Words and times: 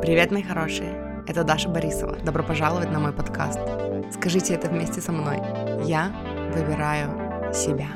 Привет, 0.00 0.30
мои 0.30 0.44
хорошие! 0.44 1.24
Это 1.26 1.42
Даша 1.42 1.68
Борисова. 1.68 2.16
Добро 2.24 2.44
пожаловать 2.44 2.90
на 2.92 3.00
мой 3.00 3.12
подкаст. 3.12 3.58
Скажите 4.12 4.54
это 4.54 4.68
вместе 4.68 5.00
со 5.00 5.10
мной. 5.10 5.38
Я 5.84 6.12
выбираю 6.54 7.10
себя. 7.52 7.88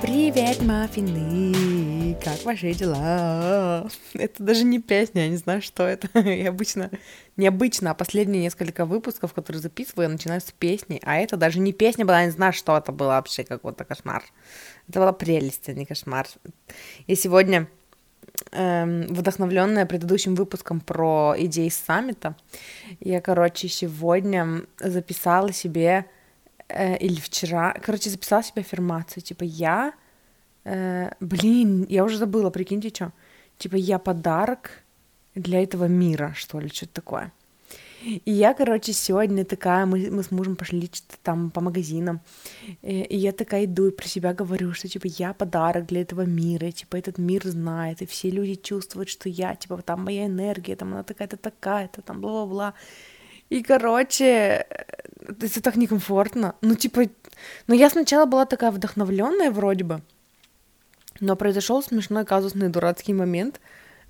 Привет, 0.00 0.62
маффины! 0.62 1.67
Как 2.22 2.44
ваши 2.44 2.74
дела? 2.74 3.88
Это 4.14 4.42
даже 4.42 4.64
не 4.64 4.80
песня, 4.80 5.22
я 5.22 5.28
не 5.28 5.36
знаю, 5.36 5.62
что 5.62 5.84
это. 5.84 6.08
Я 6.28 6.48
обычно, 6.48 6.90
необычно, 7.36 7.92
а 7.92 7.94
последние 7.94 8.42
несколько 8.42 8.84
выпусков, 8.84 9.32
которые 9.32 9.62
записываю, 9.62 10.04
я 10.04 10.08
начинаю 10.08 10.40
с 10.40 10.52
песни, 10.52 11.00
а 11.04 11.16
это 11.16 11.36
даже 11.36 11.60
не 11.60 11.72
песня 11.72 12.04
была, 12.04 12.20
я 12.20 12.26
не 12.26 12.32
знаю, 12.32 12.52
что 12.52 12.76
это 12.76 12.90
было 12.92 13.08
вообще, 13.08 13.44
какой-то 13.44 13.84
кошмар. 13.84 14.24
Это 14.88 15.00
была 15.00 15.12
прелесть, 15.12 15.68
а 15.68 15.72
не 15.72 15.86
кошмар. 15.86 16.26
И 17.06 17.14
сегодня, 17.14 17.68
эм, 18.52 19.06
вдохновленная 19.08 19.86
предыдущим 19.86 20.34
выпуском 20.34 20.80
про 20.80 21.34
идеи 21.38 21.68
саммита, 21.68 22.36
я, 23.00 23.20
короче, 23.20 23.68
сегодня 23.68 24.62
записала 24.80 25.52
себе 25.52 26.06
э, 26.68 26.96
или 26.98 27.20
вчера, 27.20 27.74
короче, 27.80 28.10
записала 28.10 28.42
себе 28.42 28.62
аффирмацию, 28.62 29.22
типа 29.22 29.44
я, 29.44 29.92
э, 30.68 31.10
блин, 31.20 31.86
я 31.88 32.04
уже 32.04 32.18
забыла, 32.18 32.50
прикиньте, 32.50 32.88
что, 32.88 33.12
типа 33.58 33.76
я 33.76 33.98
подарок 33.98 34.70
для 35.34 35.62
этого 35.62 35.88
мира, 35.88 36.32
что 36.36 36.60
ли, 36.60 36.68
что-то 36.68 36.94
такое. 36.94 37.32
И 38.04 38.30
я, 38.30 38.54
короче, 38.54 38.92
сегодня 38.92 39.44
такая, 39.44 39.84
мы, 39.84 40.08
мы 40.10 40.22
с 40.22 40.30
мужем 40.30 40.54
пошли 40.56 40.88
там 41.22 41.50
по 41.50 41.60
магазинам, 41.60 42.20
и, 42.82 43.02
и 43.02 43.16
я 43.16 43.32
такая 43.32 43.64
иду 43.64 43.86
и 43.86 43.90
про 43.90 44.06
себя 44.06 44.32
говорю, 44.34 44.72
что, 44.72 44.88
типа, 44.88 45.06
я 45.06 45.32
подарок 45.32 45.86
для 45.86 46.02
этого 46.02 46.22
мира, 46.22 46.68
и, 46.68 46.72
типа, 46.72 46.96
этот 46.96 47.18
мир 47.18 47.44
знает, 47.46 48.02
и 48.02 48.06
все 48.06 48.30
люди 48.30 48.54
чувствуют, 48.54 49.08
что 49.08 49.28
я, 49.28 49.56
типа, 49.56 49.82
там 49.82 50.04
моя 50.04 50.26
энергия, 50.26 50.76
там 50.76 50.92
она 50.92 51.02
такая-то 51.02 51.36
такая-то, 51.36 52.02
там 52.02 52.20
бла-бла-бла. 52.20 52.74
И, 53.50 53.62
короче, 53.62 54.66
это 55.26 55.62
так 55.62 55.76
некомфортно. 55.76 56.54
Ну, 56.60 56.76
типа, 56.76 57.02
ну, 57.66 57.74
я 57.74 57.90
сначала 57.90 58.26
была 58.26 58.46
такая 58.46 58.70
вдохновленная 58.70 59.50
вроде 59.50 59.84
бы, 59.84 60.02
но 61.20 61.36
произошел 61.36 61.82
смешной 61.82 62.24
казусный 62.24 62.68
дурацкий 62.68 63.14
момент, 63.14 63.60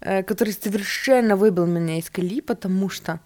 э, 0.00 0.22
который 0.22 0.52
совершенно 0.52 1.36
выбил 1.36 1.66
меня 1.66 1.98
из 1.98 2.10
колеи, 2.10 2.40
потому 2.40 2.88
что 2.88 3.20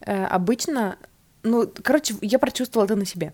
э, 0.00 0.24
обычно, 0.24 0.96
ну, 1.42 1.70
короче, 1.82 2.14
я 2.22 2.38
прочувствовала 2.38 2.86
это 2.86 2.96
на 2.96 3.04
себе, 3.04 3.32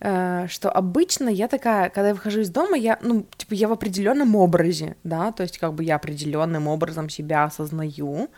э, 0.00 0.46
что 0.48 0.70
обычно 0.70 1.28
я 1.28 1.48
такая, 1.48 1.90
когда 1.90 2.08
я 2.08 2.14
выхожу 2.14 2.40
из 2.40 2.50
дома, 2.50 2.76
я, 2.76 2.98
ну, 3.02 3.26
типа, 3.36 3.54
я 3.54 3.68
в 3.68 3.72
определенном 3.72 4.36
образе, 4.36 4.96
да, 5.04 5.32
то 5.32 5.42
есть 5.42 5.58
как 5.58 5.74
бы 5.74 5.84
я 5.84 5.96
определенным 5.96 6.68
образом 6.68 7.08
себя 7.08 7.44
осознаю, 7.44 8.28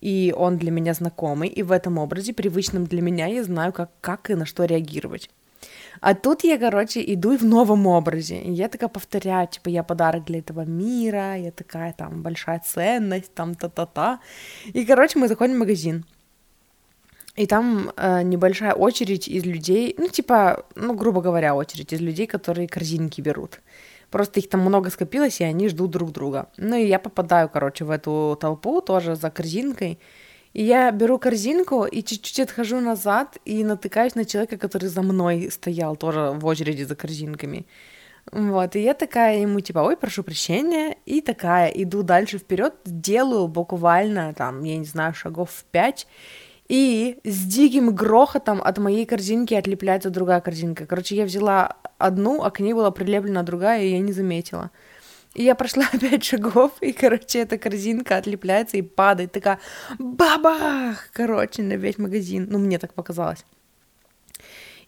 и 0.00 0.34
он 0.36 0.58
для 0.58 0.70
меня 0.70 0.92
знакомый, 0.94 1.48
и 1.48 1.62
в 1.62 1.72
этом 1.72 1.98
образе, 1.98 2.34
привычном 2.34 2.84
для 2.84 3.00
меня, 3.00 3.26
я 3.26 3.42
знаю, 3.42 3.72
как, 3.72 3.90
как 4.00 4.30
и 4.30 4.34
на 4.34 4.44
что 4.44 4.64
реагировать. 4.64 5.30
А 6.04 6.14
тут 6.14 6.44
я, 6.44 6.58
короче, 6.58 7.00
иду 7.14 7.36
в 7.38 7.44
новом 7.44 7.86
образе. 7.86 8.42
И 8.42 8.52
я 8.52 8.68
такая 8.68 8.90
повторяю, 8.90 9.48
типа, 9.48 9.70
я 9.70 9.82
подарок 9.82 10.24
для 10.24 10.38
этого 10.38 10.66
мира, 10.66 11.36
я 11.36 11.50
такая 11.50 11.92
там 11.92 12.22
большая 12.22 12.60
ценность, 12.60 13.34
там 13.34 13.54
та-та-та. 13.54 14.20
И, 14.74 14.84
короче, 14.84 15.18
мы 15.18 15.28
заходим 15.28 15.54
в 15.54 15.58
магазин. 15.60 16.04
И 17.36 17.46
там 17.46 17.90
э, 17.96 18.22
небольшая 18.22 18.74
очередь 18.74 19.28
из 19.28 19.46
людей, 19.46 19.94
ну, 19.98 20.08
типа, 20.08 20.66
ну, 20.74 20.92
грубо 20.92 21.22
говоря, 21.22 21.54
очередь 21.54 21.94
из 21.94 22.00
людей, 22.00 22.26
которые 22.26 22.68
корзинки 22.68 23.22
берут. 23.22 23.60
Просто 24.10 24.40
их 24.40 24.50
там 24.50 24.60
много 24.60 24.90
скопилось, 24.90 25.40
и 25.40 25.44
они 25.44 25.68
ждут 25.68 25.90
друг 25.90 26.12
друга. 26.12 26.48
Ну 26.58 26.76
и 26.76 26.86
я 26.86 26.98
попадаю, 26.98 27.48
короче, 27.48 27.86
в 27.86 27.90
эту 27.90 28.36
толпу 28.38 28.82
тоже 28.82 29.16
за 29.16 29.30
корзинкой. 29.30 29.98
И 30.54 30.62
я 30.62 30.90
беру 30.92 31.18
корзинку 31.18 31.84
и 31.84 32.02
чуть-чуть 32.02 32.40
отхожу 32.40 32.80
назад 32.80 33.38
и 33.44 33.64
натыкаюсь 33.64 34.14
на 34.14 34.24
человека, 34.24 34.56
который 34.56 34.88
за 34.88 35.02
мной 35.02 35.50
стоял 35.50 35.96
тоже 35.96 36.30
в 36.30 36.46
очереди 36.46 36.84
за 36.84 36.94
корзинками. 36.94 37.66
Вот, 38.32 38.76
и 38.76 38.80
я 38.80 38.94
такая 38.94 39.40
ему 39.40 39.60
типа, 39.60 39.80
ой, 39.80 39.96
прошу 39.96 40.22
прощения, 40.22 40.96
и 41.06 41.20
такая 41.20 41.68
иду 41.68 42.02
дальше 42.02 42.38
вперед, 42.38 42.74
делаю 42.84 43.48
буквально 43.48 44.32
там, 44.32 44.62
я 44.64 44.78
не 44.78 44.86
знаю, 44.86 45.12
шагов 45.12 45.50
в 45.50 45.64
пять, 45.64 46.06
и 46.68 47.18
с 47.24 47.44
диким 47.44 47.94
грохотом 47.94 48.62
от 48.62 48.78
моей 48.78 49.04
корзинки 49.04 49.54
отлепляется 49.54 50.08
другая 50.08 50.40
корзинка. 50.40 50.86
Короче, 50.86 51.16
я 51.16 51.24
взяла 51.24 51.76
одну, 51.98 52.42
а 52.42 52.50
к 52.50 52.60
ней 52.60 52.72
была 52.72 52.90
прилеплена 52.90 53.42
другая, 53.42 53.82
и 53.82 53.90
я 53.90 53.98
не 53.98 54.12
заметила. 54.12 54.70
И 55.34 55.42
я 55.42 55.54
прошла 55.54 55.84
пять 56.00 56.24
шагов, 56.24 56.72
и, 56.80 56.92
короче, 56.92 57.40
эта 57.40 57.58
корзинка 57.58 58.16
отлепляется 58.16 58.76
и 58.76 58.82
падает, 58.82 59.32
такая 59.32 59.58
бабах, 59.98 61.08
короче, 61.12 61.62
на 61.62 61.74
весь 61.74 61.98
магазин. 61.98 62.46
Ну, 62.50 62.58
мне 62.58 62.78
так 62.78 62.94
показалось. 62.94 63.44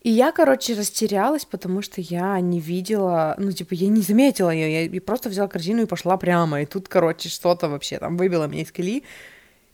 И 0.03 0.11
я, 0.11 0.31
короче, 0.31 0.75
растерялась, 0.75 1.45
потому 1.45 1.83
что 1.83 2.01
я 2.01 2.39
не 2.41 2.61
видела, 2.61 3.35
ну, 3.39 3.51
типа, 3.51 3.75
я 3.75 3.89
не 3.89 4.03
заметила 4.03 4.51
ее, 4.51 4.87
я 4.87 5.01
просто 5.01 5.29
взяла 5.29 5.49
корзину 5.49 5.83
и 5.83 5.87
пошла 5.87 6.17
прямо, 6.17 6.63
и 6.63 6.67
тут, 6.67 6.87
короче, 6.87 7.29
что-то 7.29 7.69
вообще 7.69 7.99
там 7.99 8.17
выбило 8.17 8.47
меня 8.47 8.63
из 8.63 8.71
колеи, 8.71 9.03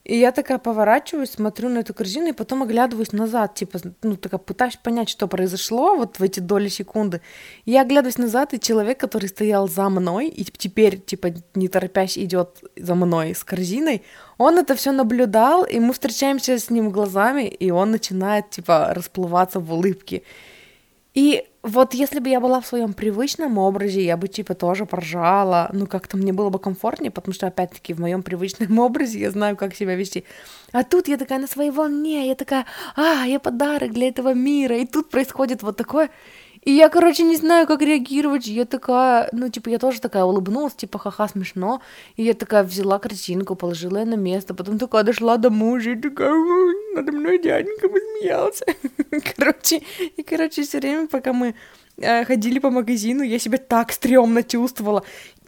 и 0.04 0.18
я 0.18 0.32
такая 0.32 0.58
поворачиваюсь, 0.58 1.30
смотрю 1.30 1.68
на 1.68 1.78
эту 1.78 1.94
корзину, 1.94 2.28
и 2.28 2.32
потом 2.32 2.62
оглядываюсь 2.64 3.12
назад, 3.12 3.54
типа, 3.54 3.78
ну, 4.02 4.16
такая 4.16 4.38
пытаюсь 4.38 4.76
понять, 4.76 5.08
что 5.08 5.28
произошло 5.28 5.94
вот 5.94 6.18
в 6.18 6.22
эти 6.22 6.40
доли 6.40 6.68
секунды. 6.68 7.20
Я 7.66 7.82
оглядываюсь 7.82 8.18
назад, 8.18 8.52
и 8.52 8.60
человек, 8.60 8.98
который 8.98 9.28
стоял 9.28 9.68
за 9.68 9.88
мной, 9.88 10.28
и 10.28 10.44
теперь, 10.44 11.00
типа, 11.00 11.28
не 11.54 11.68
торопясь 11.68 12.18
идет 12.18 12.64
за 12.76 12.96
мной 12.96 13.34
с 13.34 13.44
корзиной, 13.44 14.02
он 14.38 14.58
это 14.58 14.74
все 14.74 14.90
наблюдал, 14.90 15.64
и 15.64 15.78
мы 15.78 15.92
встречаемся 15.92 16.58
с 16.58 16.68
ним 16.68 16.90
глазами, 16.90 17.46
и 17.46 17.70
он 17.70 17.92
начинает, 17.92 18.50
типа, 18.50 18.92
расплываться 18.94 19.60
в 19.60 19.72
улыбке. 19.72 20.22
И 21.14 21.44
вот 21.62 21.94
если 21.94 22.18
бы 22.20 22.28
я 22.28 22.40
была 22.40 22.60
в 22.60 22.66
своем 22.66 22.94
привычном 22.94 23.58
образе, 23.58 24.02
я 24.04 24.16
бы 24.16 24.28
типа 24.28 24.54
тоже 24.54 24.86
поржала, 24.86 25.70
ну 25.72 25.86
как-то 25.86 26.16
мне 26.16 26.32
было 26.32 26.48
бы 26.48 26.58
комфортнее, 26.58 27.10
потому 27.10 27.34
что 27.34 27.46
опять-таки 27.46 27.94
в 27.94 28.00
моем 28.00 28.22
привычном 28.22 28.78
образе 28.78 29.20
я 29.20 29.30
знаю, 29.30 29.56
как 29.56 29.74
себя 29.74 29.94
вести. 29.94 30.24
А 30.72 30.84
тут 30.84 31.08
я 31.08 31.18
такая 31.18 31.38
на 31.38 31.46
своей 31.46 31.70
волне, 31.70 32.28
я 32.28 32.34
такая, 32.34 32.66
а, 32.96 33.26
я 33.26 33.38
подарок 33.38 33.92
для 33.92 34.08
этого 34.08 34.34
мира, 34.34 34.76
и 34.76 34.86
тут 34.86 35.10
происходит 35.10 35.62
вот 35.62 35.76
такое, 35.76 36.10
и 36.64 36.70
я, 36.70 36.88
короче, 36.88 37.24
не 37.24 37.36
знаю, 37.36 37.66
как 37.66 37.82
реагировать. 37.82 38.46
Я 38.46 38.64
такая, 38.64 39.28
ну, 39.32 39.48
типа, 39.48 39.68
я 39.68 39.78
тоже 39.78 40.00
такая 40.00 40.24
улыбнулась, 40.24 40.74
типа, 40.74 40.98
ха-ха, 40.98 41.26
смешно. 41.28 41.82
И 42.14 42.22
я 42.22 42.34
такая 42.34 42.62
взяла 42.62 43.00
картинку, 43.00 43.56
положила 43.56 43.98
ее 43.98 44.04
на 44.04 44.14
место, 44.14 44.54
потом 44.54 44.78
такая 44.78 45.02
дошла 45.02 45.38
до 45.38 45.50
мужа 45.50 45.90
и 45.90 45.96
такая, 45.96 46.32
надо 46.94 47.10
мной 47.10 47.38
дяденька 47.38 47.88
посмеялся. 47.88 48.64
Короче, 49.36 49.82
и, 50.16 50.22
короче, 50.22 50.62
все 50.62 50.78
время, 50.78 51.08
пока 51.08 51.32
мы 51.32 51.54
э, 51.96 52.24
ходили 52.24 52.60
по 52.60 52.70
магазину, 52.70 53.22
я 53.24 53.38
себя 53.38 53.58
так 53.58 53.92
стрёмно 53.92 54.42
чувствовала 54.42 55.02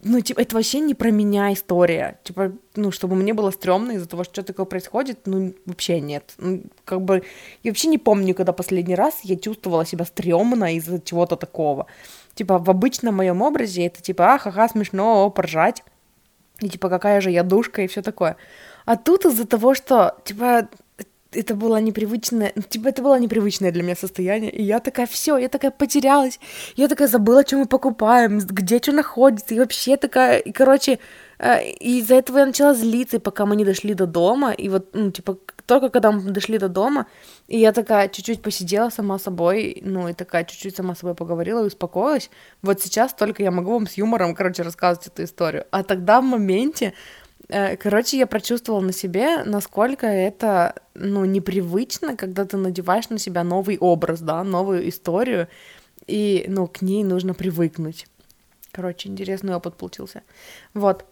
ну, 0.04 0.20
типа, 0.20 0.40
это 0.40 0.54
вообще 0.54 0.80
не 0.80 0.94
про 0.94 1.10
меня 1.10 1.52
история. 1.52 2.18
Типа, 2.24 2.52
ну, 2.76 2.90
чтобы 2.90 3.16
мне 3.16 3.32
было 3.32 3.50
стрёмно 3.50 3.92
из-за 3.92 4.06
того, 4.06 4.24
что 4.24 4.42
такое 4.42 4.66
происходит, 4.66 5.20
ну, 5.26 5.54
вообще 5.66 6.00
нет. 6.00 6.34
Ну, 6.38 6.62
как 6.84 7.00
бы, 7.00 7.22
я 7.62 7.70
вообще 7.70 7.88
не 7.88 7.98
помню, 7.98 8.34
когда 8.34 8.52
последний 8.52 8.94
раз 8.94 9.20
я 9.22 9.36
чувствовала 9.36 9.86
себя 9.86 10.04
стрёмно 10.04 10.76
из-за 10.76 11.00
чего-то 11.00 11.36
такого. 11.36 11.86
Типа, 12.34 12.58
в 12.58 12.68
обычном 12.68 13.16
моем 13.16 13.42
образе 13.42 13.86
это 13.86 14.02
типа, 14.02 14.34
а, 14.34 14.38
ха-ха, 14.38 14.68
смешно, 14.68 15.24
о, 15.24 15.30
поржать. 15.30 15.82
И 16.60 16.68
типа, 16.68 16.88
какая 16.88 17.20
же 17.20 17.30
я 17.30 17.42
душка 17.42 17.82
и 17.82 17.86
все 17.86 18.02
такое. 18.02 18.36
А 18.84 18.96
тут 18.96 19.24
из-за 19.24 19.46
того, 19.46 19.74
что, 19.74 20.16
типа, 20.24 20.68
это 21.36 21.54
было 21.54 21.80
непривычное, 21.80 22.52
типа 22.68 22.88
это 22.88 23.02
было 23.02 23.18
непривычное 23.18 23.72
для 23.72 23.82
меня 23.82 23.96
состояние, 23.96 24.50
и 24.50 24.62
я 24.62 24.80
такая, 24.80 25.06
все, 25.06 25.36
я 25.38 25.48
такая 25.48 25.70
потерялась, 25.70 26.40
я 26.76 26.88
такая 26.88 27.08
забыла, 27.08 27.42
что 27.46 27.56
мы 27.56 27.66
покупаем, 27.66 28.38
где 28.38 28.78
что 28.78 28.92
находится, 28.92 29.54
и 29.54 29.58
вообще 29.58 29.96
такая, 29.96 30.38
и, 30.38 30.52
короче, 30.52 30.98
э, 31.38 31.70
из-за 31.80 32.14
этого 32.14 32.38
я 32.38 32.46
начала 32.46 32.74
злиться, 32.74 33.20
пока 33.20 33.46
мы 33.46 33.56
не 33.56 33.64
дошли 33.64 33.94
до 33.94 34.06
дома, 34.06 34.52
и 34.52 34.68
вот, 34.68 34.90
ну, 34.94 35.10
типа, 35.10 35.38
только 35.66 35.88
когда 35.88 36.12
мы 36.12 36.30
дошли 36.30 36.58
до 36.58 36.68
дома, 36.68 37.06
и 37.48 37.58
я 37.58 37.72
такая 37.72 38.08
чуть-чуть 38.08 38.42
посидела 38.42 38.90
сама 38.90 39.18
собой, 39.18 39.80
ну, 39.82 40.08
и 40.08 40.12
такая 40.12 40.44
чуть-чуть 40.44 40.76
сама 40.76 40.94
собой 40.94 41.14
поговорила 41.14 41.62
и 41.62 41.66
успокоилась, 41.66 42.30
вот 42.62 42.80
сейчас 42.82 43.14
только 43.14 43.42
я 43.42 43.50
могу 43.50 43.72
вам 43.72 43.86
с 43.86 43.94
юмором, 43.94 44.34
короче, 44.34 44.62
рассказывать 44.62 45.06
эту 45.06 45.24
историю, 45.24 45.64
а 45.70 45.82
тогда 45.82 46.20
в 46.20 46.24
моменте 46.24 46.92
короче, 47.48 48.16
я 48.16 48.26
прочувствовала 48.26 48.80
на 48.80 48.92
себе, 48.92 49.44
насколько 49.44 50.06
это, 50.06 50.74
ну, 50.94 51.24
непривычно, 51.24 52.16
когда 52.16 52.44
ты 52.44 52.56
надеваешь 52.56 53.08
на 53.10 53.18
себя 53.18 53.44
новый 53.44 53.78
образ, 53.78 54.20
да, 54.20 54.42
новую 54.44 54.88
историю, 54.88 55.48
и, 56.06 56.44
ну, 56.48 56.66
к 56.66 56.82
ней 56.82 57.04
нужно 57.04 57.34
привыкнуть. 57.34 58.06
Короче, 58.72 59.08
интересный 59.08 59.54
опыт 59.54 59.76
получился. 59.76 60.22
Вот. 60.74 61.04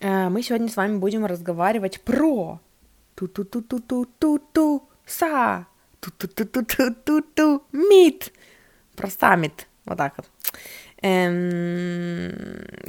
Э, 0.00 0.28
мы 0.28 0.42
сегодня 0.42 0.68
с 0.68 0.76
вами 0.76 0.98
будем 0.98 1.24
разговаривать 1.24 2.00
про 2.00 2.60
ту-ту-ту-ту-ту-ту-ту 3.14 4.88
са 5.06 5.66
Ту-ту-ту-ту-ту-ту. 6.00 7.62
Мид. 7.72 8.32
Про 8.96 9.08
саммит. 9.08 9.68
Вот 9.84 9.98
так 9.98 10.14
вот. 10.16 10.26
Эм, 11.00 12.32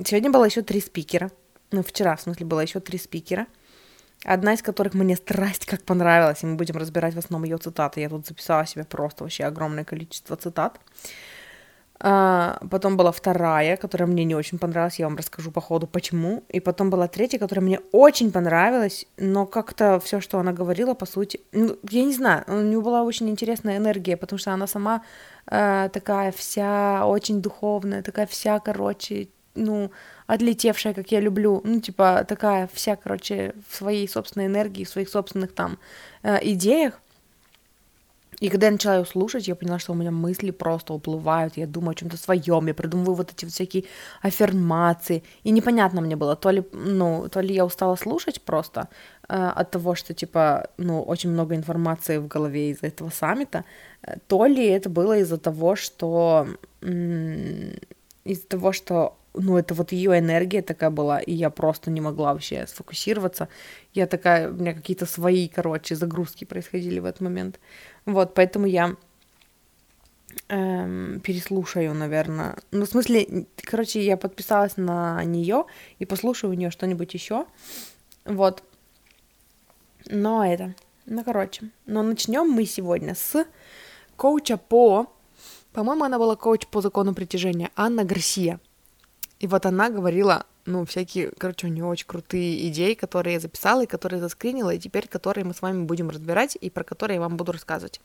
сегодня 0.03 0.31
было 0.31 0.45
еще 0.45 0.63
три 0.63 0.81
спикера. 0.81 1.29
Ну, 1.73 1.81
вчера, 1.81 2.15
в 2.15 2.21
смысле, 2.21 2.45
было 2.45 2.59
еще 2.59 2.79
три 2.79 2.99
спикера. 2.99 3.47
Одна 4.25 4.53
из 4.53 4.61
которых 4.61 4.93
мне 4.93 5.15
страсть 5.15 5.65
как 5.65 5.81
понравилась, 5.81 6.43
и 6.43 6.45
мы 6.45 6.55
будем 6.55 6.77
разбирать 6.77 7.15
в 7.15 7.17
основном 7.17 7.49
ее 7.49 7.57
цитаты. 7.57 7.99
Я 7.99 8.09
тут 8.09 8.27
записала 8.27 8.65
себе 8.65 8.83
просто 8.83 9.23
вообще 9.23 9.45
огромное 9.45 9.83
количество 9.83 10.35
цитат. 10.35 10.79
А, 11.99 12.59
потом 12.69 12.95
была 12.95 13.11
вторая, 13.11 13.75
которая 13.75 14.07
мне 14.07 14.23
не 14.23 14.35
очень 14.35 14.59
понравилась, 14.59 14.99
я 14.99 15.07
вам 15.07 15.17
расскажу 15.17 15.51
по 15.51 15.61
ходу 15.61 15.87
почему. 15.87 16.43
И 16.49 16.59
потом 16.59 16.91
была 16.91 17.07
третья, 17.07 17.39
которая 17.39 17.65
мне 17.65 17.79
очень 17.91 18.31
понравилась, 18.31 19.07
но 19.17 19.47
как-то 19.47 19.99
все, 19.99 20.21
что 20.21 20.37
она 20.37 20.53
говорила, 20.53 20.93
по 20.93 21.07
сути, 21.07 21.39
ну, 21.51 21.75
я 21.89 22.03
не 22.03 22.13
знаю, 22.13 22.43
у 22.47 22.61
нее 22.61 22.81
была 22.81 23.01
очень 23.01 23.29
интересная 23.29 23.77
энергия, 23.77 24.15
потому 24.15 24.37
что 24.37 24.51
она 24.51 24.67
сама 24.67 25.01
э, 25.47 25.89
такая 25.91 26.31
вся 26.31 27.07
очень 27.07 27.41
духовная, 27.41 28.03
такая 28.03 28.27
вся, 28.27 28.59
короче, 28.59 29.29
ну, 29.55 29.91
отлетевшая, 30.27 30.93
как 30.93 31.11
я 31.11 31.19
люблю, 31.19 31.61
ну, 31.63 31.79
типа, 31.79 32.25
такая 32.27 32.69
вся, 32.73 32.95
короче, 32.95 33.53
в 33.69 33.75
своей 33.75 34.07
собственной 34.07 34.47
энергии, 34.47 34.83
в 34.83 34.89
своих 34.89 35.09
собственных 35.09 35.53
там 35.53 35.77
э, 36.23 36.39
идеях. 36.41 36.99
И 38.39 38.49
когда 38.49 38.65
я 38.65 38.71
начала 38.73 38.97
ее 38.97 39.05
слушать, 39.05 39.47
я 39.47 39.55
поняла, 39.55 39.79
что 39.79 39.93
у 39.93 39.95
меня 39.95 40.11
мысли 40.11 40.51
просто 40.51 40.93
уплывают, 40.93 41.55
я 41.55 41.67
думаю 41.67 41.91
о 41.91 41.95
чем-то 41.95 42.17
своем, 42.17 42.67
я 42.67 42.73
придумываю 42.73 43.15
вот 43.15 43.31
эти 43.31 43.45
вот 43.45 43.53
всякие 43.53 43.85
аффирмации. 44.21 45.23
И 45.43 45.51
непонятно 45.51 46.01
мне 46.01 46.15
было, 46.15 46.35
то 46.35 46.49
ли, 46.49 46.63
ну, 46.73 47.29
то 47.29 47.39
ли 47.39 47.53
я 47.53 47.63
устала 47.63 47.95
слушать 47.95 48.41
просто 48.41 48.89
э, 49.29 49.35
от 49.35 49.71
того, 49.71 49.95
что, 49.95 50.13
типа, 50.13 50.67
ну, 50.77 51.01
очень 51.01 51.29
много 51.29 51.55
информации 51.55 52.17
в 52.17 52.27
голове 52.27 52.71
из-за 52.71 52.87
этого 52.87 53.11
саммита, 53.11 53.63
э, 54.01 54.17
то 54.27 54.45
ли 54.45 54.65
это 54.65 54.89
было 54.89 55.17
из-за 55.19 55.37
того, 55.37 55.75
что... 55.75 56.47
Из-за 56.81 58.47
того, 58.47 58.71
что 58.71 59.17
ну, 59.33 59.57
это 59.57 59.73
вот 59.73 59.91
ее 59.91 60.19
энергия 60.19 60.61
такая 60.61 60.89
была, 60.89 61.19
и 61.19 61.33
я 61.33 61.49
просто 61.49 61.89
не 61.89 62.01
могла 62.01 62.33
вообще 62.33 62.67
сфокусироваться. 62.67 63.49
Я 63.93 64.07
такая, 64.07 64.49
у 64.49 64.53
меня 64.53 64.73
какие-то 64.73 65.05
свои, 65.05 65.47
короче, 65.47 65.95
загрузки 65.95 66.45
происходили 66.45 66.99
в 66.99 67.05
этот 67.05 67.21
момент. 67.21 67.59
Вот, 68.05 68.33
поэтому 68.35 68.67
я 68.67 68.95
эм, 70.49 71.19
переслушаю, 71.21 71.93
наверное. 71.93 72.57
Ну, 72.71 72.85
в 72.85 72.89
смысле, 72.89 73.47
короче, 73.57 74.05
я 74.05 74.17
подписалась 74.17 74.77
на 74.77 75.23
нее 75.23 75.65
и 75.99 76.05
послушаю 76.05 76.51
у 76.51 76.55
нее 76.55 76.69
что-нибудь 76.69 77.13
еще. 77.13 77.45
Вот. 78.25 78.63
Но 80.05 80.45
это. 80.45 80.75
Ну, 81.05 81.23
короче. 81.23 81.69
Но 81.85 82.03
начнем 82.03 82.49
мы 82.49 82.65
сегодня 82.65 83.15
с 83.15 83.45
коуча 84.15 84.57
по... 84.57 85.07
По-моему, 85.71 86.03
она 86.03 86.19
была 86.19 86.35
коуч 86.35 86.67
по 86.67 86.81
закону 86.81 87.15
притяжения. 87.15 87.71
Анна 87.75 88.03
Гарсия. 88.03 88.59
И 89.43 89.47
вот 89.47 89.65
она 89.65 89.89
говорила, 89.89 90.45
ну, 90.65 90.85
всякие, 90.85 91.29
короче, 91.37 91.67
у 91.67 91.69
нее 91.69 91.83
очень 91.83 92.07
крутые 92.07 92.69
идеи, 92.69 92.93
которые 92.93 93.33
я 93.33 93.39
записала 93.41 93.83
и 93.83 93.85
которые 93.85 94.21
заскринила, 94.21 94.73
и 94.73 94.79
теперь 94.79 95.09
которые 95.09 95.43
мы 95.43 95.53
с 95.53 95.61
вами 95.61 95.83
будем 95.83 96.09
разбирать 96.09 96.57
и 96.61 96.69
про 96.69 96.85
которые 96.85 97.15
я 97.15 97.21
вам 97.21 97.35
буду 97.35 97.51
рассказывать. 97.51 97.99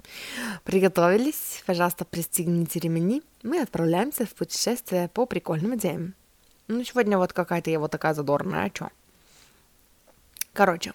Приготовились? 0.64 1.62
Пожалуйста, 1.64 2.05
пристегните 2.05 2.81
ремни. 2.81 3.23
Мы 3.44 3.61
отправляемся 3.61 4.26
в 4.26 4.35
путешествие 4.35 5.06
по 5.14 5.26
прикольным 5.26 5.76
идеям. 5.76 6.14
Ну, 6.67 6.82
сегодня 6.82 7.17
вот 7.19 7.32
какая-то 7.32 7.70
я 7.70 7.79
вот 7.79 7.93
такая 7.93 8.14
задорная, 8.14 8.64
а 8.64 8.70
чё? 8.70 8.88
Короче, 10.52 10.93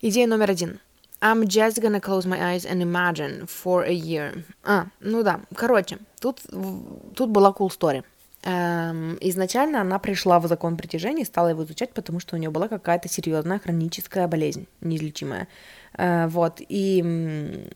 идея 0.00 0.26
номер 0.26 0.50
один. 0.50 0.80
I'm 1.20 1.44
just 1.44 1.80
gonna 1.80 2.00
close 2.00 2.26
my 2.26 2.40
eyes 2.40 2.66
and 2.66 2.82
imagine 2.82 3.46
for 3.46 3.84
a 3.84 3.92
year. 3.92 4.42
А, 4.64 4.86
ну 4.98 5.22
да, 5.22 5.38
короче, 5.54 5.98
тут, 6.18 6.40
тут 7.14 7.30
была 7.30 7.54
cool 7.56 7.68
story. 7.68 8.02
Эм, 8.44 9.18
изначально 9.20 9.80
она 9.80 10.00
пришла 10.00 10.40
в 10.40 10.48
закон 10.48 10.76
притяжения 10.76 11.22
и 11.22 11.26
стала 11.26 11.48
его 11.48 11.62
изучать, 11.62 11.92
потому 11.92 12.18
что 12.18 12.34
у 12.34 12.38
нее 12.38 12.50
была 12.50 12.66
какая-то 12.66 13.08
серьезная 13.08 13.60
хроническая 13.60 14.26
болезнь, 14.26 14.66
неизлечимая. 14.80 15.46
Э, 15.96 16.26
вот, 16.26 16.60
и, 16.60 17.68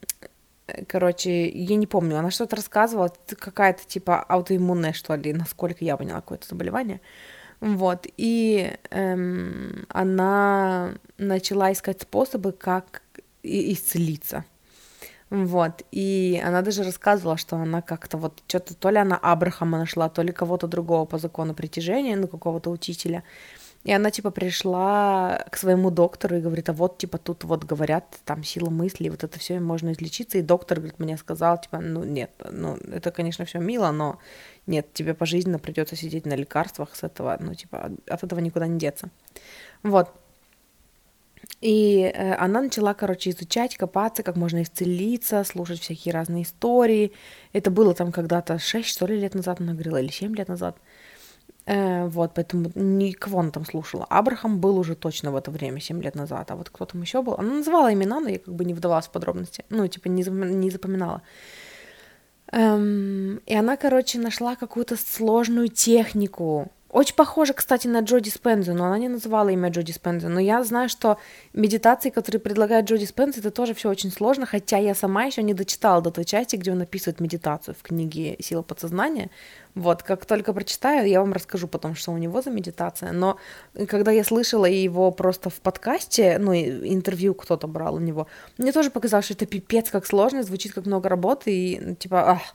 короче, 0.89 1.49
я 1.49 1.77
не 1.77 1.87
помню, 1.87 2.19
она 2.19 2.33
что-то 2.33 2.57
рассказывала, 2.57 3.13
какая-то 3.39 3.87
типа 3.87 4.21
аутоиммунная, 4.23 4.93
что 4.93 5.15
ли, 5.15 5.33
насколько 5.33 5.85
я 5.85 5.97
поняла, 5.97 6.21
какое-то 6.21 6.49
заболевание. 6.49 7.01
Вот, 7.61 8.07
и 8.17 8.77
эм, 8.91 9.87
она 9.89 10.95
начала 11.17 11.73
искать 11.73 12.03
способы, 12.03 12.53
как 12.53 13.03
исцелиться. 13.45 14.45
Вот, 15.28 15.82
и 15.90 16.40
она 16.44 16.62
даже 16.62 16.84
рассказывала, 16.84 17.37
что 17.37 17.56
она 17.56 17.82
как-то 17.82 18.17
вот 18.17 18.43
что-то, 18.46 18.75
то 18.76 18.90
ли 18.90 18.99
она 18.99 19.17
Абрахама 19.17 19.78
нашла, 19.78 20.08
то 20.08 20.23
ли 20.23 20.32
кого-то 20.32 20.69
другого 20.69 21.05
по 21.05 21.19
закону 21.19 21.52
притяжения, 21.52 22.17
ну, 22.17 22.28
какого-то 22.28 22.70
учителя. 22.70 23.25
И 23.82 23.93
она, 23.93 24.11
типа, 24.11 24.31
пришла 24.31 25.44
к 25.50 25.56
своему 25.56 25.90
доктору 25.90 26.37
и 26.37 26.40
говорит, 26.40 26.69
а 26.69 26.73
вот, 26.73 26.99
типа, 26.99 27.19
тут 27.19 27.44
вот 27.44 27.64
говорят, 27.64 28.19
там, 28.25 28.43
сила 28.44 28.69
мысли, 28.69 29.08
вот 29.08 29.23
это 29.25 29.38
все, 29.38 29.61
можно 29.61 29.93
излечиться. 29.93 30.38
И 30.38 30.43
доктор, 30.43 30.78
говорит, 30.78 30.99
мне 30.99 31.17
сказал, 31.17 31.61
типа, 31.61 31.78
ну, 31.78 32.02
нет, 32.02 32.31
ну, 32.50 32.76
это, 32.76 33.12
конечно, 33.12 33.44
все 33.44 33.58
мило, 33.58 33.93
но 33.93 34.19
нет, 34.67 34.93
тебе 34.93 35.14
пожизненно 35.14 35.61
придется 35.61 35.94
сидеть 35.94 36.26
на 36.26 36.34
лекарствах 36.34 36.96
с 36.96 37.05
этого, 37.05 37.37
ну, 37.40 37.55
типа, 37.55 37.93
от 38.08 38.25
этого 38.25 38.40
никуда 38.40 38.67
не 38.67 38.78
деться. 38.78 39.08
Вот. 39.84 40.11
И 41.61 42.13
э, 42.15 42.35
она 42.35 42.61
начала, 42.61 42.95
короче, 42.95 43.31
изучать, 43.31 43.77
копаться, 43.77 44.23
как 44.23 44.37
можно 44.37 44.63
исцелиться, 44.63 45.45
слушать 45.45 45.81
всякие 45.81 46.13
разные 46.13 46.43
истории. 46.43 47.13
Это 47.53 47.71
было 47.71 47.95
там 47.95 48.13
когда-то 48.13 48.59
6, 48.59 48.89
что 48.89 49.07
ли, 49.07 49.19
лет 49.19 49.35
назад 49.35 49.61
она 49.61 49.73
говорила, 49.73 50.01
или 50.01 50.11
7 50.11 50.35
лет 50.37 50.49
назад. 50.49 50.77
Э, 51.67 52.07
вот, 52.07 52.33
поэтому 52.35 52.71
никого 52.75 53.41
она 53.41 53.51
там 53.51 53.65
слушала. 53.65 54.07
Абрахам 54.09 54.61
был 54.61 54.79
уже 54.79 54.95
точно 54.95 55.33
в 55.33 55.37
это 55.37 55.51
время, 55.51 55.81
7 55.81 56.03
лет 56.03 56.15
назад, 56.15 56.51
а 56.51 56.57
вот 56.57 56.71
кто 56.71 56.85
там 56.85 57.03
еще 57.03 57.23
был. 57.23 57.35
Она 57.35 57.55
называла 57.55 57.93
имена, 57.93 58.21
но 58.21 58.29
я 58.29 58.39
как 58.39 58.55
бы 58.55 58.65
не 58.65 58.75
вдавалась 58.75 59.07
в 59.07 59.11
подробности. 59.11 59.65
Ну, 59.71 59.87
типа, 59.89 60.09
не, 60.09 60.23
не 60.23 60.71
запоминала. 60.71 61.23
Эм, 62.53 63.39
и 63.47 63.55
она, 63.55 63.77
короче, 63.77 64.19
нашла 64.21 64.55
какую-то 64.57 64.97
сложную 64.97 65.69
технику, 65.69 66.71
очень 66.97 67.15
похоже, 67.15 67.53
кстати, 67.53 67.87
на 67.89 68.01
Джо 68.01 68.21
Диспенза, 68.21 68.73
но 68.73 68.87
она 68.87 68.97
не 68.97 69.09
называла 69.09 69.51
имя 69.51 69.69
Джо 69.69 69.83
Диспенза. 69.83 70.31
Но 70.31 70.41
я 70.41 70.65
знаю, 70.65 70.89
что 70.89 71.19
медитации, 71.53 72.09
которые 72.09 72.41
предлагает 72.41 72.87
Джо 72.87 72.97
Диспенза, 72.97 73.41
это 73.41 73.50
тоже 73.50 73.75
все 73.75 73.91
очень 73.91 74.11
сложно, 74.11 74.47
хотя 74.47 74.79
я 74.79 74.95
сама 74.95 75.25
еще 75.25 75.43
не 75.43 75.53
дочитала 75.53 76.00
до 76.00 76.11
той 76.11 76.25
части, 76.25 76.57
где 76.57 76.73
он 76.73 76.81
описывает 76.81 77.21
медитацию 77.21 77.75
в 77.79 77.83
книге 77.83 78.38
«Сила 78.41 78.62
подсознания». 78.62 79.29
Вот, 79.75 80.03
как 80.03 80.25
только 80.25 80.55
прочитаю, 80.55 81.07
я 81.07 81.21
вам 81.21 81.35
расскажу 81.35 81.69
потом, 81.69 81.95
что 81.97 82.12
у 82.12 82.17
него 82.17 82.41
за 82.41 82.50
медитация. 82.50 83.12
Но 83.12 83.37
когда 83.88 84.11
я 84.11 84.25
слышала 84.25 84.65
его 84.65 85.11
просто 85.11 85.50
в 85.50 85.61
подкасте, 85.61 86.38
ну, 86.38 86.55
интервью 86.55 87.35
кто-то 87.35 87.67
брал 87.67 87.97
у 87.97 88.00
него, 88.00 88.26
мне 88.57 88.73
тоже 88.73 88.91
показалось, 88.91 89.26
что 89.26 89.35
это 89.35 89.45
пипец 89.45 89.91
как 89.91 90.07
сложно, 90.07 90.43
звучит 90.43 90.73
как 90.73 90.87
много 90.87 91.11
работы, 91.11 91.53
и 91.53 91.95
типа, 91.97 92.31
ах, 92.31 92.55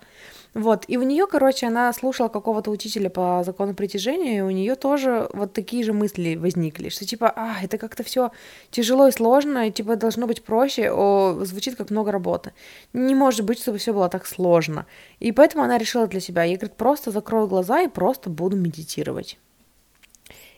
вот, 0.53 0.83
и 0.89 0.97
у 0.97 1.03
нее, 1.03 1.27
короче, 1.27 1.67
она 1.67 1.93
слушала 1.93 2.27
какого-то 2.27 2.71
учителя 2.71 3.09
по 3.09 3.41
закону 3.45 3.73
притяжения, 3.73 4.39
и 4.39 4.41
у 4.41 4.49
нее 4.49 4.75
тоже 4.75 5.29
вот 5.31 5.53
такие 5.53 5.81
же 5.85 5.93
мысли 5.93 6.35
возникли, 6.35 6.89
что 6.89 7.05
типа, 7.05 7.31
а, 7.33 7.55
это 7.63 7.77
как-то 7.77 8.03
все 8.03 8.31
тяжело 8.69 9.07
и 9.07 9.11
сложно, 9.11 9.67
и 9.67 9.71
типа 9.71 9.95
должно 9.95 10.27
быть 10.27 10.43
проще, 10.43 10.91
о, 10.91 11.39
звучит 11.45 11.77
как 11.77 11.89
много 11.89 12.11
работы. 12.11 12.51
Не 12.91 13.15
может 13.15 13.45
быть, 13.45 13.61
чтобы 13.61 13.77
все 13.77 13.93
было 13.93 14.09
так 14.09 14.27
сложно. 14.27 14.85
И 15.21 15.31
поэтому 15.31 15.63
она 15.63 15.77
решила 15.77 16.05
для 16.07 16.19
себя, 16.19 16.43
я, 16.43 16.57
говорит, 16.57 16.75
просто 16.75 17.11
закрою 17.11 17.47
глаза 17.47 17.81
и 17.81 17.87
просто 17.87 18.29
буду 18.29 18.57
медитировать. 18.57 19.39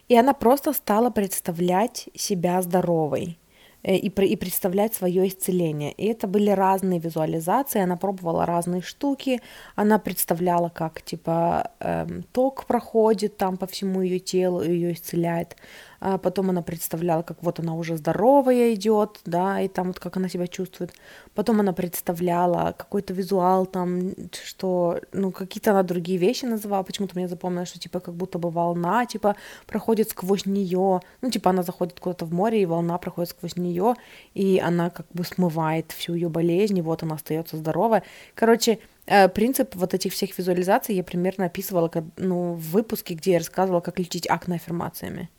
И 0.10 0.18
она 0.18 0.34
просто 0.34 0.74
стала 0.74 1.12
представлять 1.12 2.10
себя 2.16 2.62
здоровой. 2.64 3.38
Э, 3.84 3.96
и, 3.96 4.08
и 4.08 4.36
представлять 4.36 4.94
свое 4.94 5.28
исцеление. 5.28 5.92
И 5.92 6.06
это 6.06 6.28
были 6.28 6.50
разные 6.52 7.00
визуализации, 7.00 7.82
она 7.82 7.98
пробовала 7.98 8.46
разные 8.46 8.82
штуки, 8.82 9.42
она 9.76 10.00
представляла, 10.00 10.70
как 10.70 11.02
типа 11.02 11.72
эм, 11.80 12.24
ток 12.32 12.66
проходит 12.66 13.38
там 13.38 13.58
по 13.58 13.68
всему 13.68 14.02
ее 14.02 14.20
телу, 14.20 14.64
ее 14.64 14.94
исцеляет 14.94 15.58
а 16.06 16.18
потом 16.18 16.50
она 16.50 16.62
представляла, 16.62 17.22
как 17.22 17.42
вот 17.42 17.60
она 17.60 17.76
уже 17.76 17.96
здоровая 17.96 18.74
идет, 18.74 19.22
да, 19.26 19.62
и 19.62 19.70
там 19.70 19.88
вот 19.88 20.00
как 20.00 20.18
она 20.18 20.28
себя 20.28 20.48
чувствует. 20.48 20.94
Потом 21.34 21.62
она 21.62 21.72
представляла 21.72 22.74
какой-то 22.78 23.14
визуал 23.14 23.66
там, 23.66 24.12
что, 24.46 25.00
ну, 25.14 25.32
какие-то 25.32 25.72
она 25.72 25.84
другие 25.84 26.18
вещи 26.18 26.44
называла, 26.44 26.84
почему-то 26.84 27.16
мне 27.16 27.30
запомнилось, 27.30 27.70
что 27.70 27.80
типа 27.80 28.02
как 28.02 28.16
будто 28.16 28.38
бы 28.38 28.50
волна, 28.50 29.06
типа, 29.06 29.38
проходит 29.66 30.10
сквозь 30.10 30.46
нее, 30.46 31.00
ну, 31.22 31.30
типа 31.32 31.52
она 31.52 31.64
заходит 31.64 31.98
куда-то 32.02 32.26
в 32.26 32.34
море, 32.34 32.62
и 32.62 32.66
волна 32.66 32.98
проходит 32.98 33.30
сквозь 33.30 33.56
нее, 33.56 33.96
и 34.34 34.60
она 34.60 34.90
как 34.90 35.06
бы 35.14 35.24
смывает 35.24 35.94
всю 35.94 36.16
ее 36.16 36.28
болезнь, 36.28 36.78
и 36.78 36.82
вот 36.82 37.04
она 37.04 37.16
остается 37.16 37.56
здоровая. 37.56 38.04
Короче, 38.36 38.80
э, 39.06 39.30
Принцип 39.30 39.74
вот 39.76 39.94
этих 39.94 40.12
всех 40.12 40.38
визуализаций 40.38 40.96
я 40.96 41.04
примерно 41.06 41.46
описывала 41.46 41.90
ну, 42.18 42.56
в 42.56 42.72
выпуске, 42.72 43.14
где 43.14 43.32
я 43.32 43.38
рассказывала, 43.38 43.80
как 43.80 44.00
лечить 44.00 44.30
акне 44.30 44.56
аффирмациями. 44.56 45.30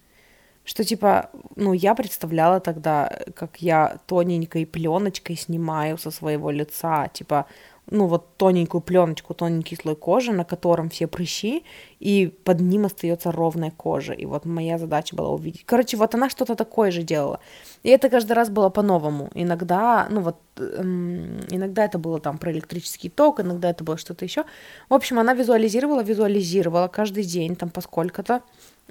Что 0.64 0.84
типа, 0.84 1.30
ну, 1.56 1.72
я 1.72 1.94
представляла 1.94 2.60
тогда, 2.60 3.10
как 3.34 3.62
я 3.62 3.98
тоненькой 4.06 4.66
пленочкой 4.66 5.36
снимаю 5.36 5.98
со 5.98 6.10
своего 6.10 6.50
лица, 6.50 7.08
типа, 7.08 7.46
ну, 7.90 8.06
вот 8.06 8.36
тоненькую 8.36 8.80
пленочку, 8.80 9.34
тоненький 9.34 9.76
слой 9.76 9.94
кожи, 9.94 10.32
на 10.32 10.44
котором 10.44 10.88
все 10.88 11.06
прыщи, 11.06 11.64
и 12.00 12.32
под 12.44 12.60
ним 12.60 12.86
остается 12.86 13.30
ровная 13.30 13.70
кожа. 13.70 14.14
И 14.14 14.24
вот 14.24 14.46
моя 14.46 14.78
задача 14.78 15.14
была 15.14 15.30
увидеть. 15.30 15.64
Короче, 15.66 15.96
вот 15.98 16.14
она 16.14 16.30
что-то 16.30 16.54
такое 16.54 16.90
же 16.90 17.02
делала. 17.02 17.40
И 17.82 17.90
это 17.90 18.08
каждый 18.08 18.32
раз 18.32 18.48
было 18.48 18.70
по-новому. 18.70 19.30
Иногда, 19.34 20.06
ну 20.10 20.20
вот, 20.22 20.36
эм, 20.56 21.40
иногда 21.50 21.84
это 21.84 21.98
было 21.98 22.20
там 22.20 22.38
про 22.38 22.52
электрический 22.52 23.10
ток, 23.10 23.40
иногда 23.40 23.68
это 23.70 23.84
было 23.84 23.98
что-то 23.98 24.24
еще. 24.24 24.44
В 24.88 24.94
общем, 24.94 25.18
она 25.18 25.34
визуализировала, 25.34 26.02
визуализировала 26.02 26.88
каждый 26.88 27.24
день, 27.24 27.54
там, 27.54 27.68
поскольку-то. 27.68 28.40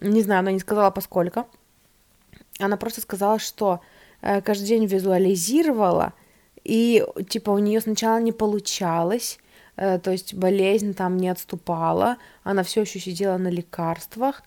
Не 0.02 0.22
знаю, 0.22 0.40
она 0.40 0.52
не 0.52 0.60
сказала 0.60 0.92
поскольку. 0.92 1.48
Она 2.60 2.78
просто 2.78 3.02
сказала, 3.02 3.40
что 3.40 3.80
э, 4.22 4.42
каждый 4.42 4.66
день 4.68 4.86
визуализировала, 4.86 6.14
и 6.64 7.06
типа 7.28 7.52
у 7.52 7.58
нее 7.58 7.82
сначала 7.82 8.20
не 8.20 8.32
получалось, 8.32 9.40
э, 9.76 10.00
то 10.00 10.12
есть 10.12 10.34
болезнь 10.34 10.94
там 10.94 11.18
не 11.18 11.30
отступала, 11.30 12.18
она 12.44 12.64
все 12.64 12.82
еще 12.82 13.00
сидела 13.00 13.38
на 13.38 13.50
лекарствах, 13.50 14.44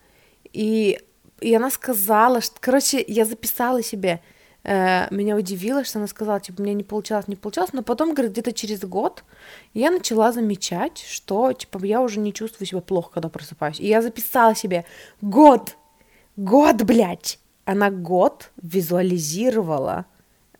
и, 0.52 1.00
и 1.40 1.54
она 1.54 1.70
сказала, 1.70 2.40
что, 2.40 2.56
короче, 2.60 3.04
я 3.06 3.24
записала 3.24 3.82
себе, 3.82 4.22
э, 4.62 5.12
меня 5.14 5.36
удивило, 5.36 5.84
что 5.84 5.98
она 5.98 6.08
сказала, 6.08 6.40
типа, 6.40 6.62
мне 6.62 6.74
не 6.74 6.84
получалось, 6.84 7.28
не 7.28 7.36
получалось, 7.36 7.72
но 7.72 7.82
потом, 7.82 8.14
говорит, 8.14 8.32
где-то 8.32 8.52
через 8.52 8.80
год 8.80 9.24
я 9.74 9.90
начала 9.90 10.32
замечать, 10.32 10.98
что, 10.98 11.52
типа, 11.52 11.84
я 11.84 12.00
уже 12.00 12.20
не 12.20 12.32
чувствую 12.32 12.66
себя 12.66 12.80
плохо, 12.80 13.10
когда 13.14 13.28
просыпаюсь. 13.28 13.80
И 13.80 13.86
я 13.86 14.00
записала 14.00 14.54
себе 14.54 14.84
год, 15.20 15.76
год, 16.36 16.82
блядь, 16.82 17.38
она 17.66 17.90
год 17.90 18.50
визуализировала, 18.62 20.06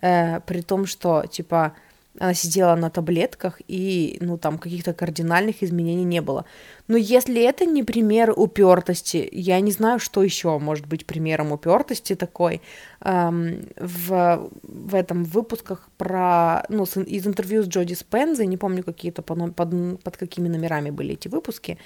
э, 0.02 0.40
при 0.40 0.60
том, 0.60 0.86
что, 0.86 1.24
типа, 1.26 1.72
она 2.18 2.34
сидела 2.34 2.74
на 2.76 2.90
таблетках, 2.90 3.60
и, 3.68 4.16
ну, 4.20 4.38
там, 4.38 4.58
каких-то 4.58 4.92
кардинальных 4.92 5.62
изменений 5.62 6.04
не 6.04 6.20
было. 6.20 6.44
Но 6.88 6.96
если 6.96 7.42
это 7.42 7.66
не 7.66 7.84
пример 7.84 8.32
упертости, 8.36 9.28
я 9.32 9.60
не 9.60 9.70
знаю, 9.70 9.98
что 9.98 10.22
еще 10.22 10.58
может 10.58 10.86
быть 10.86 11.06
примером 11.06 11.52
упертости 11.52 12.16
такой. 12.16 12.60
Эм, 13.00 13.68
в, 13.76 14.50
в 14.62 14.94
этом 14.94 15.24
выпусках 15.24 15.88
про, 15.98 16.64
ну, 16.68 16.86
с, 16.86 16.96
из 16.96 17.26
интервью 17.26 17.62
с 17.62 17.68
Джоди 17.68 17.94
Спензой, 17.94 18.46
не 18.46 18.56
помню, 18.56 18.82
какие-то 18.82 19.22
под, 19.22 19.54
под, 19.54 20.02
под 20.02 20.16
какими 20.16 20.48
номерами 20.48 20.90
были 20.90 21.12
эти 21.14 21.28
выпуски, 21.28 21.78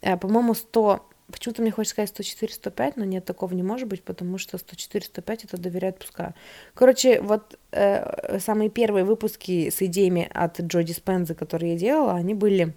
э, 0.00 0.16
по-моему, 0.16 0.54
100 0.54 1.06
Почему-то 1.30 1.62
мне 1.62 1.72
хочется 1.72 1.94
сказать 1.94 2.10
104, 2.10 2.52
105, 2.54 2.96
но 2.96 3.04
нет, 3.04 3.24
такого 3.24 3.52
не 3.52 3.64
может 3.64 3.88
быть, 3.88 4.02
потому 4.04 4.38
что 4.38 4.58
104, 4.58 5.06
105 5.06 5.44
это 5.44 5.56
доверяют 5.56 5.98
пускаю. 5.98 6.34
Короче, 6.74 7.20
вот 7.20 7.58
э, 7.72 8.38
самые 8.38 8.70
первые 8.70 9.04
выпуски 9.04 9.70
с 9.70 9.82
идеями 9.82 10.30
от 10.32 10.60
Джо 10.60 10.82
Диспенза, 10.82 11.34
которые 11.34 11.72
я 11.72 11.78
делала, 11.78 12.12
они 12.12 12.34
были 12.34 12.74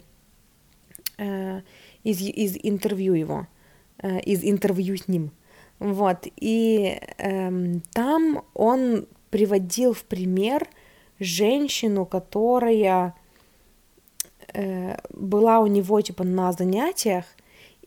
э, 1.19 1.61
из, 2.03 2.21
из 2.21 2.57
интервью 2.63 3.13
его, 3.13 3.47
э, 4.01 4.19
из 4.21 4.43
интервью 4.43 4.97
с 4.97 5.07
ним. 5.07 5.31
Вот, 5.77 6.25
и 6.35 6.99
э, 7.17 7.51
там 7.93 8.43
он 8.55 9.07
приводил 9.29 9.93
в 9.93 10.03
пример 10.03 10.67
женщину, 11.19 12.05
которая 12.05 13.13
э, 14.53 14.97
была 15.11 15.59
у 15.59 15.67
него, 15.67 16.01
типа, 16.01 16.23
на 16.23 16.51
занятиях, 16.51 17.25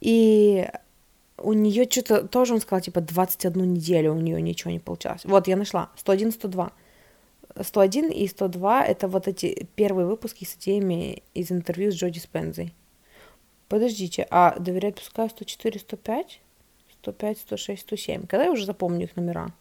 и 0.02 0.68
у 1.38 1.52
нее 1.52 1.86
что-то 1.88 2.26
тоже 2.26 2.54
он 2.54 2.60
сказал, 2.60 2.80
типа, 2.80 3.00
21 3.00 3.74
неделю 3.74 4.14
у 4.14 4.18
нее 4.18 4.42
ничего 4.42 4.72
не 4.72 4.80
получалось. 4.80 5.24
Вот, 5.24 5.46
я 5.46 5.56
нашла. 5.56 5.90
101, 5.96 6.32
102. 6.32 6.72
101 7.60 8.10
и 8.10 8.26
102 8.26 8.84
это 8.84 9.06
вот 9.06 9.28
эти 9.28 9.68
первые 9.76 10.06
выпуски 10.06 10.44
с 10.44 10.56
идеями 10.56 11.22
из 11.34 11.52
интервью 11.52 11.92
с 11.92 11.94
Джоди 11.94 12.18
Спензой. 12.18 12.74
Подождите, 13.68 14.26
а 14.28 14.58
доверять 14.58 14.96
пускай 14.96 15.30
104, 15.30 15.78
105? 15.78 16.40
105, 17.02 17.38
106, 17.38 17.82
107. 17.82 18.26
Когда 18.26 18.46
я 18.46 18.50
уже 18.50 18.66
запомню 18.66 19.04
их 19.04 19.14
номера? 19.14 19.52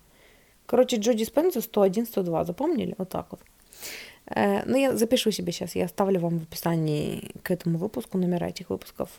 Короче, 0.65 0.97
Джоди 0.97 1.23
Спенза 1.23 1.61
101, 1.61 2.07
102. 2.07 2.45
Запомнили? 2.45 2.95
Вот 2.97 3.09
так 3.09 3.27
вот. 3.29 3.41
Э, 4.25 4.63
ну, 4.65 4.75
я 4.75 4.97
запишу 4.97 5.29
себе 5.29 5.51
сейчас. 5.51 5.75
Я 5.75 5.85
оставлю 5.85 6.19
вам 6.19 6.39
в 6.39 6.43
описании 6.43 7.29
к 7.43 7.51
этому 7.51 7.77
выпуску 7.77 8.17
номера 8.17 8.47
этих 8.47 8.71
выпусков. 8.71 9.09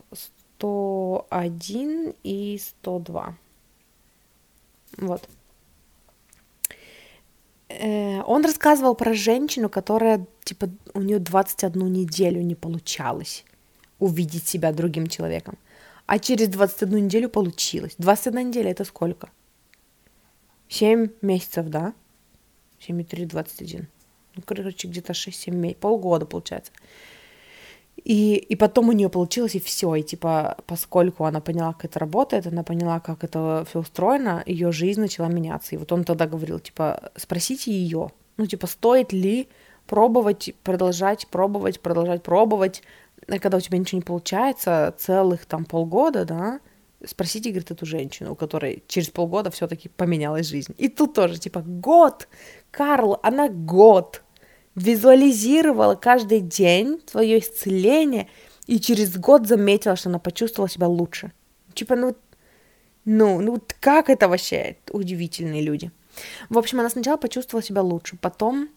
101 0.63 2.15
и 2.23 2.59
102. 2.59 3.37
Вот. 4.99 5.29
Э, 7.69 8.23
он 8.23 8.45
рассказывал 8.45 8.95
про 8.95 9.15
женщину, 9.15 9.69
которая, 9.69 10.27
типа, 10.45 10.69
у 10.95 11.01
нее 11.01 11.19
21 11.19 11.93
неделю 11.93 12.43
не 12.43 12.55
получалось 12.55 13.45
увидеть 13.99 14.47
себя 14.47 14.73
другим 14.73 15.07
человеком. 15.07 15.59
А 16.07 16.19
через 16.19 16.49
21 16.49 17.07
неделю 17.07 17.29
получилось. 17.29 17.95
21 17.99 18.49
неделя 18.49 18.71
это 18.71 18.85
сколько? 18.85 19.31
7 20.69 21.09
месяцев, 21.23 21.69
да? 21.69 21.93
7,3, 22.81 23.27
21. 23.27 23.89
Ну, 24.35 24.43
короче, 24.45 24.89
где-то 24.89 25.13
6-7 25.13 25.51
месяцев. 25.51 25.81
Полгода, 25.81 26.27
получается. 26.27 26.73
И, 28.05 28.35
и 28.35 28.57
потом 28.57 28.89
у 28.89 28.93
нее 28.93 29.09
получилось, 29.09 29.55
и 29.55 29.61
все. 29.61 29.95
И 29.95 30.03
типа, 30.03 30.57
поскольку 30.67 31.25
она 31.25 31.41
поняла, 31.41 31.73
как 31.73 31.85
это 31.87 31.99
работает, 32.01 32.47
она 32.47 32.63
поняла, 32.63 33.01
как 33.01 33.23
это 33.23 33.65
все 33.69 33.81
устроено, 33.81 34.43
ее 34.47 34.73
жизнь 34.73 35.01
начала 35.01 35.29
меняться. 35.29 35.75
И 35.75 35.79
вот 35.79 35.93
он 35.93 36.05
тогда 36.05 36.27
говорил, 36.27 36.59
типа, 36.59 37.13
спросите 37.17 37.71
ее, 37.71 38.11
ну, 38.37 38.47
типа, 38.47 38.67
стоит 38.67 39.13
ли 39.13 39.49
пробовать, 39.87 40.55
продолжать 40.65 41.27
пробовать, 41.29 41.81
продолжать 41.81 42.23
пробовать, 42.23 42.83
когда 43.27 43.59
у 43.59 43.61
тебя 43.61 43.79
ничего 43.79 43.99
не 43.99 44.05
получается, 44.05 44.95
целых 44.99 45.47
там 45.47 45.65
полгода, 45.65 46.25
да, 46.25 46.61
спросите, 47.05 47.51
говорит, 47.51 47.71
эту 47.71 47.87
женщину, 47.87 48.33
у 48.33 48.35
которой 48.37 48.83
через 48.87 49.11
полгода 49.11 49.51
все-таки 49.51 49.89
поменялась 49.89 50.47
жизнь. 50.47 50.75
И 50.79 50.89
тут 50.89 51.15
тоже, 51.15 51.39
типа, 51.39 51.63
год, 51.65 52.29
Карл, 52.71 53.19
она 53.23 53.49
год 53.49 54.23
визуализировала 54.75 55.95
каждый 55.95 56.41
день 56.41 57.01
свое 57.07 57.39
исцеление 57.39 58.29
и 58.67 58.79
через 58.81 59.17
год 59.17 59.47
заметила, 59.47 59.97
что 59.97 60.09
она 60.09 60.19
почувствовала 60.19 60.69
себя 60.69 60.87
лучше. 60.87 61.33
Типа, 61.75 61.97
ну, 61.97 62.17
ну, 63.05 63.41
ну, 63.41 63.61
как 63.81 64.09
это 64.09 64.29
вообще 64.29 64.77
удивительные 64.91 65.63
люди. 65.63 65.91
В 66.49 66.59
общем, 66.59 66.81
она 66.81 66.91
сначала 66.91 67.17
почувствовала 67.17 67.63
себя 67.63 67.83
лучше, 67.83 68.17
потом 68.17 68.69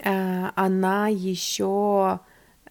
э, 0.00 0.50
она 0.54 1.08
еще, 1.08 2.20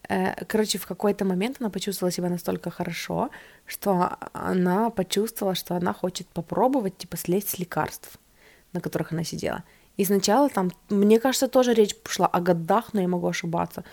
э, 0.10 0.46
короче, 0.46 0.78
в 0.78 0.86
какой-то 0.86 1.26
момент 1.26 1.58
она 1.60 1.70
почувствовала 1.70 2.12
себя 2.12 2.30
настолько 2.30 2.70
хорошо, 2.70 3.30
что 3.66 4.18
она 4.34 4.90
почувствовала, 4.90 5.56
что 5.56 5.76
она 5.76 5.94
хочет 5.94 6.28
попробовать, 6.28 6.98
типа, 6.98 7.18
слезть 7.18 7.50
с 7.50 7.60
лекарств, 7.60 8.20
на 8.74 8.82
которых 8.82 9.14
она 9.14 9.24
сидела. 9.24 9.64
И 9.98 10.06
сначала 10.06 10.50
там, 10.50 10.72
мне 10.90 11.20
кажется, 11.20 11.48
тоже 11.48 11.74
речь 11.74 11.96
пошла 11.96 12.28
о 12.28 12.40
годах, 12.40 12.94
но 12.94 13.02
я 13.02 13.08
могу 13.08 13.28
ошибаться. 13.28 13.84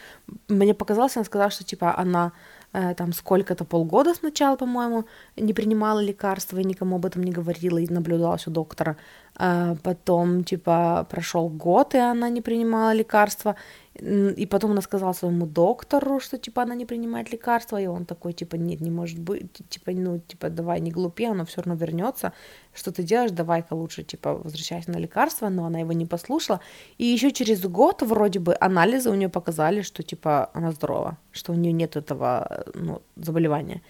Мне 0.49 0.75
показалось, 0.75 1.17
она 1.17 1.25
сказала, 1.25 1.51
что 1.51 1.65
типа 1.65 1.95
она 1.99 2.33
э, 2.73 2.95
там 2.95 3.13
сколько-то 3.13 3.65
полгода 3.65 4.15
сначала, 4.15 4.57
по-моему, 4.57 5.05
не 5.37 5.53
принимала 5.53 6.01
лекарства 6.01 6.59
и 6.59 6.65
никому 6.65 6.97
об 6.97 7.05
этом 7.05 7.23
не 7.23 7.33
говорила 7.33 7.79
и 7.79 7.93
наблюдалась 7.93 8.47
у 8.47 8.51
доктора. 8.51 8.97
А 9.43 9.75
потом, 9.83 10.45
типа, 10.45 11.07
прошел 11.09 11.49
год, 11.49 11.95
и 11.95 11.99
она 11.99 12.29
не 12.29 12.43
принимала 12.43 12.93
лекарства. 12.93 13.57
И 13.95 14.47
потом 14.47 14.73
она 14.73 14.83
сказала 14.83 15.15
своему 15.15 15.47
доктору, 15.47 16.21
что, 16.21 16.37
типа, 16.37 16.63
она 16.63 16.75
не 16.75 16.85
принимает 16.85 17.33
лекарства, 17.33 17.81
и 17.81 17.87
он 17.87 18.05
такой, 18.05 18.35
типа, 18.35 18.57
нет, 18.57 18.81
не 18.83 18.91
может 18.91 19.19
быть, 19.19 19.51
типа, 19.71 19.93
ну, 19.93 20.19
типа, 20.19 20.51
давай, 20.51 20.81
не 20.81 20.91
глупи, 20.91 21.25
оно 21.25 21.45
все 21.45 21.63
равно 21.63 21.75
вернется, 21.75 22.33
что 22.75 22.93
ты 22.93 23.03
делаешь, 23.03 23.31
давай-ка 23.31 23.75
лучше, 23.75 24.03
типа, 24.03 24.35
возвращайся 24.35 24.91
на 24.91 24.99
лекарство, 24.99 25.49
но 25.49 25.65
она 25.65 25.81
его 25.81 25.93
не 25.93 26.07
послушала, 26.07 26.61
и 26.99 27.07
еще 27.07 27.33
через 27.33 27.63
год 27.63 28.03
вроде 28.03 28.41
бы 28.41 28.55
анализы 28.61 29.11
у 29.11 29.15
нее 29.15 29.31
показали, 29.31 29.81
что, 29.81 30.03
типа, 30.03 30.51
она 30.53 30.71
здорова, 30.71 31.17
что 31.33 31.53
у 31.53 31.57
нее 31.57 31.73
нет 31.73 31.97
этого, 31.97 32.65
ну, 32.75 33.01
заболевания. 33.17 33.81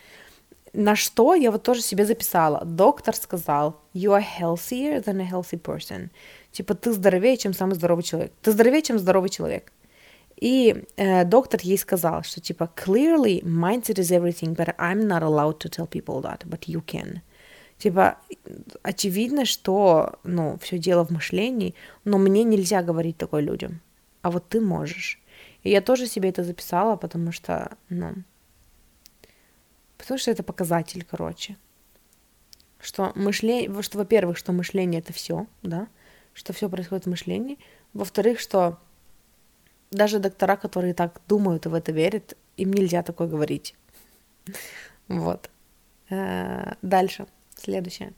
На 0.73 0.95
что 0.95 1.35
я 1.35 1.51
вот 1.51 1.63
тоже 1.63 1.83
себе 1.83 2.05
записала. 2.05 2.65
Доктор 2.65 3.17
сказал, 3.17 3.81
you 3.93 4.13
are 4.17 4.25
healthier 4.41 5.03
than 5.05 5.21
a 5.21 5.29
healthy 5.29 5.61
person. 5.61 6.11
Типа, 6.53 6.75
ты 6.75 6.93
здоровее, 6.93 7.37
чем 7.37 7.55
самый 7.55 7.75
здоровый 7.75 8.05
человек. 8.05 8.33
Ты 8.43 8.53
здоровее, 8.53 8.83
чем 8.83 8.99
здоровый 8.99 9.31
человек. 9.31 9.73
И 10.41 10.85
э, 10.97 11.25
доктор 11.25 11.61
ей 11.63 11.77
сказал, 11.77 12.23
что 12.23 12.41
типа 12.41 12.71
clearly 12.75 13.43
mindset 13.43 13.99
is 13.99 14.11
everything, 14.11 14.57
but 14.57 14.75
I'm 14.79 15.07
not 15.07 15.23
allowed 15.23 15.59
to 15.59 15.69
tell 15.69 15.87
people 15.87 16.23
that, 16.23 16.47
but 16.47 16.61
you 16.67 16.83
can. 16.83 17.21
Типа 17.77 18.17
очевидно, 18.83 19.45
что 19.45 20.19
ну 20.25 20.59
все 20.63 20.79
дело 20.79 21.05
в 21.05 21.11
мышлении, 21.11 21.75
но 22.05 22.19
мне 22.19 22.43
нельзя 22.45 22.83
говорить 22.83 23.19
такое 23.19 23.43
людям, 23.43 23.81
а 24.23 24.31
вот 24.31 24.49
ты 24.49 24.61
можешь. 24.61 25.21
И 25.63 25.71
я 25.71 25.83
тоже 25.83 26.07
себе 26.07 26.31
это 26.31 26.43
записала, 26.43 26.97
потому 26.97 27.33
что 27.33 27.77
ну 27.91 28.15
потому 30.01 30.19
что 30.19 30.31
это 30.31 30.43
показатель, 30.43 31.05
короче. 31.09 31.57
что 32.81 33.13
мышление, 33.15 33.83
что, 33.83 33.99
во-первых, 33.99 34.39
что 34.39 34.53
мышление 34.53 35.01
это 35.01 35.13
все, 35.13 35.47
да, 35.63 35.89
что 36.33 36.53
все 36.53 36.69
происходит 36.69 37.05
в 37.05 37.11
мышлении. 37.11 37.59
Во-вторых, 37.93 38.41
что 38.41 38.79
даже 39.91 40.19
доктора, 40.19 40.57
которые 40.57 40.95
так 40.95 41.21
думают 41.29 41.67
и 41.67 41.69
в 41.69 41.75
это 41.75 41.93
верят, 41.93 42.37
им 42.57 42.73
нельзя 42.73 43.03
такое 43.03 43.29
говорить. 43.29 43.75
Вот. 45.09 45.51
Э, 46.09 46.75
дальше. 46.83 47.27
Следующее. 47.57 48.13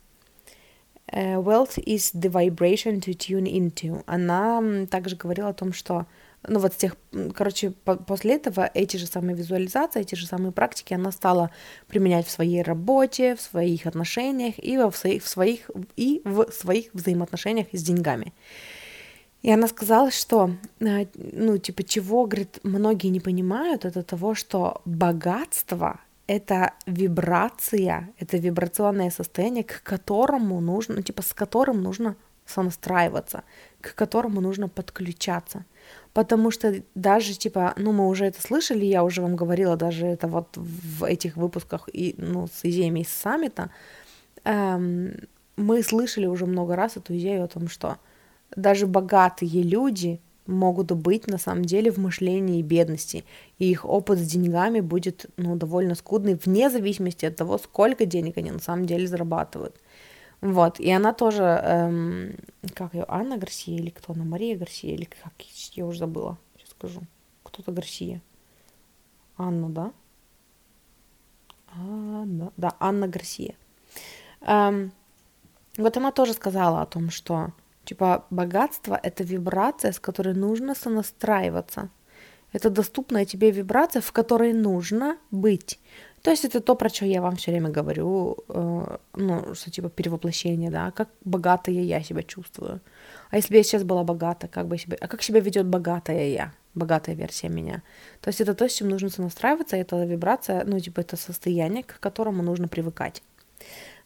Э, 1.07 1.37
wealth 1.37 1.79
is 1.79 2.13
the 2.13 2.31
vibration 2.31 3.01
to 3.01 3.15
tune 3.15 3.45
into. 3.45 4.03
Она 4.07 4.87
также 4.91 5.17
говорила 5.17 5.49
о 5.49 5.55
том, 5.55 5.73
что 5.73 6.07
ну 6.49 6.59
вот 6.59 6.73
с 6.73 6.77
тех, 6.77 6.97
короче, 7.35 7.71
по 7.71 7.97
после 7.97 8.35
этого 8.37 8.69
эти 8.75 8.97
же 8.97 9.07
самые 9.07 9.37
визуализации, 9.37 10.01
эти 10.01 10.15
же 10.15 10.27
самые 10.27 10.53
практики 10.53 10.95
она 10.95 11.13
стала 11.13 11.51
применять 11.87 12.27
в 12.27 12.31
своей 12.31 12.63
работе, 12.63 13.37
в 13.37 13.41
своих 13.41 13.87
отношениях 13.87 14.55
и 14.59 14.77
в 14.77 14.93
своих, 14.93 15.23
в 15.23 15.29
своих, 15.29 15.71
и 15.97 16.21
в 16.25 16.51
своих 16.51 16.93
взаимоотношениях 16.93 17.69
с 17.73 17.83
деньгами. 17.83 18.33
И 19.43 19.51
она 19.51 19.67
сказала, 19.67 20.11
что, 20.11 20.53
э, 20.81 21.07
ну, 21.15 21.59
типа, 21.59 21.83
чего, 21.83 22.27
говорит, 22.27 22.61
многие 22.63 23.09
не 23.09 23.21
понимают, 23.21 23.85
это 23.85 24.03
того, 24.03 24.35
что 24.35 24.83
богатство— 24.85 26.01
это 26.29 26.75
вибрация, 26.87 28.11
это 28.19 28.37
вибрационное 28.37 29.11
состояние, 29.11 29.65
к 29.65 29.83
которому 29.83 30.61
нужно, 30.61 30.97
ну, 30.97 31.03
типа, 31.03 31.23
с 31.23 31.35
которым 31.35 31.83
нужно 31.83 32.17
сонастраиваться, 32.47 33.43
к 33.83 33.95
которому 33.95 34.41
нужно 34.41 34.69
подключаться. 34.69 35.65
Потому 36.15 36.51
что 36.51 36.83
даже, 36.95 37.35
типа, 37.35 37.75
ну, 37.77 37.93
мы 37.93 38.09
уже 38.09 38.27
это 38.27 38.41
слышали, 38.41 38.85
я 38.85 39.03
уже 39.03 39.23
вам 39.23 39.37
говорила 39.37 39.77
даже 39.77 40.07
это 40.07 40.29
вот 40.29 40.57
в 40.57 41.05
этих 41.05 41.37
выпусках 41.37 41.89
и, 41.93 42.15
ну, 42.19 42.47
с 42.47 42.65
идеями 42.65 43.01
из 43.01 43.09
саммита, 43.09 43.71
эм, 44.45 45.13
мы 45.57 45.83
слышали 45.83 46.27
уже 46.27 46.47
много 46.47 46.77
раз 46.77 46.97
эту 46.97 47.17
идею 47.17 47.45
о 47.45 47.49
том, 47.49 47.69
что 47.69 47.97
даже 48.57 48.87
богатые 48.87 49.63
люди 49.63 50.21
могут 50.47 50.93
быть 50.93 51.27
на 51.27 51.39
самом 51.39 51.65
деле 51.65 51.91
в 51.91 51.99
мышлении 51.99 52.63
бедности, 52.63 53.25
и 53.59 53.71
их 53.71 53.85
опыт 53.85 54.19
с 54.19 54.27
деньгами 54.27 54.81
будет 54.81 55.27
ну, 55.37 55.57
довольно 55.57 55.95
скудный, 55.95 56.35
вне 56.35 56.69
зависимости 56.71 57.27
от 57.27 57.37
того, 57.37 57.59
сколько 57.59 58.07
денег 58.07 58.37
они 58.37 58.51
на 58.51 58.59
самом 58.59 58.87
деле 58.87 59.07
зарабатывают. 59.07 59.77
Вот, 60.43 60.79
и 60.81 60.91
она 60.91 61.15
тоже, 61.15 61.43
эм, 61.43 62.37
как 62.75 62.93
ее, 62.95 63.07
Анна 63.09 63.39
Гарсия 63.39 63.77
или 63.77 63.91
кто 63.91 64.13
она, 64.13 64.25
Мария 64.25 64.59
Гарсия 64.59 64.93
или 64.93 65.05
как, 65.05 65.33
я 65.73 65.87
уже 65.87 66.01
забыла, 66.01 66.37
сейчас 66.57 66.71
скажу, 66.71 67.01
кто-то 67.43 67.73
Гарсия. 67.73 68.21
Анна, 69.39 69.71
да? 69.71 69.93
Анна, 71.75 72.53
да, 72.59 72.77
Анна 72.81 73.09
Гарсия. 73.09 73.55
Эм, 74.43 74.93
вот 75.79 75.97
она 75.97 76.13
тоже 76.13 76.35
сказала 76.35 76.83
о 76.83 76.87
том, 76.87 77.09
что 77.09 77.53
Типа 77.85 78.25
богатство— 78.31 78.99
это 79.03 79.25
вибрация, 79.25 79.93
с 79.93 79.99
которой 79.99 80.35
нужно 80.35 80.75
сонастраиваться. 80.75 81.91
Это 82.53 82.71
доступная 82.71 83.25
тебе 83.25 83.51
вибрация, 83.51 84.03
в 84.03 84.13
которой 84.13 84.53
нужно 84.53 85.19
быть. 85.31 85.81
То 86.23 86.31
есть 86.31 86.45
это 86.45 86.61
то, 86.61 86.75
про 86.77 86.89
что 86.89 87.05
я 87.05 87.21
вам 87.21 87.37
все 87.37 87.51
время 87.51 87.71
говорю, 87.71 88.37
э, 88.49 88.97
ну, 89.15 89.55
что 89.55 89.71
типа 89.71 89.91
перевоплощение, 89.91 90.71
да, 90.71 90.91
как 90.93 91.09
богатая 91.25 91.75
я 91.75 92.03
себя 92.03 92.23
чувствую. 92.23 92.81
А 93.31 93.37
если 93.37 93.51
бы 93.51 93.57
я 93.57 93.63
сейчас 93.63 93.83
была 93.83 94.05
богата, 94.05 94.47
как 94.47 94.69
бы 94.69 94.79
себя, 94.79 94.97
а 95.01 95.09
как 95.09 95.23
себя 95.23 95.41
ведет 95.41 95.67
богатая 95.67 96.29
я, 96.29 96.53
богатая 96.75 97.17
версия 97.17 97.49
меня? 97.49 97.83
То 98.21 98.29
есть 98.29 98.41
это 98.41 98.55
то, 98.55 98.69
с 98.69 98.73
чем 98.73 98.89
нужно 98.89 99.11
сонастраиваться, 99.11 99.77
это 99.77 100.05
вибрация, 100.05 100.65
ну, 100.65 100.79
типа 100.79 101.01
это 101.01 101.17
состояние, 101.17 101.83
к 101.83 101.99
которому 101.99 102.43
нужно 102.43 102.69
привыкать. 102.69 103.23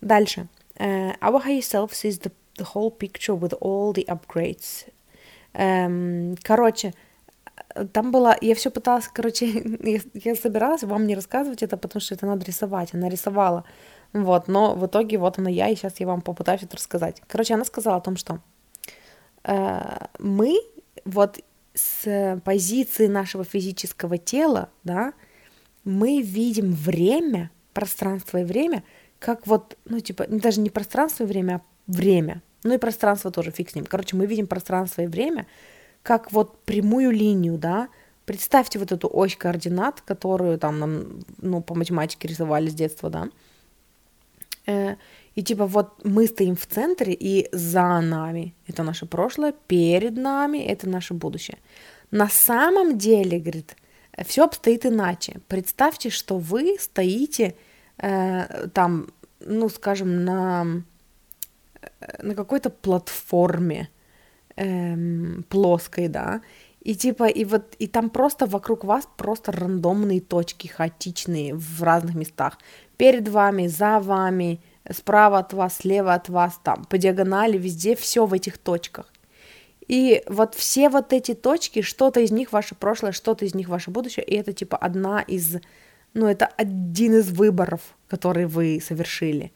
Дальше. 0.00 0.48
Uh, 0.78 1.18
our 1.20 1.42
higher 1.42 1.62
self 1.62 1.92
sees 1.92 2.20
the 2.20 2.30
the 2.56 2.64
whole 2.64 2.90
picture 2.90 3.34
with 3.34 3.54
all 3.60 3.92
the 3.92 4.04
upgrades. 4.06 4.86
Эм, 5.52 6.36
короче, 6.42 6.92
там 7.92 8.10
была, 8.10 8.36
я 8.40 8.54
все 8.54 8.70
пыталась, 8.70 9.08
короче, 9.12 9.46
я, 9.82 10.00
я 10.14 10.34
собиралась 10.34 10.82
вам 10.82 11.06
не 11.06 11.14
рассказывать 11.14 11.62
это, 11.62 11.76
потому 11.76 12.00
что 12.00 12.14
это 12.14 12.26
надо 12.26 12.44
рисовать, 12.44 12.94
она 12.94 13.08
рисовала, 13.08 13.64
вот, 14.12 14.48
но 14.48 14.74
в 14.74 14.86
итоге 14.86 15.18
вот 15.18 15.38
она 15.38 15.50
я, 15.50 15.68
и 15.68 15.76
сейчас 15.76 16.00
я 16.00 16.06
вам 16.06 16.20
попытаюсь 16.20 16.62
это 16.62 16.76
рассказать. 16.76 17.22
Короче, 17.26 17.54
она 17.54 17.64
сказала 17.64 17.96
о 17.96 18.00
том, 18.00 18.16
что 18.16 18.40
э, 19.44 20.06
мы 20.18 20.58
вот 21.04 21.40
с 21.74 22.40
позиции 22.44 23.06
нашего 23.06 23.44
физического 23.44 24.18
тела, 24.18 24.70
да, 24.84 25.12
мы 25.84 26.22
видим 26.22 26.72
время, 26.72 27.50
пространство 27.72 28.38
и 28.38 28.44
время, 28.44 28.82
как 29.18 29.46
вот, 29.46 29.76
ну, 29.84 30.00
типа, 30.00 30.26
даже 30.28 30.60
не 30.60 30.70
пространство 30.70 31.24
и 31.24 31.26
время, 31.26 31.56
а 31.56 31.60
время. 31.86 32.42
Ну 32.64 32.74
и 32.74 32.78
пространство 32.78 33.30
тоже, 33.30 33.50
фиг 33.50 33.70
с 33.70 33.74
ним. 33.74 33.84
Короче, 33.84 34.16
мы 34.16 34.26
видим 34.26 34.46
пространство 34.46 35.02
и 35.02 35.06
время 35.06 35.46
как 36.06 36.32
вот 36.32 36.64
прямую 36.64 37.10
линию, 37.10 37.58
да. 37.58 37.88
Представьте 38.26 38.78
вот 38.78 38.92
эту 38.92 39.10
ось 39.12 39.36
координат, 39.36 40.00
которую 40.00 40.56
там 40.58 40.78
нам, 40.78 41.06
ну, 41.42 41.60
по 41.60 41.74
математике 41.74 42.28
рисовали 42.28 42.68
с 42.68 42.74
детства, 42.74 43.10
да. 43.10 43.28
Э, 44.66 44.94
и 45.34 45.42
типа 45.42 45.66
вот 45.66 46.04
мы 46.04 46.26
стоим 46.28 46.54
в 46.54 46.64
центре, 46.66 47.12
и 47.12 47.48
за 47.52 48.00
нами 48.00 48.54
это 48.68 48.84
наше 48.84 49.06
прошлое, 49.06 49.52
перед 49.66 50.16
нами 50.16 50.58
это 50.58 50.88
наше 50.88 51.12
будущее. 51.12 51.58
На 52.12 52.28
самом 52.28 52.98
деле, 52.98 53.40
говорит, 53.40 53.76
все 54.24 54.44
обстоит 54.44 54.86
иначе. 54.86 55.40
Представьте, 55.48 56.10
что 56.10 56.38
вы 56.38 56.76
стоите 56.78 57.56
э, 57.98 58.68
там, 58.68 59.08
ну, 59.40 59.68
скажем, 59.68 60.24
на 60.24 60.82
на 62.22 62.34
какой-то 62.34 62.70
платформе 62.70 63.88
эм, 64.56 65.44
плоской, 65.48 66.08
да, 66.08 66.40
и 66.86 66.94
типа, 66.94 67.24
и 67.24 67.44
вот, 67.44 67.74
и 67.80 67.88
там 67.88 68.10
просто 68.10 68.46
вокруг 68.46 68.84
вас 68.84 69.08
просто 69.16 69.50
рандомные 69.50 70.20
точки, 70.20 70.68
хаотичные 70.68 71.52
в 71.54 71.82
разных 71.82 72.14
местах. 72.14 72.58
Перед 72.96 73.26
вами, 73.26 73.66
за 73.66 73.98
вами, 73.98 74.60
справа 74.92 75.38
от 75.38 75.52
вас, 75.52 75.78
слева 75.78 76.14
от 76.14 76.28
вас, 76.28 76.60
там, 76.62 76.84
по 76.84 76.96
диагонали, 76.96 77.58
везде 77.58 77.96
все 77.96 78.24
в 78.24 78.32
этих 78.32 78.56
точках. 78.58 79.12
И 79.88 80.22
вот 80.28 80.54
все 80.54 80.88
вот 80.88 81.12
эти 81.12 81.34
точки, 81.34 81.82
что-то 81.82 82.20
из 82.20 82.30
них 82.30 82.52
ваше 82.52 82.74
прошлое, 82.74 83.12
что-то 83.12 83.44
из 83.44 83.54
них 83.54 83.68
ваше 83.68 83.90
будущее, 83.90 84.24
и 84.24 84.34
это 84.34 84.52
типа 84.52 84.76
одна 84.76 85.22
из, 85.22 85.56
ну, 86.14 86.26
это 86.26 86.46
один 86.46 87.14
из 87.14 87.30
выборов, 87.30 87.80
которые 88.08 88.46
вы 88.46 88.80
совершили. 88.80 89.52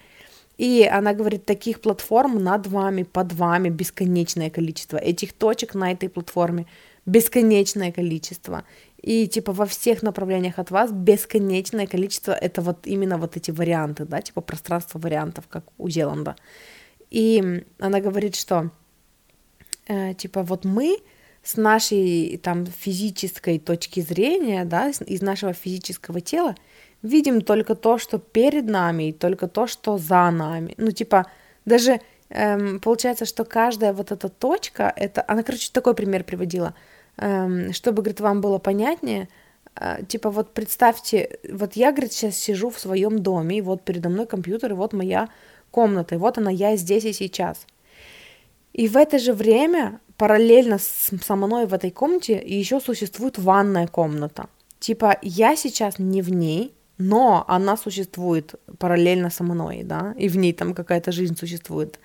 И 0.61 0.85
она 0.85 1.14
говорит, 1.14 1.46
таких 1.46 1.81
платформ 1.81 2.44
над 2.44 2.66
вами, 2.66 3.05
под 3.05 3.33
вами 3.33 3.70
бесконечное 3.70 4.51
количество. 4.51 4.99
Этих 4.99 5.33
точек 5.33 5.75
на 5.75 5.90
этой 5.90 6.11
платформе 6.11 6.66
бесконечное 7.07 7.92
количество. 7.92 8.64
И 9.01 9.27
типа 9.27 9.53
во 9.53 9.64
всех 9.64 10.03
направлениях 10.03 10.59
от 10.59 10.70
вас 10.70 10.92
бесконечное 10.92 11.87
количество, 11.87 12.33
это 12.33 12.61
вот 12.61 12.87
именно 12.87 13.16
вот 13.16 13.38
эти 13.38 13.51
варианты, 13.51 14.05
да, 14.05 14.20
типа 14.20 14.42
пространство 14.42 14.99
вариантов, 14.99 15.44
как 15.49 15.64
у 15.79 15.88
Зеланда. 15.88 16.37
И 17.09 17.64
она 17.79 18.01
говорит, 18.01 18.37
что 18.37 18.70
э, 19.88 20.12
типа 20.12 20.42
вот 20.42 20.66
мы 20.66 20.99
с 21.42 21.57
нашей 21.57 22.37
там 22.37 22.66
физической 22.66 23.59
точки 23.59 24.01
зрения, 24.01 24.66
да, 24.66 24.90
из 24.90 25.23
нашего 25.23 25.55
физического 25.55 26.20
тела, 26.20 26.55
видим 27.02 27.40
только 27.40 27.74
то, 27.74 27.98
что 27.98 28.18
перед 28.18 28.66
нами, 28.66 29.08
и 29.08 29.12
только 29.12 29.48
то, 29.48 29.66
что 29.66 29.98
за 29.98 30.30
нами. 30.30 30.74
Ну, 30.76 30.90
типа, 30.90 31.26
даже 31.64 32.00
эм, 32.30 32.80
получается, 32.80 33.24
что 33.24 33.44
каждая 33.44 33.92
вот 33.92 34.12
эта 34.12 34.28
точка, 34.28 34.92
это, 34.94 35.24
она, 35.28 35.42
короче, 35.42 35.70
такой 35.72 35.94
пример 35.94 36.24
приводила, 36.24 36.74
эм, 37.16 37.72
чтобы, 37.72 38.02
говорит, 38.02 38.20
вам 38.20 38.40
было 38.40 38.58
понятнее, 38.58 39.28
э, 39.76 40.04
типа, 40.06 40.30
вот 40.30 40.52
представьте, 40.54 41.38
вот 41.50 41.74
я, 41.74 41.92
говорит, 41.92 42.12
сейчас 42.12 42.36
сижу 42.36 42.70
в 42.70 42.78
своем 42.78 43.18
доме, 43.20 43.58
и 43.58 43.62
вот 43.62 43.82
передо 43.82 44.08
мной 44.08 44.26
компьютер, 44.26 44.72
и 44.72 44.74
вот 44.74 44.92
моя 44.92 45.28
комната, 45.70 46.14
и 46.14 46.18
вот 46.18 46.38
она, 46.38 46.50
я 46.50 46.76
здесь 46.76 47.04
и 47.04 47.12
сейчас. 47.12 47.66
И 48.72 48.88
в 48.88 48.96
это 48.96 49.18
же 49.18 49.32
время 49.32 50.00
параллельно 50.16 50.78
с, 50.78 51.10
со 51.24 51.36
мной 51.36 51.66
в 51.66 51.74
этой 51.74 51.90
комнате 51.90 52.40
еще 52.44 52.80
существует 52.80 53.38
ванная 53.38 53.86
комната. 53.86 54.48
Типа, 54.78 55.18
я 55.22 55.56
сейчас 55.56 55.98
не 55.98 56.22
в 56.22 56.30
ней, 56.30 56.74
но 57.00 57.44
она 57.48 57.76
существует 57.76 58.54
параллельно 58.78 59.30
со 59.30 59.42
мной, 59.42 59.82
да, 59.82 60.14
и 60.18 60.28
в 60.28 60.36
ней 60.36 60.52
там 60.52 60.74
какая-то 60.74 61.12
жизнь 61.12 61.36
существует. 61.36 61.98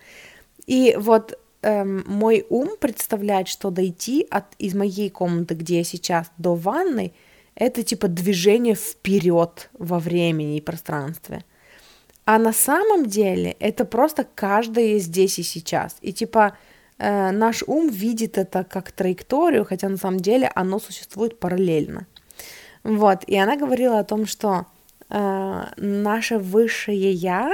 И 0.65 0.95
вот 0.97 1.37
эм, 1.61 2.03
мой 2.07 2.45
ум 2.49 2.69
представляет, 2.79 3.49
что 3.49 3.71
дойти 3.71 4.25
от, 4.29 4.45
из 4.57 4.73
моей 4.73 5.09
комнаты, 5.09 5.53
где 5.53 5.79
я 5.79 5.83
сейчас, 5.83 6.31
до 6.37 6.55
ванной, 6.55 7.13
это 7.55 7.83
типа 7.83 8.07
движение 8.07 8.75
вперед 8.75 9.69
во 9.77 9.99
времени 9.99 10.57
и 10.57 10.61
пространстве. 10.61 11.43
А 12.23 12.39
на 12.39 12.53
самом 12.53 13.05
деле 13.05 13.57
это 13.59 13.83
просто 13.83 14.25
каждое 14.35 14.97
здесь 14.99 15.39
и 15.39 15.43
сейчас. 15.43 15.97
И 16.01 16.13
типа 16.13 16.57
э, 16.97 17.31
наш 17.31 17.63
ум 17.67 17.89
видит 17.89 18.37
это 18.37 18.63
как 18.63 18.93
траекторию, 18.93 19.65
хотя 19.65 19.89
на 19.89 19.97
самом 19.97 20.21
деле 20.21 20.49
оно 20.55 20.79
существует 20.79 21.37
параллельно. 21.37 22.07
Вот, 22.83 23.23
и 23.27 23.35
она 23.35 23.57
говорила 23.57 23.99
о 23.99 24.03
том, 24.03 24.25
что 24.25 24.67
э, 25.09 25.63
наше 25.77 26.37
высшее 26.37 27.11
я, 27.11 27.51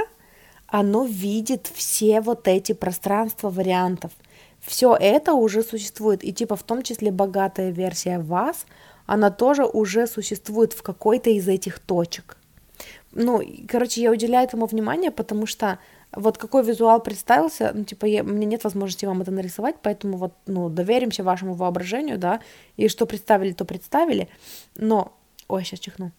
оно 0.66 1.04
видит 1.04 1.70
все 1.74 2.20
вот 2.20 2.48
эти 2.48 2.72
пространства 2.72 3.50
вариантов. 3.50 4.12
Все 4.60 4.96
это 4.98 5.34
уже 5.34 5.62
существует, 5.62 6.24
и 6.24 6.32
типа 6.32 6.56
в 6.56 6.62
том 6.62 6.82
числе 6.82 7.10
богатая 7.10 7.70
версия 7.70 8.18
вас, 8.18 8.66
она 9.06 9.30
тоже 9.30 9.64
уже 9.64 10.06
существует 10.06 10.72
в 10.72 10.82
какой-то 10.82 11.30
из 11.30 11.48
этих 11.48 11.78
точек. 11.80 12.36
Ну, 13.10 13.42
короче, 13.68 14.00
я 14.00 14.10
уделяю 14.10 14.46
этому 14.46 14.66
внимание, 14.66 15.10
потому 15.10 15.46
что 15.46 15.78
вот 16.14 16.38
какой 16.38 16.62
визуал 16.62 17.00
представился, 17.00 17.72
ну, 17.74 17.84
типа, 17.84 18.06
я, 18.06 18.22
мне 18.22 18.46
нет 18.46 18.64
возможности 18.64 19.06
вам 19.06 19.22
это 19.22 19.30
нарисовать, 19.30 19.76
поэтому 19.82 20.16
вот, 20.16 20.34
ну, 20.46 20.68
доверимся 20.68 21.24
вашему 21.24 21.54
воображению, 21.54 22.18
да, 22.18 22.40
и 22.76 22.88
что 22.88 23.06
представили, 23.06 23.52
то 23.52 23.64
представили, 23.64 24.28
но, 24.76 25.12
ой, 25.48 25.64
сейчас 25.64 25.80
чихну, 25.80 26.12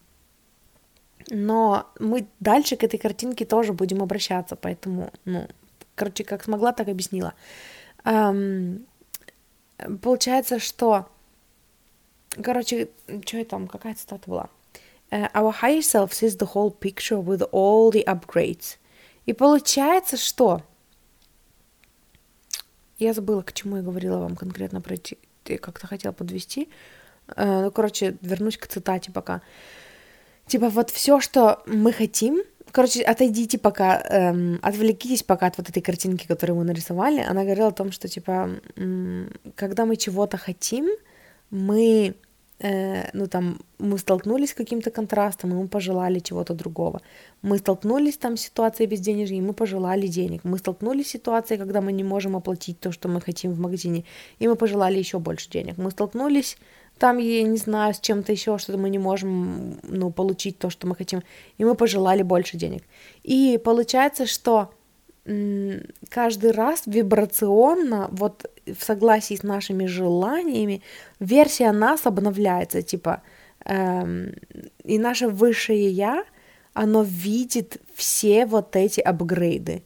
но 1.34 1.92
мы 2.00 2.28
дальше 2.40 2.76
к 2.76 2.84
этой 2.84 3.00
картинке 3.00 3.44
тоже 3.44 3.74
будем 3.74 4.04
обращаться, 4.04 4.56
поэтому, 4.56 5.12
ну, 5.26 5.48
короче, 5.96 6.24
как 6.24 6.44
смогла, 6.44 6.74
так 6.74 6.88
объяснила. 6.88 7.34
Эм, 8.06 8.86
получается, 10.02 10.60
что, 10.60 11.08
короче, 12.42 12.90
что 13.26 13.38
я 13.38 13.46
там, 13.46 13.68
какая 13.68 13.96
цитата 13.96 14.30
была? 14.30 14.50
Uh, 15.10 15.32
our 15.34 15.54
higher 15.62 15.82
self 15.82 16.12
sees 16.12 16.38
the 16.38 16.54
whole 16.54 16.72
picture 16.72 17.24
with 17.24 17.48
all 17.52 17.92
the 17.92 18.04
upgrades. 18.06 18.78
И 19.26 19.34
получается, 19.34 20.18
что... 20.18 20.62
Я 22.98 23.14
забыла, 23.14 23.42
к 23.42 23.54
чему 23.54 23.78
я 23.78 23.84
говорила 23.84 24.18
вам 24.20 24.36
конкретно 24.36 24.82
пройти. 24.82 25.18
Ты 25.44 25.58
как-то 25.58 25.88
хотела 25.88 26.14
подвести. 26.14 26.70
Uh, 27.28 27.64
ну, 27.64 27.72
короче, 27.72 28.18
вернусь 28.22 28.58
к 28.58 28.68
цитате 28.68 29.12
пока. 29.12 29.36
Uh, 29.36 29.42
Типа 30.48 30.70
вот 30.70 30.90
все, 30.90 31.20
что 31.20 31.64
мы 31.66 31.94
хотим, 31.94 32.44
короче, 32.74 33.02
отойдите 33.04 33.58
пока, 33.58 34.02
эм, 34.10 34.60
отвлекитесь 34.62 35.24
пока 35.24 35.48
от 35.48 35.58
вот 35.58 35.70
этой 35.70 35.82
картинки, 35.82 36.28
которую 36.28 36.58
мы 36.58 36.64
нарисовали. 36.66 37.22
Она 37.22 37.44
говорила 37.44 37.68
о 37.68 37.72
том, 37.72 37.92
что 37.92 38.08
типа, 38.08 38.50
когда 39.56 39.86
мы 39.86 39.96
чего-то 39.96 40.38
хотим, 40.38 40.90
мы, 41.52 42.16
э, 42.60 43.10
ну 43.14 43.28
там, 43.28 43.60
мы 43.78 43.98
столкнулись 43.98 44.50
с 44.50 44.54
каким-то 44.54 44.92
контрастом, 44.92 45.52
и 45.52 45.54
мы 45.54 45.68
пожелали 45.68 46.20
чего-то 46.20 46.54
другого. 46.54 47.02
Мы 47.44 47.58
столкнулись 47.58 48.18
там 48.18 48.38
с 48.38 48.42
ситуацией 48.42 48.90
безденежья, 48.90 49.38
и 49.38 49.42
мы 49.42 49.54
пожелали 49.54 50.08
денег. 50.08 50.44
Мы 50.44 50.58
столкнулись 50.58 51.08
с 51.08 51.12
ситуацией, 51.12 51.60
когда 51.60 51.80
мы 51.80 51.94
не 51.94 52.04
можем 52.04 52.36
оплатить 52.36 52.80
то, 52.80 52.92
что 52.92 53.08
мы 53.08 53.22
хотим 53.22 53.54
в 53.54 53.60
магазине, 53.60 54.04
и 54.40 54.48
мы 54.48 54.56
пожелали 54.56 54.98
еще 55.00 55.20
больше 55.20 55.50
денег. 55.50 55.78
Мы 55.78 55.92
столкнулись 55.92 56.58
там, 56.98 57.18
я 57.18 57.44
не 57.44 57.58
знаю, 57.58 57.94
с 57.94 58.00
чем-то 58.00 58.32
еще, 58.32 58.58
что-то 58.58 58.78
мы 58.78 58.90
не 58.90 59.00
можем, 59.00 59.80
ну, 59.84 60.12
получить 60.12 60.58
то, 60.60 60.70
что 60.70 60.88
мы 60.88 60.96
хотим, 60.96 61.22
и 61.58 61.66
мы 61.66 61.76
пожелали 61.76 62.24
больше 62.24 62.58
денег. 62.58 62.84
И 63.24 63.60
получается, 63.64 64.26
что 64.26 64.74
каждый 66.10 66.52
раз 66.52 66.84
вибрационно, 66.86 68.10
вот 68.12 68.50
в 68.66 68.84
согласии 68.84 69.36
с 69.36 69.44
нашими 69.44 69.86
желаниями, 69.86 70.82
версия 71.20 71.72
нас 71.72 72.06
обновляется, 72.06 72.82
типа, 72.82 73.22
эм, 73.66 74.34
и 74.84 75.00
наше 75.00 75.30
высшее 75.30 75.90
я, 75.90 76.26
оно 76.74 77.04
видит 77.04 77.82
все 77.96 78.46
вот 78.46 78.76
эти 78.76 79.00
апгрейды. 79.00 79.84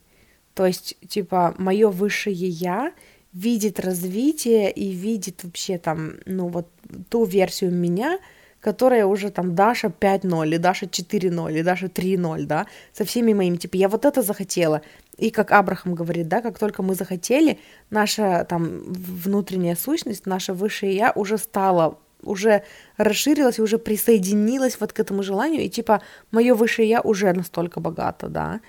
То 0.56 0.66
есть, 0.66 0.98
типа, 1.08 1.54
мое 1.60 1.90
высшее 1.90 2.36
я 2.36 2.94
видит 3.34 3.80
развитие 3.80 4.72
и 4.72 4.92
видит 4.92 5.44
вообще 5.44 5.78
там, 5.78 6.14
ну 6.26 6.48
вот 6.48 6.68
ту 7.10 7.26
версию 7.26 7.72
меня, 7.72 8.20
которая 8.60 9.06
уже 9.06 9.30
там 9.30 9.56
Даша 9.56 9.88
5.0, 9.88 10.48
или 10.48 10.58
Даша 10.58 10.86
4.0, 10.86 11.52
или 11.52 11.62
Даша 11.62 11.86
3.0, 11.86 12.44
да, 12.46 12.66
со 12.94 13.06
всеми 13.06 13.34
моими, 13.34 13.58
типа, 13.58 13.76
я 13.78 13.88
вот 13.88 14.06
это 14.06 14.22
захотела. 14.22 14.82
И 15.18 15.30
как 15.30 15.52
Абрахам 15.52 15.96
говорит, 15.96 16.28
да, 16.28 16.42
как 16.42 16.60
только 16.60 16.84
мы 16.84 16.96
захотели, 16.96 17.60
наша 17.90 18.46
там 18.50 18.84
внутренняя 18.92 19.76
сущность, 19.76 20.26
наше 20.26 20.54
высшее 20.54 20.96
я 20.96 21.12
уже 21.16 21.38
стала 21.38 21.98
уже 22.24 22.64
расширилась, 22.98 23.60
уже 23.60 23.78
присоединилась 23.78 24.80
вот 24.80 24.92
к 24.92 25.00
этому 25.00 25.24
желанию, 25.24 25.64
и 25.64 25.70
типа 25.70 26.02
мое 26.32 26.56
высшее 26.56 26.90
я 26.90 27.02
уже 27.02 27.32
настолько 27.32 27.80
богато, 27.80 28.28
да, 28.28 28.60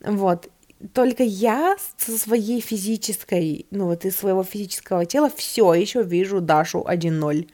вот, 0.00 0.50
только 0.92 1.24
я 1.24 1.76
со 1.96 2.16
своей 2.16 2.60
физической, 2.60 3.66
ну 3.70 3.86
вот 3.86 4.04
из 4.04 4.16
своего 4.16 4.44
физического 4.44 5.04
тела 5.06 5.30
все 5.34 5.74
еще 5.74 6.02
вижу 6.02 6.40
Дашу 6.40 6.84
1.0. 6.88 7.48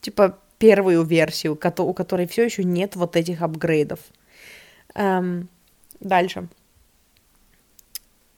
Типа 0.00 0.38
первую 0.58 1.04
версию, 1.04 1.52
у 1.54 1.94
которой 1.94 2.26
все 2.26 2.44
еще 2.44 2.64
нет 2.64 2.96
вот 2.96 3.16
этих 3.16 3.42
апгрейдов. 3.42 4.00
Um, 4.94 5.46
дальше. 6.00 6.48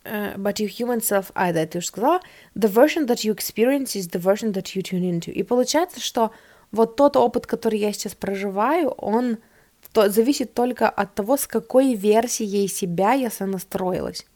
Uh, 0.04 0.36
but 0.36 0.58
your 0.58 0.68
human 0.68 1.00
self, 1.00 1.30
а, 1.34 1.52
да, 1.52 1.66
ты 1.66 1.78
уже 1.78 1.88
сказала, 1.88 2.20
the 2.54 2.72
version 2.72 3.06
that 3.06 3.24
you 3.24 3.34
experience 3.34 3.94
is 3.94 4.10
the 4.10 4.20
version 4.20 4.52
that 4.52 4.74
you 4.74 4.82
tune 4.82 5.02
into. 5.02 5.30
И 5.30 5.42
получается, 5.42 6.00
что 6.00 6.32
вот 6.70 6.96
тот 6.96 7.16
опыт, 7.16 7.46
который 7.46 7.78
я 7.78 7.92
сейчас 7.92 8.14
проживаю, 8.14 8.90
он 8.90 9.38
то 9.92 10.08
зависит 10.08 10.54
только 10.54 10.88
от 10.88 11.14
того, 11.14 11.36
с 11.36 11.46
какой 11.46 11.94
версией 11.94 12.68
себя 12.68 13.12
я 13.12 13.30
сонастроилась. 13.30 14.26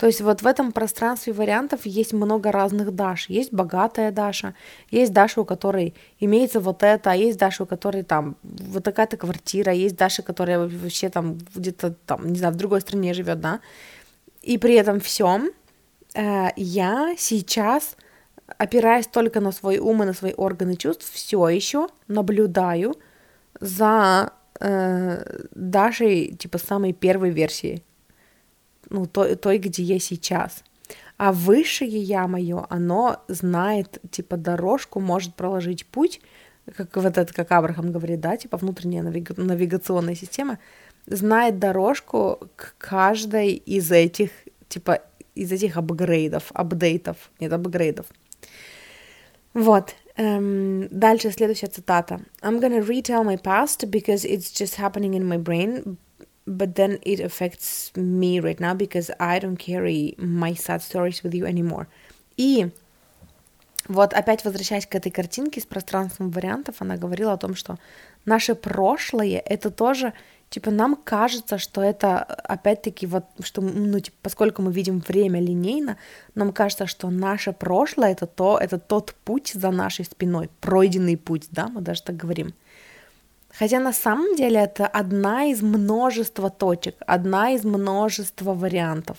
То 0.00 0.06
есть 0.06 0.22
вот 0.22 0.40
в 0.40 0.46
этом 0.46 0.72
пространстве 0.72 1.34
вариантов 1.34 1.84
есть 1.84 2.14
много 2.14 2.50
разных 2.50 2.94
Даш. 2.94 3.28
Есть 3.28 3.52
богатая 3.52 4.10
Даша, 4.10 4.54
есть 4.90 5.12
Даша, 5.12 5.42
у 5.42 5.44
которой 5.44 5.94
имеется 6.18 6.58
вот 6.58 6.82
это, 6.82 7.10
а 7.10 7.14
есть 7.14 7.38
Даша, 7.38 7.64
у 7.64 7.66
которой 7.66 8.02
там 8.02 8.36
вот 8.42 8.82
такая-то 8.82 9.18
квартира, 9.18 9.74
есть 9.74 9.96
Даша, 9.96 10.22
которая 10.22 10.60
вообще 10.60 11.10
там 11.10 11.36
где-то 11.54 11.94
там, 12.06 12.32
не 12.32 12.38
знаю, 12.38 12.54
в 12.54 12.56
другой 12.56 12.80
стране 12.80 13.12
живет, 13.12 13.40
да. 13.40 13.60
И 14.40 14.56
при 14.56 14.72
этом 14.72 15.00
всем 15.00 15.50
э, 16.14 16.48
я 16.56 17.14
сейчас, 17.18 17.94
опираясь 18.56 19.06
только 19.06 19.40
на 19.40 19.52
свой 19.52 19.76
ум 19.76 20.02
и 20.02 20.06
на 20.06 20.14
свои 20.14 20.32
органы 20.32 20.76
чувств, 20.76 21.12
все 21.12 21.46
еще 21.48 21.88
наблюдаю 22.08 22.94
за 23.60 24.32
э, 24.60 25.46
Дашей, 25.54 26.36
типа, 26.36 26.58
самой 26.58 26.92
первой 26.92 27.30
версии, 27.30 27.82
ну, 28.88 29.06
той, 29.06 29.36
той, 29.36 29.58
где 29.58 29.82
я 29.82 29.98
сейчас. 29.98 30.64
А 31.16 31.32
высшее 31.32 31.98
я 32.00 32.26
мое, 32.26 32.66
оно 32.70 33.22
знает, 33.28 33.98
типа, 34.10 34.36
дорожку, 34.36 35.00
может 35.00 35.34
проложить 35.34 35.86
путь, 35.86 36.20
как 36.74 36.96
вот 36.96 37.18
это, 37.18 37.32
как 37.32 37.52
Абрахам 37.52 37.92
говорит, 37.92 38.20
да, 38.20 38.36
типа, 38.36 38.56
внутренняя 38.56 39.02
навига- 39.02 39.38
навигационная 39.40 40.14
система, 40.14 40.58
знает 41.06 41.58
дорожку 41.58 42.48
к 42.56 42.74
каждой 42.78 43.52
из 43.52 43.90
этих, 43.90 44.30
типа, 44.68 45.00
из 45.34 45.52
этих 45.52 45.76
апгрейдов, 45.76 46.50
апдейтов, 46.54 47.30
нет, 47.40 47.52
апгрейдов. 47.52 48.06
Вот, 49.52 49.94
Um, 50.20 50.86
дальше 50.90 51.30
следующая 51.30 51.68
цитата. 51.68 52.20
I'm 52.42 52.60
gonna 52.60 52.82
retell 52.82 53.24
my 53.24 53.36
past 53.36 53.90
because 53.90 54.26
it's 54.26 54.52
just 54.52 54.74
happening 54.76 55.14
in 55.14 55.26
my 55.26 55.38
brain, 55.38 55.96
but 56.46 56.74
then 56.74 56.98
it 57.00 57.20
affects 57.20 57.90
me 57.96 58.38
right 58.38 58.60
now 58.60 58.74
because 58.74 59.10
I 59.18 59.38
don't 59.38 59.56
carry 59.56 60.14
my 60.18 60.52
sad 60.52 60.82
stories 60.82 61.22
with 61.22 61.32
you 61.32 61.46
anymore. 61.46 61.86
И 62.36 62.68
вот 63.88 64.12
опять 64.12 64.44
возвращаясь 64.44 64.86
к 64.86 64.94
этой 64.94 65.10
картинке 65.10 65.62
с 65.62 65.64
пространством 65.64 66.30
вариантов, 66.30 66.76
она 66.80 66.98
говорила 66.98 67.32
о 67.32 67.38
том, 67.38 67.54
что 67.54 67.78
наше 68.26 68.54
прошлое— 68.54 69.42
это 69.46 69.70
тоже 69.70 70.12
типа 70.50 70.70
нам 70.70 70.96
кажется, 70.96 71.58
что 71.58 71.80
это 71.80 72.22
опять-таки 72.22 73.06
вот, 73.06 73.24
что, 73.42 73.62
ну, 73.62 74.00
типа, 74.00 74.16
поскольку 74.22 74.62
мы 74.62 74.72
видим 74.72 75.00
время 75.00 75.40
линейно, 75.40 75.96
нам 76.34 76.52
кажется, 76.52 76.86
что 76.86 77.08
наше 77.10 77.52
прошлое 77.52 78.12
это 78.12 78.26
то, 78.26 78.58
это 78.58 78.78
тот 78.78 79.14
путь 79.24 79.52
за 79.54 79.70
нашей 79.70 80.04
спиной, 80.04 80.50
пройденный 80.60 81.16
путь, 81.16 81.46
да, 81.50 81.68
мы 81.68 81.80
даже 81.80 82.02
так 82.02 82.16
говорим. 82.16 82.52
Хотя 83.52 83.80
на 83.80 83.92
самом 83.92 84.36
деле 84.36 84.60
это 84.60 84.86
одна 84.86 85.46
из 85.46 85.62
множества 85.62 86.50
точек, 86.50 86.96
одна 87.06 87.50
из 87.50 87.64
множества 87.64 88.54
вариантов. 88.54 89.16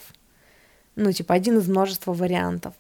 Ну, 0.95 1.11
типа, 1.11 1.33
один 1.33 1.57
из 1.57 1.67
множества 1.67 2.13
вариантов. 2.13 2.73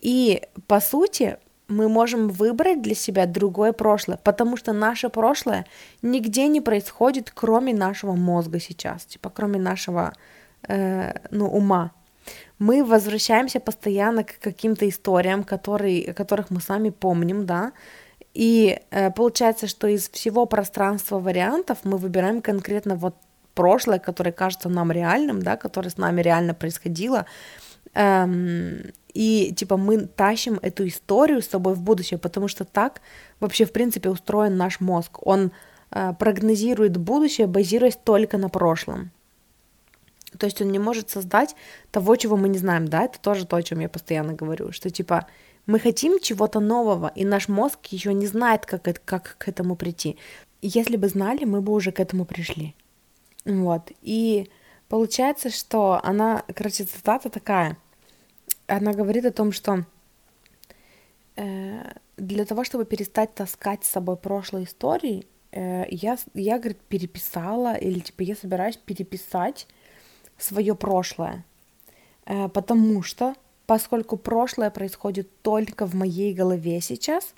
И, 0.00 0.42
по 0.66 0.80
сути, 0.80 1.38
мы 1.72 1.88
можем 1.88 2.28
выбрать 2.28 2.82
для 2.82 2.94
себя 2.94 3.26
другое 3.26 3.72
прошлое, 3.72 4.18
потому 4.22 4.56
что 4.56 4.72
наше 4.72 5.08
прошлое 5.08 5.66
нигде 6.02 6.48
не 6.48 6.60
происходит, 6.60 7.30
кроме 7.34 7.74
нашего 7.74 8.14
мозга 8.14 8.60
сейчас, 8.60 9.04
типа 9.04 9.30
кроме 9.30 9.58
нашего 9.58 10.12
э, 10.68 11.12
ну, 11.30 11.46
ума. 11.46 11.92
Мы 12.58 12.84
возвращаемся 12.84 13.58
постоянно 13.58 14.22
к 14.22 14.38
каким-то 14.38 14.88
историям, 14.88 15.42
которые, 15.42 16.12
которых 16.14 16.50
мы 16.50 16.60
сами 16.60 16.90
помним, 16.90 17.46
да, 17.46 17.72
и 18.34 18.80
э, 18.90 19.10
получается, 19.10 19.66
что 19.66 19.86
из 19.88 20.08
всего 20.08 20.46
пространства 20.46 21.18
вариантов 21.18 21.78
мы 21.84 21.98
выбираем 21.98 22.40
конкретно 22.40 22.94
вот 22.94 23.16
прошлое, 23.54 23.98
которое 23.98 24.32
кажется 24.32 24.68
нам 24.68 24.92
реальным, 24.92 25.42
да, 25.42 25.56
которое 25.56 25.90
с 25.90 25.98
нами 25.98 26.22
реально 26.22 26.54
происходило, 26.54 27.26
эм, 27.94 28.92
и 29.14 29.52
типа 29.54 29.76
мы 29.76 30.06
тащим 30.06 30.58
эту 30.62 30.86
историю 30.86 31.42
с 31.42 31.48
собой 31.48 31.74
в 31.74 31.82
будущее, 31.82 32.18
потому 32.18 32.48
что 32.48 32.64
так 32.64 33.00
вообще 33.40 33.64
в 33.64 33.72
принципе 33.72 34.10
устроен 34.10 34.56
наш 34.56 34.80
мозг. 34.80 35.18
Он 35.26 35.52
э, 35.90 36.12
прогнозирует 36.18 36.96
будущее, 36.96 37.46
базируясь 37.46 37.98
только 38.02 38.38
на 38.38 38.48
прошлом. 38.48 39.10
То 40.38 40.46
есть 40.46 40.62
он 40.62 40.72
не 40.72 40.78
может 40.78 41.10
создать 41.10 41.54
того, 41.90 42.16
чего 42.16 42.36
мы 42.36 42.48
не 42.48 42.58
знаем, 42.58 42.88
да, 42.88 43.02
это 43.02 43.18
тоже 43.20 43.46
то, 43.46 43.56
о 43.56 43.62
чем 43.62 43.80
я 43.80 43.88
постоянно 43.88 44.32
говорю, 44.32 44.72
что 44.72 44.88
типа 44.88 45.26
мы 45.66 45.78
хотим 45.78 46.18
чего-то 46.18 46.60
нового, 46.60 47.12
и 47.14 47.24
наш 47.24 47.48
мозг 47.48 47.78
еще 47.86 48.14
не 48.14 48.26
знает, 48.26 48.66
как, 48.66 48.88
это, 48.88 49.00
как 49.04 49.36
к 49.38 49.48
этому 49.48 49.76
прийти. 49.76 50.16
Если 50.60 50.96
бы 50.96 51.08
знали, 51.08 51.44
мы 51.44 51.60
бы 51.60 51.72
уже 51.72 51.92
к 51.92 52.00
этому 52.00 52.24
пришли. 52.24 52.74
Вот. 53.44 53.90
И 54.00 54.48
получается, 54.88 55.50
что 55.50 56.00
она, 56.02 56.44
короче, 56.54 56.84
цитата 56.84 57.28
такая. 57.28 57.76
Она 58.72 58.94
говорит 58.94 59.26
о 59.26 59.32
том, 59.32 59.52
что 59.52 59.84
э, 61.36 61.82
для 62.16 62.44
того, 62.46 62.64
чтобы 62.64 62.86
перестать 62.86 63.34
таскать 63.34 63.84
с 63.84 63.90
собой 63.90 64.16
прошлые 64.16 64.64
истории, 64.64 65.26
э, 65.50 65.84
я, 65.90 66.16
я, 66.32 66.58
говорит, 66.58 66.80
переписала, 66.88 67.74
или 67.74 67.98
типа 67.98 68.22
я 68.22 68.34
собираюсь 68.34 68.78
переписать 68.78 69.66
свое 70.38 70.74
прошлое. 70.74 71.44
Э, 72.24 72.48
потому 72.48 73.02
что, 73.02 73.34
поскольку 73.66 74.16
прошлое 74.16 74.70
происходит 74.70 75.28
только 75.42 75.86
в 75.86 75.94
моей 75.94 76.32
голове 76.32 76.80
сейчас, 76.80 77.34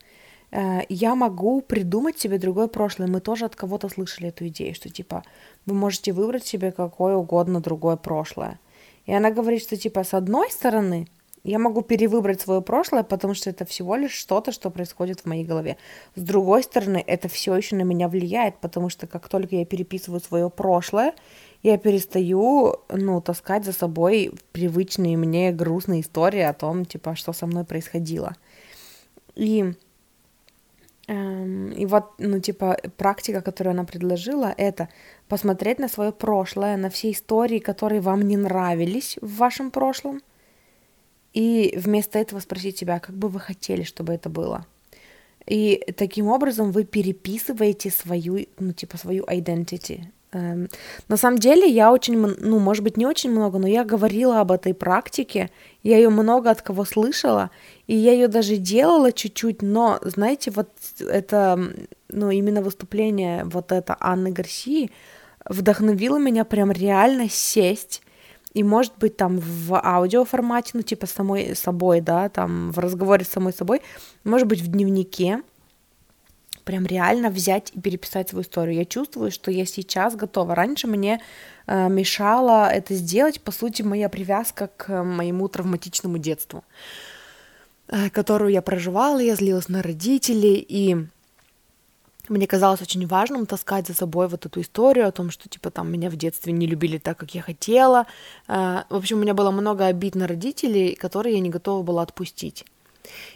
э, 0.53 0.83
я 0.89 1.17
могу 1.17 1.63
придумать 1.63 2.17
себе 2.17 2.39
другое 2.39 2.69
прошлое. 2.69 3.09
Мы 3.09 3.21
тоже 3.21 3.47
от 3.47 3.57
кого-то 3.57 3.89
слышали 3.89 4.29
эту 4.29 4.47
идею, 4.47 4.73
что 4.77 4.89
типа 4.89 5.25
вы 5.67 5.75
можете 5.75 6.13
выбрать 6.13 6.47
себе 6.47 6.71
какое 6.71 7.17
угодно 7.17 7.61
другое 7.61 7.97
прошлое. 7.97 8.61
И 9.07 9.13
она 9.13 9.33
говорит, 9.33 9.63
что 9.63 9.77
типа 9.77 10.05
с 10.05 10.15
одной 10.15 10.49
стороны 10.53 11.09
я 11.45 11.59
могу 11.59 11.83
перевыбрать 11.83 12.41
свое 12.41 12.63
прошлое, 12.63 13.03
потому 13.03 13.35
что 13.35 13.51
это 13.51 13.67
всего 13.67 13.97
лишь 13.97 14.13
что-то, 14.13 14.51
что 14.51 14.71
происходит 14.71 15.21
в 15.21 15.27
моей 15.27 15.45
голове. 15.45 15.77
С 16.17 16.23
другой 16.23 16.63
стороны, 16.63 17.05
это 17.07 17.29
все 17.29 17.55
еще 17.55 17.77
на 17.77 17.83
меня 17.83 18.09
влияет, 18.09 18.57
потому 18.61 18.89
что 18.89 19.07
как 19.07 19.29
только 19.29 19.57
я 19.57 19.67
переписываю 19.67 20.21
свое 20.21 20.49
прошлое, 20.49 21.13
я 21.63 21.77
перестаю, 21.77 22.77
ну, 22.89 23.21
таскать 23.21 23.65
за 23.65 23.73
собой 23.73 24.33
привычные 24.53 25.19
мне 25.19 25.53
грустные 25.53 26.01
истории 26.01 26.41
о 26.41 26.55
том, 26.55 26.87
типа, 26.87 27.15
что 27.15 27.35
со 27.35 27.47
мной 27.47 27.65
происходило. 27.65 28.35
И, 29.35 29.75
эм, 31.09 31.73
и 31.73 31.85
вот, 31.85 32.05
ну, 32.19 32.39
типа, 32.41 32.79
практика, 32.97 33.43
которую 33.43 33.73
она 33.73 33.85
предложила, 33.85 34.55
это 34.57 34.89
посмотреть 35.29 35.79
на 35.79 35.89
свое 35.89 36.11
прошлое, 36.11 36.79
на 36.79 36.89
все 36.89 37.11
истории, 37.11 37.59
которые 37.59 38.01
вам 38.01 38.23
не 38.23 38.39
нравились 38.39 39.19
в 39.21 39.37
вашем 39.37 39.71
прошлом, 39.71 40.23
и 41.35 41.75
вместо 41.77 42.19
этого 42.19 42.41
спросить 42.41 42.79
себя, 42.79 42.99
как 42.99 43.15
бы 43.15 43.29
вы 43.29 43.41
хотели, 43.41 43.83
чтобы 43.83 44.15
это 44.15 44.29
было. 44.29 44.67
И 45.47 45.85
таким 45.97 46.29
образом 46.29 46.73
вы 46.73 46.85
переписываете 46.85 47.91
свою, 47.91 48.47
ну, 48.59 48.73
типа, 48.73 48.97
свою 48.97 49.25
identity, 49.25 50.07
Эм, 50.35 50.69
на 51.09 51.17
самом 51.17 51.39
деле 51.39 51.69
я 51.69 51.93
очень, 51.93 52.17
ну, 52.17 52.59
может 52.59 52.83
быть, 52.83 52.97
не 52.97 53.07
очень 53.07 53.31
много, 53.31 53.59
но 53.59 53.69
я 53.69 53.85
говорила 53.85 54.41
об 54.41 54.51
этой 54.51 54.75
практике, 54.75 55.51
я 55.83 55.97
ее 55.97 56.11
много 56.11 56.51
от 56.51 56.61
кого 56.61 56.85
слышала, 56.85 57.51
и 57.87 57.95
я 57.95 58.13
ее 58.13 58.29
даже 58.29 58.57
делала 58.57 59.13
чуть-чуть, 59.13 59.63
но, 59.63 60.01
знаете, 60.03 60.51
вот 60.51 60.69
это, 60.99 61.73
ну, 62.09 62.31
именно 62.31 62.63
выступление 62.63 63.45
вот 63.45 63.71
это 63.71 63.97
Анны 64.01 64.33
Гарсии 64.33 64.91
вдохновило 65.49 66.19
меня 66.19 66.45
прям 66.45 66.73
реально 66.73 67.29
сесть 67.29 68.03
и, 68.55 68.63
может 68.63 68.93
быть, 68.99 69.17
там 69.17 69.39
в 69.39 69.75
аудиоформате, 69.75 70.71
ну, 70.75 70.83
типа 70.83 71.07
самой 71.07 71.57
собой, 71.57 72.01
да, 72.01 72.29
там 72.29 72.71
в 72.71 72.79
разговоре 72.79 73.25
с 73.25 73.29
самой 73.29 73.53
собой, 73.53 73.83
может 74.23 74.47
быть, 74.47 74.61
в 74.61 74.69
дневнике, 74.69 75.43
прям 76.65 76.87
реально 76.87 77.31
взять 77.31 77.73
и 77.75 77.81
переписать 77.81 78.31
свою 78.31 78.45
историю. 78.45 78.77
Я 78.77 78.85
чувствую, 78.85 79.31
что 79.31 79.51
я 79.51 79.67
сейчас 79.67 80.17
готова. 80.17 80.55
Раньше 80.55 80.87
мне 80.87 81.21
э, 81.67 81.89
мешала 81.89 82.69
это 82.69 82.95
сделать, 82.95 83.41
по 83.41 83.53
сути, 83.53 83.83
моя 83.83 84.09
привязка 84.09 84.71
к 84.77 85.03
моему 85.03 85.49
травматичному 85.49 86.19
детству, 86.19 86.65
э, 87.89 88.09
которую 88.11 88.53
я 88.53 88.63
проживала, 88.63 89.19
я 89.19 89.35
злилась 89.35 89.69
на 89.69 89.83
родителей, 89.83 90.65
и 90.67 91.07
мне 92.29 92.47
казалось 92.47 92.83
очень 92.83 93.07
важным 93.07 93.47
таскать 93.47 93.87
за 93.87 93.95
собой 93.95 94.29
вот 94.29 94.47
эту 94.47 94.61
историю 94.61 95.09
о 95.09 95.13
том, 95.13 95.31
что, 95.31 95.49
типа, 95.49 95.71
там, 95.71 95.93
меня 95.93 96.11
в 96.11 96.17
детстве 96.17 96.53
не 96.53 96.67
любили 96.67 96.99
так, 96.99 97.19
как 97.19 97.35
я 97.35 97.43
хотела. 97.43 98.07
Э, 98.49 98.83
в 98.89 98.97
общем, 98.97 99.19
у 99.19 99.21
меня 99.21 99.35
было 99.35 99.51
много 99.51 99.87
обид 99.87 100.15
на 100.15 100.27
родителей, 100.27 100.95
которые 100.95 101.35
я 101.35 101.41
не 101.41 101.51
готова 101.51 101.83
была 101.83 102.03
отпустить. 102.03 102.65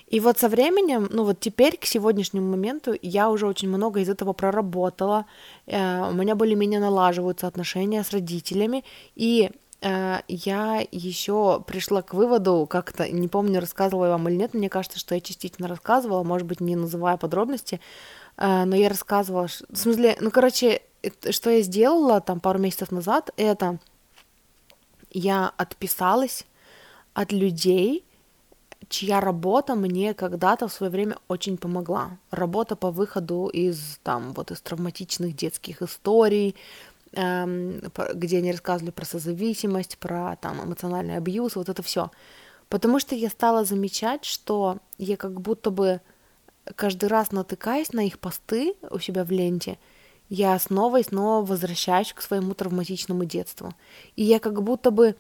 И 0.07 0.21
вот 0.21 0.39
со 0.39 0.49
временем, 0.49 1.09
ну 1.11 1.25
вот 1.25 1.41
теперь, 1.41 1.77
к 1.77 1.85
сегодняшнему 1.85 2.51
моменту, 2.51 2.95
я 3.03 3.29
уже 3.31 3.47
очень 3.47 3.69
много 3.69 4.01
из 4.01 4.09
этого 4.09 4.33
проработала. 4.33 5.27
Э, 5.67 6.09
у 6.09 6.13
меня 6.13 6.35
более-менее 6.35 6.81
налаживаются 6.81 7.47
отношения 7.47 8.03
с 8.03 8.11
родителями. 8.11 8.85
И 9.15 9.51
э, 9.83 10.17
я 10.29 10.83
еще 10.91 11.63
пришла 11.67 12.03
к 12.03 12.15
выводу, 12.15 12.67
как-то, 12.69 13.09
не 13.11 13.29
помню, 13.29 13.61
рассказывала 13.61 14.07
я 14.07 14.13
вам 14.13 14.29
или 14.29 14.37
нет, 14.37 14.55
мне 14.55 14.69
кажется, 14.69 14.99
что 14.99 15.15
я 15.15 15.21
частично 15.21 15.69
рассказывала, 15.69 16.23
может 16.23 16.47
быть, 16.47 16.61
не 16.61 16.77
называя 16.77 17.17
подробности, 17.17 17.81
но 18.39 18.77
я 18.77 18.89
рассказывала, 18.89 19.49
в 19.49 19.77
смысле, 19.77 20.17
ну, 20.21 20.31
короче, 20.31 20.83
что 21.31 21.51
я 21.51 21.61
сделала 21.63 22.21
там 22.21 22.41
пару 22.41 22.59
месяцев 22.59 22.93
назад, 22.93 23.31
это 23.37 23.79
я 25.11 25.53
отписалась 25.57 26.45
от 27.15 27.33
людей, 27.33 28.05
чья 28.89 29.21
работа 29.21 29.75
мне 29.75 30.15
когда-то 30.15 30.69
в 30.69 30.73
свое 30.73 30.91
время 30.91 31.17
очень 31.29 31.57
помогла. 31.57 32.19
Работа 32.31 32.77
по 32.77 32.91
выходу 32.91 33.49
из 33.49 33.99
там 34.03 34.33
вот 34.35 34.51
из 34.51 34.61
травматичных 34.61 35.35
детских 35.35 35.83
историй, 35.83 36.55
эм, 37.13 37.81
где 38.15 38.39
они 38.39 38.53
рассказывали 38.53 38.91
про 38.91 39.05
созависимость, 39.05 39.99
про 39.99 40.37
там 40.37 40.63
эмоциональный 40.63 41.17
абьюз, 41.17 41.57
вот 41.57 41.69
это 41.69 41.83
все. 41.83 42.11
Потому 42.69 42.99
что 42.99 43.15
я 43.15 43.31
стала 43.31 43.65
замечать, 43.65 44.25
что 44.25 44.79
я 44.99 45.17
как 45.17 45.41
будто 45.41 45.71
бы 45.71 46.01
каждый 46.77 47.09
раз 47.09 47.33
натыкаясь 47.33 47.93
на 47.93 48.07
их 48.07 48.19
посты 48.19 48.75
у 48.91 48.99
себя 48.99 49.25
в 49.25 49.31
ленте, 49.31 49.79
я 50.29 50.59
снова 50.59 51.01
и 51.01 51.05
снова 51.05 51.45
возвращаюсь 51.45 52.13
к 52.13 52.21
своему 52.21 52.55
травматичному 52.55 53.25
детству. 53.25 53.75
И 54.17 54.25
я 54.25 54.39
как 54.39 54.63
будто 54.63 54.91
бы 54.91 55.17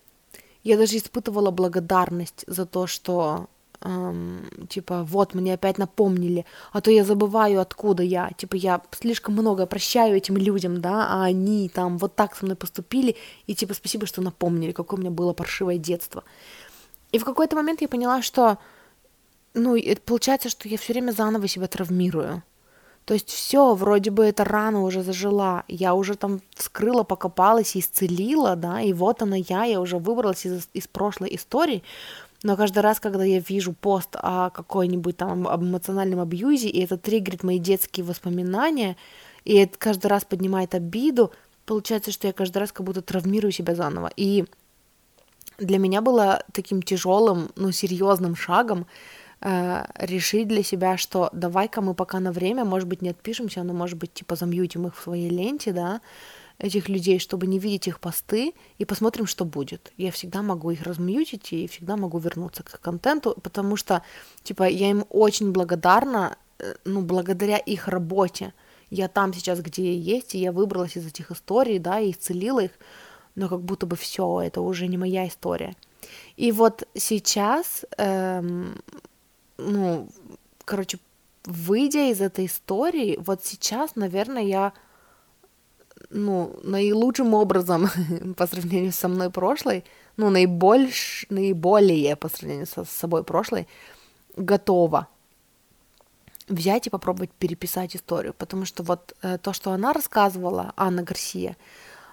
я 0.64 0.76
даже 0.76 0.96
испытывала 0.96 1.50
благодарность 1.50 2.44
за 2.46 2.66
то, 2.66 2.86
что 2.86 3.46
эм, 3.80 4.48
типа, 4.68 5.04
вот, 5.04 5.34
мне 5.34 5.54
опять 5.54 5.78
напомнили, 5.78 6.44
а 6.72 6.80
то 6.80 6.90
я 6.90 7.04
забываю, 7.04 7.60
откуда 7.60 8.02
я, 8.02 8.30
типа, 8.36 8.56
я 8.56 8.82
слишком 8.90 9.34
много 9.34 9.66
прощаю 9.66 10.16
этим 10.16 10.36
людям, 10.36 10.80
да, 10.80 11.06
а 11.08 11.24
они 11.24 11.68
там 11.68 11.98
вот 11.98 12.16
так 12.16 12.36
со 12.36 12.44
мной 12.44 12.56
поступили, 12.56 13.16
и 13.46 13.54
типа, 13.54 13.74
спасибо, 13.74 14.06
что 14.06 14.20
напомнили, 14.20 14.72
какое 14.72 14.98
у 14.98 15.00
меня 15.00 15.10
было 15.10 15.32
паршивое 15.32 15.78
детство. 15.78 16.24
И 17.12 17.18
в 17.18 17.24
какой-то 17.24 17.56
момент 17.56 17.80
я 17.80 17.88
поняла, 17.88 18.20
что, 18.20 18.58
ну, 19.58 19.76
получается, 20.04 20.48
что 20.48 20.68
я 20.68 20.78
все 20.78 20.92
время 20.92 21.12
заново 21.12 21.48
себя 21.48 21.66
травмирую. 21.66 22.42
То 23.04 23.14
есть 23.14 23.30
все, 23.30 23.74
вроде 23.74 24.10
бы 24.10 24.24
эта 24.24 24.44
рана 24.44 24.82
уже 24.82 25.02
зажила, 25.02 25.64
я 25.66 25.94
уже 25.94 26.14
там 26.14 26.42
вскрыла, 26.54 27.04
покопалась 27.04 27.74
исцелила, 27.74 28.54
да, 28.54 28.82
и 28.82 28.92
вот 28.92 29.22
она 29.22 29.36
я, 29.36 29.64
я 29.64 29.80
уже 29.80 29.96
выбралась 29.96 30.44
из, 30.44 30.68
из 30.74 30.86
прошлой 30.86 31.34
истории, 31.34 31.82
но 32.42 32.54
каждый 32.56 32.80
раз, 32.80 33.00
когда 33.00 33.24
я 33.24 33.40
вижу 33.40 33.72
пост 33.72 34.10
о 34.12 34.50
какой-нибудь 34.50 35.16
там 35.16 35.48
эмоциональном 35.48 36.20
абьюзе, 36.20 36.68
и 36.68 36.84
это 36.84 36.98
триггерит 36.98 37.42
мои 37.42 37.58
детские 37.58 38.04
воспоминания, 38.04 38.96
и 39.44 39.54
это 39.56 39.78
каждый 39.78 40.08
раз 40.08 40.26
поднимает 40.26 40.74
обиду, 40.74 41.32
получается, 41.64 42.12
что 42.12 42.26
я 42.26 42.34
каждый 42.34 42.58
раз 42.58 42.72
как 42.72 42.84
будто 42.84 43.00
травмирую 43.00 43.52
себя 43.52 43.74
заново. 43.74 44.12
И 44.16 44.44
для 45.58 45.78
меня 45.78 46.00
было 46.00 46.44
таким 46.52 46.82
тяжелым, 46.82 47.50
ну, 47.56 47.72
серьезным 47.72 48.36
шагом 48.36 48.86
э, 49.40 49.84
решить 49.98 50.48
для 50.48 50.62
себя, 50.62 50.96
что 50.96 51.28
давай-ка 51.32 51.80
мы 51.80 51.94
пока 51.94 52.20
на 52.20 52.32
время, 52.32 52.64
может 52.64 52.88
быть, 52.88 53.02
не 53.02 53.10
отпишемся, 53.10 53.62
но, 53.62 53.72
может 53.72 53.98
быть, 53.98 54.12
типа 54.12 54.36
замьютим 54.36 54.86
их 54.86 54.96
в 54.96 55.02
своей 55.02 55.30
ленте, 55.30 55.72
да, 55.72 56.00
этих 56.58 56.88
людей, 56.88 57.18
чтобы 57.18 57.46
не 57.46 57.58
видеть 57.58 57.86
их 57.86 58.00
посты, 58.00 58.52
и 58.78 58.84
посмотрим, 58.84 59.26
что 59.26 59.44
будет. 59.44 59.92
Я 59.96 60.10
всегда 60.10 60.42
могу 60.42 60.70
их 60.70 60.82
размьютить 60.82 61.52
и 61.52 61.68
всегда 61.68 61.96
могу 61.96 62.18
вернуться 62.18 62.62
к 62.62 62.80
контенту, 62.80 63.36
потому 63.42 63.76
что, 63.76 64.02
типа, 64.42 64.64
я 64.64 64.90
им 64.90 65.04
очень 65.08 65.52
благодарна, 65.52 66.36
э, 66.58 66.74
ну, 66.84 67.02
благодаря 67.02 67.58
их 67.58 67.88
работе. 67.88 68.52
Я 68.90 69.08
там 69.08 69.32
сейчас, 69.34 69.60
где 69.60 69.92
я 69.92 70.16
есть, 70.16 70.34
и 70.34 70.38
я 70.38 70.50
выбралась 70.50 70.96
из 70.96 71.06
этих 71.06 71.30
историй, 71.30 71.78
да, 71.78 72.00
и 72.00 72.10
исцелила 72.10 72.60
их, 72.60 72.72
но 73.34 73.48
как 73.48 73.60
будто 73.60 73.86
бы 73.86 73.96
все, 73.96 74.40
это 74.40 74.60
уже 74.60 74.88
не 74.88 74.98
моя 74.98 75.28
история. 75.28 75.76
И 76.36 76.52
вот 76.52 76.88
сейчас, 76.94 77.84
эм, 77.98 78.80
ну, 79.58 80.08
короче, 80.64 80.98
выйдя 81.44 82.10
из 82.10 82.20
этой 82.20 82.46
истории, 82.46 83.18
вот 83.20 83.44
сейчас, 83.44 83.96
наверное, 83.96 84.42
я 84.42 84.72
ну, 86.10 86.58
наилучшим 86.62 87.34
образом 87.34 87.88
по 88.36 88.46
сравнению 88.46 88.92
со 88.92 89.08
мной 89.08 89.30
прошлой, 89.30 89.84
ну, 90.16 90.30
наибольш, 90.30 91.26
наиболее 91.28 92.16
по 92.16 92.28
сравнению 92.28 92.66
со, 92.66 92.84
с 92.84 92.90
собой 92.90 93.24
прошлой, 93.24 93.68
готова 94.36 95.08
взять 96.48 96.86
и 96.86 96.90
попробовать 96.90 97.30
переписать 97.30 97.94
историю, 97.94 98.34
потому 98.34 98.64
что 98.64 98.82
вот 98.82 99.14
э, 99.22 99.38
то, 99.38 99.52
что 99.52 99.72
она 99.72 99.92
рассказывала, 99.92 100.72
Анна 100.76 101.02
Гарсия, 101.02 101.56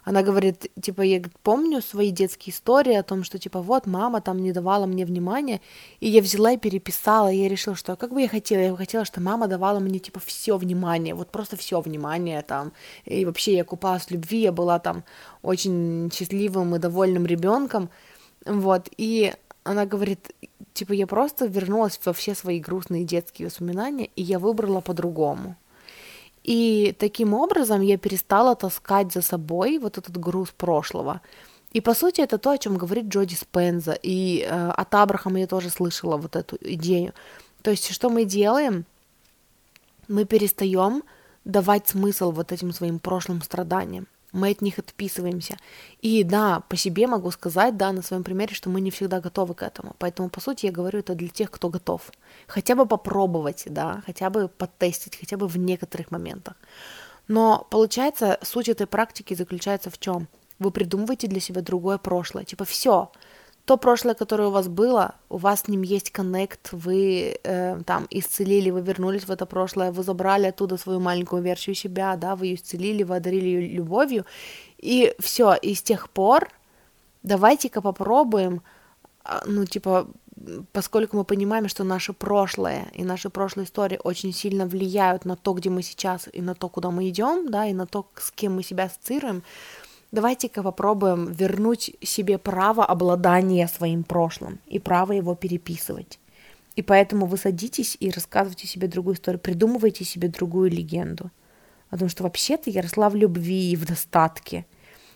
Она 0.05 0.21
говорит, 0.21 0.71
типа, 0.79 1.01
я 1.01 1.19
помню 1.41 1.81
свои 1.81 2.11
детские 2.11 2.53
истории 2.53 2.93
о 2.93 3.01
том, 3.01 3.23
что, 3.23 3.39
типа, 3.39 3.61
вот, 3.61 3.87
мама 3.87 4.21
там 4.21 4.37
не 4.37 4.51
давала 4.51 4.85
мне 4.85 5.03
внимания, 5.03 5.61
и 5.99 6.07
я 6.07 6.21
взяла 6.21 6.51
и 6.51 6.57
переписала, 6.57 7.31
и 7.31 7.37
я 7.37 7.49
решила, 7.49 7.75
что 7.75 7.95
как 7.95 8.13
бы 8.13 8.21
я 8.21 8.27
хотела, 8.27 8.59
я 8.59 8.71
бы 8.71 8.77
хотела, 8.77 9.03
что 9.03 9.19
мама 9.19 9.47
давала 9.47 9.79
мне, 9.79 9.97
типа, 9.97 10.19
все 10.23 10.57
внимание, 10.57 11.15
вот 11.15 11.31
просто 11.31 11.57
все 11.57 11.81
внимание 11.81 12.43
там, 12.43 12.71
и 13.05 13.25
вообще 13.25 13.55
я 13.55 13.63
купалась 13.63 14.05
в 14.05 14.11
любви, 14.11 14.41
я 14.41 14.51
была 14.51 14.77
там 14.77 15.03
очень 15.41 16.11
счастливым 16.13 16.75
и 16.75 16.79
довольным 16.79 17.25
ребенком, 17.25 17.89
вот, 18.45 18.89
и 18.97 19.33
она 19.63 19.87
говорит, 19.87 20.35
типа, 20.73 20.93
я 20.93 21.07
просто 21.07 21.47
вернулась 21.47 21.99
во 22.05 22.13
все 22.13 22.35
свои 22.35 22.59
грустные 22.59 23.05
детские 23.05 23.47
воспоминания, 23.47 24.11
и 24.15 24.21
я 24.21 24.37
выбрала 24.37 24.81
по-другому. 24.81 25.55
И 26.45 26.95
таким 26.99 27.33
образом 27.33 27.81
я 27.81 27.97
перестала 27.97 28.55
таскать 28.55 29.11
за 29.11 29.23
собой 29.23 29.79
вот 29.79 29.97
этот 29.97 30.17
груз 30.17 30.51
прошлого. 30.51 31.21
И 31.73 31.81
по 31.81 31.95
сути 31.95 32.21
это 32.21 32.37
то, 32.37 32.51
о 32.51 32.57
чем 32.57 32.77
говорит 32.77 33.05
Джоди 33.05 33.33
Спенза. 33.33 33.97
И 34.03 34.45
э, 34.47 34.69
от 34.69 34.93
Абрахама 34.93 35.39
я 35.39 35.47
тоже 35.47 35.71
слышала 35.71 36.17
вот 36.17 36.35
эту 36.35 36.57
идею. 36.61 37.13
То 37.63 37.71
есть 37.71 37.91
что 37.91 38.11
мы 38.11 38.25
делаем? 38.25 38.85
Мы 40.07 40.25
перестаем 40.25 41.01
давать 41.45 41.87
смысл 41.87 42.31
вот 42.31 42.51
этим 42.51 42.71
своим 42.73 42.99
прошлым 42.99 43.41
страданиям 43.41 44.07
мы 44.35 44.51
от 44.51 44.61
них 44.61 44.79
отписываемся. 44.79 45.57
И 46.01 46.23
да, 46.23 46.59
по 46.59 46.75
себе 46.75 47.07
могу 47.07 47.31
сказать, 47.31 47.77
да, 47.77 47.91
на 47.91 48.01
своем 48.01 48.23
примере, 48.23 48.53
что 48.53 48.69
мы 48.69 48.81
не 48.81 48.91
всегда 48.91 49.21
готовы 49.21 49.55
к 49.55 49.63
этому. 49.63 49.95
Поэтому, 49.97 50.29
по 50.29 50.41
сути, 50.41 50.65
я 50.65 50.71
говорю 50.71 50.99
это 50.99 51.15
для 51.15 51.29
тех, 51.29 51.49
кто 51.49 51.69
готов. 51.69 52.11
Хотя 52.47 52.75
бы 52.75 52.85
попробовать, 52.85 53.63
да, 53.65 54.03
хотя 54.05 54.29
бы 54.29 54.49
потестить, 54.49 55.17
хотя 55.17 55.37
бы 55.37 55.47
в 55.47 55.57
некоторых 55.57 56.11
моментах. 56.11 56.55
Но 57.27 57.65
получается, 57.71 58.37
суть 58.41 58.69
этой 58.69 58.87
практики 58.87 59.33
заключается 59.33 59.89
в 59.89 59.97
чем? 59.97 60.27
Вы 60.59 60.71
придумываете 60.71 61.27
для 61.27 61.39
себя 61.39 61.61
другое 61.61 61.97
прошлое. 61.97 62.43
Типа, 62.43 62.65
все, 62.65 63.11
то 63.65 63.77
прошлое, 63.77 64.13
которое 64.13 64.47
у 64.47 64.51
вас 64.51 64.67
было, 64.67 65.15
у 65.29 65.37
вас 65.37 65.61
с 65.61 65.67
ним 65.67 65.81
есть 65.81 66.11
коннект, 66.11 66.69
вы 66.71 67.39
э, 67.43 67.81
там 67.85 68.05
исцелили, 68.11 68.69
вы 68.69 68.81
вернулись 68.81 69.23
в 69.23 69.31
это 69.31 69.47
прошлое, 69.47 69.91
вы 69.91 70.03
забрали 70.03 70.47
оттуда 70.47 70.77
свою 70.77 70.99
маленькую 70.99 71.41
версию 71.41 71.75
себя, 71.75 72.15
да, 72.15 72.35
вы 72.35 72.45
ее 72.45 72.55
исцелили, 72.55 73.03
вы 73.03 73.15
одарили 73.15 73.45
ее 73.45 73.67
любовью, 73.69 74.25
и 74.77 75.15
все, 75.19 75.55
и 75.55 75.73
с 75.73 75.81
тех 75.81 76.09
пор 76.09 76.49
давайте-ка 77.23 77.81
попробуем, 77.81 78.61
а, 79.23 79.41
ну, 79.47 79.65
типа, 79.65 80.07
поскольку 80.71 81.17
мы 81.17 81.23
понимаем, 81.23 81.67
что 81.67 81.83
наше 81.83 82.13
прошлое 82.13 82.87
и 82.93 83.03
наши 83.03 83.31
прошлые 83.31 83.65
истории 83.65 83.99
очень 84.03 84.31
сильно 84.31 84.67
влияют 84.67 85.25
на 85.25 85.35
то, 85.35 85.53
где 85.53 85.71
мы 85.71 85.81
сейчас, 85.81 86.29
и 86.31 86.41
на 86.41 86.53
то, 86.53 86.69
куда 86.69 86.91
мы 86.91 87.09
идем, 87.09 87.49
да, 87.49 87.65
и 87.65 87.73
на 87.73 87.87
то, 87.87 88.05
с 88.15 88.29
кем 88.29 88.55
мы 88.55 88.63
себя 88.63 88.83
ассоциируем, 88.83 89.41
Давайте-ка 90.15 90.63
попробуем 90.63 91.29
вернуть 91.33 91.91
себе 92.01 92.37
право 92.37 92.85
обладания 92.85 93.67
своим 93.67 94.05
прошлым 94.05 94.59
и 94.65 94.79
право 94.79 95.11
его 95.11 95.35
переписывать. 95.35 96.19
И 96.77 96.81
поэтому 96.81 97.25
вы 97.25 97.35
садитесь 97.35 97.97
и 97.99 98.09
рассказывайте 98.11 98.65
себе 98.65 98.87
другую 98.87 99.15
историю, 99.15 99.41
придумывайте 99.41 100.05
себе 100.05 100.29
другую 100.29 100.71
легенду. 100.71 101.31
Потому 101.89 102.07
что 102.09 102.23
вообще-то 102.23 102.69
я 102.69 102.81
росла 102.81 103.09
в 103.09 103.15
любви 103.17 103.73
и 103.73 103.75
в 103.75 103.85
достатке. 103.85 104.65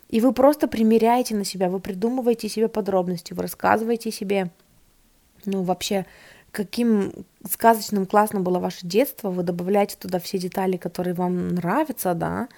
И 0.10 0.20
вы 0.20 0.34
просто 0.34 0.68
примеряете 0.68 1.34
на 1.34 1.46
себя, 1.46 1.70
вы 1.70 1.80
придумываете 1.80 2.50
себе 2.50 2.68
подробности, 2.68 3.32
вы 3.32 3.44
рассказываете 3.44 4.12
себе, 4.12 4.52
ну, 5.46 5.64
вообще, 5.64 6.06
каким 6.52 7.14
сказочным, 7.50 8.06
классным 8.06 8.44
было 8.44 8.60
ваше 8.60 8.86
детство, 8.86 9.30
вы 9.30 9.44
добавляете 9.44 9.96
туда 9.98 10.20
все 10.20 10.38
детали, 10.38 10.76
которые 10.76 11.14
вам 11.14 11.56
нравятся, 11.56 12.14
да, 12.16 12.50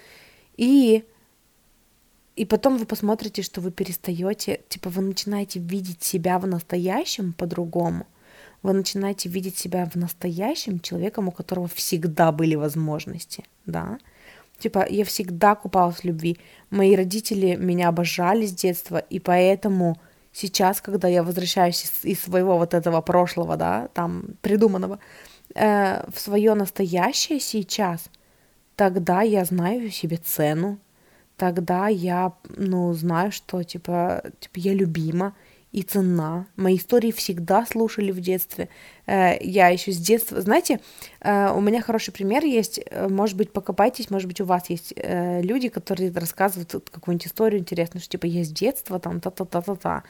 и 0.58 1.04
и 2.36 2.46
потом 2.46 2.78
вы 2.78 2.86
посмотрите, 2.86 3.42
что 3.42 3.62
вы 3.62 3.72
перестаете, 3.72 4.62
типа 4.70 4.90
вы 4.90 5.02
начинаете 5.02 5.60
видеть 5.60 6.04
себя 6.04 6.40
в 6.40 6.48
настоящем 6.48 7.34
по-другому. 7.34 8.08
Вы 8.64 8.74
начинаете 8.74 9.28
видеть 9.28 9.58
себя 9.58 9.86
в 9.86 9.96
настоящем 9.96 10.80
человеком, 10.80 11.28
у 11.28 11.32
которого 11.32 11.68
всегда 11.68 12.32
были 12.32 12.56
возможности, 12.56 13.44
да. 13.66 13.98
Типа, 14.60 14.86
я 14.88 15.04
всегда 15.04 15.56
купалась 15.56 15.98
в 15.98 16.04
любви. 16.04 16.38
Мои 16.70 16.96
родители 16.96 17.56
меня 17.56 17.88
обожали 17.88 18.46
с 18.46 18.54
детства, 18.54 19.00
и 19.00 19.20
поэтому 19.20 20.00
сейчас, 20.32 20.82
когда 20.82 21.08
я 21.08 21.24
возвращаюсь 21.24 21.84
из, 21.84 22.06
из 22.06 22.20
своего 22.22 22.58
вот 22.58 22.76
этого 22.76 23.02
прошлого, 23.02 23.58
да, 23.58 23.90
там, 23.96 24.36
придуманного, 24.42 25.00
э, 25.56 26.08
в 26.12 26.20
свое 26.20 26.54
настоящее 26.54 27.40
сейчас, 27.40 28.12
тогда 28.76 29.24
я 29.24 29.44
знаю 29.46 29.90
себе 29.90 30.18
цену, 30.18 30.78
тогда 31.42 31.88
я, 31.88 32.34
ну, 32.50 32.94
знаю, 32.94 33.32
что, 33.32 33.64
типа, 33.64 34.22
типа 34.40 34.60
я 34.60 34.76
любима 34.76 35.34
и 35.72 35.82
цена. 35.82 36.46
Мои 36.56 36.78
истории 36.78 37.10
всегда 37.12 37.66
слушали 37.66 38.12
в 38.12 38.20
детстве. 38.20 38.70
Э, 39.08 39.38
я 39.42 39.70
еще 39.70 39.92
с 39.92 39.98
детства... 39.98 40.40
Знаете, 40.40 40.80
э, 41.20 41.52
у 41.52 41.60
меня 41.60 41.82
хороший 41.82 42.14
пример 42.14 42.46
есть. 42.46 42.80
Э, 42.86 43.08
может 43.08 43.38
быть, 43.38 43.52
покопайтесь, 43.52 44.12
может 44.12 44.28
быть, 44.28 44.40
у 44.40 44.46
вас 44.46 44.70
есть 44.70 44.94
люди, 45.44 45.70
которые 45.70 46.12
рассказывают 46.12 46.90
какую-нибудь 46.92 47.26
историю 47.26 47.60
интересную, 47.60 48.04
что, 48.04 48.12
типа, 48.12 48.28
я 48.28 48.44
с 48.44 48.50
детства 48.50 49.00
там 49.00 49.20
та-та-та-та-та. 49.20 50.04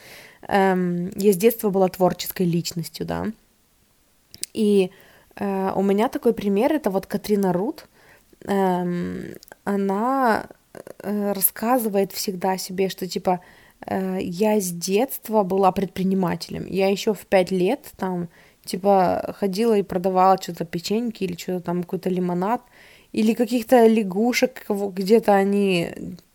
Эм, 0.50 1.12
я 1.16 1.32
с 1.32 1.38
детства 1.38 1.70
была 1.70 1.88
творческой 1.88 2.46
личностью, 2.46 3.06
да. 3.06 3.28
И 4.54 4.92
у 5.40 5.82
меня 5.82 6.10
такой 6.10 6.34
пример, 6.34 6.74
это 6.74 6.90
вот 6.90 7.06
Катрина 7.06 7.54
Рут. 7.54 7.88
Эм, 8.44 9.36
она 9.64 10.48
рассказывает 11.00 12.12
всегда 12.12 12.58
себе, 12.58 12.90
что 12.90 13.08
типа 13.08 13.42
э, 13.86 14.20
я 14.22 14.60
с 14.60 14.70
детства 14.72 15.44
была 15.44 15.72
предпринимателем. 15.72 16.66
Я 16.68 16.90
еще 16.90 17.14
в 17.14 17.26
пять 17.26 17.52
лет 17.52 17.92
там 17.98 18.30
типа 18.66 19.36
ходила 19.38 19.78
и 19.78 19.84
продавала 19.84 20.38
что-то 20.42 20.66
печеньки 20.66 21.24
или 21.24 21.36
что-то 21.36 21.62
там 21.62 21.84
какой-то 21.84 22.10
лимонад 22.10 22.62
или 23.12 23.34
каких-то 23.34 23.88
лягушек 23.88 24.66
где-то 24.70 25.34
они 25.34 25.90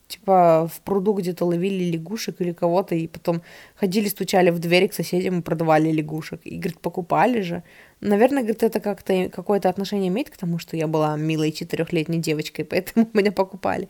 типа 0.08 0.68
в 0.72 0.80
пруду 0.80 1.12
где-то 1.14 1.44
ловили 1.44 1.84
лягушек 1.84 2.40
или 2.40 2.52
кого-то, 2.52 2.94
и 2.94 3.06
потом 3.08 3.42
ходили, 3.74 4.08
стучали 4.08 4.50
в 4.50 4.58
двери 4.58 4.86
к 4.86 4.94
соседям 4.94 5.40
и 5.40 5.42
продавали 5.42 5.90
лягушек. 5.90 6.40
И, 6.44 6.56
говорит, 6.56 6.80
покупали 6.80 7.40
же. 7.40 7.62
Наверное, 8.00 8.42
говорит, 8.42 8.62
это 8.62 8.80
как-то 8.80 9.28
какое-то 9.30 9.68
отношение 9.68 10.08
имеет 10.08 10.30
к 10.30 10.36
тому, 10.36 10.58
что 10.58 10.76
я 10.76 10.86
была 10.86 11.16
милой 11.16 11.50
четырехлетней 11.50 12.18
девочкой, 12.18 12.64
поэтому 12.64 13.08
меня 13.14 13.32
покупали. 13.32 13.88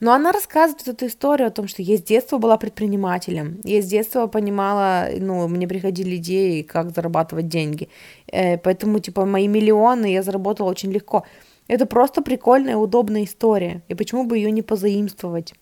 Но 0.00 0.12
она 0.12 0.32
рассказывает 0.32 0.88
эту 0.88 1.06
историю 1.06 1.48
о 1.48 1.50
том, 1.50 1.68
что 1.68 1.82
я 1.82 1.96
с 1.96 2.02
детства 2.02 2.38
была 2.38 2.56
предпринимателем. 2.56 3.60
Я 3.64 3.80
с 3.82 3.86
детства 3.86 4.26
понимала, 4.26 5.08
ну, 5.18 5.48
мне 5.48 5.66
приходили 5.66 6.16
идеи, 6.16 6.62
как 6.62 6.94
зарабатывать 6.94 7.48
деньги. 7.48 7.88
Э, 8.30 8.58
поэтому, 8.58 8.98
типа, 8.98 9.24
мои 9.24 9.48
миллионы 9.48 10.12
я 10.12 10.22
заработала 10.22 10.70
очень 10.70 10.92
легко. 10.92 11.24
Это 11.68 11.86
просто 11.86 12.22
прикольная, 12.22 12.76
удобная 12.76 13.24
история. 13.24 13.82
И 13.88 13.94
почему 13.94 14.24
бы 14.24 14.36
ее 14.36 14.50
не 14.50 14.62
позаимствовать? 14.62 15.54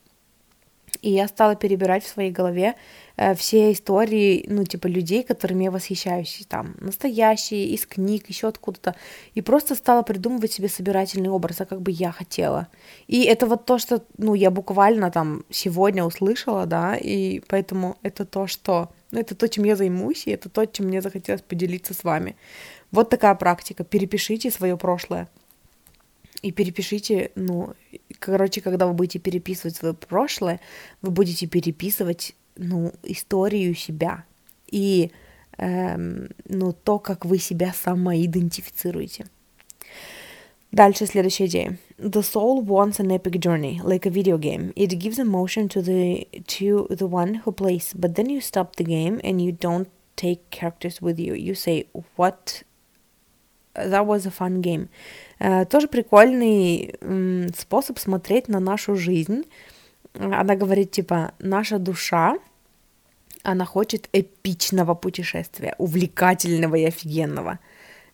И 1.04 1.10
я 1.10 1.28
стала 1.28 1.54
перебирать 1.54 2.02
в 2.02 2.08
своей 2.08 2.30
голове 2.30 2.76
э, 3.16 3.34
все 3.34 3.72
истории, 3.72 4.46
ну, 4.48 4.64
типа, 4.64 4.86
людей, 4.86 5.22
которыми 5.22 5.64
я 5.64 5.70
восхищаюсь, 5.70 6.46
там, 6.48 6.76
настоящие, 6.80 7.66
из 7.74 7.84
книг, 7.84 8.30
еще 8.30 8.48
откуда-то. 8.48 8.94
И 9.34 9.42
просто 9.42 9.74
стала 9.74 10.02
придумывать 10.02 10.52
себе 10.52 10.68
собирательный 10.68 11.28
образ, 11.28 11.60
а 11.60 11.66
как 11.66 11.82
бы 11.82 11.90
я 11.90 12.10
хотела. 12.10 12.68
И 13.06 13.24
это 13.24 13.46
вот 13.46 13.66
то, 13.66 13.78
что, 13.78 14.02
ну, 14.16 14.34
я 14.34 14.50
буквально 14.50 15.10
там 15.10 15.44
сегодня 15.50 16.04
услышала, 16.04 16.64
да, 16.64 16.96
и 16.96 17.40
поэтому 17.48 17.96
это 18.02 18.24
то, 18.24 18.46
что... 18.46 18.88
Ну, 19.10 19.20
это 19.20 19.34
то, 19.34 19.46
чем 19.46 19.64
я 19.64 19.76
займусь, 19.76 20.26
и 20.26 20.30
это 20.30 20.48
то, 20.48 20.64
чем 20.64 20.86
мне 20.86 21.02
захотелось 21.02 21.42
поделиться 21.42 21.92
с 21.92 22.02
вами. 22.02 22.34
Вот 22.90 23.10
такая 23.10 23.34
практика. 23.34 23.84
Перепишите 23.84 24.50
свое 24.50 24.78
прошлое 24.78 25.28
и 26.44 26.52
перепишите, 26.52 27.30
ну, 27.37 27.72
короче, 28.18 28.61
когда 28.61 28.87
вы 28.87 28.92
будете 28.92 29.18
переписывать 29.18 29.76
свое 29.76 29.94
прошлое, 29.94 30.61
вы 31.00 31.11
будете 31.11 31.46
переписывать, 31.46 32.35
ну, 32.56 32.92
историю 33.02 33.75
себя 33.75 34.27
и, 34.71 35.10
эм, 35.56 36.29
ну, 36.46 36.75
то, 36.75 36.98
как 36.98 37.25
вы 37.25 37.38
себя 37.38 37.73
самоидентифицируете. 37.73 39.25
Дальше 40.71 41.06
следующая 41.06 41.46
идея. 41.46 41.79
The 41.96 42.21
soul 42.21 42.62
wants 42.62 42.98
an 42.98 43.10
epic 43.10 43.38
journey, 43.38 43.81
like 43.83 44.04
a 44.04 44.10
video 44.10 44.37
game. 44.37 44.75
It 44.75 44.98
gives 44.98 45.18
emotion 45.18 45.68
to 45.68 45.81
the 45.81 46.27
to 46.58 46.88
the 46.90 47.06
one 47.06 47.40
who 47.44 47.52
plays, 47.52 47.94
but 47.94 48.16
then 48.16 48.29
you 48.29 48.40
stop 48.40 48.77
the 48.77 48.85
game 48.85 49.18
and 49.23 49.40
you 49.40 49.52
don't 49.52 49.88
take 50.16 50.50
characters 50.50 51.00
with 51.00 51.18
you. 51.18 51.35
You 51.35 51.54
say, 51.54 51.87
"What? 52.16 52.64
That 53.75 54.06
was 54.06 54.27
a 54.27 54.33
fun 54.33 54.60
game." 54.60 54.88
Э, 55.38 55.64
тоже 55.64 55.88
прикольный 55.88 56.94
способ 57.56 57.98
смотреть 57.98 58.48
на 58.48 58.60
нашу 58.60 58.96
жизнь. 58.96 59.44
Она 60.14 60.54
говорит, 60.54 60.92
типа, 60.92 61.33
наша 61.40 61.79
душа, 61.79 62.38
она 63.42 63.64
хочет 63.64 64.08
эпичного 64.12 64.94
путешествия, 64.94 65.75
увлекательного 65.79 66.77
и 66.77 66.85
офигенного. 66.85 67.58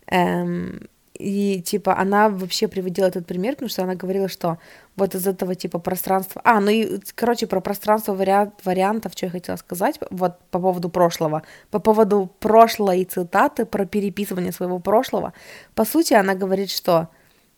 Эм, 0.06 0.88
и, 1.20 1.60
типа, 1.62 1.96
она 1.98 2.28
вообще 2.28 2.66
приводила 2.68 3.06
этот 3.06 3.26
пример, 3.26 3.54
потому 3.54 3.68
что 3.68 3.82
она 3.82 3.94
говорила, 3.94 4.28
что 4.28 4.58
вот 4.96 5.14
из 5.14 5.26
этого, 5.26 5.54
типа, 5.54 5.78
пространства... 5.78 6.40
А, 6.44 6.60
ну 6.60 6.70
и, 6.70 7.00
короче, 7.14 7.46
про 7.46 7.60
пространство 7.60 8.14
вариант, 8.14 8.54
вариантов, 8.64 9.12
что 9.12 9.26
я 9.26 9.32
хотела 9.32 9.56
сказать, 9.56 9.98
вот 10.10 10.38
по 10.50 10.58
поводу 10.58 10.88
прошлого. 10.88 11.42
По 11.70 11.78
поводу 11.78 12.30
прошлой 12.40 13.04
цитаты 13.04 13.66
про 13.66 13.86
переписывание 13.86 14.52
своего 14.52 14.78
прошлого. 14.78 15.32
По 15.74 15.84
сути, 15.84 16.14
она 16.14 16.34
говорит, 16.34 16.70
что, 16.70 17.08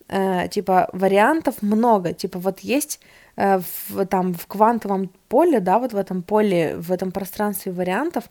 э, 0.09 0.47
типа, 0.49 0.89
вариантов 0.93 1.61
много. 1.61 2.13
Типа, 2.13 2.39
вот 2.39 2.59
есть 2.59 2.99
э, 3.35 3.59
в, 3.89 4.05
там, 4.05 4.33
в 4.33 4.45
квантовом 4.47 5.09
поле, 5.29 5.59
да, 5.59 5.79
вот 5.79 5.93
в 5.93 5.97
этом 5.97 6.21
поле, 6.21 6.75
в 6.77 6.91
этом 6.91 7.11
пространстве 7.11 7.71
вариантов, 7.71 8.25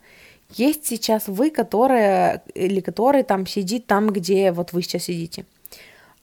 есть 0.57 0.87
сейчас 0.87 1.29
вы, 1.29 1.51
которая 1.51 2.43
или 2.55 2.81
который 2.81 3.23
там 3.23 3.47
сидит 3.47 3.87
там, 3.87 4.09
где 4.09 4.53
вот 4.53 4.73
вы 4.73 4.83
сейчас 4.83 5.05
сидите. 5.05 5.45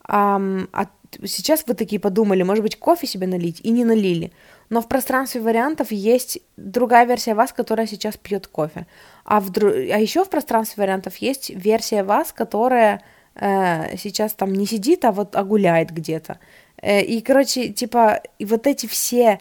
А, 0.02 0.40
а 0.72 0.86
сейчас 1.24 1.64
вы 1.66 1.74
такие 1.74 2.00
подумали, 2.00 2.42
может 2.42 2.62
быть, 2.62 2.76
кофе 2.76 3.06
себе 3.06 3.26
налить, 3.26 3.60
и 3.62 3.70
не 3.70 3.84
налили. 3.84 4.32
Но 4.68 4.80
в 4.80 4.88
пространстве 4.88 5.40
вариантов 5.40 5.90
есть 5.90 6.40
другая 6.56 7.06
версия 7.06 7.34
вас, 7.34 7.52
которая 7.52 7.86
сейчас 7.86 8.16
пьет 8.16 8.46
кофе. 8.46 8.86
А, 9.24 9.40
в, 9.40 9.50
а 9.58 9.98
еще 9.98 10.24
в 10.24 10.30
пространстве 10.30 10.82
вариантов 10.82 11.16
есть 11.16 11.50
версия 11.50 12.04
вас, 12.04 12.32
которая 12.32 13.02
э, 13.34 13.96
сейчас 13.96 14.32
там 14.34 14.52
не 14.52 14.66
сидит, 14.66 15.04
а 15.04 15.12
вот 15.12 15.34
а 15.34 15.42
гуляет 15.42 15.90
где-то. 15.90 16.38
Э, 16.80 17.02
и, 17.02 17.20
короче, 17.20 17.70
типа, 17.70 18.22
и 18.38 18.44
вот 18.44 18.66
эти 18.66 18.86
все 18.86 19.40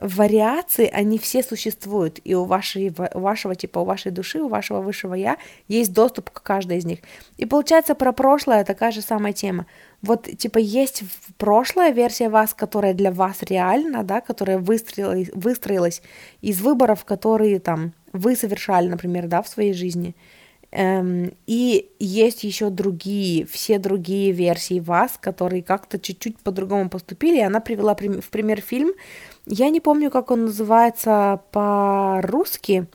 вариации, 0.00 0.86
они 0.86 1.18
все 1.18 1.42
существуют, 1.42 2.20
и 2.24 2.34
у, 2.34 2.44
вашей, 2.44 2.92
у 3.14 3.20
вашего, 3.20 3.54
типа, 3.54 3.80
у 3.80 3.84
вашей 3.84 4.10
души, 4.10 4.40
у 4.40 4.48
вашего 4.48 4.80
высшего 4.80 5.14
я 5.14 5.36
есть 5.68 5.92
доступ 5.92 6.30
к 6.30 6.42
каждой 6.42 6.78
из 6.78 6.86
них. 6.86 7.00
И 7.36 7.44
получается, 7.44 7.94
про 7.94 8.12
прошлое 8.12 8.64
такая 8.64 8.92
же 8.92 9.02
самая 9.02 9.34
тема. 9.34 9.66
Вот, 10.00 10.22
типа, 10.38 10.58
есть 10.58 11.02
прошлая 11.36 11.92
версия 11.92 12.30
вас, 12.30 12.54
которая 12.54 12.94
для 12.94 13.12
вас 13.12 13.42
реальна, 13.42 14.02
да, 14.02 14.22
которая 14.22 14.58
выстроилась, 14.58 15.28
выстроилась 15.34 16.02
из 16.40 16.60
выборов, 16.62 17.04
которые, 17.04 17.60
там, 17.60 17.92
вы 18.12 18.36
совершали, 18.36 18.88
например, 18.88 19.26
да, 19.26 19.42
в 19.42 19.48
своей 19.48 19.74
жизни. 19.74 20.14
Эм, 20.72 21.32
и 21.46 21.90
есть 21.98 22.44
еще 22.44 22.70
другие, 22.70 23.44
все 23.44 23.78
другие 23.78 24.30
версии 24.30 24.78
вас, 24.78 25.18
которые 25.20 25.62
как-то 25.62 25.98
чуть-чуть 25.98 26.38
по-другому 26.38 26.88
поступили. 26.88 27.38
И 27.38 27.42
она 27.42 27.60
привела 27.60 27.94
в 27.94 28.30
пример 28.30 28.60
фильм, 28.60 28.92
я 29.46 29.70
не 29.70 29.80
помню, 29.80 30.10
как 30.10 30.30
он 30.30 30.46
называется 30.46 31.40
по-русски, 31.52 32.86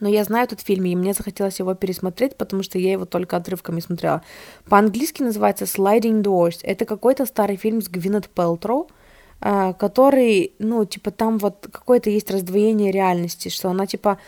но 0.00 0.08
я 0.08 0.24
знаю 0.24 0.44
этот 0.44 0.60
фильм, 0.60 0.84
и 0.84 0.96
мне 0.96 1.14
захотелось 1.14 1.58
его 1.58 1.74
пересмотреть, 1.74 2.36
потому 2.36 2.62
что 2.62 2.78
я 2.78 2.92
его 2.92 3.04
только 3.04 3.36
отрывками 3.36 3.80
смотрела. 3.80 4.22
По-английски 4.68 5.22
называется 5.22 5.64
Sliding 5.64 6.22
Doors. 6.22 6.58
Это 6.62 6.84
какой-то 6.84 7.26
старый 7.26 7.56
фильм 7.56 7.80
с 7.80 7.88
Гвинет 7.88 8.28
Пелтроу, 8.28 8.88
а, 9.40 9.72
который, 9.74 10.52
ну, 10.58 10.84
типа, 10.84 11.10
там 11.10 11.38
вот 11.38 11.68
какое-то 11.70 12.10
есть 12.10 12.30
раздвоение 12.30 12.90
реальности, 12.90 13.48
что 13.48 13.70
она, 13.70 13.86
типа, 13.86 14.18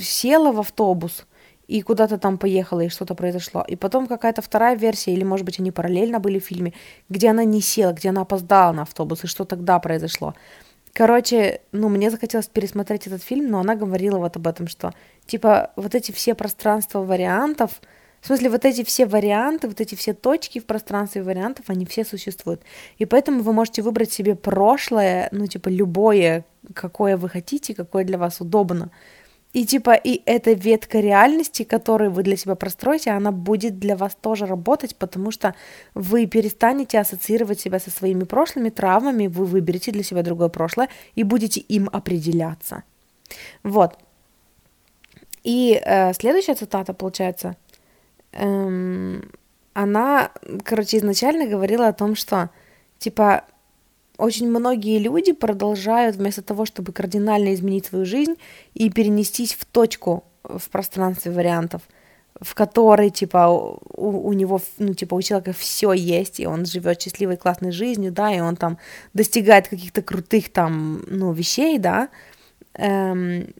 села 0.00 0.52
в 0.52 0.60
автобус, 0.60 1.24
и 1.72 1.80
куда-то 1.80 2.18
там 2.18 2.36
поехала, 2.36 2.80
и 2.80 2.90
что-то 2.90 3.14
произошло. 3.14 3.64
И 3.66 3.76
потом 3.76 4.06
какая-то 4.06 4.42
вторая 4.42 4.76
версия, 4.76 5.14
или, 5.14 5.24
может 5.24 5.46
быть, 5.46 5.58
они 5.58 5.70
параллельно 5.70 6.20
были 6.20 6.38
в 6.38 6.44
фильме, 6.44 6.74
где 7.08 7.30
она 7.30 7.44
не 7.44 7.62
села, 7.62 7.92
где 7.92 8.10
она 8.10 8.20
опоздала 8.22 8.72
на 8.72 8.82
автобус, 8.82 9.24
и 9.24 9.26
что 9.26 9.44
тогда 9.44 9.78
произошло. 9.78 10.34
Короче, 10.92 11.60
ну, 11.72 11.88
мне 11.88 12.10
захотелось 12.10 12.48
пересмотреть 12.48 13.06
этот 13.06 13.22
фильм, 13.22 13.50
но 13.50 13.58
она 13.60 13.74
говорила 13.74 14.18
вот 14.18 14.36
об 14.36 14.46
этом, 14.46 14.68
что, 14.68 14.92
типа, 15.24 15.70
вот 15.76 15.94
эти 15.94 16.12
все 16.12 16.34
пространства 16.34 17.00
вариантов, 17.00 17.80
в 18.20 18.26
смысле, 18.26 18.50
вот 18.50 18.66
эти 18.66 18.84
все 18.84 19.06
варианты, 19.06 19.66
вот 19.66 19.80
эти 19.80 19.94
все 19.94 20.12
точки 20.12 20.58
в 20.58 20.66
пространстве 20.66 21.22
вариантов, 21.22 21.64
они 21.68 21.86
все 21.86 22.04
существуют. 22.04 22.60
И 22.98 23.06
поэтому 23.06 23.42
вы 23.42 23.54
можете 23.54 23.80
выбрать 23.80 24.12
себе 24.12 24.34
прошлое, 24.34 25.28
ну, 25.32 25.46
типа, 25.46 25.70
любое, 25.70 26.44
какое 26.74 27.16
вы 27.16 27.30
хотите, 27.30 27.74
какое 27.74 28.04
для 28.04 28.18
вас 28.18 28.42
удобно. 28.42 28.90
И 29.52 29.66
типа, 29.66 29.94
и 29.94 30.22
эта 30.24 30.52
ветка 30.52 31.00
реальности, 31.00 31.62
которую 31.64 32.10
вы 32.10 32.22
для 32.22 32.36
себя 32.36 32.54
простроите, 32.54 33.10
она 33.10 33.32
будет 33.32 33.78
для 33.78 33.96
вас 33.96 34.16
тоже 34.18 34.46
работать, 34.46 34.96
потому 34.96 35.30
что 35.30 35.54
вы 35.94 36.26
перестанете 36.26 36.98
ассоциировать 36.98 37.60
себя 37.60 37.78
со 37.78 37.90
своими 37.90 38.24
прошлыми 38.24 38.70
травмами, 38.70 39.26
вы 39.26 39.44
выберете 39.44 39.92
для 39.92 40.02
себя 40.02 40.22
другое 40.22 40.48
прошлое 40.48 40.88
и 41.16 41.22
будете 41.22 41.60
им 41.60 41.90
определяться. 41.92 42.82
Вот. 43.62 43.98
И 45.44 45.80
э, 45.84 46.14
следующая 46.14 46.54
цитата, 46.54 46.94
получается, 46.94 47.56
эм, 48.32 49.30
она, 49.74 50.30
короче, 50.64 50.96
изначально 50.98 51.46
говорила 51.46 51.88
о 51.88 51.92
том, 51.92 52.14
что, 52.14 52.50
типа, 52.98 53.44
очень 54.18 54.48
многие 54.48 54.98
люди 54.98 55.32
продолжают 55.32 56.16
вместо 56.16 56.42
того, 56.42 56.64
чтобы 56.66 56.92
кардинально 56.92 57.54
изменить 57.54 57.86
свою 57.86 58.04
жизнь 58.04 58.34
и 58.74 58.90
перенестись 58.90 59.54
в 59.54 59.64
точку 59.64 60.24
в 60.42 60.68
пространстве 60.70 61.32
вариантов, 61.32 61.82
в 62.40 62.54
которой, 62.54 63.10
типа, 63.10 63.48
у, 63.48 64.28
у 64.28 64.32
него, 64.32 64.60
ну, 64.78 64.94
типа, 64.94 65.14
у 65.14 65.22
человека 65.22 65.52
все 65.52 65.92
есть, 65.92 66.40
и 66.40 66.46
он 66.46 66.66
живет 66.66 67.00
счастливой, 67.00 67.36
классной 67.36 67.72
жизнью, 67.72 68.12
да, 68.12 68.34
и 68.34 68.40
он 68.40 68.56
там 68.56 68.78
достигает 69.14 69.68
каких-то 69.68 70.02
крутых 70.02 70.52
там, 70.52 71.04
ну, 71.06 71.32
вещей, 71.32 71.78
да. 71.78 72.08
Эм, 72.74 73.54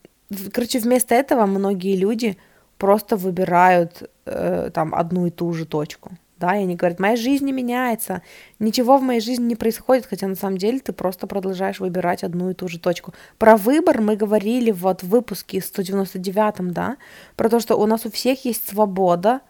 короче, 0.52 0.80
вместо 0.80 1.14
этого 1.14 1.46
многие 1.46 1.96
люди 1.96 2.36
просто 2.78 3.16
выбирают 3.16 4.10
э, 4.26 4.70
там 4.74 4.94
одну 4.94 5.26
и 5.26 5.30
ту 5.30 5.52
же 5.52 5.66
точку 5.66 6.12
да, 6.42 6.56
и 6.56 6.64
они 6.64 6.74
говорят, 6.74 6.98
моя 6.98 7.14
жизнь 7.14 7.46
не 7.46 7.52
меняется, 7.52 8.20
ничего 8.58 8.98
в 8.98 9.02
моей 9.02 9.20
жизни 9.20 9.44
не 9.44 9.54
происходит, 9.54 10.06
хотя 10.06 10.26
на 10.26 10.34
самом 10.34 10.58
деле 10.58 10.80
ты 10.80 10.92
просто 10.92 11.28
продолжаешь 11.28 11.78
выбирать 11.78 12.24
одну 12.24 12.50
и 12.50 12.54
ту 12.54 12.66
же 12.66 12.80
точку. 12.80 13.14
Про 13.38 13.56
выбор 13.56 14.00
мы 14.00 14.16
говорили 14.16 14.72
вот 14.72 15.04
в 15.04 15.08
выпуске 15.08 15.60
199, 15.60 16.72
да, 16.72 16.96
про 17.36 17.48
то, 17.48 17.60
что 17.60 17.76
у 17.76 17.86
нас 17.86 18.06
у 18.06 18.10
всех 18.10 18.44
есть 18.44 18.68
свобода 18.68 19.40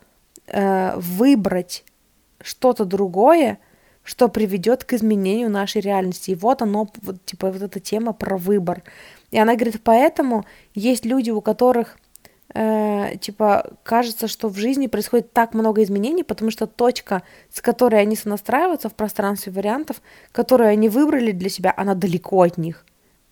э, 0.47 0.93
выбрать 0.99 1.85
что-то 2.43 2.85
другое, 2.85 3.59
что 4.05 4.29
приведет 4.29 4.85
к 4.85 4.93
изменению 4.93 5.49
нашей 5.49 5.81
реальности. 5.81 6.33
И 6.33 6.35
вот 6.35 6.61
оно, 6.61 6.89
вот, 7.01 7.25
типа, 7.25 7.51
вот 7.51 7.63
эта 7.63 7.81
тема 7.81 8.13
про 8.13 8.37
выбор. 8.37 8.83
И 9.31 9.39
она 9.39 9.55
говорит, 9.55 9.81
поэтому 9.83 10.45
есть 10.75 11.07
люди, 11.07 11.31
у 11.31 11.41
которых 11.41 11.97
э, 12.55 13.17
типа, 13.21 13.73
кажется, 13.83 14.29
что 14.29 14.49
в 14.49 14.57
жизни 14.57 14.87
происходит 14.87 15.33
так 15.33 15.55
много 15.55 15.83
изменений, 15.83 16.23
потому 16.25 16.51
что 16.51 16.67
точка, 16.67 17.23
с 17.51 17.61
которой 17.61 18.01
они 18.01 18.17
сонастраиваются 18.17 18.89
в 18.89 18.95
пространстве 18.95 19.53
вариантов, 19.53 20.03
которую 20.33 20.71
они 20.71 20.89
выбрали 20.89 21.33
для 21.33 21.49
себя, 21.49 21.75
она 21.77 21.95
далеко 21.95 22.43
от 22.43 22.59
них. 22.59 22.85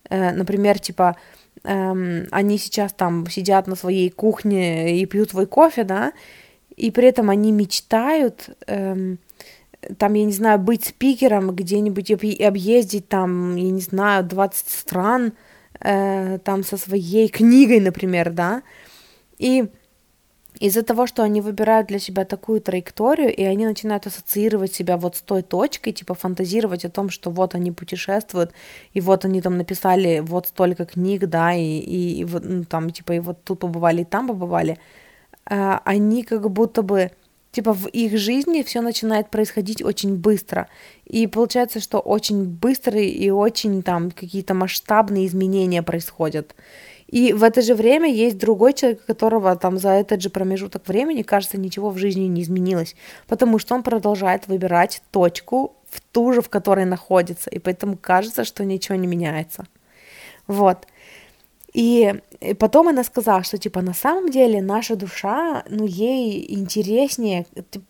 Э, 0.08 0.32
например, 0.32 0.78
типа, 0.78 1.16
э, 1.64 2.26
они 2.30 2.58
сейчас 2.58 2.92
там 2.92 3.26
сидят 3.28 3.66
на 3.66 3.76
своей 3.76 4.10
кухне 4.10 5.00
и 5.00 5.06
пьют 5.06 5.30
свой 5.30 5.46
кофе, 5.46 5.84
да, 5.84 6.12
и 6.76 6.90
при 6.90 7.08
этом 7.08 7.30
они 7.30 7.52
мечтают... 7.52 8.50
Э, 8.66 9.16
там, 9.96 10.14
я 10.14 10.24
не 10.24 10.32
знаю, 10.32 10.58
быть 10.58 10.84
спикером 10.84 11.52
где-нибудь 11.52 12.10
и 12.10 12.44
объездить 12.44 13.08
там, 13.08 13.56
я 13.56 13.70
не 13.70 13.80
знаю, 13.80 14.24
20 14.24 14.68
стран, 14.68 15.32
э, 15.80 16.38
там 16.44 16.62
со 16.62 16.76
своей 16.76 17.28
книгой, 17.28 17.80
например, 17.80 18.30
да, 18.30 18.62
и 19.40 19.70
из-за 20.60 20.82
того, 20.82 21.06
что 21.06 21.22
они 21.22 21.40
выбирают 21.40 21.88
для 21.88 21.98
себя 21.98 22.24
такую 22.24 22.60
траекторию, 22.60 23.34
и 23.34 23.42
они 23.44 23.64
начинают 23.64 24.06
ассоциировать 24.06 24.74
себя 24.74 24.96
вот 24.96 25.16
с 25.16 25.22
той 25.22 25.42
точкой, 25.42 25.92
типа 25.92 26.14
фантазировать 26.14 26.84
о 26.84 26.90
том, 26.90 27.08
что 27.08 27.30
вот 27.30 27.54
они 27.54 27.72
путешествуют, 27.72 28.52
и 28.92 29.00
вот 29.00 29.24
они 29.24 29.40
там 29.40 29.56
написали 29.56 30.20
вот 30.20 30.48
столько 30.48 30.84
книг, 30.84 31.26
да, 31.26 31.54
и, 31.54 31.78
и, 31.78 32.20
и 32.20 32.24
вот, 32.24 32.44
ну, 32.44 32.64
там, 32.64 32.90
типа, 32.90 33.12
и 33.12 33.20
вот 33.20 33.42
тут 33.44 33.60
побывали, 33.60 34.02
и 34.02 34.04
там 34.04 34.28
побывали, 34.28 34.78
а, 35.46 35.80
они 35.84 36.22
как 36.24 36.50
будто 36.50 36.82
бы, 36.82 37.10
типа, 37.52 37.72
в 37.72 37.86
их 37.86 38.18
жизни 38.18 38.62
все 38.62 38.82
начинает 38.82 39.30
происходить 39.30 39.82
очень 39.82 40.16
быстро. 40.16 40.68
И 41.06 41.26
получается, 41.26 41.80
что 41.80 42.00
очень 42.00 42.44
быстрые 42.44 43.08
и 43.08 43.30
очень 43.30 43.82
там 43.82 44.10
какие-то 44.10 44.54
масштабные 44.54 45.26
изменения 45.26 45.82
происходят. 45.82 46.54
И 47.10 47.32
в 47.32 47.42
это 47.42 47.60
же 47.60 47.74
время 47.74 48.08
есть 48.08 48.38
другой 48.38 48.72
человек, 48.72 49.04
которого 49.04 49.56
там 49.56 49.78
за 49.78 49.90
этот 49.90 50.22
же 50.22 50.30
промежуток 50.30 50.86
времени, 50.86 51.22
кажется, 51.22 51.58
ничего 51.58 51.90
в 51.90 51.98
жизни 51.98 52.28
не 52.28 52.42
изменилось, 52.42 52.94
потому 53.26 53.58
что 53.58 53.74
он 53.74 53.82
продолжает 53.82 54.46
выбирать 54.46 55.02
точку 55.10 55.74
в 55.90 56.00
ту 56.12 56.32
же, 56.32 56.40
в 56.40 56.48
которой 56.48 56.84
находится, 56.84 57.50
и 57.50 57.58
поэтому 57.58 57.96
кажется, 57.96 58.44
что 58.44 58.64
ничего 58.64 58.94
не 58.94 59.08
меняется. 59.08 59.66
Вот. 60.46 60.86
И, 61.72 62.14
потом 62.58 62.88
она 62.88 63.04
сказала, 63.04 63.42
что 63.42 63.58
типа 63.58 63.82
на 63.82 63.94
самом 63.94 64.30
деле 64.30 64.62
наша 64.62 64.94
душа, 64.94 65.64
ну 65.68 65.86
ей 65.86 66.54
интереснее, 66.54 67.46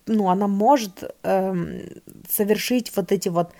ну 0.06 0.28
она 0.28 0.48
может 0.48 1.04
эм, 1.22 1.80
совершить 2.28 2.94
вот 2.96 3.12
эти 3.12 3.28
вот 3.28 3.50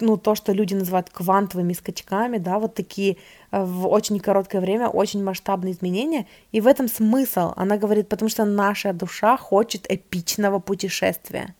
ну, 0.00 0.16
то, 0.16 0.34
что 0.34 0.52
люди 0.52 0.74
называют 0.74 1.10
квантовыми 1.10 1.72
скачками, 1.72 2.38
да, 2.38 2.58
вот 2.58 2.74
такие 2.74 3.16
э, 3.50 3.64
в 3.64 3.86
очень 3.86 4.20
короткое 4.20 4.60
время, 4.60 4.88
очень 4.88 5.22
масштабные 5.22 5.72
изменения. 5.72 6.26
И 6.52 6.60
в 6.60 6.66
этом 6.66 6.88
смысл. 6.88 7.52
Она 7.56 7.76
говорит, 7.76 8.08
потому 8.08 8.28
что 8.28 8.44
наша 8.44 8.92
душа 8.92 9.36
хочет 9.36 9.90
эпичного 9.90 10.60
путешествия. 10.60 11.54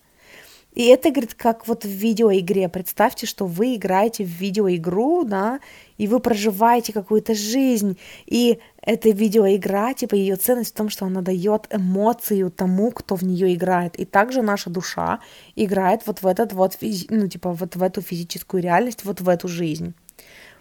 И 0.75 0.87
это, 0.87 1.11
говорит, 1.11 1.35
как 1.35 1.69
вот 1.69 1.85
в 1.85 1.89
видеоигре. 1.89 2.69
Представьте, 2.69 3.27
что 3.27 3.47
вы 3.47 3.77
играете 3.77 4.25
в 4.25 4.29
видеоигру, 4.29 5.25
да, 5.25 5.61
и 5.99 6.09
вы 6.09 6.19
проживаете 6.19 6.93
какую-то 6.93 7.35
жизнь. 7.35 7.97
И 8.27 8.59
эта 8.83 9.11
видеоигра, 9.11 9.95
типа, 9.95 10.17
ее 10.17 10.35
ценность 10.35 10.73
в 10.73 10.77
том, 10.77 10.89
что 10.89 11.07
она 11.07 11.21
дает 11.21 11.69
эмоцию 11.71 12.51
тому, 12.51 12.91
кто 12.91 13.15
в 13.15 13.23
нее 13.23 13.55
играет. 13.55 13.95
И 13.97 14.05
также 14.05 14.43
наша 14.43 14.69
душа 14.69 15.21
играет 15.55 16.03
вот 16.07 16.23
в 16.23 16.27
этот 16.27 16.53
вот, 16.53 16.77
ну, 17.09 17.29
типа, 17.29 17.53
вот 17.53 17.77
в 17.77 17.83
эту 17.83 18.03
физическую 18.03 18.61
реальность, 18.63 19.05
вот 19.05 19.21
в 19.21 19.29
эту 19.29 19.47
жизнь. 19.47 19.95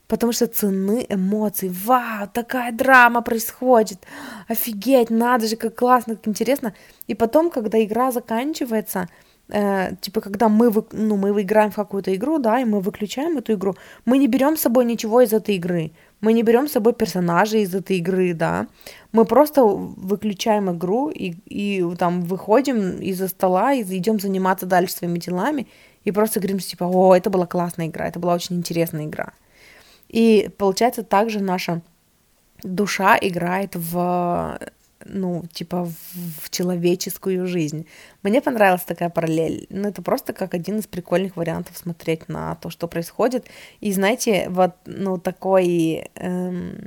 Потому 0.08 0.32
что 0.32 0.46
цены 0.46 1.08
эмоций. 1.10 1.70
Вау, 1.70 2.30
такая 2.32 2.72
драма 2.72 3.24
происходит. 3.24 4.00
Офигеть, 4.48 5.10
надо 5.10 5.48
же, 5.48 5.56
как 5.56 5.76
классно, 5.76 6.18
как 6.18 6.28
интересно. 6.28 6.76
И 7.08 7.16
потом, 7.16 7.50
когда 7.50 7.84
игра 7.84 8.12
заканчивается, 8.12 9.08
э, 9.50 9.96
типа, 10.02 10.22
когда 10.22 10.50
мы, 10.50 10.70
вы, 10.70 10.84
ну, 10.92 11.18
мы 11.18 11.30
играем 11.42 11.72
в 11.72 11.76
какую-то 11.76 12.14
игру, 12.16 12.40
да, 12.40 12.60
и 12.60 12.66
мы 12.66 12.80
выключаем 12.80 13.38
эту 13.38 13.54
игру, 13.54 13.76
мы 14.06 14.18
не 14.18 14.28
берем 14.28 14.58
с 14.58 14.62
собой 14.62 14.86
ничего 14.86 15.22
из 15.22 15.34
этой 15.34 15.56
игры. 15.56 15.92
Мы 16.22 16.34
не 16.34 16.44
берем 16.44 16.68
с 16.68 16.72
собой 16.72 16.94
персонажей 16.94 17.64
из 17.64 17.76
этой 17.76 17.98
игры, 17.98 18.34
да. 18.34 18.68
Мы 19.12 19.26
просто 19.26 19.64
выключаем 19.64 20.72
игру 20.72 21.10
и, 21.10 21.36
и 21.46 21.84
там 21.98 22.22
выходим 22.22 23.02
из-за 23.02 23.28
стола 23.28 23.74
и 23.74 23.84
идем 23.84 24.20
заниматься 24.20 24.66
дальше 24.66 24.94
своими 24.94 25.20
делами 25.20 25.68
и 26.06 26.12
просто 26.12 26.40
говорим, 26.40 26.60
типа, 26.60 26.86
о, 26.86 27.16
это 27.16 27.30
была 27.30 27.46
классная 27.46 27.88
игра, 27.88 28.08
это 28.08 28.20
была 28.20 28.36
очень 28.36 28.58
интересная 28.58 29.06
игра. 29.06 29.34
И 30.10 30.50
получается 30.58 31.04
также 31.04 31.40
наша 31.40 31.82
душа 32.62 33.18
играет 33.20 33.76
в 33.76 34.60
ну, 35.06 35.44
типа, 35.52 35.86
в, 35.86 35.94
в 36.42 36.50
человеческую 36.50 37.48
жизнь. 37.48 37.88
Мне 38.24 38.42
понравилась 38.42 38.84
такая 38.84 39.10
параллель. 39.10 39.68
Ну, 39.70 39.88
это 39.88 40.02
просто 40.02 40.34
как 40.34 40.54
один 40.54 40.80
из 40.80 40.88
прикольных 40.88 41.36
вариантов 41.36 41.78
смотреть 41.78 42.30
на 42.30 42.56
то, 42.56 42.70
что 42.70 42.88
происходит. 42.88 43.48
И 43.82 43.92
знаете, 43.94 44.48
вот, 44.50 44.76
ну, 44.86 45.18
такой, 45.18 46.10
эм, 46.16 46.78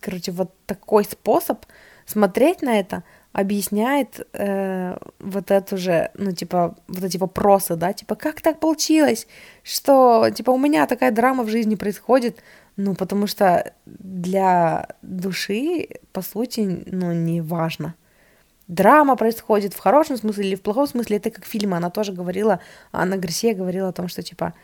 короче, 0.00 0.32
вот 0.32 0.52
такой 0.66 1.04
способ 1.04 1.64
смотреть 2.06 2.62
на 2.62 2.78
это 2.78 3.02
объясняет 3.32 4.26
э, 4.32 4.96
вот 5.18 5.50
эту 5.50 5.76
же, 5.76 6.10
ну, 6.14 6.30
типа, 6.30 6.76
вот 6.86 7.02
эти 7.02 7.16
вопросы, 7.16 7.74
да, 7.74 7.92
типа, 7.92 8.14
как 8.14 8.40
так 8.40 8.60
получилось, 8.60 9.26
что, 9.64 10.30
типа, 10.30 10.52
у 10.52 10.58
меня 10.58 10.86
такая 10.86 11.10
драма 11.10 11.42
в 11.42 11.48
жизни 11.48 11.74
происходит, 11.74 12.40
ну, 12.76 12.94
потому 12.94 13.26
что 13.26 13.72
для 13.86 14.88
души, 15.02 15.88
по 16.12 16.22
сути, 16.22 16.84
ну, 16.86 17.12
не 17.12 17.40
важно. 17.40 17.94
Драма 18.66 19.16
происходит 19.16 19.74
в 19.74 19.78
хорошем 19.78 20.16
смысле 20.16 20.48
или 20.48 20.54
в 20.54 20.62
плохом 20.62 20.86
смысле, 20.86 21.18
это 21.18 21.30
как 21.30 21.44
фильмы. 21.44 21.76
Она 21.76 21.90
тоже 21.90 22.12
говорила, 22.12 22.60
Анна 22.92 23.16
Гарсия 23.16 23.54
говорила 23.54 23.88
о 23.88 23.92
том, 23.92 24.08
что, 24.08 24.22
типа, 24.22 24.54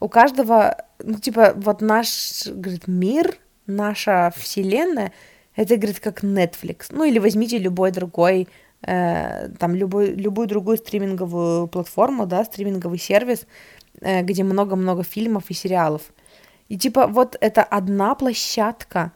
у 0.00 0.08
каждого, 0.08 0.76
ну, 1.00 1.18
типа, 1.18 1.52
вот 1.56 1.80
наш, 1.82 2.46
говорит, 2.46 2.86
мир, 2.86 3.36
наша 3.66 4.32
вселенная, 4.36 5.12
это, 5.56 5.76
говорит, 5.76 6.00
как 6.00 6.22
Netflix. 6.24 6.86
Ну, 6.90 7.04
или 7.04 7.18
возьмите 7.18 7.58
любой 7.58 7.90
другой, 7.90 8.48
э, 8.82 9.48
там, 9.58 9.74
любой, 9.74 10.12
любую 10.14 10.46
другую 10.46 10.78
стриминговую 10.78 11.66
платформу, 11.66 12.26
да, 12.26 12.44
стриминговый 12.44 12.98
сервис, 12.98 13.46
э, 14.00 14.22
где 14.22 14.44
много-много 14.44 15.02
фильмов 15.02 15.44
и 15.48 15.54
сериалов. 15.54 16.02
И 16.70 16.78
типа 16.78 17.08
вот 17.08 17.36
это 17.40 17.64
одна 17.64 18.14
площадка, 18.14 19.12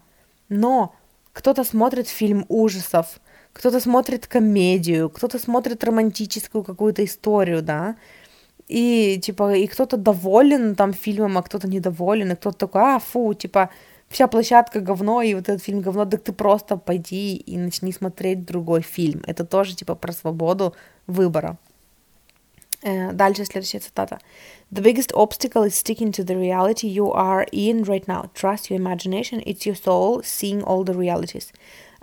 но 0.48 0.92
кто-то 1.32 1.62
смотрит 1.62 2.08
фильм 2.08 2.44
ужасов, 2.48 3.20
кто-то 3.52 3.78
смотрит 3.78 4.26
комедию, 4.26 5.08
кто-то 5.08 5.38
смотрит 5.38 5.84
романтическую 5.84 6.64
какую-то 6.64 7.04
историю, 7.04 7.62
да, 7.62 7.94
и 8.66 9.20
типа, 9.22 9.54
и 9.54 9.68
кто-то 9.68 9.96
доволен 9.96 10.74
там 10.74 10.92
фильмом, 10.92 11.38
а 11.38 11.42
кто-то 11.42 11.68
недоволен, 11.68 12.32
и 12.32 12.34
кто-то 12.34 12.58
такой, 12.58 12.82
а, 12.82 12.98
фу, 12.98 13.34
типа, 13.34 13.70
вся 14.08 14.26
площадка 14.26 14.80
говно, 14.80 15.22
и 15.22 15.34
вот 15.34 15.48
этот 15.48 15.62
фильм 15.62 15.80
говно, 15.80 16.06
так 16.06 16.24
ты 16.24 16.32
просто 16.32 16.76
пойди 16.76 17.36
и 17.36 17.56
начни 17.56 17.92
смотреть 17.92 18.44
другой 18.44 18.82
фильм. 18.82 19.22
Это 19.28 19.44
тоже, 19.44 19.76
типа, 19.76 19.94
про 19.94 20.12
свободу 20.12 20.74
выбора. 21.06 21.56
Э, 22.84 23.12
дальше 23.12 23.44
следующая 23.46 23.80
цитата. 23.80 24.18
The 24.70 24.82
biggest 24.82 25.12
obstacle 25.14 25.64
is 25.64 25.74
sticking 25.74 26.12
to 26.12 26.22
the 26.22 26.36
reality 26.36 26.86
you 26.86 27.12
are 27.12 27.46
in 27.50 27.82
right 27.84 28.06
now. 28.06 28.30
Trust 28.34 28.70
your 28.70 28.78
imagination, 28.78 29.42
it's 29.46 29.64
your 29.64 29.74
soul 29.74 30.22
seeing 30.22 30.62
all 30.62 30.84
the 30.84 30.94
realities. 30.94 31.48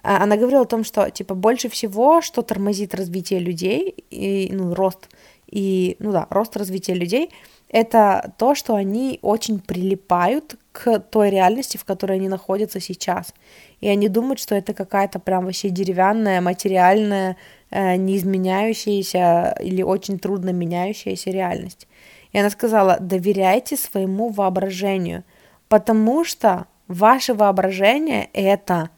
Э, 0.03 0.17
она 0.23 0.37
говорила 0.37 0.63
о 0.63 0.65
том, 0.65 0.83
что, 0.83 1.09
типа, 1.11 1.35
больше 1.35 1.69
всего, 1.69 2.21
что 2.21 2.41
тормозит 2.41 2.95
развитие 2.95 3.39
людей, 3.39 3.93
и, 4.09 4.49
ну, 4.51 4.73
рост, 4.73 5.07
и, 5.45 5.97
ну 5.99 6.11
да, 6.11 6.25
рост 6.31 6.57
развития 6.57 6.95
людей, 6.95 7.29
это 7.69 8.33
то, 8.37 8.55
что 8.55 8.73
они 8.73 9.19
очень 9.21 9.59
прилипают 9.59 10.55
к 10.71 10.99
той 10.99 11.29
реальности, 11.29 11.77
в 11.77 11.85
которой 11.85 12.17
они 12.17 12.27
находятся 12.27 12.79
сейчас. 12.79 13.33
И 13.81 13.87
они 13.87 14.09
думают, 14.09 14.39
что 14.39 14.55
это 14.55 14.73
какая-то 14.73 15.19
прям 15.19 15.45
вообще 15.45 15.69
деревянная, 15.69 16.41
материальная 16.41 17.37
неизменяющаяся 17.71 19.55
или 19.59 19.81
очень 19.81 20.19
трудно 20.19 20.51
меняющаяся 20.51 21.29
реальность. 21.29 21.87
И 22.31 22.37
она 22.37 22.49
сказала, 22.49 22.97
доверяйте 22.99 23.77
своему 23.77 24.29
воображению, 24.29 25.23
потому 25.67 26.23
что 26.23 26.65
ваше 26.87 27.33
воображение— 27.33 28.29
это 28.33 28.89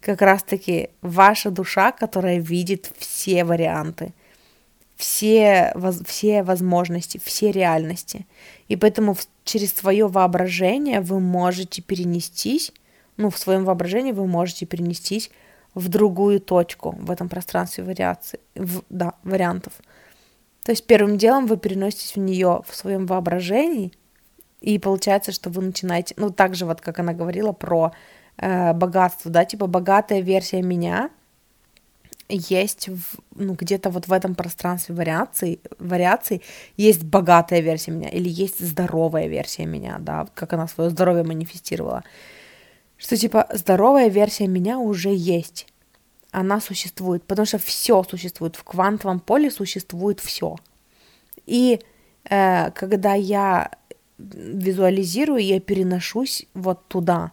как 0.00 0.22
раз-таки 0.22 0.90
ваша 1.02 1.50
душа, 1.50 1.92
которая 1.92 2.38
видит 2.38 2.90
все 2.98 3.44
варианты, 3.44 4.12
все, 4.96 5.74
все 6.06 6.42
возможности, 6.42 7.20
все 7.22 7.50
реальности. 7.50 8.26
И 8.68 8.76
поэтому 8.76 9.14
в, 9.14 9.26
через 9.44 9.72
свое 9.72 10.06
воображение 10.06 11.00
вы 11.00 11.20
можете 11.20 11.82
перенестись, 11.82 12.72
ну, 13.16 13.30
в 13.30 13.38
своем 13.38 13.64
воображении 13.64 14.12
вы 14.12 14.26
можете 14.26 14.66
перенестись 14.66 15.30
в 15.78 15.88
другую 15.88 16.40
точку 16.40 16.94
в 16.98 17.10
этом 17.10 17.28
пространстве 17.28 17.84
вариаций, 17.84 18.40
в, 18.54 18.82
да, 18.90 19.14
вариантов. 19.22 19.72
То 20.64 20.72
есть 20.72 20.86
первым 20.86 21.16
делом 21.16 21.46
вы 21.46 21.56
переноситесь 21.56 22.16
в 22.16 22.18
нее 22.18 22.62
в 22.66 22.74
своем 22.74 23.06
воображении, 23.06 23.92
и 24.60 24.78
получается, 24.78 25.32
что 25.32 25.50
вы 25.50 25.62
начинаете, 25.62 26.14
ну, 26.16 26.30
так 26.30 26.54
же 26.56 26.66
вот, 26.66 26.80
как 26.80 26.98
она 26.98 27.12
говорила 27.12 27.52
про 27.52 27.92
э, 28.36 28.72
богатство, 28.72 29.30
да, 29.30 29.44
типа 29.44 29.66
богатая 29.66 30.20
версия 30.20 30.62
меня 30.62 31.10
есть 32.28 32.88
в, 32.88 33.20
ну, 33.36 33.54
где-то 33.54 33.88
вот 33.90 34.08
в 34.08 34.12
этом 34.12 34.34
пространстве 34.34 34.94
вариаций, 34.94 35.60
вариаций 35.78 36.42
есть 36.76 37.04
богатая 37.04 37.60
версия 37.60 37.92
меня 37.92 38.08
или 38.08 38.28
есть 38.28 38.60
здоровая 38.60 39.28
версия 39.28 39.64
меня, 39.64 39.96
да, 40.00 40.26
как 40.34 40.52
она 40.52 40.66
свое 40.66 40.90
здоровье 40.90 41.22
манифестировала 41.22 42.02
что 42.98 43.16
типа 43.16 43.48
здоровая 43.54 44.08
версия 44.08 44.46
меня 44.46 44.78
уже 44.78 45.14
есть. 45.14 45.66
Она 46.30 46.60
существует, 46.60 47.22
потому 47.22 47.46
что 47.46 47.58
все 47.58 48.02
существует. 48.02 48.56
В 48.56 48.64
квантовом 48.64 49.20
поле 49.20 49.50
существует 49.50 50.20
все. 50.20 50.56
И 51.46 51.80
э, 52.28 52.70
когда 52.72 53.14
я 53.14 53.70
визуализирую, 54.18 55.42
я 55.42 55.60
переношусь 55.60 56.46
вот 56.52 56.86
туда. 56.88 57.32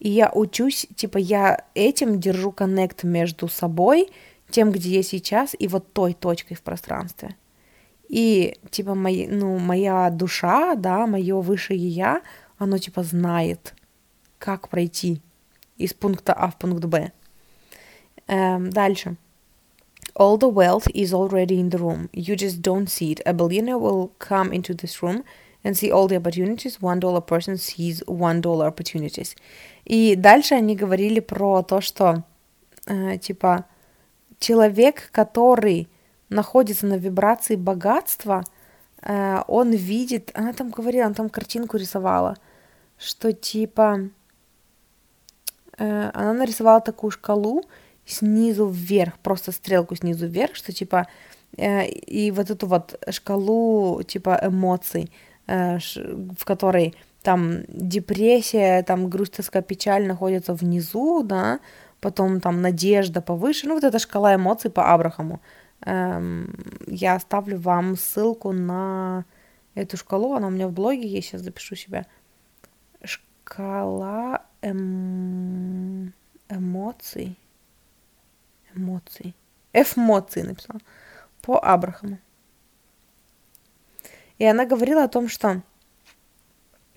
И 0.00 0.08
я 0.08 0.32
учусь, 0.34 0.86
типа, 0.96 1.18
я 1.18 1.64
этим 1.74 2.18
держу 2.18 2.50
коннект 2.50 3.04
между 3.04 3.46
собой, 3.46 4.08
тем, 4.50 4.72
где 4.72 4.96
я 4.96 5.02
сейчас, 5.02 5.54
и 5.56 5.68
вот 5.68 5.92
той 5.92 6.14
точкой 6.14 6.54
в 6.54 6.62
пространстве. 6.62 7.36
И, 8.08 8.56
типа, 8.70 8.94
мои, 8.94 9.28
ну, 9.28 9.58
моя 9.58 10.10
душа, 10.10 10.74
да, 10.74 11.06
мое 11.06 11.40
высшее 11.40 11.86
я, 11.88 12.22
оно, 12.58 12.78
типа, 12.78 13.04
знает, 13.04 13.74
как 14.42 14.68
пройти 14.68 15.22
из 15.78 15.94
пункта 15.94 16.32
А 16.32 16.50
в 16.50 16.58
пункт 16.58 16.84
Б. 16.84 17.12
Эм, 18.26 18.70
дальше. 18.70 19.16
All 20.16 20.36
the 20.36 20.52
wealth 20.52 20.88
is 20.92 21.12
already 21.12 21.60
in 21.60 21.70
the 21.70 21.78
room. 21.78 22.08
You 22.12 22.34
just 22.34 22.60
don't 22.60 22.88
see 22.88 23.12
it. 23.12 23.20
A 23.24 23.32
billionaire 23.32 23.78
will 23.78 24.10
come 24.18 24.52
into 24.52 24.74
this 24.74 25.00
room 25.00 25.22
and 25.62 25.76
see 25.76 25.92
all 25.92 26.08
the 26.08 26.16
opportunities. 26.16 26.82
One 26.82 26.98
dollar 26.98 27.20
person 27.20 27.56
sees 27.56 28.02
one 28.06 28.40
dollar 28.40 28.66
opportunities. 28.66 29.36
И 29.84 30.16
дальше 30.16 30.56
они 30.56 30.74
говорили 30.74 31.20
про 31.20 31.62
то, 31.62 31.80
что 31.80 32.24
э, 32.86 33.18
типа 33.18 33.66
человек, 34.40 35.10
который 35.12 35.88
находится 36.28 36.86
на 36.86 36.96
вибрации 36.98 37.54
богатства, 37.54 38.44
э, 39.02 39.40
он 39.46 39.70
видит, 39.70 40.32
она 40.34 40.52
там 40.52 40.70
говорила, 40.70 41.06
она 41.06 41.14
там 41.14 41.30
картинку 41.30 41.76
рисовала, 41.76 42.36
что 42.98 43.32
типа 43.32 44.10
она 45.78 46.32
нарисовала 46.32 46.80
такую 46.80 47.10
шкалу 47.10 47.62
снизу 48.04 48.66
вверх, 48.68 49.18
просто 49.18 49.52
стрелку 49.52 49.94
снизу 49.96 50.26
вверх, 50.26 50.54
что 50.54 50.72
типа 50.72 51.06
э, 51.56 51.86
и 51.86 52.30
вот 52.30 52.50
эту 52.50 52.66
вот 52.66 53.00
шкалу 53.10 54.02
типа 54.02 54.40
эмоций 54.42 55.10
э, 55.46 55.78
в 55.78 56.44
которой 56.44 56.94
там 57.22 57.62
депрессия, 57.68 58.82
там 58.82 59.08
грусть, 59.08 59.34
тоска, 59.34 59.62
печаль 59.62 60.06
находятся 60.06 60.54
внизу, 60.54 61.22
да, 61.22 61.60
потом 62.00 62.40
там 62.40 62.60
надежда 62.60 63.20
повыше, 63.20 63.68
ну 63.68 63.74
вот 63.74 63.84
эта 63.84 63.98
шкала 63.98 64.34
эмоций 64.34 64.70
по 64.70 64.92
Абрахаму. 64.92 65.40
Эм, 65.84 66.54
я 66.86 67.14
оставлю 67.14 67.58
вам 67.58 67.96
ссылку 67.96 68.52
на 68.52 69.24
эту 69.74 69.96
шкалу, 69.96 70.34
она 70.34 70.48
у 70.48 70.50
меня 70.50 70.68
в 70.68 70.72
блоге 70.72 71.06
есть, 71.06 71.28
сейчас 71.28 71.42
запишу 71.42 71.76
себя. 71.76 72.06
Шкала 73.04 74.42
эм... 74.62 76.12
эмоций. 76.48 77.38
Эмоций. 78.74 79.34
Эмоций 79.72 80.42
написала. 80.42 80.80
По 81.42 81.58
Абрахаму. 81.58 82.18
И 84.38 84.44
она 84.44 84.64
говорила 84.64 85.04
о 85.04 85.08
том, 85.08 85.28
что 85.28 85.62